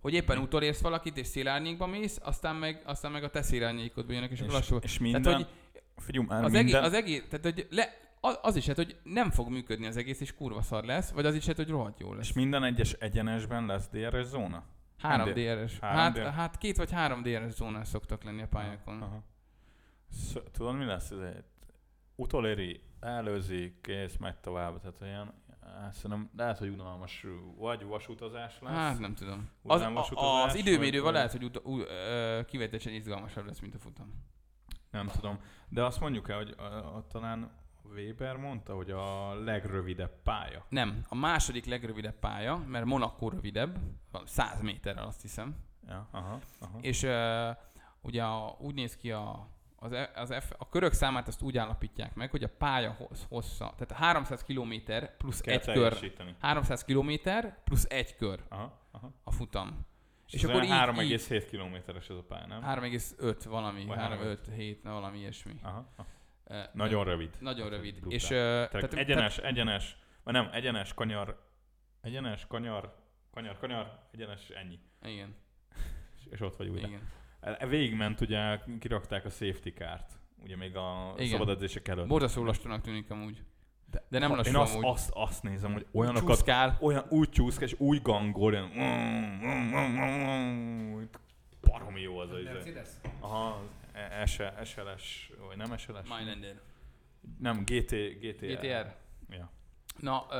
Hogy 0.00 0.12
éppen 0.14 0.36
Mi? 0.36 0.42
utolérsz 0.42 0.80
valakit, 0.80 1.16
és 1.16 1.26
szélárnyékba 1.26 1.86
mész, 1.86 2.18
aztán 2.22 2.56
meg, 2.56 2.82
aztán 2.84 3.12
meg 3.12 3.24
a 3.24 3.30
te 3.30 3.42
szélárnyékodba 3.42 4.12
jönnek, 4.12 4.30
és, 4.30 4.40
akkor 4.40 4.52
lassú. 4.52 4.76
és 4.76 4.98
minden, 4.98 5.22
Tehát, 5.22 5.38
hogy 5.38 5.48
figyelj, 5.96 6.26
már 6.26 6.44
az, 6.44 6.52
minden, 6.52 6.74
egész, 6.82 6.86
az 6.86 6.92
egész, 6.92 7.22
tehát 7.28 7.44
hogy 7.44 7.66
le, 7.70 7.96
az, 8.42 8.56
is 8.56 8.66
lehet, 8.66 8.84
hogy 8.84 8.96
nem 9.02 9.30
fog 9.30 9.48
működni 9.48 9.86
az 9.86 9.96
egész, 9.96 10.20
és 10.20 10.34
kurva 10.34 10.62
szar 10.62 10.84
lesz, 10.84 11.10
vagy 11.10 11.26
az 11.26 11.34
is 11.34 11.40
lehet, 11.42 11.56
hogy 11.56 11.68
rohadt 11.68 12.00
jó 12.00 12.12
lesz. 12.12 12.28
és 12.28 12.32
minden 12.32 12.64
egyes 12.64 12.92
egyenesben 12.92 13.66
lesz 13.66 13.88
DRS 13.88 14.26
zóna? 14.26 14.64
Három 14.98 15.28
D- 15.28 15.32
DRS. 15.32 15.78
három 15.78 15.98
Hát, 16.22 16.34
hát 16.34 16.58
két 16.58 16.76
vagy 16.76 16.92
három 16.92 17.22
DRS 17.22 17.52
zónán 17.54 17.84
szoktak 17.84 18.22
lenni 18.24 18.42
a 18.42 18.48
pályákon. 18.48 19.02
Aha. 19.02 19.22
Sz- 20.12 20.50
tudod 20.52 20.76
mi 20.76 20.84
lesz? 20.84 21.10
Ez 21.10 21.18
utoléri, 22.16 22.80
előzi, 23.00 23.78
kész, 23.80 24.16
megy 24.16 24.36
tovább. 24.36 24.80
Tehát 24.80 25.00
olyan, 25.00 25.32
á, 25.60 25.90
szerintem 25.90 26.30
lehet, 26.36 26.58
hogy 26.58 26.68
unalmas, 26.68 27.26
vagy 27.56 27.84
vasutazás 27.84 28.58
lesz. 28.60 28.72
Hát 28.72 28.98
nem 28.98 29.14
tudom. 29.14 29.48
Az, 29.62 29.92
vasutazás, 29.92 30.44
az 30.44 30.54
időmérővel 30.54 31.12
lehet, 31.12 31.32
hogy 31.32 31.44
ut- 31.44 31.60
u- 31.64 31.88
ö, 31.88 32.40
kivételesen 32.46 32.92
izgalmasabb 32.92 33.46
lesz, 33.46 33.60
mint 33.60 33.74
a 33.74 33.78
futam. 33.78 34.24
Nem 34.90 35.06
tudom. 35.06 35.38
De 35.68 35.84
azt 35.84 36.00
mondjuk 36.00 36.28
el, 36.28 36.36
hogy 36.36 36.54
a, 36.58 36.62
a, 36.96 37.06
talán 37.06 37.50
Weber 37.92 38.36
mondta, 38.36 38.74
hogy 38.74 38.90
a 38.90 39.34
legrövidebb 39.34 40.22
pálya. 40.22 40.64
Nem, 40.68 41.04
a 41.08 41.14
második 41.14 41.64
legrövidebb 41.64 42.18
pálya, 42.18 42.56
mert 42.56 42.84
Monaco 42.84 43.28
rövidebb, 43.28 43.78
van 44.10 44.26
100 44.26 44.60
méterrel 44.62 45.06
azt 45.06 45.22
hiszem. 45.22 45.56
Ja, 45.88 46.08
aha, 46.10 46.38
aha. 46.60 46.78
És 46.80 47.02
uh, 47.02 47.56
ugye 48.00 48.22
a, 48.22 48.56
úgy 48.60 48.74
néz 48.74 48.96
ki 48.96 49.10
a, 49.12 49.48
az, 49.76 49.92
E- 49.92 50.10
az 50.14 50.34
F, 50.40 50.52
a 50.58 50.68
körök 50.68 50.92
számát 50.92 51.28
azt 51.28 51.42
úgy 51.42 51.58
állapítják 51.58 52.14
meg, 52.14 52.30
hogy 52.30 52.42
a 52.42 52.48
pálya 52.58 52.90
hossz- 52.90 53.26
hossza, 53.28 53.74
tehát 53.76 54.04
300 54.04 54.44
km 54.44 54.72
plusz 55.18 55.40
Kell 55.40 55.54
egy 55.54 55.64
kör. 55.64 55.74
teljesíteni. 55.74 56.34
300 56.40 56.84
km 56.84 57.10
plusz 57.64 57.84
egy 57.88 58.16
kör 58.16 58.40
Aha, 58.48 58.80
aha. 58.90 59.12
a 59.24 59.30
futam. 59.30 59.86
És, 60.26 60.32
És 60.32 60.44
akkor 60.44 60.62
akkor 60.62 60.64
így- 60.64 61.18
3,7 61.18 61.46
kilométeres 61.50 62.08
ez 62.08 62.16
a 62.16 62.22
pálya, 62.22 62.46
nem? 62.46 62.62
3,5 62.62 63.44
valami, 63.48 63.84
Vagy 63.84 63.96
3,5, 63.98 64.38
7, 64.54 64.82
valami 64.82 65.18
ilyesmi. 65.18 65.52
Aha, 65.62 65.84
aha. 65.96 66.08
Eh, 66.44 66.64
Nagyon 66.72 67.04
rövid. 67.04 67.30
Nagyon 67.40 67.68
rövid. 67.68 67.94
brutál. 67.94 68.12
És, 68.16 68.22
uh, 68.24 68.28
Tehát, 68.30 68.70
tehát, 68.70 68.94
egyenes, 68.94 69.38
egyenes, 69.38 69.96
vagy 70.22 70.34
nem, 70.34 70.48
egyenes, 70.52 70.94
kanyar, 70.94 71.46
egyenes, 72.00 72.46
kanyar, 72.48 72.94
kanyar, 73.30 73.58
kanyar, 73.58 73.98
egyenes, 74.12 74.48
ennyi. 74.48 74.78
Igen, 75.02 75.34
És- 76.18 76.26
És 76.30 76.40
ott 76.40 76.56
vagy 76.56 76.68
újra. 76.68 76.86
igen. 76.86 77.08
E- 77.40 77.66
Végigment, 77.66 78.20
ugye 78.20 78.58
kirakták 78.80 79.24
a 79.24 79.30
safety 79.30 79.68
kárt, 79.74 80.12
ugye 80.42 80.56
még 80.56 80.76
a 80.76 81.14
Igen. 81.16 81.28
szabad 81.30 81.48
edzések 81.48 81.88
előtt. 81.88 82.06
Borzasztó 82.06 82.44
lassúnak 82.44 82.80
tűnik 82.80 83.10
amúgy. 83.10 83.42
De, 83.90 84.04
de 84.08 84.18
nem 84.18 84.30
Ha- 84.30 84.36
lassú 84.36 84.48
Én 84.50 84.56
azt, 84.56 84.74
amúgy. 84.74 84.86
azt, 84.86 85.10
azt 85.14 85.42
nézem, 85.42 85.72
hogy 85.72 85.86
olyanokat, 85.92 86.28
Csúszkál. 86.36 86.78
olyan 86.80 87.04
úgy 87.08 87.28
csúszkál, 87.30 87.66
és 87.68 87.74
úgy 87.78 88.02
gangol, 88.02 88.52
olyan 88.52 88.70
baromi 91.60 92.00
jó 92.00 92.18
az 92.18 92.30
a 92.30 92.38
izé. 92.38 92.52
Mercedes? 92.52 92.88
Aha, 93.20 93.62
SLS, 94.24 95.32
vagy 95.48 95.56
nem 95.56 95.76
SLS? 95.76 96.08
Mindlander. 96.16 96.60
Nem, 97.38 97.64
GT, 97.64 97.90
GTR. 98.20 98.46
GTR. 98.46 98.96
Ja. 99.28 99.50
Na, 99.98 100.26
ö, 100.30 100.36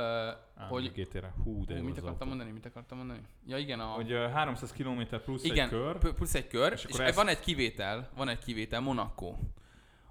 Á, 0.55 0.67
hogy... 0.67 0.91
GTR. 0.91 1.31
Hú, 1.43 1.65
de 1.65 1.81
mit 1.81 1.97
akartam 1.97 2.27
mondani? 2.27 2.51
Mit 2.51 2.65
akartam 2.65 2.97
mondani? 2.97 3.19
Ja 3.45 3.57
igen, 3.57 3.79
a... 3.79 3.85
Hogy 3.85 4.11
ö, 4.11 4.27
300 4.27 4.71
km 4.71 5.01
plusz 5.23 5.43
igen, 5.43 5.63
egy 5.65 5.69
kör. 5.69 6.13
plusz 6.13 6.33
egy 6.35 6.47
kör, 6.47 6.71
És 6.71 6.83
és, 6.83 6.89
és 6.89 6.97
ezt- 6.97 7.15
van 7.15 7.27
egy 7.27 7.39
kivétel, 7.39 8.09
van 8.15 8.27
egy 8.29 8.39
kivétel, 8.39 8.79
Monaco. 8.81 9.35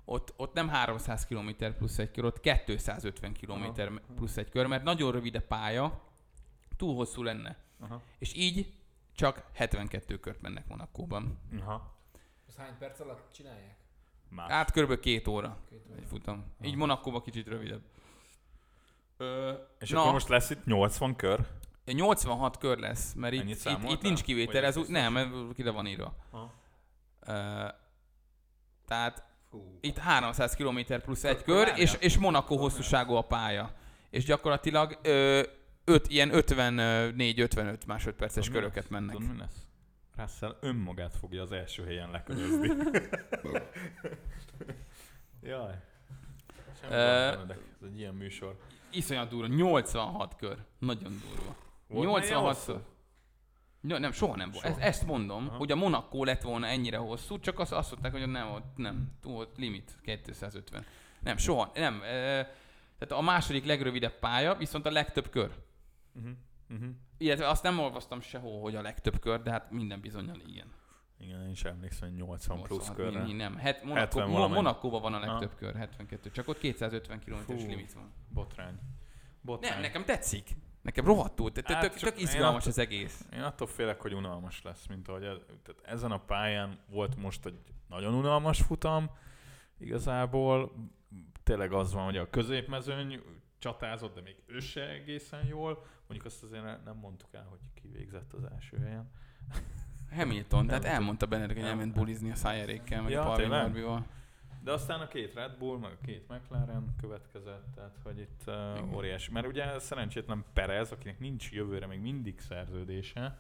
Ott, 0.05 0.33
ott 0.37 0.55
nem 0.55 0.69
300 0.69 1.27
km 1.27 1.51
plusz 1.79 1.99
egy 1.99 2.11
kör, 2.11 2.25
ott 2.25 2.41
250 2.41 3.33
km 3.33 3.51
Aha. 3.51 4.01
plusz 4.17 4.37
egy 4.37 4.49
kör, 4.49 4.67
mert 4.67 4.83
nagyon 4.85 5.13
rövid 5.13 5.35
a 5.37 5.41
pálya, 5.41 6.03
túl 6.77 6.95
hosszú 6.95 7.23
lenne. 7.23 7.57
Aha. 7.81 8.01
És 8.19 8.35
így 8.37 8.73
csak 9.15 9.45
72 9.53 10.19
kört 10.21 10.41
mennek 10.41 10.69
Monakóban. 10.69 11.39
Aha. 11.61 11.94
Az 12.57 12.61
hány 12.61 12.79
perc 12.79 13.01
alatt 13.01 13.33
csinálják? 13.33 13.77
Más. 14.29 14.51
Hát 14.51 14.73
kb. 14.73 15.01
két 15.01 15.29
óra 15.29 15.59
Két 15.69 15.85
egy 15.87 15.99
óra. 15.99 16.07
futam. 16.07 16.45
Így 16.63 16.69
Aha. 16.69 16.77
Monakóban 16.77 17.23
kicsit 17.23 17.49
rövidebb. 17.49 17.83
Ö, 19.17 19.53
és 19.79 19.91
na, 19.91 20.01
akkor 20.01 20.13
most 20.13 20.29
lesz 20.29 20.51
itt 20.51 20.65
80 20.65 21.17
kör. 21.17 21.47
86 21.85 22.59
kör 22.59 22.79
lesz, 22.79 23.13
mert 23.15 23.35
itt, 23.35 23.49
itt, 23.49 23.91
itt 23.91 24.03
nincs 24.03 24.23
kivétel, 24.23 24.65
ez 24.65 24.77
úgy, 24.77 24.89
nem, 24.89 25.53
ide 25.57 25.71
van 25.71 25.87
írva. 25.87 26.17
Aha. 26.31 26.53
Ö, 27.21 27.69
tehát 28.87 29.25
Hú. 29.51 29.79
Itt 29.81 29.99
300 29.99 30.55
km 30.55 30.79
plusz 31.05 31.25
egy 31.25 31.43
kör, 31.43 31.57
várjál. 31.57 31.79
és, 31.79 31.97
és 32.01 32.19
Monaco 32.19 32.57
hosszúságú 32.57 33.15
a 33.15 33.23
pálya. 33.23 33.73
És 34.11 34.25
gyakorlatilag 34.25 34.99
ö, 35.03 35.43
öt, 35.85 36.09
ilyen 36.09 36.31
54-55 36.33 37.87
másodperces 37.87 38.45
Tudod, 38.45 38.61
mi 38.61 38.69
köröket 38.69 38.91
mennek. 38.91 39.17
Tudod, 39.17 39.33
mi 39.33 39.39
lesz? 39.39 39.64
Russell 40.17 40.57
önmagát 40.61 41.17
fogja 41.17 41.43
az 41.43 41.53
első 41.53 41.85
helyen 41.85 42.11
lekörözni. 42.11 42.69
Jaj. 45.43 45.75
Baj, 46.81 46.91
Benedek, 46.91 47.59
ez 47.81 47.89
egy 47.89 47.99
ilyen 47.99 48.15
műsor. 48.15 48.59
Iszonyat 48.91 49.29
durva, 49.29 49.47
86 49.47 50.37
kör. 50.37 50.59
Nagyon 50.79 51.21
durva. 51.29 51.57
Volt 51.87 52.07
86 52.07 52.45
hosszú? 52.45 52.61
szor. 52.61 52.93
Ja, 53.83 53.99
nem, 53.99 54.13
soha 54.13 54.37
nem 54.37 54.51
volt. 54.51 54.65
Soha. 54.65 54.81
Ez, 54.81 54.87
ezt 54.87 55.07
mondom, 55.07 55.47
Aha. 55.49 55.57
hogy 55.57 55.73
a 55.73 55.77
Monaco 55.77 56.25
lett 56.25 56.43
volna 56.43 56.67
ennyire 56.67 56.97
hosszú, 56.97 57.39
csak 57.39 57.59
azt, 57.59 57.73
azt 57.73 57.91
mondták, 57.91 58.13
hogy 58.13 58.27
nem 58.31 58.49
volt, 58.49 58.65
nem, 58.77 59.13
volt 59.23 59.57
limit 59.57 59.99
250. 60.03 60.85
Nem, 61.21 61.37
soha, 61.37 61.71
nem. 61.75 62.03
E, 62.03 62.07
tehát 62.99 63.11
a 63.11 63.21
második 63.21 63.65
legrövidebb 63.65 64.19
pálya, 64.19 64.55
viszont 64.55 64.87
a 64.87 64.91
legtöbb 64.91 65.31
kör. 65.31 65.51
Uh-huh. 66.15 66.33
Uh-huh. 66.75 66.89
Illetve 67.19 67.49
azt 67.49 67.63
nem 67.63 67.79
olvastam 67.79 68.21
sehol, 68.21 68.61
hogy 68.61 68.75
a 68.77 68.83
legtöbb 68.83 69.19
kör, 69.19 69.43
de 69.43 69.51
hát 69.51 69.71
minden 69.71 70.01
bizonyal 70.01 70.37
igen. 70.47 70.67
Igen, 71.19 71.43
én 71.43 71.51
is 71.51 71.65
emlékszem, 71.65 72.09
hogy 72.09 72.17
80 72.19 72.57
plusz 72.63 72.69
86, 72.89 72.97
körre. 72.97 73.25
mi 73.25 73.33
Nem, 73.33 73.57
het, 73.57 73.77
70 73.77 73.89
Monaco, 73.89 74.19
Mo- 74.19 74.29
valamennyi. 74.33 74.55
Monakóban 74.55 75.01
van 75.03 75.15
a 75.15 75.19
legtöbb 75.19 75.55
kör, 75.55 75.75
72. 75.75 76.31
Csak 76.31 76.49
ott 76.49 76.59
250 76.59 77.21
km-es 77.21 77.63
limit 77.63 77.93
van. 77.93 78.13
Botrány. 78.29 78.79
Botrány. 79.41 79.73
Nem, 79.73 79.81
nekem 79.81 80.05
tetszik. 80.05 80.49
Nekem 80.83 81.05
rohadtul, 81.05 81.53
tök, 81.53 81.67
Hát 81.71 81.81
tök, 81.81 81.93
tök 81.93 82.21
izgalmas 82.21 82.57
attól- 82.63 82.69
az 82.69 82.79
egész. 82.79 83.25
Én 83.33 83.41
attól 83.41 83.67
félek, 83.67 84.01
hogy 84.01 84.15
unalmas 84.15 84.63
lesz, 84.63 84.87
mint 84.87 85.09
ahogy 85.09 85.25
ez, 85.25 85.37
tehát 85.63 85.81
ezen 85.83 86.11
a 86.13 86.19
pályán 86.19 86.79
volt 86.89 87.17
most 87.17 87.47
egy 87.47 87.59
nagyon 87.89 88.15
unalmas 88.15 88.61
futam, 88.63 89.11
igazából 89.79 90.73
tényleg 91.43 91.73
az 91.73 91.93
van, 91.93 92.05
hogy 92.05 92.17
a 92.17 92.31
középmezőny 92.31 93.21
csatázott, 93.59 94.15
de 94.15 94.21
még 94.21 94.37
ő 94.47 94.59
se 94.61 94.89
egészen 94.89 95.47
jól. 95.47 95.87
Mondjuk 96.09 96.33
azt 96.33 96.43
azért 96.43 96.63
ne- 96.63 96.79
nem 96.85 96.97
mondtuk 96.97 97.35
el, 97.35 97.47
hogy 97.49 97.59
ki 97.75 97.89
végzett 97.89 98.33
az 98.33 98.45
első 98.53 98.79
helyen. 98.79 99.11
Hamilton, 100.17 100.67
tehát 100.67 100.85
elmondta 100.85 101.27
Benedek, 101.27 101.57
hogy 101.57 101.67
elment 101.67 101.95
bulizni 101.95 102.31
a 102.31 102.35
szájerékkel, 102.35 103.03
meg 103.03 103.11
Ja, 103.11 103.21
a 103.21 103.25
Parvin 103.25 103.45
tényleg? 103.45 103.63
Barbival. 103.65 104.07
De 104.63 104.73
aztán 104.73 105.01
a 105.01 105.09
két 105.09 105.35
Red 105.35 105.57
Bull, 105.59 105.79
meg 105.79 105.91
a 105.93 106.05
két 106.05 106.29
McLaren 106.29 106.95
következett, 107.01 107.67
tehát 107.75 107.99
hogy 108.03 108.19
itt 108.19 108.43
uh, 108.47 108.97
óriási. 108.97 109.33
Mert 109.33 109.47
ugye 109.47 109.79
szerencsétlen 109.79 110.45
Perez, 110.53 110.93
akinek 110.93 111.19
nincs 111.19 111.51
jövőre 111.53 111.87
még 111.87 112.01
mindig 112.01 112.41
szerződése, 112.41 113.39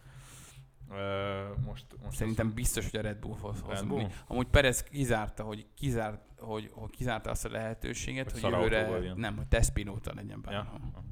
uh, 0.88 0.96
most, 1.64 1.86
most 2.02 2.16
Szerintem 2.16 2.52
biztos, 2.54 2.90
hogy 2.90 3.00
a 3.00 3.02
Red 3.02 3.18
Bull 3.18 3.38
hoz 3.40 3.64
Red 3.68 3.86
Bull? 3.86 4.06
Amúgy 4.26 4.46
Perez 4.46 4.82
kizárta, 4.82 5.42
hogy, 5.42 5.66
kizárt, 5.74 6.22
hogy, 6.38 6.70
hogy 6.72 6.90
kizárta 6.90 7.30
azt 7.30 7.44
a 7.44 7.50
lehetőséget, 7.50 8.30
Hogy 8.30 8.42
hogy, 8.42 8.52
jövőre 8.52 9.12
nem, 9.14 9.36
hogy 9.36 9.46
tesztpilóta 9.46 10.14
legyen 10.14 10.40
Ja. 10.44 10.50
bárhol. 10.50 10.80
Aha. 10.92 11.04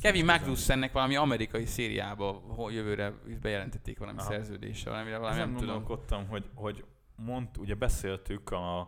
Kevin 0.00 0.24
Magnussennek 0.24 0.92
valami 0.92 1.16
amerikai 1.16 1.64
szériába 1.64 2.42
jövőre 2.70 3.12
bejelentették 3.42 3.98
valami 3.98 4.18
Aha. 4.18 4.30
szerződéssel, 4.30 4.92
valamire 4.92 5.18
valami 5.18 5.36
Ezen 5.36 5.48
nem 5.48 5.58
tudom. 5.58 6.26
hogy, 6.28 6.44
hogy 6.54 6.84
mond, 7.16 7.48
ugye 7.58 7.74
beszéltük 7.74 8.50
a, 8.50 8.78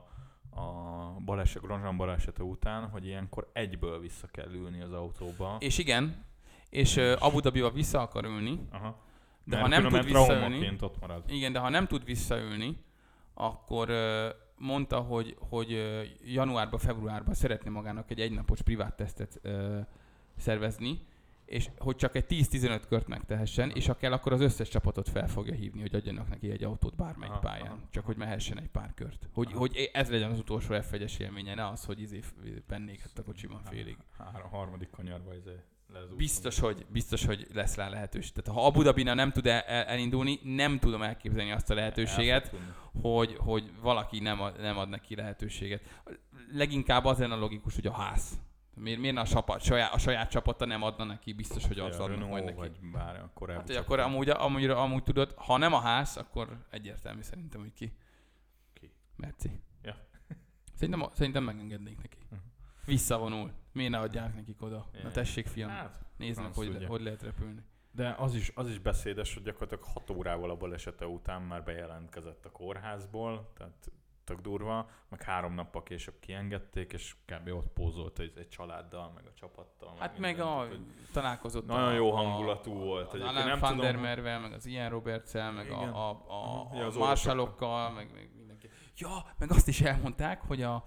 a 0.51 1.21
baleset, 1.25 1.63
Grosjean 1.63 1.97
balesete 1.97 2.43
után, 2.43 2.89
hogy 2.89 3.07
ilyenkor 3.07 3.51
egyből 3.53 4.01
vissza 4.01 4.27
kell 4.27 4.53
ülni 4.53 4.81
az 4.81 4.93
autóba. 4.93 5.57
És 5.61 5.79
igen, 5.79 6.25
és 6.71 6.97
uh, 6.97 7.17
Abu 7.19 7.41
Dhabiba 7.41 7.71
vissza 7.71 8.01
akar 8.01 8.25
ülni, 8.25 8.61
Aha. 8.71 9.03
de 9.45 9.61
ha 9.61 9.69
nem 9.69 9.89
tud 9.89 10.05
visszaülni, 10.05 10.77
ott 10.81 11.01
marad. 11.01 11.31
igen, 11.31 11.53
de 11.53 11.59
ha 11.59 11.69
nem 11.69 11.87
tud 11.87 12.05
visszaülni, 12.05 12.77
akkor 13.35 13.91
uh, 13.91 14.29
mondta, 14.59 15.01
hogy, 15.01 15.37
hogy 15.39 15.73
uh, 15.73 16.33
januárban, 16.33 16.79
februárban 16.79 17.35
szeretné 17.35 17.71
magának 17.71 18.11
egy 18.11 18.21
egynapos 18.21 18.63
privát 18.63 18.97
tesztet 18.97 19.41
uh, 19.45 19.87
szervezni, 20.37 21.01
és 21.47 21.69
hogy 21.79 21.97
csak 21.97 22.15
egy 22.15 22.25
10-15 22.29 22.83
kört 22.89 23.07
megtehessen, 23.07 23.71
és 23.71 23.87
ha 23.87 23.97
kell, 23.97 24.13
akkor 24.13 24.33
az 24.33 24.41
összes 24.41 24.69
csapatot 24.69 25.09
fel 25.09 25.29
fogja 25.29 25.55
hívni, 25.55 25.81
hogy 25.81 25.95
adjanak 25.95 26.29
neki 26.29 26.51
egy 26.51 26.65
autót 26.65 26.97
bármelyik 26.97 27.33
Aha, 27.33 27.41
pályán, 27.41 27.67
aha, 27.67 27.89
csak 27.91 28.07
hogy 28.07 28.17
mehessen 28.17 28.59
egy 28.59 28.69
pár 28.69 28.95
kört. 28.95 29.29
Hogy, 29.33 29.47
Aha. 29.47 29.59
hogy 29.59 29.91
ez 29.93 30.11
legyen 30.11 30.31
az 30.31 30.39
utolsó 30.39 30.81
f 30.81 30.93
élménye, 31.19 31.55
ne 31.55 31.69
az, 31.69 31.85
hogy 31.85 32.01
izé 32.01 32.21
pennéket 32.67 33.19
a 33.19 33.23
kocsiban 33.23 33.61
félig. 33.65 33.97
Három, 34.19 34.51
harmadik 34.51 34.91
kanyarba 34.91 35.35
izé. 35.35 35.55
Biztos, 36.17 36.59
hogy, 36.59 36.87
biztos, 36.89 37.25
hogy 37.25 37.47
lesz 37.53 37.77
rá 37.77 37.89
lehetőség. 37.89 38.33
Tehát 38.33 38.61
ha 38.61 38.67
Abu 38.67 38.83
Dhabina 38.83 39.15
nem 39.15 39.33
tud 39.33 39.47
el, 39.47 39.61
el, 39.61 39.85
elindulni, 39.85 40.41
nem 40.43 40.79
tudom 40.79 41.03
elképzelni 41.03 41.51
azt 41.51 41.71
a 41.71 41.75
lehetőséget, 41.75 42.55
hogy, 43.01 43.37
hogy 43.39 43.73
valaki 43.81 44.21
nem 44.21 44.41
ad, 44.41 44.61
nem 44.61 44.79
ad 44.79 44.89
neki 44.89 45.15
lehetőséget. 45.15 45.83
Leginkább 46.53 47.05
az 47.05 47.19
lenne 47.19 47.35
logikus, 47.35 47.75
hogy 47.75 47.87
a 47.87 47.93
ház. 47.93 48.41
Miért, 48.81 49.01
miért 49.01 49.17
a, 49.17 49.25
sapat, 49.25 49.61
saját, 49.63 49.93
a 49.95 49.99
saját 49.99 50.31
csapata 50.31 50.65
nem 50.65 50.83
adna 50.83 51.05
neki? 51.05 51.33
Biztos, 51.33 51.67
hogy 51.67 51.79
az 51.79 51.97
Ja, 51.97 52.03
adnak 52.05 52.29
majd 52.29 52.45
neki. 52.45 52.57
vagy 52.57 52.81
bár 52.93 53.17
a 53.21 53.31
korábbi 53.35 53.59
Hát, 53.59 53.67
hogy 53.69 53.77
akkor 53.77 53.99
amúgy, 54.01 54.29
amúgy, 54.29 54.65
amúgy 54.65 55.03
tudod, 55.03 55.35
ha 55.37 55.57
nem 55.57 55.73
a 55.73 55.79
ház, 55.81 56.17
akkor 56.17 56.67
egyértelmű 56.71 57.23
szerintem, 57.23 57.61
hogy 57.61 57.73
ki. 57.73 57.93
Ki? 58.73 58.93
Merci. 59.17 59.51
Ja. 59.83 59.97
Szerintem, 60.75 61.09
szerintem 61.13 61.45
megengednék 61.45 61.97
neki. 62.03 62.17
Mhm. 62.31 62.41
Visszavonul. 62.87 63.53
Miért 63.73 63.91
ne 63.91 63.99
adják 63.99 64.35
nekik 64.35 64.63
oda? 64.63 64.89
Na 64.93 64.99
Ja. 65.03 65.11
tessék, 65.11 65.47
fiam, 65.47 65.71
Hát, 65.71 66.05
nézd 66.17 66.41
meg, 66.43 66.55
hogy, 66.55 66.85
hogy 66.89 67.01
lehet 67.03 67.23
repülni. 67.23 67.63
De 67.93 68.15
az 68.19 68.35
is, 68.35 68.53
az 68.55 68.69
is 68.69 68.79
beszédes, 68.79 69.35
hogy 69.35 69.43
gyakorlatilag 69.43 69.85
6 69.85 70.11
órával 70.11 70.51
a 70.51 70.57
balesete 70.57 71.07
után 71.07 71.43
már 71.43 71.65
bejelentkezett 71.65 72.45
a 72.47 72.51
kórházból, 72.51 73.53
tehát 73.57 73.91
tök 74.27 74.41
durva, 74.41 74.89
meg 75.09 75.23
három 75.23 75.55
nappal 75.55 75.83
később 75.83 76.15
kiengedték, 76.21 76.93
és 76.93 77.15
kb. 77.25 77.49
ott 77.49 77.73
pózolt 77.73 78.19
egy, 78.19 78.33
egy 78.37 78.49
családdal, 78.49 79.13
meg 79.15 79.25
a 79.27 79.33
csapattal. 79.35 79.95
Hát 79.99 80.19
meg 80.19 80.37
mindent, 80.37 80.51
a, 80.51 80.53
hogy 80.59 80.81
találkozott 81.13 81.67
Nagyon 81.67 81.89
a, 81.89 81.93
jó 81.93 82.13
a- 82.13 82.17
hangulatú 82.17 82.73
volt. 82.73 83.07
Az 83.07 83.15
Egyébként 83.15 83.37
Alan 83.37 83.49
nem 83.49 83.59
van 83.59 83.77
der 83.77 83.97
Mervel, 83.97 84.41
meg 84.41 84.53
az 84.53 84.67
Ian 84.67 84.89
Robertsel, 84.89 85.53
meg 85.53 85.67
Igen. 85.67 85.77
a, 85.79 86.09
a, 86.09 86.11
a, 86.11 86.25
Aha, 86.29 86.77
ja, 86.79 86.87
a 86.87 86.99
Marshallokkal, 86.99 87.91
meg, 87.91 88.11
meg 88.15 88.31
mindenki. 88.37 88.69
Ja, 88.97 89.35
meg 89.39 89.51
azt 89.51 89.69
is 89.69 89.81
elmondták, 89.81 90.41
hogy 90.41 90.63
a, 90.63 90.85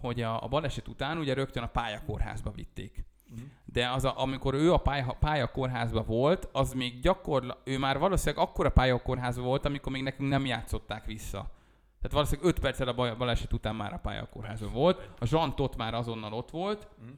hogy 0.00 0.22
a, 0.22 0.42
a 0.42 0.48
baleset 0.48 0.88
után 0.88 1.18
ugye 1.18 1.34
rögtön 1.34 1.62
a 1.62 1.66
pályakórházba 1.68 2.50
vitték. 2.50 3.04
Mhm. 3.30 3.40
De 3.64 3.90
az 3.90 4.04
a, 4.04 4.20
amikor 4.20 4.54
ő 4.54 4.72
a 4.72 4.78
pálya, 4.78 5.16
pályakórházba 5.20 6.02
volt, 6.02 6.48
az 6.52 6.72
még 6.72 7.00
gyakorla, 7.00 7.60
ő 7.64 7.78
már 7.78 7.98
valószínűleg 7.98 8.46
akkor 8.46 8.66
a 8.66 8.70
pályakórházba 8.70 9.42
volt, 9.42 9.64
amikor 9.64 9.92
még 9.92 10.02
nekünk 10.02 10.28
nem 10.28 10.46
játszották 10.46 11.04
vissza. 11.04 11.56
Tehát 12.00 12.12
valószínűleg 12.12 12.50
5 12.50 12.58
perccel 12.60 12.88
a 12.88 13.16
baleset 13.16 13.52
után 13.52 13.76
már 13.76 13.92
a 13.92 13.98
pályakórházban 13.98 14.72
volt. 14.72 15.08
A 15.18 15.26
Zsantot 15.26 15.76
már 15.76 15.94
azonnal 15.94 16.32
ott 16.32 16.50
volt. 16.50 16.88
Mhm. 17.00 17.10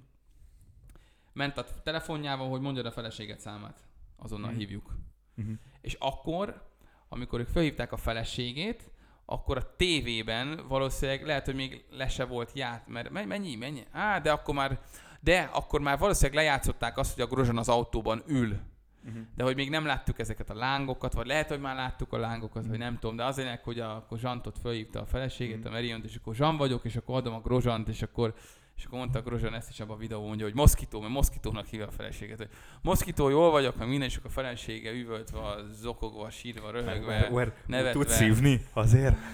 Ment 1.32 1.58
a 1.58 1.64
telefonjával, 1.82 2.48
hogy 2.48 2.60
mondjad 2.60 2.86
a 2.86 2.90
feleséget 2.90 3.40
számát. 3.40 3.78
Azonnal 4.16 4.50
Mhm. 4.50 4.58
hívjuk. 4.58 4.96
Mhm. 5.34 5.52
És 5.80 5.96
akkor, 5.98 6.68
amikor 7.08 7.40
ők 7.40 7.48
felhívták 7.48 7.92
a 7.92 7.96
feleségét, 7.96 8.90
akkor 9.24 9.56
a 9.56 9.76
tévében 9.76 10.66
valószínűleg 10.68 11.26
lehet, 11.26 11.44
hogy 11.44 11.54
még 11.54 11.84
le 11.90 12.08
se 12.08 12.24
volt 12.24 12.50
ját, 12.54 12.88
mert 12.88 13.10
men- 13.10 13.28
mennyi, 13.28 13.56
mennyi? 13.56 13.82
Á, 13.92 14.18
de 14.18 14.32
akkor 14.32 14.54
már, 14.54 14.80
de 15.20 15.40
akkor 15.52 15.80
már 15.80 15.98
valószínűleg 15.98 16.44
lejátszották 16.44 16.98
azt, 16.98 17.14
hogy 17.14 17.22
a 17.22 17.26
Grozsan 17.26 17.58
az 17.58 17.68
autóban 17.68 18.22
ül. 18.26 18.58
Mhm. 19.04 19.18
De 19.36 19.44
hogy 19.44 19.56
még 19.56 19.70
nem 19.70 19.84
láttuk 19.86 20.18
ezeket 20.18 20.50
a 20.50 20.54
lángokat, 20.54 21.12
vagy 21.12 21.26
lehet, 21.26 21.48
hogy 21.48 21.60
már 21.60 21.76
láttuk 21.76 22.12
a 22.12 22.18
lángokat, 22.18 22.66
vagy 22.66 22.78
nem 22.78 22.98
tudom, 22.98 23.16
de 23.16 23.24
az 23.24 23.36
lényeg, 23.36 23.62
hogy 23.64 23.80
a, 23.80 23.96
akkor 23.96 24.18
Zsantot 24.18 24.58
felhívta 24.62 25.00
a 25.00 25.06
feleségét, 25.06 25.58
Mhm. 25.58 25.66
a 25.66 25.70
Meriont, 25.70 26.04
és 26.04 26.16
akkor 26.16 26.34
Zsan 26.34 26.56
vagyok, 26.56 26.84
és 26.84 26.96
akkor 26.96 27.16
adom 27.16 27.34
a 27.34 27.40
Grozsant, 27.40 27.88
és 27.88 28.02
akkor 28.02 28.34
és 28.76 28.86
akkor 28.86 28.98
mondta 28.98 29.18
a 29.18 29.22
Grozsan 29.22 29.54
ezt 29.54 29.70
is 29.70 29.80
abban 29.80 29.96
a 29.96 29.98
videó, 29.98 30.26
mondja, 30.26 30.44
hogy 30.46 30.54
Moszkitó, 30.54 31.00
mert 31.00 31.12
Moszkitónak 31.12 31.66
hívja 31.66 31.86
a 31.86 31.90
feleséget, 31.90 32.38
hogy 32.38 32.48
Moszkitó, 32.82 33.28
jól 33.28 33.50
vagyok, 33.50 33.76
meg 33.76 33.88
minden, 33.88 34.08
és 34.08 34.16
akkor 34.16 34.30
a 34.30 34.32
felesége 34.32 34.90
üvöltve, 34.92 35.38
zokogva, 35.70 36.30
sírva, 36.30 36.70
röhögve, 36.70 37.28
nevetve. 37.66 37.92
Tudsz 37.92 38.14
szívni 38.16 38.60
azért? 38.72 39.16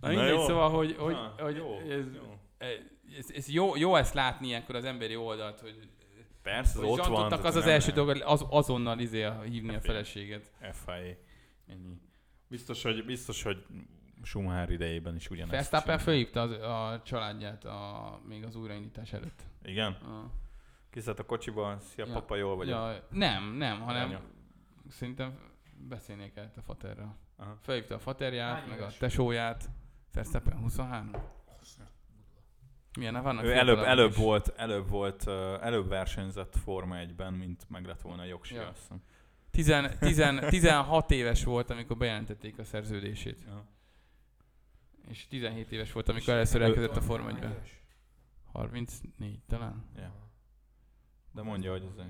Na 0.00 0.08
Na 0.08 0.08
mindegy, 0.08 0.28
jó. 0.34 0.46
szóval, 0.46 0.70
hogy, 0.70 0.96
hogy, 0.98 1.12
Na, 1.14 1.34
hogy 1.38 1.56
jó, 1.56 1.78
ez, 1.78 2.04
jó. 2.14 2.38
ez, 3.18 3.26
ez 3.34 3.48
jó, 3.48 3.76
jó, 3.76 3.96
ezt 3.96 4.14
látni 4.14 4.46
ilyenkor 4.46 4.74
az 4.74 4.84
emberi 4.84 5.16
oldalt, 5.16 5.60
hogy, 5.60 5.88
Persze, 6.42 6.78
hogy 6.78 6.88
ott 6.88 7.06
van. 7.06 7.32
Az 7.32 7.56
az 7.56 7.66
első 7.66 7.92
dolog, 7.92 8.22
az, 8.24 8.44
azonnal 8.48 8.98
izé 8.98 9.28
hívni 9.44 9.68
a 9.68 9.72
Hát, 9.72 9.84
feleséget. 9.84 10.50
FIA. 10.72 11.14
Ennyi. 11.66 12.00
Biztos, 12.48 12.82
hogy, 12.82 13.04
biztos, 13.04 13.42
hogy 13.42 13.64
Schumacher 14.22 14.70
idejében 14.70 15.14
is 15.14 15.30
ugyanezt 15.30 15.52
Verstappen 15.52 15.98
fölhívta 15.98 16.40
az, 16.40 16.50
a 16.50 17.02
családját 17.04 17.64
a, 17.64 18.20
még 18.28 18.44
az 18.44 18.56
újraindítás 18.56 19.12
előtt. 19.12 19.42
Igen? 19.62 19.92
A, 19.92 20.30
Kiszállt 20.90 21.18
a 21.18 21.24
kocsiba, 21.24 21.78
szia 21.80 22.06
Ja. 22.06 22.12
papa, 22.12 22.36
jól 22.36 22.56
vagyok. 22.56 22.74
ja, 22.74 23.06
nem, 23.10 23.44
nem, 23.56 23.80
hanem 23.80 24.08
Anya. 24.08 24.20
szerintem 24.90 25.38
beszélnék 25.88 26.32
kellett 26.34 26.56
a 26.56 26.62
faterral. 26.62 27.16
Aha. 27.36 27.56
Felhívta 27.60 27.94
a 27.94 27.98
faterját, 27.98 28.58
Hány 28.58 28.68
meg 28.68 28.80
a 28.80 28.90
tesóját. 28.98 29.70
Verstappen 30.12 30.58
23. 30.58 31.10
Milyen 32.98 33.22
vannak 33.22 33.44
Ő 33.44 33.52
előbb, 33.52 33.78
előbb, 33.78 34.10
is. 34.10 34.16
volt, 34.16 34.48
előbb 34.56 34.88
volt, 34.88 35.28
előbb 35.60 35.88
versenyzett 35.88 36.56
Forma 36.56 36.96
1-ben, 36.98 37.32
mint 37.32 37.64
meg 37.68 37.86
lett 37.86 38.00
volna 38.00 38.22
a 38.22 38.24
jogsia, 38.24 38.60
Ja. 38.60 38.68
azt 38.68 38.78
hiszem. 38.78 39.02
Tizen, 39.50 39.98
tizen, 39.98 40.40
16 40.48 41.10
éves 41.10 41.44
volt, 41.44 41.70
amikor 41.70 41.96
bejelentették 41.96 42.58
a 42.58 42.64
szerződését. 42.64 43.42
Ja. 43.46 43.64
És 45.08 45.26
17 45.28 45.72
éves 45.72 45.92
volt, 45.92 46.08
amikor 46.08 46.34
először 46.34 46.62
elkezdett 46.62 46.96
a 46.96 47.00
Forma 47.00 47.28
1 47.28 47.38
Hány 47.40 47.54
34 48.52 49.38
talán. 49.48 49.84
Ja. 49.96 50.12
De 51.32 51.42
mondja, 51.42 51.70
hogy 51.70 51.82
ez 51.82 52.04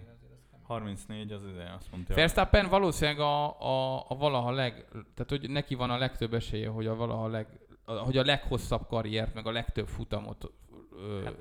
34 0.62 1.32
az 1.32 1.44
ide, 1.44 1.72
azt 1.78 1.90
mondta. 1.90 2.14
Verstappen 2.14 2.68
valószínűleg 2.68 3.20
a, 3.20 3.60
a, 3.60 4.04
a 4.08 4.14
valaha 4.16 4.50
leg, 4.50 4.84
tehát 4.90 5.28
hogy 5.28 5.50
neki 5.50 5.74
van 5.74 5.90
a 5.90 5.98
legtöbb 5.98 6.34
esélye, 6.34 6.68
hogy 6.68 6.86
a 6.86 6.94
valaha 6.94 7.26
leg, 7.28 7.46
a, 7.84 7.92
hogy 7.92 8.16
a 8.16 8.24
leghosszabb 8.24 8.86
karriert, 8.86 9.34
meg 9.34 9.46
a 9.46 9.50
legtöbb 9.52 9.86
futamot, 9.88 10.52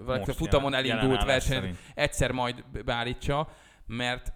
Hát 0.07 0.27
a 0.27 0.33
futamon 0.33 0.71
jelen- 0.71 0.89
elindult 0.89 1.11
jelen 1.21 1.25
versenyt 1.27 1.77
egyszer 1.95 2.31
majd 2.31 2.63
beállítsa, 2.85 3.47
mert 3.85 4.33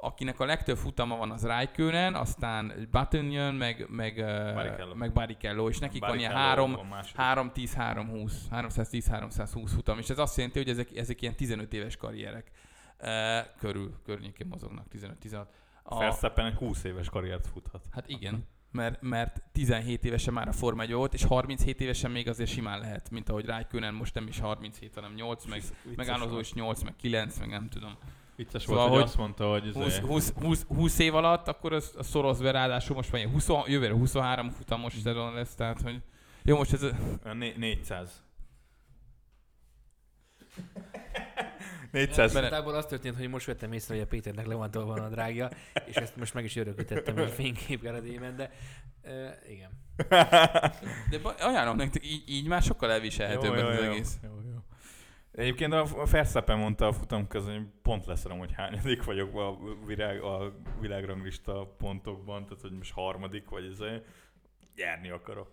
akinek 0.00 0.40
a 0.40 0.44
legtöbb 0.44 0.76
futama 0.76 1.16
van 1.16 1.30
az 1.30 1.44
Raikkonen, 1.44 2.14
aztán 2.14 2.88
Button 2.90 3.30
jön, 3.30 3.54
meg, 3.54 3.86
meg, 3.88 4.14
Barrichello. 4.54 4.94
meg 4.94 5.12
Barrichello, 5.12 5.68
és 5.68 5.78
nekik 5.78 6.00
van 6.00 6.18
ilyen 6.18 6.32
Barrichello 6.32 6.66
három, 6.66 6.78
a 6.78 6.94
második. 6.94 7.68
3-10, 7.68 7.70
3-20, 7.76 8.32
310-320 8.50 9.70
futam, 9.74 9.98
és 9.98 10.08
ez 10.10 10.18
azt 10.18 10.36
jelenti, 10.36 10.58
hogy 10.58 10.68
ezek, 10.68 10.96
ezek 10.96 11.22
ilyen 11.22 11.34
15 11.36 11.72
éves 11.72 11.96
karrierek 11.96 12.50
körül, 13.58 13.94
környékén 14.04 14.46
mozognak, 14.46 14.86
15-16. 14.92 15.46
A, 15.82 15.98
Verstappen 15.98 16.46
egy 16.46 16.54
20 16.54 16.84
éves 16.84 17.08
karriert 17.08 17.46
futhat. 17.46 17.84
hát 17.90 18.08
igen, 18.08 18.46
mert, 18.70 19.02
mert 19.02 19.42
17 19.52 20.04
évesen 20.04 20.32
már 20.32 20.48
a 20.48 20.52
Forma 20.52 20.82
1 20.82 20.92
volt, 20.92 21.14
és 21.14 21.24
37 21.24 21.80
évesen 21.80 22.10
még 22.10 22.28
azért 22.28 22.50
simán 22.50 22.78
lehet, 22.78 23.10
mint 23.10 23.28
ahogy 23.28 23.44
Raikkonen 23.44 23.94
most 23.94 24.14
nem 24.14 24.26
is 24.26 24.38
37, 24.38 24.94
hanem 24.94 25.12
8, 25.14 25.44
meg 25.44 25.62
megállozó 25.96 26.30
volt. 26.30 26.44
is 26.44 26.52
8, 26.52 26.82
meg 26.82 26.96
9, 26.96 27.38
meg 27.38 27.48
nem 27.48 27.68
tudom. 27.68 27.96
Vicces 28.36 28.62
Szóval, 28.62 28.88
volt, 28.88 28.90
hogy 28.90 28.98
hogy 28.98 29.08
azt 29.08 29.18
mondta, 29.18 29.50
hogy 29.50 29.72
20, 29.72 29.86
izé- 29.86 30.00
20, 30.00 30.32
20, 30.32 30.64
20 30.68 30.98
év 30.98 31.14
alatt, 31.14 31.48
akkor 31.48 31.72
az, 31.72 31.94
az 31.98 32.06
szoroz 32.06 32.40
be, 32.40 32.50
ráadásul 32.50 32.96
most 32.96 33.14
ilyen 33.14 33.30
20, 33.30 33.48
jövőre 33.66 33.92
23 33.92 34.50
futamos 34.50 34.94
szezon 34.94 35.34
lesz, 35.34 35.54
tehát 35.54 35.80
hogy 35.80 36.02
jó, 36.42 36.56
most 36.56 36.72
ez 36.72 36.86
né- 37.32 37.56
400. 37.56 38.22
400. 41.90 42.32
Bele- 42.32 42.46
Igazából 42.46 42.74
az 42.74 42.86
történt, 42.86 43.16
hogy 43.16 43.28
most 43.28 43.46
vettem 43.46 43.72
észre, 43.72 43.94
hogy 43.94 44.02
a 44.02 44.06
Péternek 44.06 44.46
le 44.46 44.54
van 44.54 44.70
tolva 44.70 44.92
a 44.94 45.08
drágja, 45.08 45.48
és 45.86 45.94
ezt 45.94 46.16
most 46.16 46.34
meg 46.34 46.44
is 46.44 46.56
örökítettem 46.56 47.18
egy 47.18 47.30
fénykép 47.30 47.84
eredében, 47.84 48.36
de 48.36 48.50
uh, 49.04 49.50
igen. 49.50 49.70
De 51.10 51.20
ajánlom 51.38 51.76
nektek, 51.76 52.06
így, 52.06 52.22
így 52.26 52.46
már 52.46 52.62
sokkal 52.62 52.90
elviselhetőbb 52.90 53.52
az 53.52 53.78
egész. 53.78 54.18
Jó, 54.22 54.30
jó. 54.30 54.58
Egyébként 55.32 55.72
a 55.72 56.06
Verstappen 56.10 56.58
mondta 56.58 56.86
a 56.86 56.92
futam 56.92 57.28
közben, 57.28 57.54
hogy 57.54 57.66
pont 57.82 58.06
leszarom, 58.06 58.38
hogy 58.38 58.52
hányadik 58.52 59.04
vagyok 59.04 59.34
a, 59.34 59.58
világ, 59.86 60.22
a 60.22 60.52
világranglista 60.80 61.74
pontokban, 61.78 62.46
tehát 62.46 62.62
hogy 62.62 62.70
most 62.72 62.92
harmadik 62.92 63.48
vagy 63.48 63.64
ez, 63.64 63.78
nyerni 64.76 65.10
akarok. 65.10 65.50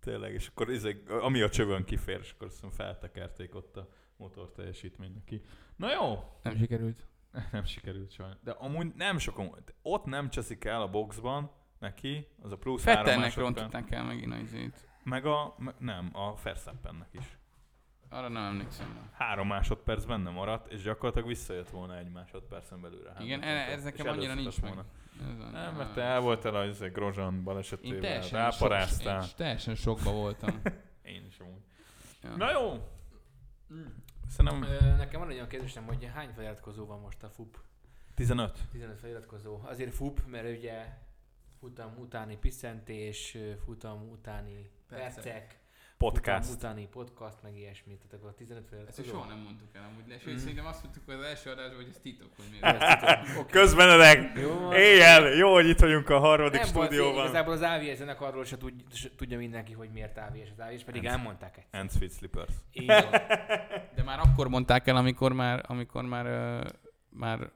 Tényleg, 0.00 0.32
és 0.32 0.46
akkor 0.46 0.68
ez, 0.68 0.86
ami 1.20 1.40
a 1.40 1.48
csövön 1.48 1.84
kifér, 1.84 2.18
és 2.22 2.30
akkor 2.30 2.46
azt 2.46 2.54
hiszem 2.54 2.70
feltekerték 2.70 3.54
ott 3.54 3.76
a 3.76 3.88
motor 4.16 4.50
teljesítmény 4.52 5.12
neki. 5.14 5.42
Na 5.76 5.92
jó, 5.92 6.32
Nem 6.42 6.56
sikerült. 6.56 7.06
nem 7.52 7.64
sikerült 7.64 8.10
sajnos. 8.10 8.36
De 8.40 8.50
amúgy 8.50 8.94
nem 8.94 9.18
sokan, 9.18 9.54
ott 9.82 10.04
nem 10.04 10.30
cseszik 10.30 10.64
el 10.64 10.82
a 10.82 10.90
boxban 10.90 11.50
neki, 11.78 12.26
az 12.42 12.52
a 12.52 12.56
plusz 12.58 12.84
három 12.84 13.04
Fettelnek 13.04 13.24
másodperc. 13.24 13.56
rontották 13.56 13.90
el 13.90 14.04
megint 14.04 14.32
a 14.32 14.36
izét. 14.36 14.88
Meg 15.02 15.26
a, 15.26 15.54
me, 15.58 15.74
nem, 15.78 16.10
a 16.12 16.34
Verstappennek 16.42 17.08
is. 17.12 17.38
Arra 18.08 18.28
nem 18.28 18.42
emlékszem. 18.44 19.10
Három 19.12 19.46
másodperc 19.46 20.04
benne 20.04 20.30
maradt, 20.30 20.72
és 20.72 20.82
gyakorlatilag 20.82 21.28
visszajött 21.28 21.70
volna 21.70 21.98
egy 21.98 22.08
másodpercen 22.12 22.80
belőle. 22.80 23.14
Igen, 23.20 23.40
Hamiltontól, 23.42 23.72
ez 23.74 23.82
nekem 23.82 24.06
annyira 24.08 24.34
nincs 24.34 24.60
meg. 24.60 24.74
volna. 24.74 24.88
A- 25.46 25.50
Nem, 25.50 25.74
mert 25.76 25.94
te 25.94 26.02
el 26.02 26.20
voltál 26.20 26.54
az 26.54 26.82
egy 26.82 26.92
Grozan 26.92 27.34
Én 27.34 27.42
balesetével, 27.42 28.00
teljesen, 28.00 28.38
ráparáztál. 28.38 29.20
sok, 29.20 29.30
én 29.30 29.36
teljesen 29.36 29.74
sokba 29.74 30.12
voltam. 30.12 30.62
Én 31.02 31.24
is 31.28 31.38
amúgy. 31.38 31.62
Ja. 32.22 32.36
Na 32.36 32.50
jó! 32.50 32.88
Szerintem 34.28 34.96
Nekem 34.96 35.20
van 35.20 35.28
egy 35.28 35.34
olyan 35.36 35.48
kérdésem, 35.48 35.84
hogy 35.84 36.10
hány 36.14 36.30
feliratkozó 36.34 36.86
van 36.86 37.00
most 37.00 37.22
a 37.22 37.28
FUP? 37.28 37.58
15. 38.14 38.58
15 38.70 38.98
feliratkozó. 38.98 39.60
Azért 39.64 39.94
FUP, 39.94 40.26
mert 40.26 40.56
ugye 40.56 40.86
futam 41.58 41.98
utáni 41.98 42.36
piszentés, 42.36 43.36
futam 43.64 44.08
utáni 44.10 44.70
Percek. 44.88 45.14
percek, 45.14 45.58
Podcast. 45.98 46.44
futam 46.48 46.54
utáni 46.70 46.86
podcast, 46.86 47.36
meg 47.42 47.56
ilyesmi. 47.56 47.96
Tehát 47.96 48.12
akkor 48.14 48.34
15 48.34 48.62
Ezt 48.62 48.68
feliratkozó. 48.70 49.02
még 49.02 49.10
soha 49.12 49.26
nem 49.28 49.38
mondtuk 49.38 49.68
el 49.72 49.82
amúgy, 49.90 50.04
de 50.06 50.18
sőt, 50.18 50.34
Mm. 50.34 50.36
szerintem 50.36 50.66
azt 50.66 50.82
mondtuk 50.82 51.08
az 51.08 51.20
első 51.24 51.50
adásban, 51.50 51.76
hogy 51.76 51.88
ez 51.90 51.98
titok, 52.02 52.28
hogy 52.36 52.44
miért. 52.50 52.82
Ezt. 52.82 53.46
Közbenedek! 53.56 54.38
Jó 54.38 54.58
van. 54.58 54.72
Éjjel! 54.72 55.28
Jó, 55.28 55.52
hogy 55.52 55.68
itt 55.68 55.78
vagyunk 55.78 56.08
a 56.08 56.18
harmadik 56.18 56.60
Nem 56.60 56.68
stúdióban. 56.68 57.24
igazából 57.24 57.52
az 57.52 57.60
AVS 57.60 57.96
zenekarról 57.96 58.44
se 58.44 58.56
tud, 58.56 58.72
tudja 59.16 59.38
mindenki, 59.38 59.72
hogy 59.72 59.88
miért 59.92 60.18
AVS 60.18 60.48
az 60.56 60.64
AVS, 60.66 60.84
pedig 60.84 61.02
Nem. 61.02 61.12
elmondták 61.12 61.56
egy. 61.56 61.64
And 61.80 61.90
Sweet 61.90 62.12
Slippers. 62.12 62.52
Így 62.72 62.86
van. 62.86 63.10
De 63.96 64.02
már 64.04 64.18
akkor 64.18 64.48
mondták 64.48 64.86
el, 64.86 64.96
amikor 64.96 65.32
már, 65.32 65.64
amikor 65.68 66.04
már, 66.04 66.26
uh, 66.60 66.70
már 67.08 67.50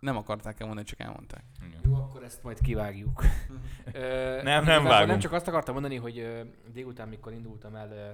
nem 0.00 0.16
akarták 0.16 0.60
elmondani, 0.60 0.86
csak 0.86 1.00
elmondták. 1.00 1.42
Igen. 1.68 1.85
Akkor 2.16 2.28
ezt 2.28 2.42
majd 2.42 2.60
kivágjuk. 2.60 3.22
Ö, 3.92 4.42
nem 4.42 4.62
igazából 4.62 4.88
vágunk. 4.88 5.10
Nem 5.10 5.18
csak 5.18 5.32
azt 5.32 5.48
akartam 5.48 5.74
mondani, 5.74 5.96
hogy 5.96 6.18
ö, 6.18 6.40
délután, 6.72 7.08
mikor 7.08 7.32
indultam 7.32 7.74
el 7.74 7.90
ö, 7.90 8.10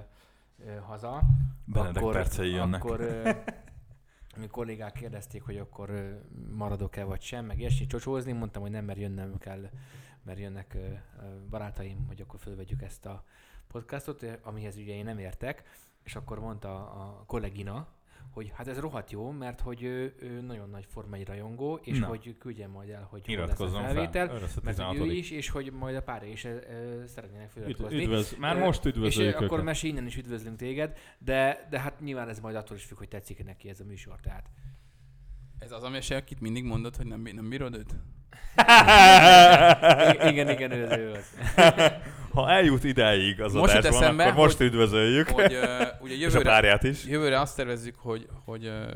ö, 0.66 0.78
haza, 0.78 1.22
Benedek 1.64 2.04
percei 2.04 2.50
jönnek. 2.50 2.84
akkor 2.84 3.00
ö, 3.00 3.30
mi 4.40 4.46
kollégák 4.46 4.92
kérdezték, 4.92 5.42
hogy 5.42 5.56
akkor 5.56 5.90
ö, 5.90 6.10
maradok-e 6.54 7.04
vagy 7.04 7.20
sem, 7.20 7.44
meg 7.44 7.58
ilyesmi 7.58 7.86
csocsózni, 7.86 8.32
mondtam, 8.32 8.62
hogy 8.62 8.70
nem, 8.70 8.84
mert 8.84 8.98
jönnem 8.98 9.38
kell, 9.38 9.70
mert 10.22 10.38
jönnek 10.38 10.74
ö, 10.74 10.78
ö, 10.78 10.92
barátaim, 11.50 12.06
hogy 12.06 12.20
akkor 12.20 12.40
fölvegyük 12.40 12.82
ezt 12.82 13.06
a 13.06 13.24
podcastot, 13.68 14.26
amihez 14.42 14.76
ugye 14.76 14.94
én 14.94 15.04
nem 15.04 15.18
értek, 15.18 15.62
és 16.02 16.16
akkor 16.16 16.40
mondta 16.40 16.90
a 16.90 17.24
kollégina, 17.26 17.86
hogy 18.30 18.52
hát 18.54 18.68
ez 18.68 18.78
rohadt 18.78 19.10
jó, 19.10 19.30
mert 19.30 19.60
hogy 19.60 19.82
ő, 19.82 20.14
ő 20.18 20.40
nagyon 20.40 20.70
nagy 20.70 20.84
formai 20.88 21.24
rajongó, 21.24 21.80
és 21.82 21.98
Na. 21.98 22.06
hogy 22.06 22.36
küldjem 22.38 22.70
majd 22.70 22.88
el, 22.88 23.06
hogy 23.10 23.26
hol 23.26 23.36
lesz 23.36 23.44
a 23.44 23.46
Iratkozzon 23.46 23.82
fel. 23.82 23.92
felvétel, 23.92 24.26
a 24.26 24.30
mert 24.40 24.54
hogy 24.54 24.62
16. 24.64 24.96
ő 24.96 25.12
is, 25.12 25.30
és 25.30 25.48
hogy 25.48 25.72
majd 25.72 25.96
a 25.96 26.02
párja 26.02 26.30
is 26.30 26.44
ö, 26.44 26.58
szeretnének 27.06 27.50
feliratkozni. 27.50 28.02
üdvöz, 28.02 28.36
már 28.38 28.58
most 28.58 28.84
És 28.84 28.90
üdvözöljük 28.94 29.34
akkor 29.34 29.46
őket. 29.52 29.64
Mesi, 29.64 29.88
innen 29.88 30.06
is 30.06 30.16
üdvözlünk 30.16 30.56
téged, 30.56 30.98
de, 31.18 31.66
de 31.70 31.80
hát 31.80 32.00
nyilván 32.00 32.28
ez 32.28 32.40
majd 32.40 32.56
attól 32.56 32.76
is 32.76 32.84
függ, 32.84 32.98
hogy 32.98 33.08
tetszik 33.08 33.44
neki 33.44 33.68
ez 33.68 33.80
a 33.80 33.84
műsor. 33.84 34.20
Tehát 34.20 34.50
Ez 35.58 35.72
az 35.72 35.82
a 35.82 35.88
mese, 35.88 36.16
akit 36.16 36.40
mindig 36.40 36.64
mondod, 36.64 36.96
hogy 36.96 37.06
nem, 37.06 37.20
nem 37.32 37.48
bírod 37.48 37.74
őt? 37.74 37.94
I- 38.56 40.28
igen, 40.30 40.48
igen, 40.50 40.70
ő 40.72 40.84
az, 40.84 40.96
ő 40.98 41.10
az. 41.10 41.34
Ha 42.32 42.50
eljut 42.50 42.84
ideig 42.84 43.40
az 43.40 43.52
Most 43.52 43.74
adásban, 43.74 44.02
eszembe, 44.02 44.24
akkor 44.24 44.36
most 44.36 44.56
hogy- 44.56 44.66
üdvözöljük. 44.66 45.28
Hogy 45.28 45.52
uh, 45.54 45.86
ugye 46.00 46.14
És 46.14 46.20
a 46.20 46.24
jövőre, 46.26 46.42
párját 46.50 46.82
is. 46.82 47.04
jövőre 47.04 47.40
azt 47.40 47.56
tervezzük, 47.56 47.94
hogy, 47.98 48.26
hogy 48.44 48.66
uh, 48.66 48.92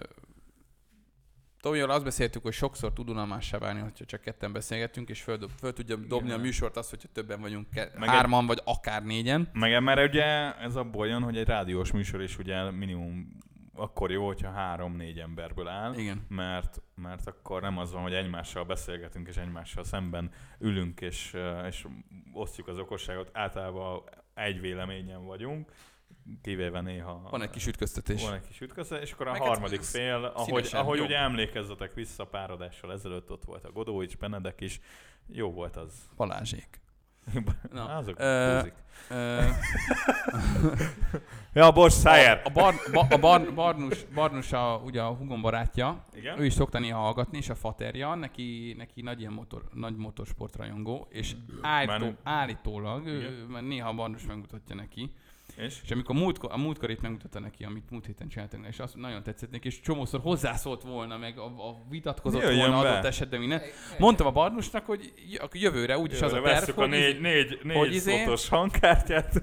Tomival 1.61 1.91
azt 1.91 2.05
beszéltük, 2.05 2.43
hogy 2.43 2.53
sokszor 2.53 2.93
tud 2.93 3.09
unalmassá 3.11 3.59
válni, 3.59 3.81
hogyha 3.81 4.05
csak 4.05 4.21
ketten 4.21 4.53
beszélgetünk, 4.53 5.09
és 5.09 5.21
föl, 5.23 5.39
föl 5.59 5.73
tudja 5.73 5.97
dobni 5.97 6.29
a 6.31 6.33
Igen. 6.33 6.41
műsort 6.45 6.77
azt, 6.77 6.91
hogyha 6.91 7.09
többen 7.13 7.41
vagyunk, 7.41 7.67
ke- 7.75 7.99
Meg 7.99 8.09
hárman 8.09 8.47
vagy 8.47 8.61
akár 8.65 9.05
négyen. 9.05 9.49
Meg 9.53 9.83
mert 9.83 10.09
ugye 10.09 10.55
ez 10.61 10.77
abból 10.77 11.07
jön, 11.07 11.23
hogy 11.23 11.37
egy 11.37 11.47
rádiós 11.47 11.93
műsor 11.93 12.23
is 12.23 12.39
ugye 12.39 12.71
minimum 12.71 13.37
akkor 13.77 14.11
jó, 14.11 14.27
hogyha 14.27 14.51
három-négy 14.51 15.19
emberből 15.19 15.69
áll. 15.69 15.95
Igen. 15.95 16.25
mert, 16.29 16.83
mert 16.95 17.27
akkor 17.27 17.63
nem 17.63 17.79
az 17.79 17.93
van, 17.93 18.03
hogy 18.03 18.15
egymással 18.15 18.65
beszélgetünk, 18.65 19.29
és 19.29 19.37
egymással 19.37 19.85
szemben 19.85 20.31
ülünk, 20.59 21.01
és, 21.01 21.35
eh, 21.35 21.67
és 21.67 21.87
osztjuk 22.33 22.69
az 22.69 22.79
okosságot. 22.79 23.31
Általában 23.33 24.03
egy 24.35 24.61
véleményen 24.61 25.25
vagyunk, 25.25 25.73
kivéve 26.43 26.81
néha 26.81 27.29
Van 27.31 27.43
egy 27.43 27.51
kis 27.51 27.67
ütköztetés. 27.67 28.23
van 28.23 28.35
egy 28.35 28.47
kis 28.47 28.61
ütközet, 28.61 29.03
és 29.03 29.13
akkor 29.13 29.27
a 29.27 29.31
Meg 29.33 29.41
hát 29.41 29.49
harmadik 29.49 29.83
fél, 29.83 30.33
ahogy, 30.35 30.69
ahogy 30.73 30.97
jobb. 30.99 31.07
ugye 31.07 31.19
emlékezzetek 31.19 31.95
vissza 31.95 32.25
pár 32.25 32.51
adással 32.51 32.93
ezelőtt, 32.93 33.31
ott 33.31 33.45
volt 33.45 33.65
a 33.65 33.73
Godó 33.73 34.03
is, 34.03 34.17
Benedek 34.17 34.61
is, 34.61 34.81
jó 35.27 35.53
volt 35.53 35.77
az. 35.77 35.93
Balázsék. 36.17 36.81
Na, 37.73 37.85
Azok 37.97 38.15
ö. 38.19 38.61
Ö, 39.11 39.43
Ja, 41.53 41.71
bocs, 41.71 41.93
Szájer! 41.93 42.41
a, 42.45 42.51
bar, 42.51 42.75
ba, 42.93 43.07
a 43.11 43.19
bar, 43.19 43.55
Barnus, 43.55 44.05
Barnus 44.15 44.53
a, 44.53 44.81
ugye 44.85 45.03
a 45.03 45.09
hugom 45.15 45.41
barátja, 45.41 46.05
Igen? 46.15 46.41
ő 46.41 46.45
is 46.45 46.53
szokta 46.53 46.79
néha 46.79 46.99
hallgatni, 46.99 47.39
és 47.39 47.49
a 47.49 47.55
faterja, 47.55 48.15
neki, 48.15 48.75
neki 48.79 49.03
nagy 49.03 49.21
ilyen 49.21 49.33
motor, 49.33 49.63
nagy 49.73 49.97
motorsportrajongó, 49.97 51.07
és 51.11 51.37
állító, 51.63 52.15
állítólag, 52.23 53.07
ő, 53.07 53.47
néha 53.61 53.89
a 53.89 53.95
Barnus 53.95 54.27
megmutatja 54.27 54.75
neki, 54.75 55.13
És? 55.57 55.81
és 55.85 55.91
amikor 55.91 56.15
múlt, 56.15 56.39
a 56.39 56.59
múltkor 56.59 56.91
itt 56.91 57.01
megmutatta 57.01 57.41
neki, 57.41 57.65
amit 57.65 57.91
múlt 57.91 58.07
héten 58.07 58.29
csináltunk, 58.29 58.67
és 58.67 58.79
azt 58.79 58.97
nagyon 58.97 59.23
tetszett 59.23 59.51
neki, 59.51 59.67
és 59.67 59.81
csomószor 59.81 60.21
hozzászólt 60.21 60.83
volna, 60.83 61.17
meg 61.17 61.39
a, 61.39 61.45
a 61.45 61.83
vitatkozott 61.91 62.43
Jöjjön 62.43 62.59
volna 62.59 62.83
be. 62.83 62.91
adott 62.91 63.05
esetben 63.05 63.41
minden. 63.41 63.63
Mondtam 63.99 64.27
a 64.27 64.31
Barnusnak, 64.31 64.87
hogy 64.87 65.13
jövőre 65.53 65.99
úgyis 65.99 66.21
az 66.21 66.33
a 66.33 66.43
terv, 66.43 66.79
a 66.79 66.87
négy, 66.87 67.21
négy, 67.21 67.59
négy 67.63 67.77
hogy 67.77 67.95
izé- 67.95 68.49
hangkártyát. 68.49 69.43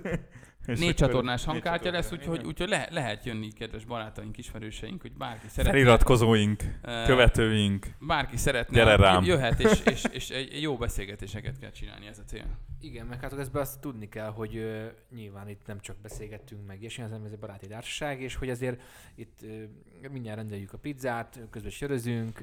És 0.65 0.79
Négy 0.79 0.93
csatornás 0.95 1.45
hangkártya 1.45 1.91
lesz, 1.91 2.11
úgyhogy, 2.11 2.45
úgyhogy 2.45 2.69
le, 2.69 2.87
lehet 2.91 3.25
jönni, 3.25 3.51
kedves 3.51 3.85
barátaink, 3.85 4.37
ismerőseink, 4.37 5.01
hogy 5.01 5.11
bárki 5.13 5.47
szeretne. 5.47 5.71
Feliratkozóink, 5.77 6.63
eh, 6.81 7.05
követőink. 7.05 7.85
Bárki 7.99 8.37
szeretne, 8.37 8.75
Gyere 8.75 8.95
rám. 8.95 9.23
jöhet, 9.23 9.59
és, 9.59 9.81
és, 9.85 10.03
és 10.11 10.29
egy 10.29 10.61
jó 10.61 10.77
beszélgetéseket 10.77 11.59
kell 11.59 11.71
csinálni, 11.71 12.07
ez 12.07 12.19
a 12.19 12.23
cél. 12.23 12.45
Igen, 12.79 13.05
meg 13.05 13.21
hát 13.21 13.33
ezt 13.33 13.55
azt 13.55 13.81
tudni 13.81 14.09
kell, 14.09 14.29
hogy 14.29 14.57
ö, 14.57 14.85
nyilván 15.15 15.49
itt 15.49 15.61
nem 15.65 15.79
csak 15.79 15.95
beszélgettünk 16.01 16.65
meg, 16.67 16.83
és 16.83 16.97
hanem 16.97 17.23
ez 17.25 17.31
egy 17.31 17.39
baráti 17.39 17.67
társaság, 17.67 18.21
és 18.21 18.35
hogy 18.35 18.49
azért 18.49 18.81
itt 19.15 19.39
ö, 19.43 20.07
mindjárt 20.11 20.37
rendeljük 20.37 20.73
a 20.73 20.77
pizzát, 20.77 21.39
közben 21.49 21.71
sörözünk. 21.71 22.39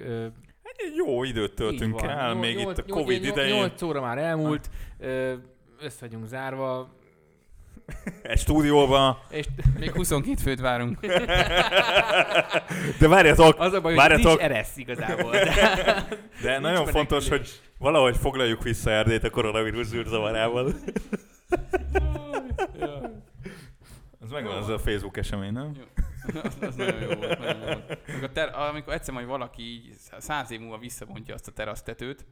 Egy 0.62 0.94
jó 0.96 1.24
időt 1.24 1.54
töltünk 1.54 2.02
el, 2.02 2.34
még 2.34 2.56
nyolc- 2.56 2.78
itt 2.78 2.90
a 2.90 2.94
Covid 2.94 3.22
nyolc- 3.22 3.36
idején. 3.36 3.56
8 3.56 3.82
óra 3.82 4.00
már 4.00 4.18
elmúlt, 4.18 4.70
össze 5.78 5.98
vagyunk 6.00 6.26
zárva, 6.26 6.99
Egy 8.22 8.38
stúdióban. 8.38 9.18
és 9.30 9.46
Még 9.78 9.90
22 9.92 10.40
főt 10.42 10.60
várunk. 10.60 11.00
De 12.98 13.08
várjatok, 13.08 13.60
az 13.60 13.72
a 13.72 13.80
baj, 13.80 13.92
hogy 13.92 14.00
Várjatok. 14.00 14.38
nincs 14.38 14.40
eresz 14.40 14.76
igazából. 14.76 15.30
De, 15.30 16.08
de 16.42 16.58
nagyon 16.58 16.86
fontos, 16.86 17.28
hogy 17.28 17.60
valahogy 17.78 18.16
foglaljuk 18.16 18.62
vissza 18.62 18.90
Erdélyt 18.90 19.24
a 19.24 19.30
koronavírus 19.30 19.86
zűrzavarával. 19.86 20.74
Ez 24.22 24.30
megvan 24.30 24.56
ez 24.62 24.68
a 24.68 24.78
Facebook 24.78 25.16
esemény, 25.16 25.52
nem? 25.52 25.72
az, 26.42 26.56
az 26.60 26.74
nagyon 26.74 27.00
jó 27.00 27.08
volt. 27.08 27.38
Nagyon 27.38 27.58
jó 27.60 27.64
volt. 27.64 27.98
Amikor, 28.08 28.30
ter, 28.32 28.54
amikor 28.54 28.92
egyszer 28.92 29.14
majd 29.14 29.26
valaki 29.26 29.62
így 29.62 29.94
száz 30.18 30.50
év 30.50 30.60
múlva 30.60 30.78
visszabontja 30.78 31.34
azt 31.34 31.48
a 31.48 31.52
terasztetőt, 31.52 32.26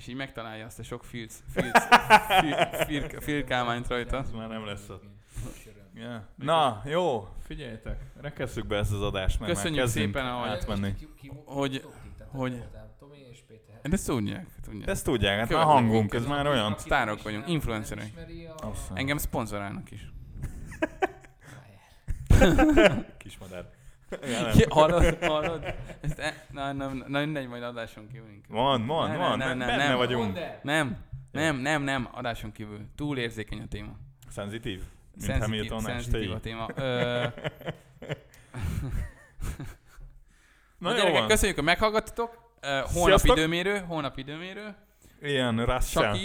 és 0.00 0.06
így 0.06 0.14
megtalálja 0.14 0.66
azt 0.66 0.78
a 0.78 0.82
sok 0.82 1.04
filc, 1.04 1.42
filc, 1.52 1.84
fil, 2.40 2.54
fil, 2.86 3.20
filkálmányt 3.20 3.88
rajta. 3.88 4.18
Ez 4.18 4.30
már 4.30 4.48
nem 4.48 4.64
lesz 4.66 4.88
ott. 4.88 5.02
Yeah. 5.94 6.20
Na, 6.34 6.82
jó, 6.84 7.28
figyeljetek, 7.46 8.00
rekesszük 8.20 8.66
be 8.66 8.76
ezt 8.76 8.92
az 8.92 9.02
adást, 9.02 9.40
mert 9.40 9.52
Köszönjük 9.52 9.86
szépen, 9.86 10.26
ahogy- 10.26 10.48
átmenni. 10.48 10.94
Hogy- 11.44 11.84
hogy-. 12.28 12.64
De 13.82 13.88
ezt 13.92 14.06
tudják. 14.06 14.46
tudják. 14.62 14.84
De 14.84 14.90
ezt 14.90 15.04
tudják, 15.04 15.38
hát 15.38 15.48
már 15.48 15.48
Követnek 15.48 15.74
hangunk, 15.74 16.14
ez 16.14 16.26
már 16.26 16.46
olyan. 16.46 16.74
Sztárok 16.78 17.22
vagyunk, 17.22 17.48
influencerek. 17.48 18.12
Engem 18.94 19.16
szponzorálnak 19.16 19.90
is. 19.90 20.12
Kismadár. 23.18 23.70
Ja, 24.10 24.40
nem. 24.42 24.52
Hallod, 24.68 25.24
hallod? 25.24 25.74
Ezt 26.00 26.18
e, 26.18 26.44
na, 26.50 26.72
na, 26.72 26.92
na, 27.06 27.18
mindegy, 27.20 27.48
majd 27.48 27.62
adáson 27.62 28.06
kívül 28.12 28.28
inkább. 28.28 28.50
Van, 28.50 28.86
van, 28.86 29.08
Nem, 29.10 29.18
van, 29.18 29.38
nem, 29.38 29.48
nem, 29.48 29.58
nem, 29.58 29.66
benne 29.68 29.88
nem. 29.88 29.96
vagyunk. 29.96 30.38
Nem, 30.62 30.96
nem, 31.32 31.56
nem, 31.56 31.82
nem, 31.82 32.08
adáson 32.12 32.52
kívül. 32.52 32.80
Túl 32.96 33.18
érzékeny 33.18 33.60
a 33.60 33.66
téma. 33.68 33.92
Szenzitív? 34.30 34.82
Mint 35.26 35.42
Hamilton 35.42 35.80
szenzitív 35.80 36.30
a 36.32 36.40
téma. 36.40 36.66
Ö, 36.76 37.24
Na 40.78 40.88
Na 40.88 40.90
jó 40.90 40.96
gyerekek, 40.96 41.18
van. 41.18 41.28
köszönjük, 41.28 41.56
hogy 41.56 41.66
meghallgattatok. 41.66 42.52
Ö, 42.60 42.66
Holnap 42.68 42.90
Sziasztok. 42.92 43.36
időmérő, 43.36 43.78
holnap 43.78 44.18
időmérő. 44.18 44.74
Ilyen 45.22 45.64
Russell. 45.64 46.16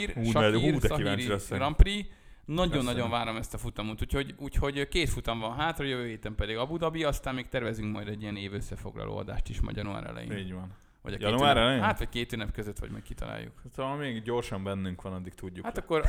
Kíváncsi 0.95 1.27
leszek. 1.27 1.57
Grand 1.57 1.75
Prix. 1.75 2.09
Nagyon-nagyon 2.45 3.09
várom 3.09 3.35
ezt 3.35 3.53
a 3.53 3.57
futamot, 3.57 4.01
úgyhogy, 4.01 4.35
úgyhogy 4.37 4.87
két 4.87 5.09
futam 5.09 5.39
van 5.39 5.55
hátra, 5.55 5.85
jövő 5.85 6.07
héten 6.07 6.35
pedig 6.35 6.57
Abu 6.57 6.77
Dhabi, 6.77 7.03
aztán 7.03 7.35
még 7.35 7.47
tervezünk 7.49 7.93
majd 7.93 8.07
egy 8.07 8.21
ilyen 8.21 8.35
év 8.35 8.53
összefoglaló 8.53 9.17
adást 9.17 9.49
is 9.49 9.61
majd 9.61 9.75
január 9.75 10.07
elején. 10.07 10.31
Így 10.37 10.53
van. 10.53 10.71
Vagy 11.01 11.13
a 11.13 11.17
Január 11.19 11.57
elején? 11.57 11.81
Hát, 11.81 11.97
vagy 11.97 12.09
két 12.09 12.33
ünnep 12.33 12.51
között, 12.51 12.79
vagy 12.79 12.89
meg 12.89 13.01
kitaláljuk. 13.01 13.61
Szóval 13.75 13.95
még 13.95 14.21
gyorsan 14.21 14.63
bennünk 14.63 15.01
van, 15.01 15.13
addig 15.13 15.33
tudjuk. 15.33 15.65
Hát 15.65 15.77
akkor, 15.77 16.03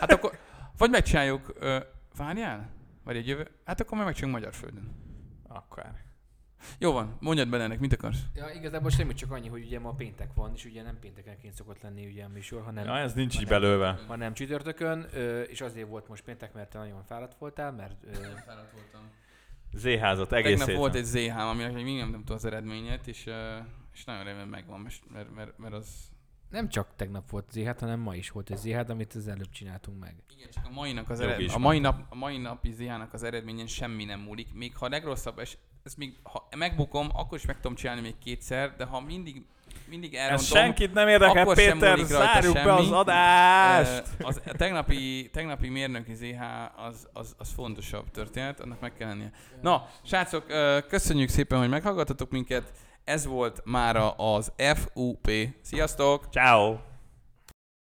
hát 0.00 0.12
akkor, 0.12 0.38
vagy 0.78 0.90
megcsináljuk, 0.90 1.54
ö, 1.58 1.78
várjál? 2.16 2.70
Vagy 3.04 3.16
egy 3.16 3.26
jövő, 3.28 3.50
hát 3.64 3.80
akkor 3.80 3.96
meg 3.96 4.06
megcsináljuk 4.06 4.40
Magyar 4.40 4.60
Földön. 4.60 4.90
Akár. 5.48 6.09
Jó 6.78 6.92
van, 6.92 7.16
mondjad 7.20 7.48
bele 7.48 7.64
ennek, 7.64 7.78
mit 7.80 7.92
akarsz? 7.92 8.18
Ja, 8.34 8.48
igazából 8.54 8.90
semmi, 8.90 9.14
csak 9.14 9.30
annyi, 9.30 9.48
hogy 9.48 9.64
ugye 9.64 9.78
ma 9.80 9.92
péntek 9.94 10.34
van, 10.34 10.52
és 10.54 10.64
ugye 10.64 10.82
nem 10.82 10.98
péntekenként 11.00 11.54
szokott 11.54 11.82
lenni 11.82 12.06
ugye 12.06 12.24
a 12.24 12.28
műsor, 12.28 12.62
hanem, 12.62 12.84
Ja, 12.84 12.98
ez 12.98 13.14
nincs 13.14 13.34
így 13.40 13.44
hanem- 13.44 13.60
belőle. 13.60 14.00
hanem 14.06 14.32
csütörtökön, 14.34 15.02
és 15.48 15.60
azért 15.60 15.88
volt 15.88 16.08
most 16.08 16.22
péntek, 16.24 16.52
mert 16.52 16.70
te 16.70 16.78
nagyon 16.78 17.02
fáradt 17.04 17.34
voltál, 17.38 17.72
mert 17.72 18.04
ö, 18.04 18.12
Fáradt 18.46 18.72
voltam. 18.72 19.10
Z-házat 19.72 20.32
egész 20.32 20.58
Tegnap 20.58 20.76
volt 20.76 20.94
egy 20.94 21.04
ZH, 21.04 21.38
aminek 21.38 21.72
még 21.72 21.84
mindig 21.84 22.02
nem 22.02 22.18
tudom 22.18 22.36
az 22.36 22.44
eredményet, 22.44 23.06
és, 23.06 23.26
és 23.92 24.04
nagyon 24.04 24.24
remélem 24.24 24.48
megvan, 24.48 24.80
mert, 24.80 25.02
mert, 25.12 25.34
mert, 25.34 25.58
mert 25.58 25.74
az... 25.74 25.88
nem 26.50 26.68
csak 26.68 26.88
tegnap 26.96 27.30
volt 27.30 27.50
ZH, 27.50 27.78
hanem 27.80 28.00
ma 28.00 28.14
is 28.14 28.30
volt 28.30 28.50
egy 28.50 28.56
ZH, 28.56 28.90
amit 28.90 29.14
az 29.14 29.28
előbb 29.28 29.50
csináltunk 29.50 29.98
meg. 30.00 30.14
Igen, 30.36 30.50
csak 30.50 30.66
a 30.66 30.70
mai, 30.70 30.98
az 31.08 31.20
Jogi 31.20 31.32
ered... 31.32 31.50
a 31.54 31.58
mai, 31.58 31.78
nap, 31.78 32.04
a 32.08 32.14
mai 32.14 32.38
napi 32.38 32.70
ZH-nak 32.72 33.12
az 33.12 33.22
eredményen 33.22 33.66
semmi 33.66 34.04
nem 34.04 34.20
múlik. 34.20 34.52
Még 34.54 34.76
ha 34.76 34.86
a 34.86 34.88
legrosszabb, 34.88 35.38
és 35.38 35.56
ez 35.84 35.94
még, 35.94 36.14
ha 36.22 36.48
megbukom, 36.56 37.08
akkor 37.12 37.38
is 37.38 37.44
meg 37.44 37.56
tudom 37.56 37.74
csinálni 37.74 38.00
még 38.00 38.14
kétszer, 38.24 38.74
de 38.76 38.84
ha 38.84 39.00
mindig, 39.00 39.44
mindig 39.88 40.14
elrontom, 40.14 40.36
Ez 40.36 40.46
senkit 40.46 40.92
nem 40.92 41.08
érdekel, 41.08 41.42
akkor 41.42 41.56
sem 41.56 41.78
Péter, 41.78 41.96
rajta 41.96 42.06
zárjuk 42.06 42.54
be 42.54 42.60
semmi. 42.60 42.80
az 42.80 42.90
adást! 42.90 44.02
Az 44.22 44.40
a 44.46 44.52
tegnapi, 44.56 45.30
tegnapi 45.32 45.68
mérnöki 45.68 46.14
ZH 46.14 46.42
az, 46.86 47.08
az, 47.12 47.34
az 47.38 47.52
fontosabb 47.54 48.10
történet, 48.10 48.60
annak 48.60 48.80
meg 48.80 48.92
kell 48.94 49.08
lennie. 49.08 49.32
Na, 49.60 49.88
srácok, 50.02 50.46
köszönjük 50.88 51.28
szépen, 51.28 51.58
hogy 51.58 51.68
meghallgattatok 51.68 52.30
minket. 52.30 52.72
Ez 53.04 53.26
volt 53.26 53.60
mára 53.64 54.10
az 54.10 54.52
FUP. 54.56 55.30
Sziasztok! 55.62 56.26
Ciao. 56.30 56.89